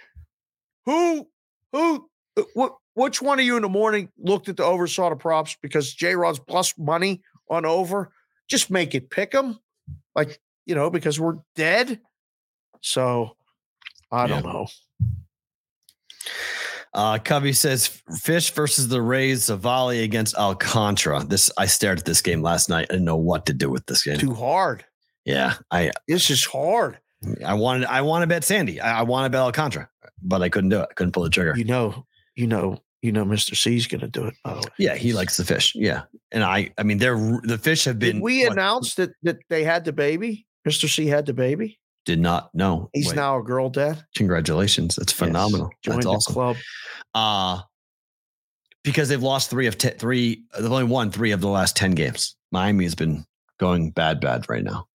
who, 0.85 1.27
who, 1.71 2.07
uh, 2.37 2.43
what, 2.53 2.75
which 2.93 3.21
one 3.21 3.39
of 3.39 3.45
you 3.45 3.55
in 3.55 3.63
the 3.63 3.69
morning 3.69 4.09
looked 4.17 4.47
at 4.47 4.57
the 4.57 4.63
oversaw 4.63 5.09
the 5.09 5.15
props 5.15 5.57
because 5.61 5.93
J 5.93 6.15
Rod's 6.15 6.39
plus 6.39 6.77
money 6.77 7.21
on 7.49 7.65
over? 7.65 8.11
Just 8.47 8.69
make 8.69 8.93
it 8.93 9.09
pick 9.09 9.31
them, 9.31 9.59
like 10.15 10.39
you 10.65 10.75
know, 10.75 10.89
because 10.89 11.19
we're 11.19 11.37
dead. 11.55 11.99
So 12.81 13.35
I 14.11 14.27
don't 14.27 14.45
know. 14.45 14.67
Uh, 16.95 17.19
Covey 17.19 17.51
says 17.51 18.01
Fish 18.21 18.51
versus 18.51 18.87
the 18.87 19.01
Rays, 19.01 19.49
Zavali 19.49 20.03
against 20.03 20.33
Alcantara. 20.35 21.25
This 21.25 21.51
I 21.57 21.65
stared 21.65 21.99
at 21.99 22.05
this 22.05 22.21
game 22.21 22.41
last 22.41 22.69
night. 22.69 22.87
I 22.89 22.93
didn't 22.93 23.05
know 23.05 23.17
what 23.17 23.45
to 23.47 23.53
do 23.53 23.69
with 23.69 23.85
this 23.85 24.03
game. 24.03 24.17
Too 24.17 24.33
hard. 24.33 24.85
Yeah, 25.25 25.55
I 25.71 25.91
This 26.07 26.29
is 26.29 26.45
hard. 26.45 26.97
I 27.45 27.53
wanted 27.53 27.85
I 27.87 28.01
want 28.01 28.23
to 28.23 28.27
bet 28.27 28.45
Sandy. 28.45 28.79
I, 28.79 28.99
I 28.99 29.01
want 29.03 29.25
to 29.25 29.29
bet 29.29 29.41
Alcantara, 29.41 29.89
but 30.21 30.41
I 30.41 30.47
couldn't 30.47 30.69
do 30.69 30.79
it. 30.79 30.87
I 30.89 30.93
couldn't 30.93 31.11
pull 31.11 31.23
the 31.23 31.29
trigger. 31.29 31.53
You 31.57 31.65
know, 31.65 32.05
you 32.35 32.47
know, 32.47 32.81
you 33.01 33.11
know, 33.11 33.25
Mr. 33.25 33.57
C's 33.57 33.87
going 33.87 34.01
to 34.01 34.07
do 34.07 34.25
it. 34.25 34.35
By 34.45 34.53
the 34.53 34.59
way. 34.59 34.73
Yeah, 34.77 34.95
he 34.95 35.11
likes 35.11 35.35
the 35.35 35.43
fish. 35.43 35.73
Yeah, 35.75 36.03
and 36.31 36.45
I 36.45 36.71
I 36.77 36.83
mean 36.83 36.99
they're 36.99 37.41
the 37.43 37.57
fish 37.57 37.83
have 37.85 37.99
been. 37.99 38.17
Did 38.17 38.23
we 38.23 38.43
what, 38.43 38.53
announce 38.53 38.95
that 38.95 39.11
that 39.23 39.39
they 39.49 39.65
had 39.65 39.83
the 39.83 39.93
baby? 39.93 40.47
Mr. 40.65 40.89
C 40.89 41.07
had 41.07 41.25
the 41.25 41.33
baby. 41.33 41.77
Did 42.05 42.19
not 42.19 42.53
know. 42.53 42.89
He's 42.93 43.07
Wait, 43.07 43.15
now 43.15 43.37
a 43.39 43.43
girl 43.43 43.69
dad. 43.69 44.03
congratulations. 44.15 44.95
That's 44.95 45.11
phenomenal. 45.11 45.69
Yes. 45.85 45.95
That's 45.95 46.05
the 46.05 46.11
awesome. 46.11 46.33
club. 46.33 46.57
Uh 47.13 47.61
because 48.83 49.09
they've 49.09 49.21
lost 49.21 49.49
three 49.49 49.65
of 49.67 49.75
three. 49.75 50.43
They've 50.57 50.71
only 50.71 50.83
won 50.83 51.11
three 51.11 51.31
of 51.31 51.41
the 51.41 51.47
last 51.47 51.75
ten 51.75 51.91
games. 51.91 52.35
Miami 52.51 52.83
has 52.83 52.95
been 52.95 53.25
going 53.59 53.89
bad, 53.91 54.21
bad 54.21 54.47
right 54.47 54.63
now. 54.63 54.87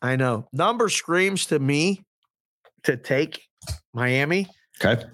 I 0.00 0.16
know. 0.16 0.46
Number 0.52 0.88
screams 0.88 1.46
to 1.46 1.58
me 1.58 2.04
to 2.84 2.96
take 2.96 3.42
Miami, 3.92 4.48
Okay, 4.82 5.04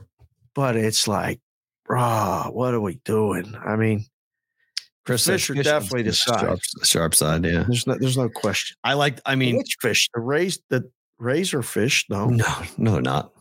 but 0.54 0.76
it's 0.76 1.08
like, 1.08 1.40
bruh, 1.88 2.52
what 2.52 2.74
are 2.74 2.80
we 2.80 2.96
doing? 3.04 3.54
I 3.64 3.76
mean, 3.76 4.04
Chris 5.08 5.24
Fish 5.26 5.48
are 5.48 5.54
definitely 5.54 6.02
the 6.02 6.12
side. 6.12 6.38
sharp, 6.38 6.60
sharp 6.84 7.14
side. 7.14 7.42
Yeah, 7.42 7.64
there's 7.66 7.86
no 7.86 7.96
there's 7.98 8.18
no 8.18 8.28
question. 8.28 8.76
I 8.84 8.92
like. 8.92 9.18
I 9.24 9.36
mean, 9.36 9.56
Which 9.56 9.78
fish? 9.80 10.10
The 10.12 10.20
rays, 10.20 10.60
the 10.68 10.90
razor 11.18 11.62
fish? 11.62 12.04
No. 12.10 12.26
no, 12.26 12.44
no, 12.76 12.92
they're 12.92 13.00
not. 13.00 13.32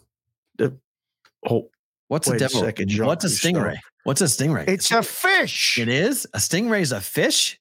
Oh, 1.50 1.70
What's 2.08 2.30
a 2.30 2.36
a 2.36 2.40
devil? 2.40 2.62
second, 2.62 2.90
Jacques 2.90 3.06
What's 3.08 3.26
a 3.26 3.28
stingray? 3.28 3.78
What's 4.06 4.22
a 4.22 4.26
stingray? 4.26 4.70
it's 4.70 4.90
a 4.92 5.04
fish. 5.04 5.78
It 5.78 5.90
is 5.90 6.26
a 6.34 6.38
stingray 6.38 6.80
is 6.80 6.94
a 6.94 7.02
fish. 7.02 7.60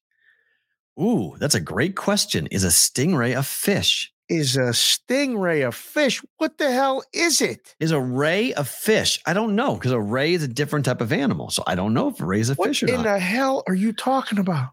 Ooh, 1.00 1.34
that's 1.40 1.56
a 1.56 1.60
great 1.60 1.96
question. 1.96 2.46
Is 2.52 2.62
a 2.62 2.68
stingray 2.68 3.36
a 3.36 3.42
fish? 3.42 4.12
Is 4.28 4.57
a 4.57 4.70
stingray 4.73 5.66
a 5.66 5.70
fish? 5.70 6.20
What 6.39 6.59
the 6.59 6.73
hell 6.73 7.05
is 7.12 7.40
it? 7.40 7.77
Is 7.78 7.93
a 7.93 8.01
ray 8.01 8.53
a 8.53 8.65
fish? 8.65 9.20
I 9.24 9.32
don't 9.32 9.55
know 9.55 9.74
because 9.74 9.93
a 9.93 10.01
ray 10.01 10.35
is 10.35 10.43
a 10.43 10.48
different 10.48 10.85
type 10.85 11.01
of 11.01 11.12
animal. 11.12 11.51
So 11.51 11.62
I 11.66 11.77
don't 11.77 11.94
know 11.94 12.09
if 12.09 12.20
a 12.20 12.27
ray 12.27 12.40
is 12.40 12.51
a 12.51 12.55
What 12.55 12.69
fish 12.70 12.82
or 12.82 12.86
not. 12.86 12.93
What 12.93 12.98
in 12.98 13.05
not. 13.05 13.12
the 13.12 13.19
hell 13.20 13.62
are 13.69 13.74
you 13.74 13.93
talking 13.93 14.39
about? 14.40 14.70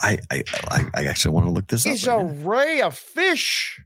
I, 0.00 0.18
I 0.30 0.42
I 0.70 0.84
I 0.94 1.04
actually 1.06 1.32
want 1.34 1.46
to 1.46 1.52
look 1.52 1.68
this 1.68 1.86
up. 1.86 1.92
Is 1.92 2.08
up. 2.08 2.20
a 2.20 2.24
now. 2.24 2.30
ray 2.48 2.80
a 2.80 2.90
fish? 2.90 3.80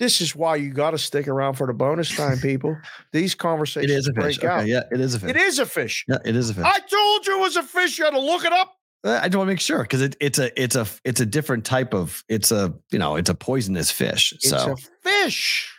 This 0.00 0.20
is 0.20 0.34
why 0.34 0.56
you 0.56 0.70
got 0.72 0.90
to 0.90 0.98
stick 0.98 1.28
around 1.28 1.54
for 1.54 1.66
the 1.68 1.72
bonus 1.72 2.14
time, 2.14 2.38
people. 2.42 2.76
These 3.12 3.36
conversations 3.36 3.92
is 3.92 4.08
a 4.08 4.12
fish. 4.12 4.38
break 4.38 4.44
out. 4.44 4.60
Okay, 4.62 4.70
yeah, 4.70 4.82
it 4.90 5.00
is 5.00 5.14
a 5.14 5.20
fish. 5.20 5.30
It 5.30 5.36
is 5.36 5.58
a 5.60 5.66
fish. 5.66 6.04
Yeah, 6.08 6.18
it 6.24 6.34
is 6.34 6.50
a 6.50 6.54
fish. 6.54 6.64
I 6.66 6.78
told 6.80 7.26
you 7.26 7.38
it 7.38 7.40
was 7.40 7.56
a 7.56 7.62
fish. 7.62 7.98
You 7.98 8.04
had 8.04 8.10
to 8.14 8.20
look 8.20 8.44
it 8.44 8.52
up. 8.52 8.74
Uh, 9.04 9.20
I 9.22 9.28
just 9.28 9.36
want 9.36 9.48
to 9.48 9.52
make 9.52 9.60
sure 9.60 9.82
because 9.82 10.00
it, 10.00 10.16
it's 10.18 10.38
a 10.38 10.62
it's 10.62 10.76
a 10.76 10.86
it's 11.04 11.20
a 11.20 11.26
different 11.26 11.64
type 11.64 11.92
of 11.92 12.24
it's 12.28 12.50
a 12.50 12.74
you 12.90 12.98
know 12.98 13.16
it's 13.16 13.28
a 13.28 13.34
poisonous 13.34 13.90
fish. 13.90 14.32
It's 14.32 14.48
so 14.48 14.72
a 14.72 14.76
fish. 15.02 15.70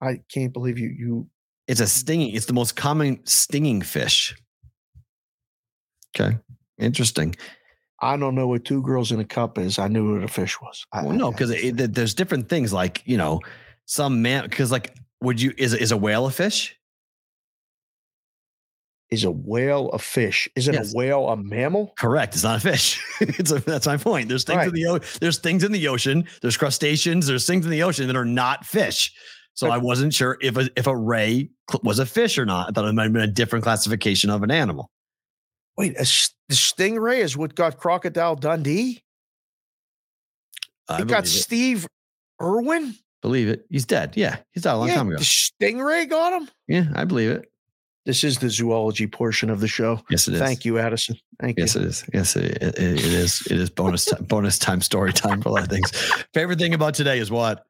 I 0.00 0.20
can't 0.32 0.52
believe 0.52 0.78
you. 0.78 0.88
You 0.88 1.28
it's 1.68 1.80
a 1.80 1.86
stinging. 1.86 2.34
It's 2.34 2.46
the 2.46 2.54
most 2.54 2.74
common 2.74 3.24
stinging 3.26 3.82
fish. 3.82 4.34
Okay, 6.16 6.38
interesting. 6.78 7.36
I 8.00 8.16
don't 8.16 8.34
know 8.34 8.48
what 8.48 8.64
two 8.64 8.82
girls 8.82 9.12
in 9.12 9.20
a 9.20 9.24
cup 9.24 9.58
is. 9.58 9.78
I 9.78 9.88
knew 9.88 10.14
what 10.14 10.24
a 10.24 10.28
fish 10.28 10.58
was. 10.62 10.86
I, 10.92 11.04
Well, 11.04 11.12
no, 11.12 11.30
because 11.30 11.54
there's 11.74 12.14
different 12.14 12.48
things 12.48 12.72
like 12.72 13.02
you 13.04 13.18
know 13.18 13.40
some 13.84 14.22
man 14.22 14.44
because 14.44 14.72
like 14.72 14.96
would 15.20 15.40
you 15.40 15.52
is 15.58 15.74
is 15.74 15.92
a 15.92 15.98
whale 15.98 16.24
a 16.26 16.30
fish? 16.30 16.79
Is 19.10 19.24
a 19.24 19.30
whale 19.30 19.90
a 19.90 19.98
fish? 19.98 20.48
Isn't 20.56 20.74
Yes. 20.74 20.92
a 20.92 20.96
whale 20.96 21.28
a 21.28 21.36
mammal? 21.36 21.92
Correct. 21.98 22.34
It's 22.34 22.44
not 22.44 22.58
a 22.58 22.60
fish. 22.60 23.02
it's 23.20 23.50
a, 23.50 23.58
that's 23.60 23.86
my 23.86 23.96
point. 23.96 24.28
There's 24.28 24.44
things 24.44 24.66
in 24.66 24.72
the 24.72 25.18
there's 25.20 25.38
things 25.38 25.64
in 25.64 25.72
the 25.72 25.88
ocean. 25.88 26.24
There's 26.42 26.56
crustaceans. 26.56 27.26
There's 27.26 27.46
things 27.46 27.64
in 27.64 27.70
the 27.70 27.82
ocean 27.82 28.06
that 28.06 28.16
are 28.16 28.24
not 28.24 28.64
fish. 28.64 29.12
So 29.54 29.68
I 29.70 29.76
wasn't 29.78 30.14
sure 30.14 30.38
if 30.40 30.56
a, 30.56 30.70
if 30.76 30.86
a 30.86 30.96
ray 30.96 31.50
was 31.82 31.98
a 31.98 32.06
fish 32.06 32.38
or 32.38 32.46
not. 32.46 32.68
I 32.68 32.72
thought 32.72 32.88
it 32.88 32.92
might 32.94 33.02
have 33.04 33.12
been 33.12 33.22
a 33.22 33.26
different 33.26 33.62
classification 33.62 34.30
of 34.30 34.42
an 34.42 34.50
animal. 34.50 34.90
Wait, 35.76 35.96
a 35.98 36.06
stingray 36.50 37.18
is 37.18 37.36
what 37.36 37.54
got 37.54 37.76
Crocodile 37.76 38.36
Dundee. 38.36 39.02
I 40.88 41.02
It 41.02 41.08
got 41.08 41.24
it. 41.24 41.28
Steve 41.28 41.86
Irwin. 42.40 42.94
Believe 43.22 43.48
it. 43.48 43.66
He's 43.68 43.84
dead. 43.84 44.14
Yeah, 44.16 44.38
he's 44.52 44.62
died 44.62 44.74
a 44.74 44.78
long 44.78 44.88
yeah, 44.88 44.94
time 44.94 45.08
ago. 45.08 45.18
the 45.18 45.24
stingray 45.24 46.08
got 46.08 46.40
him. 46.40 46.48
Yeah, 46.66 46.84
I 46.94 47.04
believe 47.04 47.30
it. 47.30 47.50
This 48.06 48.24
is 48.24 48.38
the 48.38 48.48
zoology 48.48 49.06
portion 49.06 49.50
of 49.50 49.60
the 49.60 49.68
show. 49.68 50.00
Yes, 50.08 50.26
it 50.26 50.34
is. 50.34 50.40
Thank 50.40 50.64
you, 50.64 50.78
Addison. 50.78 51.16
Thank 51.40 51.58
Yes, 51.58 51.74
you. 51.74 51.82
it 51.82 51.86
is. 51.86 52.04
Yes, 52.14 52.34
it, 52.36 52.44
it, 52.62 52.78
it 52.78 52.98
is. 53.04 53.46
It 53.46 53.58
is 53.58 53.68
bonus 53.70 54.06
time, 54.06 54.24
bonus 54.24 54.58
time, 54.58 54.80
story 54.80 55.12
time 55.12 55.42
for 55.42 55.50
a 55.50 55.52
lot 55.52 55.62
of 55.64 55.68
things. 55.68 55.90
Favorite 56.32 56.58
thing 56.58 56.72
about 56.72 56.94
today 56.94 57.18
is 57.18 57.30
what? 57.30 57.64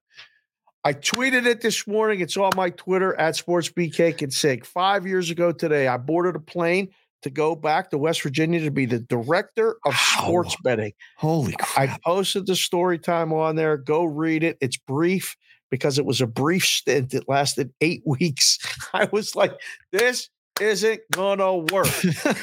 I 0.84 0.94
tweeted 0.94 1.46
it 1.46 1.60
this 1.60 1.86
morning. 1.86 2.20
It's 2.20 2.36
on 2.36 2.52
my 2.56 2.70
Twitter 2.70 3.18
at 3.18 3.34
SportsBK 3.34 4.22
and 4.22 4.32
Sig. 4.32 4.64
Five 4.64 5.06
years 5.06 5.30
ago 5.30 5.52
today, 5.52 5.88
I 5.88 5.96
boarded 5.96 6.36
a 6.36 6.40
plane 6.40 6.88
to 7.22 7.28
go 7.28 7.54
back 7.54 7.90
to 7.90 7.98
West 7.98 8.22
Virginia 8.22 8.60
to 8.60 8.70
be 8.70 8.86
the 8.86 9.00
director 9.00 9.76
of 9.84 9.94
sports 9.94 10.56
betting. 10.62 10.92
Holy 11.18 11.52
crap. 11.52 11.90
I 11.90 11.98
posted 12.02 12.46
the 12.46 12.56
story 12.56 12.98
time 12.98 13.32
on 13.32 13.56
there. 13.56 13.76
Go 13.76 14.04
read 14.04 14.42
it. 14.42 14.56
It's 14.62 14.78
brief 14.78 15.36
because 15.70 15.98
it 15.98 16.04
was 16.04 16.20
a 16.20 16.26
brief 16.26 16.64
stint. 16.64 17.14
It 17.14 17.28
lasted 17.28 17.72
eight 17.80 18.02
weeks. 18.06 18.58
I 18.92 19.08
was 19.12 19.34
like, 19.34 19.54
this 19.92 20.28
isn't 20.60 21.00
gonna 21.12 21.56
work. 21.56 21.88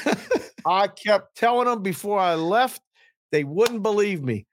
I 0.66 0.88
kept 0.88 1.36
telling 1.36 1.66
them 1.66 1.82
before 1.82 2.18
I 2.18 2.34
left, 2.34 2.82
they 3.30 3.44
wouldn't 3.44 3.82
believe 3.82 4.22
me. 4.22 4.46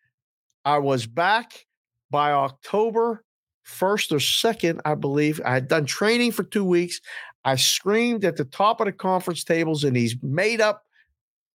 I 0.64 0.80
was 0.80 1.06
back 1.06 1.66
by 2.10 2.32
October 2.32 3.24
1st 3.68 4.12
or 4.12 4.18
2nd, 4.18 4.80
I 4.86 4.96
believe. 4.96 5.42
I 5.44 5.54
had 5.54 5.68
done 5.68 5.86
training 5.86 6.32
for 6.32 6.44
two 6.44 6.64
weeks. 6.64 7.02
I 7.44 7.56
screamed 7.56 8.26
at 8.26 8.38
the 8.38 8.46
top 8.46 8.80
of 8.80 8.86
the 8.86 8.92
conference 8.92 9.44
tables 9.44 9.84
in 9.84 9.94
these 9.94 10.16
made 10.22 10.62
up 10.62 10.84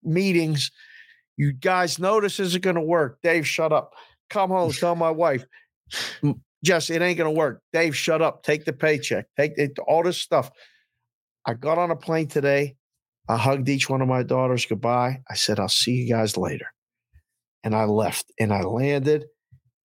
meetings. 0.04 0.72
You 1.38 1.54
guys 1.54 2.00
know 2.00 2.20
this 2.20 2.40
isn't 2.40 2.64
going 2.64 2.76
to 2.76 2.82
work. 2.82 3.20
Dave, 3.24 3.48
shut 3.48 3.72
up. 3.72 3.94
Come 4.30 4.50
home, 4.50 4.72
tell 4.72 4.96
my 4.96 5.10
wife. 5.10 5.44
"M- 6.62 6.66
Jess, 6.66 6.90
it 6.90 7.02
ain't 7.02 7.18
to 7.18 7.30
work. 7.30 7.62
Dave, 7.74 7.96
shut 7.96 8.22
up. 8.22 8.44
Take 8.44 8.66
the 8.66 8.74
paycheck. 8.74 9.26
Take 9.38 9.54
it, 9.58 9.78
all 9.88 10.04
this 10.04 10.22
stuff. 10.22 10.50
I 11.46 11.54
got 11.54 11.78
on 11.78 11.92
a 11.92 11.96
plane 11.96 12.28
today. 12.28 12.76
I 13.28 13.38
hugged 13.38 13.70
each 13.70 13.90
one 13.90 14.02
of 14.02 14.08
my 14.08 14.24
daughters 14.24 14.66
goodbye. 14.66 15.22
I 15.30 15.36
said, 15.36 15.60
I'll 15.60 15.70
see 15.70 15.92
you 15.92 16.10
guys 16.10 16.36
later. 16.36 16.68
And 17.64 17.76
I 17.76 17.86
left 17.86 18.32
and 18.40 18.52
I 18.52 18.62
landed. 18.62 19.26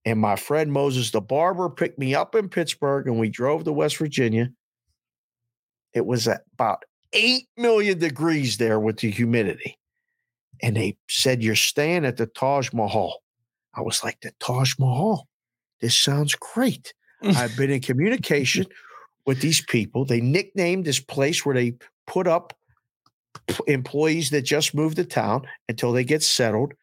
And 0.07 0.21
my 0.21 0.37
friend 0.37 0.73
Moses, 0.73 1.11
the 1.11 1.21
barber, 1.21 1.69
picked 1.71 1.99
me 1.99 2.15
up 2.15 2.35
in 2.35 2.49
Pittsburgh 2.49 3.07
and 3.07 3.19
we 3.19 3.29
drove 3.29 3.65
to 3.65 3.73
West 3.73 3.97
Virginia. 3.99 4.51
It 5.93 6.07
was 6.07 6.27
about 6.27 6.85
8 7.13 7.47
million 7.57 7.99
degrees 7.99 8.57
there 8.57 8.81
with 8.81 8.99
the 8.99 9.11
humidity. 9.11 9.79
And 10.63 10.77
they 10.77 10.97
said, 11.09 11.43
You're 11.43 11.55
staying 11.55 12.05
at 12.05 12.17
the 12.17 12.27
Taj 12.27 12.73
Mahal. 12.73 13.23
I 13.75 13.83
was 13.83 14.03
like, 14.03 14.21
The 14.21 14.33
Taj 14.41 14.75
Mahal. 14.79 15.29
This 15.81 15.97
sounds 15.97 16.35
great. 16.35 16.95
I've 17.23 17.57
been 17.57 17.71
in 17.71 17.81
communication 17.81 18.67
with 19.25 19.41
these 19.41 19.63
people. 19.63 20.05
They 20.05 20.21
nicknamed 20.21 20.85
this 20.85 21.01
place 21.01 21.45
where 21.45 21.55
they 21.55 21.75
put 22.07 22.27
up 22.27 22.57
employees 23.67 24.31
that 24.31 24.43
just 24.43 24.75
moved 24.75 24.97
to 24.97 25.05
town 25.05 25.47
until 25.69 25.93
they 25.93 26.05
get 26.05 26.23
settled 26.23 26.75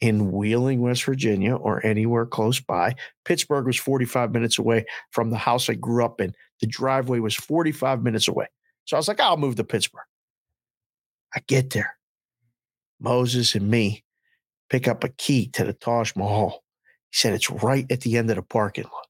in 0.00 0.32
Wheeling, 0.32 0.80
West 0.80 1.04
Virginia, 1.04 1.54
or 1.56 1.84
anywhere 1.84 2.24
close 2.24 2.60
by. 2.60 2.94
Pittsburgh 3.24 3.66
was 3.66 3.78
45 3.78 4.32
minutes 4.32 4.58
away 4.58 4.86
from 5.10 5.30
the 5.30 5.36
house 5.36 5.68
I 5.68 5.74
grew 5.74 6.04
up 6.04 6.20
in. 6.20 6.34
The 6.60 6.66
driveway 6.66 7.18
was 7.18 7.34
45 7.34 8.02
minutes 8.02 8.28
away. 8.28 8.46
So 8.86 8.96
I 8.96 8.98
was 8.98 9.08
like, 9.08 9.20
I'll 9.20 9.36
move 9.36 9.56
to 9.56 9.64
Pittsburgh. 9.64 10.04
I 11.34 11.40
get 11.46 11.70
there. 11.70 11.96
Moses 12.98 13.54
and 13.54 13.68
me 13.68 14.04
pick 14.68 14.88
up 14.88 15.04
a 15.04 15.08
key 15.08 15.48
to 15.48 15.64
the 15.64 15.72
Taj 15.72 16.14
Mahal. 16.16 16.62
He 17.10 17.16
said, 17.16 17.34
It's 17.34 17.50
right 17.50 17.86
at 17.90 18.00
the 18.00 18.16
end 18.16 18.30
of 18.30 18.36
the 18.36 18.42
parking 18.42 18.84
lot. 18.84 19.06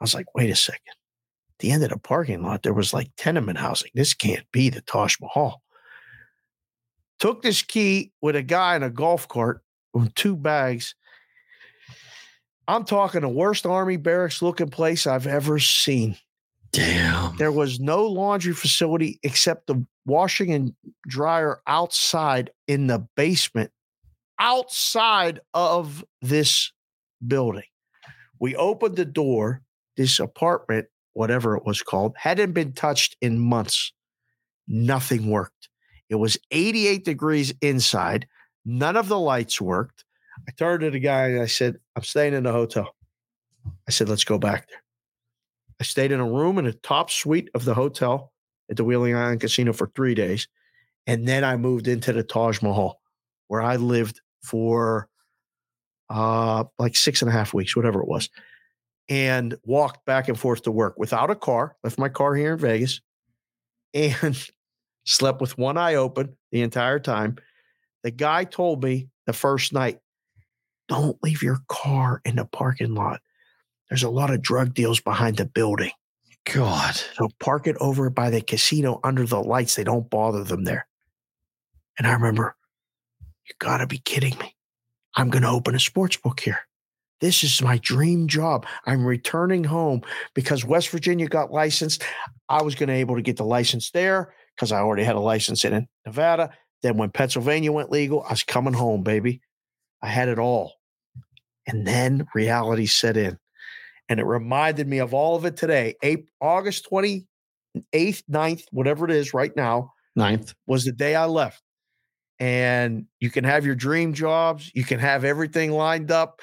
I 0.00 0.04
was 0.04 0.14
like, 0.14 0.26
Wait 0.34 0.50
a 0.50 0.56
second. 0.56 0.80
At 0.88 1.60
the 1.60 1.70
end 1.70 1.82
of 1.84 1.90
the 1.90 1.98
parking 1.98 2.42
lot, 2.42 2.62
there 2.62 2.74
was 2.74 2.92
like 2.92 3.10
tenement 3.16 3.58
housing. 3.58 3.90
This 3.94 4.14
can't 4.14 4.44
be 4.52 4.68
the 4.68 4.82
Taj 4.82 5.16
Mahal. 5.20 5.62
Took 7.18 7.42
this 7.42 7.62
key 7.62 8.12
with 8.20 8.36
a 8.36 8.42
guy 8.42 8.76
in 8.76 8.82
a 8.82 8.90
golf 8.90 9.26
cart 9.26 9.62
with 9.94 10.14
two 10.14 10.36
bags. 10.36 10.94
I'm 12.68 12.84
talking 12.84 13.22
the 13.22 13.28
worst 13.28 13.64
army 13.64 13.96
barracks 13.96 14.42
looking 14.42 14.68
place 14.68 15.06
I've 15.06 15.26
ever 15.26 15.58
seen. 15.58 16.16
Damn. 16.72 17.36
There 17.36 17.52
was 17.52 17.80
no 17.80 18.04
laundry 18.04 18.52
facility 18.52 19.18
except 19.22 19.66
the 19.66 19.86
washing 20.04 20.52
and 20.52 20.74
dryer 21.06 21.60
outside 21.66 22.50
in 22.68 22.86
the 22.88 23.06
basement, 23.16 23.70
outside 24.38 25.40
of 25.54 26.04
this 26.20 26.70
building. 27.26 27.64
We 28.38 28.56
opened 28.56 28.96
the 28.96 29.04
door. 29.04 29.62
This 29.96 30.20
apartment, 30.20 30.88
whatever 31.14 31.56
it 31.56 31.64
was 31.64 31.82
called, 31.82 32.14
hadn't 32.18 32.52
been 32.52 32.72
touched 32.72 33.16
in 33.22 33.38
months. 33.38 33.92
Nothing 34.68 35.30
worked. 35.30 35.70
It 36.10 36.16
was 36.16 36.36
88 36.50 37.04
degrees 37.04 37.54
inside. 37.62 38.26
None 38.64 38.96
of 38.96 39.08
the 39.08 39.18
lights 39.18 39.60
worked. 39.60 40.04
I 40.46 40.52
turned 40.52 40.82
to 40.82 40.90
the 40.90 40.98
guy 40.98 41.28
and 41.28 41.40
I 41.40 41.46
said, 41.46 41.76
I'm 41.94 42.02
staying 42.02 42.34
in 42.34 42.42
the 42.42 42.52
hotel. 42.52 42.94
I 43.88 43.90
said, 43.90 44.08
let's 44.08 44.24
go 44.24 44.38
back 44.38 44.68
there. 44.68 44.82
I 45.80 45.84
stayed 45.84 46.12
in 46.12 46.20
a 46.20 46.30
room 46.30 46.58
in 46.58 46.64
the 46.64 46.72
top 46.72 47.10
suite 47.10 47.50
of 47.54 47.64
the 47.64 47.74
hotel 47.74 48.32
at 48.70 48.76
the 48.76 48.84
Wheeling 48.84 49.14
Island 49.14 49.40
Casino 49.40 49.72
for 49.72 49.90
three 49.94 50.14
days. 50.14 50.48
And 51.06 51.26
then 51.26 51.44
I 51.44 51.56
moved 51.56 51.88
into 51.88 52.12
the 52.12 52.22
Taj 52.22 52.62
Mahal, 52.62 53.00
where 53.48 53.62
I 53.62 53.76
lived 53.76 54.20
for 54.42 55.08
uh, 56.10 56.64
like 56.78 56.96
six 56.96 57.22
and 57.22 57.28
a 57.28 57.32
half 57.32 57.54
weeks, 57.54 57.76
whatever 57.76 58.00
it 58.00 58.08
was, 58.08 58.28
and 59.08 59.56
walked 59.64 60.04
back 60.04 60.28
and 60.28 60.38
forth 60.38 60.62
to 60.62 60.70
work 60.70 60.94
without 60.98 61.30
a 61.30 61.34
car, 61.34 61.76
left 61.84 61.98
my 61.98 62.08
car 62.08 62.34
here 62.34 62.54
in 62.54 62.58
Vegas, 62.58 63.00
and 63.94 64.50
slept 65.04 65.40
with 65.40 65.58
one 65.58 65.76
eye 65.76 65.94
open 65.94 66.36
the 66.50 66.62
entire 66.62 66.98
time. 66.98 67.36
The 68.02 68.10
guy 68.10 68.44
told 68.44 68.82
me 68.82 69.08
the 69.26 69.32
first 69.32 69.72
night, 69.72 70.00
don't 70.88 71.20
leave 71.22 71.42
your 71.42 71.58
car 71.68 72.20
in 72.24 72.36
the 72.36 72.44
parking 72.44 72.94
lot. 72.94 73.20
There's 73.88 74.02
a 74.02 74.10
lot 74.10 74.32
of 74.32 74.42
drug 74.42 74.74
deals 74.74 75.00
behind 75.00 75.36
the 75.36 75.46
building. 75.46 75.90
God. 76.44 76.94
So 76.94 77.28
park 77.40 77.66
it 77.66 77.76
over 77.80 78.08
by 78.08 78.30
the 78.30 78.40
casino 78.40 79.00
under 79.02 79.26
the 79.26 79.40
lights. 79.40 79.74
They 79.74 79.84
don't 79.84 80.08
bother 80.08 80.44
them 80.44 80.64
there. 80.64 80.86
And 81.98 82.06
I 82.06 82.12
remember, 82.12 82.54
you 83.48 83.54
got 83.58 83.78
to 83.78 83.86
be 83.86 83.98
kidding 83.98 84.36
me. 84.38 84.55
I'm 85.16 85.30
going 85.30 85.42
to 85.42 85.48
open 85.48 85.74
a 85.74 85.80
sports 85.80 86.16
book 86.16 86.40
here. 86.40 86.60
This 87.22 87.42
is 87.42 87.62
my 87.62 87.78
dream 87.78 88.28
job. 88.28 88.66
I'm 88.84 89.04
returning 89.04 89.64
home 89.64 90.02
because 90.34 90.64
West 90.64 90.90
Virginia 90.90 91.26
got 91.26 91.50
licensed. 91.50 92.04
I 92.50 92.62
was 92.62 92.74
going 92.74 92.88
to 92.88 92.94
able 92.94 93.16
to 93.16 93.22
get 93.22 93.38
the 93.38 93.44
license 93.44 93.90
there 93.90 94.34
because 94.54 94.70
I 94.70 94.80
already 94.80 95.04
had 95.04 95.16
a 95.16 95.20
license 95.20 95.64
in 95.64 95.88
Nevada. 96.04 96.50
Then 96.82 96.98
when 96.98 97.10
Pennsylvania 97.10 97.72
went 97.72 97.90
legal, 97.90 98.22
I 98.22 98.30
was 98.30 98.42
coming 98.42 98.74
home, 98.74 99.02
baby. 99.02 99.40
I 100.02 100.08
had 100.08 100.28
it 100.28 100.38
all. 100.38 100.74
And 101.66 101.86
then 101.86 102.26
reality 102.34 102.86
set 102.86 103.16
in. 103.16 103.38
And 104.08 104.20
it 104.20 104.26
reminded 104.26 104.86
me 104.86 104.98
of 104.98 105.14
all 105.14 105.36
of 105.36 105.46
it 105.46 105.56
today. 105.56 105.96
April, 106.02 106.28
August 106.40 106.86
28th, 106.90 107.24
9th, 107.94 108.62
whatever 108.70 109.06
it 109.06 109.10
is 109.10 109.32
right 109.32 109.56
now, 109.56 109.92
Ninth. 110.14 110.54
was 110.66 110.84
the 110.84 110.92
day 110.92 111.14
I 111.14 111.24
left. 111.24 111.62
And 112.38 113.06
you 113.20 113.30
can 113.30 113.44
have 113.44 113.64
your 113.64 113.74
dream 113.74 114.12
jobs, 114.12 114.70
you 114.74 114.84
can 114.84 114.98
have 114.98 115.24
everything 115.24 115.72
lined 115.72 116.10
up. 116.10 116.40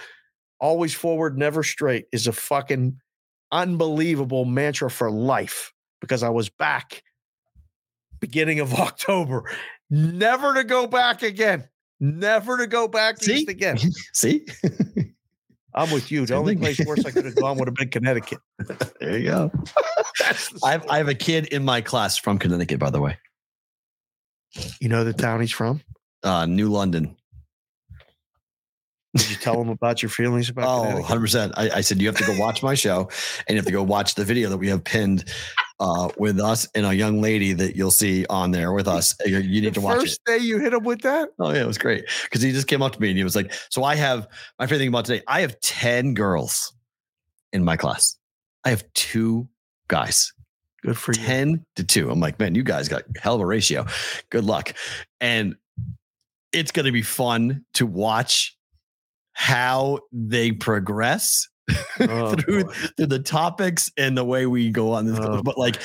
Always 0.59 0.93
forward, 0.93 1.37
never 1.37 1.61
straight 1.61 2.05
is 2.11 2.25
a 2.25 2.31
fucking 2.31 2.99
unbelievable 3.51 4.45
mantra 4.45 4.89
for 4.89 5.11
life 5.11 5.73
because 6.01 6.23
I 6.23 6.29
was 6.29 6.49
back 6.49 7.03
beginning 8.19 8.59
of 8.61 8.73
October. 8.79 9.43
Never 9.89 10.53
to 10.55 10.63
go 10.63 10.87
back 10.87 11.21
again. 11.21 11.67
Never 11.99 12.57
to 12.57 12.67
go 12.67 12.87
back 12.87 13.21
See? 13.21 13.35
east 13.35 13.49
again. 13.49 13.77
See? 14.13 14.45
I'm 15.75 15.91
with 15.91 16.11
you. 16.11 16.25
The 16.25 16.35
only 16.35 16.55
place 16.55 16.79
worse 16.85 17.03
I 17.05 17.11
could 17.11 17.25
have 17.25 17.35
gone 17.35 17.57
would 17.57 17.67
have 17.67 17.75
been 17.75 17.89
Connecticut. 17.89 18.39
there 18.99 19.17
you 19.17 19.25
go. 19.25 19.51
The 20.17 20.59
I 20.63 20.71
have, 20.71 20.85
I 20.87 20.97
have 20.97 21.07
a 21.07 21.15
kid 21.15 21.47
in 21.47 21.65
my 21.65 21.81
class 21.81 22.15
from 22.17 22.37
Connecticut, 22.37 22.79
by 22.79 22.91
the 22.91 23.01
way. 23.01 23.17
You 24.79 24.89
know 24.89 25.03
the 25.03 25.13
town 25.13 25.41
he's 25.41 25.51
from? 25.51 25.81
Uh, 26.23 26.45
New 26.45 26.69
London. 26.69 27.15
Did 29.15 29.29
you 29.29 29.35
tell 29.35 29.61
him 29.61 29.69
about 29.69 30.01
your 30.01 30.09
feelings 30.09 30.49
about 30.49 30.63
Oh, 30.65 31.01
100%. 31.03 31.53
I, 31.55 31.69
I 31.69 31.81
said, 31.81 32.01
you 32.01 32.07
have 32.07 32.17
to 32.17 32.25
go 32.25 32.35
watch 32.39 32.63
my 32.63 32.73
show 32.73 33.09
and 33.47 33.49
you 33.49 33.57
have 33.57 33.65
to 33.67 33.71
go 33.71 33.83
watch 33.83 34.15
the 34.15 34.25
video 34.25 34.49
that 34.49 34.57
we 34.57 34.67
have 34.69 34.83
pinned 34.83 35.25
uh, 35.79 36.09
with 36.17 36.39
us 36.39 36.67
and 36.73 36.83
a 36.83 36.95
young 36.95 37.21
lady 37.21 37.53
that 37.53 37.75
you'll 37.75 37.91
see 37.91 38.25
on 38.31 38.49
there 38.49 38.73
with 38.73 38.87
us. 38.87 39.13
You 39.23 39.37
you 39.37 39.61
need 39.61 39.69
the 39.75 39.79
to 39.79 39.81
watch 39.81 39.97
it. 39.97 39.99
first 40.01 40.25
day 40.25 40.37
you 40.39 40.57
hit 40.57 40.73
him 40.73 40.83
with 40.83 41.01
that? 41.01 41.29
Oh 41.39 41.51
yeah, 41.53 41.61
it 41.61 41.67
was 41.67 41.77
great 41.77 42.05
because 42.23 42.41
he 42.41 42.51
just 42.51 42.65
came 42.65 42.81
up 42.81 42.93
to 42.93 42.99
me 43.01 43.09
and 43.09 43.17
he 43.17 43.23
was 43.23 43.35
like, 43.35 43.53
"So 43.69 43.83
I 43.83 43.93
have 43.95 44.27
my 44.57 44.65
favorite 44.65 44.79
thing 44.79 44.87
about 44.87 45.05
today. 45.05 45.21
I 45.27 45.41
have 45.41 45.59
ten 45.59 46.15
girls 46.15 46.73
in 47.51 47.63
my 47.63 47.77
class. 47.77 48.17
I 48.63 48.69
have 48.69 48.83
two 48.93 49.47
guys, 49.89 50.33
Good 50.83 50.97
for 50.97 51.13
you. 51.13 51.21
ten 51.23 51.65
to 51.75 51.83
two. 51.83 52.09
I'm 52.09 52.19
like, 52.19 52.39
man, 52.39 52.55
you 52.55 52.63
guys 52.63 52.89
got 52.89 53.03
hell 53.21 53.35
of 53.35 53.41
a 53.41 53.45
ratio. 53.45 53.85
Good 54.29 54.43
luck, 54.43 54.73
and 55.21 55.55
it's 56.51 56.71
going 56.71 56.85
to 56.85 56.91
be 56.91 57.01
fun 57.01 57.65
to 57.75 57.85
watch 57.85 58.55
how 59.33 59.99
they 60.11 60.51
progress 60.51 61.47
Oh, 61.99 62.35
through 62.35 62.63
through 62.97 63.05
the 63.05 63.19
topics 63.19 63.91
and 63.97 64.17
the 64.17 64.25
way 64.25 64.45
we 64.45 64.69
go 64.69 64.91
on 64.91 65.05
this. 65.05 65.17
Oh, 65.19 65.41
but 65.45 65.57
like, 65.57 65.77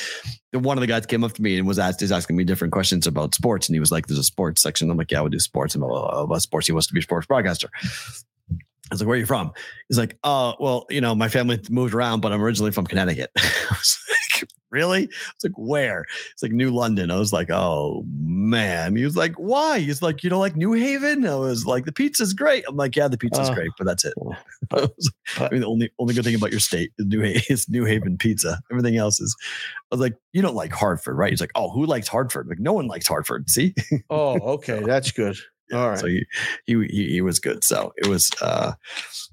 one 0.52 0.76
of 0.76 0.80
the 0.80 0.86
guys 0.86 1.06
came 1.06 1.22
up 1.22 1.32
to 1.34 1.42
me 1.42 1.58
and 1.58 1.68
was 1.68 1.78
asked, 1.78 2.02
is 2.02 2.10
asking 2.10 2.36
me 2.36 2.44
different 2.44 2.72
questions 2.72 3.06
about 3.06 3.34
sports, 3.34 3.68
and 3.68 3.76
he 3.76 3.80
was 3.80 3.92
like, 3.92 4.06
"There's 4.06 4.18
a 4.18 4.24
sports 4.24 4.62
section." 4.62 4.90
I'm 4.90 4.96
like, 4.96 5.10
"Yeah, 5.10 5.22
we 5.22 5.30
do 5.30 5.38
sports 5.38 5.74
and 5.74 5.82
blah, 5.82 6.38
sports." 6.38 6.66
He 6.66 6.72
wants 6.72 6.88
to 6.88 6.94
be 6.94 7.00
a 7.00 7.02
sports 7.02 7.26
broadcaster. 7.26 7.68
I 7.80 8.56
was 8.90 9.00
like, 9.00 9.06
"Where 9.06 9.16
are 9.16 9.20
you 9.20 9.26
from?" 9.26 9.52
He's 9.88 9.98
like, 9.98 10.18
"Oh, 10.24 10.54
well, 10.58 10.86
you 10.90 11.00
know, 11.00 11.14
my 11.14 11.28
family 11.28 11.60
moved 11.70 11.94
around, 11.94 12.20
but 12.20 12.32
I'm 12.32 12.42
originally 12.42 12.72
from 12.72 12.86
Connecticut." 12.86 13.30
I 14.70 14.76
was 14.76 14.84
like, 14.84 14.90
"Really?" 14.90 15.02
It's 15.04 15.44
like, 15.44 15.52
"Where?" 15.56 16.04
It's 16.32 16.42
like 16.42 16.52
New 16.52 16.70
London. 16.70 17.10
I 17.10 17.16
was 17.18 17.32
like, 17.32 17.50
"Oh 17.50 18.04
man." 18.10 18.96
He 18.96 19.04
was 19.04 19.16
like, 19.16 19.34
"Why?" 19.34 19.78
He's 19.80 20.02
like, 20.02 20.22
"You 20.22 20.30
know, 20.30 20.38
like 20.38 20.56
New 20.56 20.72
Haven." 20.72 21.26
I 21.26 21.36
was 21.36 21.66
like, 21.66 21.84
"The 21.84 21.92
pizza's 21.92 22.32
great." 22.32 22.64
I'm 22.68 22.76
like, 22.76 22.96
"Yeah, 22.96 23.08
the 23.08 23.18
pizza's 23.18 23.50
Oh. 23.50 23.54
great, 23.54 23.70
but 23.78 23.84
that's 23.86 24.04
it." 24.04 24.14
I 24.72 24.80
like, 24.80 24.90
I 25.38 25.48
mean, 25.50 25.60
the 25.60 25.66
only 25.66 25.90
only 25.98 26.14
good 26.14 26.24
thing 26.24 26.34
about 26.34 26.50
your 26.50 26.60
state 26.60 26.92
is 26.98 27.06
New 27.06 27.20
Haven, 27.22 27.42
is 27.48 27.68
New 27.68 27.84
Haven 27.84 28.18
pizza. 28.18 28.60
Everything 28.70 28.96
else 28.96 29.20
is. 29.20 29.34
I 29.90 29.94
was 29.94 30.00
like, 30.00 30.16
"You 30.32 30.42
don't 30.42 30.54
like 30.54 30.72
Hartford, 30.72 31.16
right?" 31.16 31.30
He's 31.30 31.40
like, 31.40 31.52
"Oh, 31.54 31.70
who 31.70 31.86
likes 31.86 32.08
Hartford?" 32.08 32.46
Like, 32.48 32.58
no 32.60 32.72
one 32.72 32.86
likes 32.86 33.06
Hartford. 33.06 33.48
See, 33.50 33.74
Oh, 34.10 34.38
okay. 34.54 34.80
That's 34.84 35.10
good. 35.12 35.36
All 35.72 35.90
right. 35.90 35.98
so 35.98 36.06
he, 36.06 36.24
he 36.66 36.86
he 36.88 37.08
he 37.12 37.20
was 37.20 37.38
good. 37.40 37.62
So 37.64 37.92
it 37.96 38.06
was 38.06 38.30
uh 38.40 38.72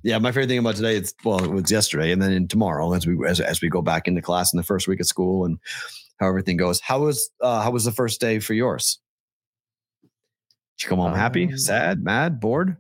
yeah, 0.03 0.18
my 0.20 0.32
favorite 0.32 0.48
thing 0.48 0.60
about 0.60 0.76
today 0.76 0.98
it's 0.98 1.14
well, 1.24 1.44
it 1.44 1.49
was 1.52 1.72
yesterday 1.72 2.12
and 2.12 2.22
then 2.22 2.32
in 2.34 2.48
tomorrow 2.48 2.94
as 2.94 3.07
we 3.07 3.16
as, 3.28 3.40
as 3.40 3.62
we 3.62 3.70
go 3.70 3.82
back 3.82 4.07
into 4.07 4.22
class 4.22 4.53
in 4.53 4.57
the 4.57 4.64
first 4.64 4.88
week 4.88 4.99
of 4.99 5.07
school 5.07 5.45
and 5.45 5.57
how 6.20 6.28
everything 6.28 6.57
goes. 6.57 6.80
How 6.82 6.99
was 7.02 7.30
uh 7.41 7.62
how 7.62 7.72
was 7.72 7.86
the 7.86 7.91
first 7.91 8.20
day 8.22 8.40
for 8.40 8.53
yours? 8.53 8.99
Did 10.78 10.84
you 10.84 10.90
come 10.90 10.99
home 10.99 11.14
happy, 11.14 11.45
Um, 11.45 11.57
sad, 11.57 12.03
mad, 12.03 12.40
bored? 12.41 12.76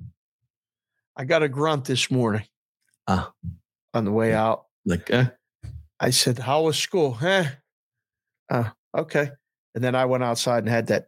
I 1.15 1.23
got 1.23 1.43
a 1.43 1.47
grunt 1.49 1.85
this 1.85 2.11
morning 2.11 2.43
Ah. 3.07 3.31
on 3.93 4.03
the 4.03 4.11
way 4.11 4.33
out. 4.33 4.65
Like 4.85 5.09
eh, 5.11 5.27
I 5.99 6.09
said, 6.09 6.39
How 6.39 6.63
was 6.63 6.77
school? 6.77 7.17
Eh. 7.21 7.47
Uh, 8.49 8.69
okay. 8.95 9.31
And 9.73 9.83
then 9.83 9.95
I 9.95 10.05
went 10.05 10.23
outside 10.25 10.59
and 10.59 10.69
had 10.69 10.87
that 10.87 11.07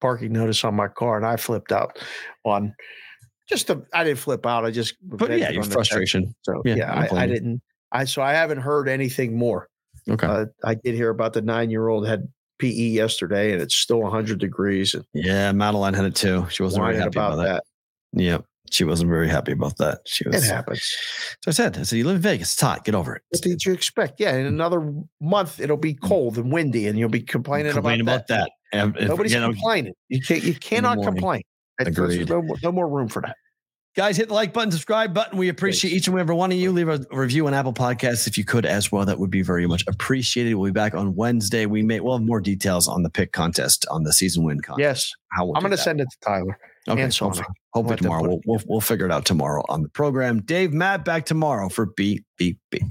parking 0.00 0.32
notice 0.32 0.64
on 0.64 0.74
my 0.74 0.88
car 0.88 1.16
and 1.16 1.26
I 1.26 1.36
flipped 1.36 1.72
out 1.72 1.98
on 2.44 2.74
just 3.48 3.70
a, 3.70 3.82
I 3.94 4.04
didn't 4.04 4.18
flip 4.18 4.46
out. 4.46 4.64
I 4.64 4.70
just, 4.70 4.94
but 5.02 5.30
yeah, 5.38 5.50
your 5.50 5.62
frustration. 5.62 6.34
So 6.42 6.62
Yeah, 6.64 6.76
yeah, 6.76 6.92
I 6.92 7.16
I, 7.16 7.22
I 7.22 7.26
didn't, 7.26 7.62
I, 7.92 8.04
so 8.04 8.22
I 8.22 8.32
haven't 8.32 8.58
heard 8.58 8.88
anything 8.88 9.36
more. 9.36 9.68
Okay. 10.08 10.26
Uh, 10.26 10.46
I 10.64 10.74
did 10.74 10.94
hear 10.94 11.10
about 11.10 11.32
the 11.32 11.42
nine 11.42 11.70
year 11.70 11.88
old 11.88 12.06
had 12.06 12.28
PE 12.58 12.68
yesterday 12.68 13.52
and 13.52 13.62
it's 13.62 13.76
still 13.76 14.00
100 14.00 14.38
degrees 14.38 14.94
and 14.94 15.04
yeah, 15.14 15.52
Madeline 15.52 15.94
had 15.94 16.04
it 16.04 16.14
too. 16.14 16.46
She 16.50 16.62
wasn't 16.62 16.84
very 16.84 16.96
happy 16.96 17.08
about 17.08 17.34
about, 17.34 17.44
that. 17.44 17.64
that. 18.12 18.22
Yeah. 18.22 18.38
She 18.70 18.84
wasn't 18.84 19.10
very 19.10 19.28
happy 19.28 19.52
about 19.52 19.76
that. 19.78 20.00
She 20.06 20.26
was. 20.28 20.44
It 20.44 20.52
happens. 20.52 20.82
So 21.42 21.48
I 21.48 21.52
said, 21.52 21.78
I 21.78 21.82
said, 21.82 21.96
you 21.96 22.04
live 22.04 22.16
in 22.16 22.22
Vegas, 22.22 22.52
it's 22.52 22.60
hot, 22.60 22.84
get 22.84 22.94
over 22.94 23.16
it. 23.16 23.22
What 23.30 23.42
did 23.42 23.64
you 23.64 23.72
expect? 23.72 24.20
Yeah, 24.20 24.34
in 24.36 24.46
another 24.46 24.92
month 25.20 25.60
it'll 25.60 25.76
be 25.76 25.94
cold 25.94 26.36
and 26.36 26.52
windy, 26.52 26.86
and 26.86 26.98
you'll 26.98 27.08
be 27.08 27.22
complaining, 27.22 27.72
Complain 27.72 28.00
about, 28.00 28.16
about 28.16 28.26
that. 28.28 28.40
And 28.40 28.50
if- 28.72 29.08
Nobody's 29.08 29.32
you 29.32 29.40
know, 29.40 29.50
complaining. 29.52 29.94
You 30.08 30.20
can't. 30.20 30.42
You 30.42 30.54
cannot 30.54 30.96
morning. 30.96 31.14
complain. 31.14 31.42
That's- 31.78 31.96
there's 31.96 32.14
Agreed. 32.14 32.28
No, 32.28 32.42
more- 32.42 32.56
no 32.62 32.72
more 32.72 32.88
room 32.88 33.08
for 33.08 33.22
that. 33.22 33.36
Guys, 33.96 34.16
hit 34.16 34.28
the 34.28 34.34
like 34.34 34.52
button, 34.52 34.70
subscribe 34.70 35.12
button. 35.12 35.38
We 35.38 35.48
appreciate 35.48 35.92
each 35.92 36.06
and 36.06 36.16
every 36.18 36.34
one 36.34 36.52
of 36.52 36.58
you. 36.58 36.70
Leave 36.70 36.88
a 36.88 37.00
review 37.10 37.48
on 37.48 37.54
Apple 37.54 37.72
Podcasts 37.72 38.28
if 38.28 38.38
you 38.38 38.44
could 38.44 38.64
as 38.64 38.92
well. 38.92 39.04
That 39.04 39.18
would 39.18 39.30
be 39.30 39.42
very 39.42 39.66
much 39.66 39.82
appreciated. 39.88 40.54
We'll 40.54 40.66
be 40.70 40.72
back 40.72 40.94
on 40.94 41.16
Wednesday. 41.16 41.66
We 41.66 41.82
may 41.82 41.98
we'll 41.98 42.18
have 42.18 42.24
more 42.26 42.40
details 42.40 42.86
on 42.86 43.02
the 43.02 43.10
pick 43.10 43.32
contest 43.32 43.86
on 43.90 44.04
the 44.04 44.12
season 44.12 44.44
win 44.44 44.60
contest. 44.60 44.78
Yes, 44.80 45.12
How 45.32 45.46
we'll 45.46 45.56
I'm 45.56 45.62
going 45.62 45.72
to 45.72 45.76
send 45.78 46.00
it 46.00 46.06
to 46.10 46.16
Tyler. 46.20 46.58
okay, 46.86 47.02
and 47.02 47.12
hopefully, 47.12 47.32
Sonic. 47.42 47.50
hopefully 47.74 47.96
tomorrow. 47.96 48.22
We'll, 48.28 48.40
we'll 48.46 48.62
we'll 48.68 48.80
figure 48.80 49.06
it 49.06 49.10
out 49.10 49.24
tomorrow 49.24 49.64
on 49.68 49.82
the 49.82 49.88
program. 49.88 50.42
Dave, 50.42 50.72
Matt, 50.72 51.04
back 51.04 51.26
tomorrow 51.26 51.68
for 51.68 51.86
beep 51.86 52.24
beep 52.36 52.58
beep. 52.70 52.84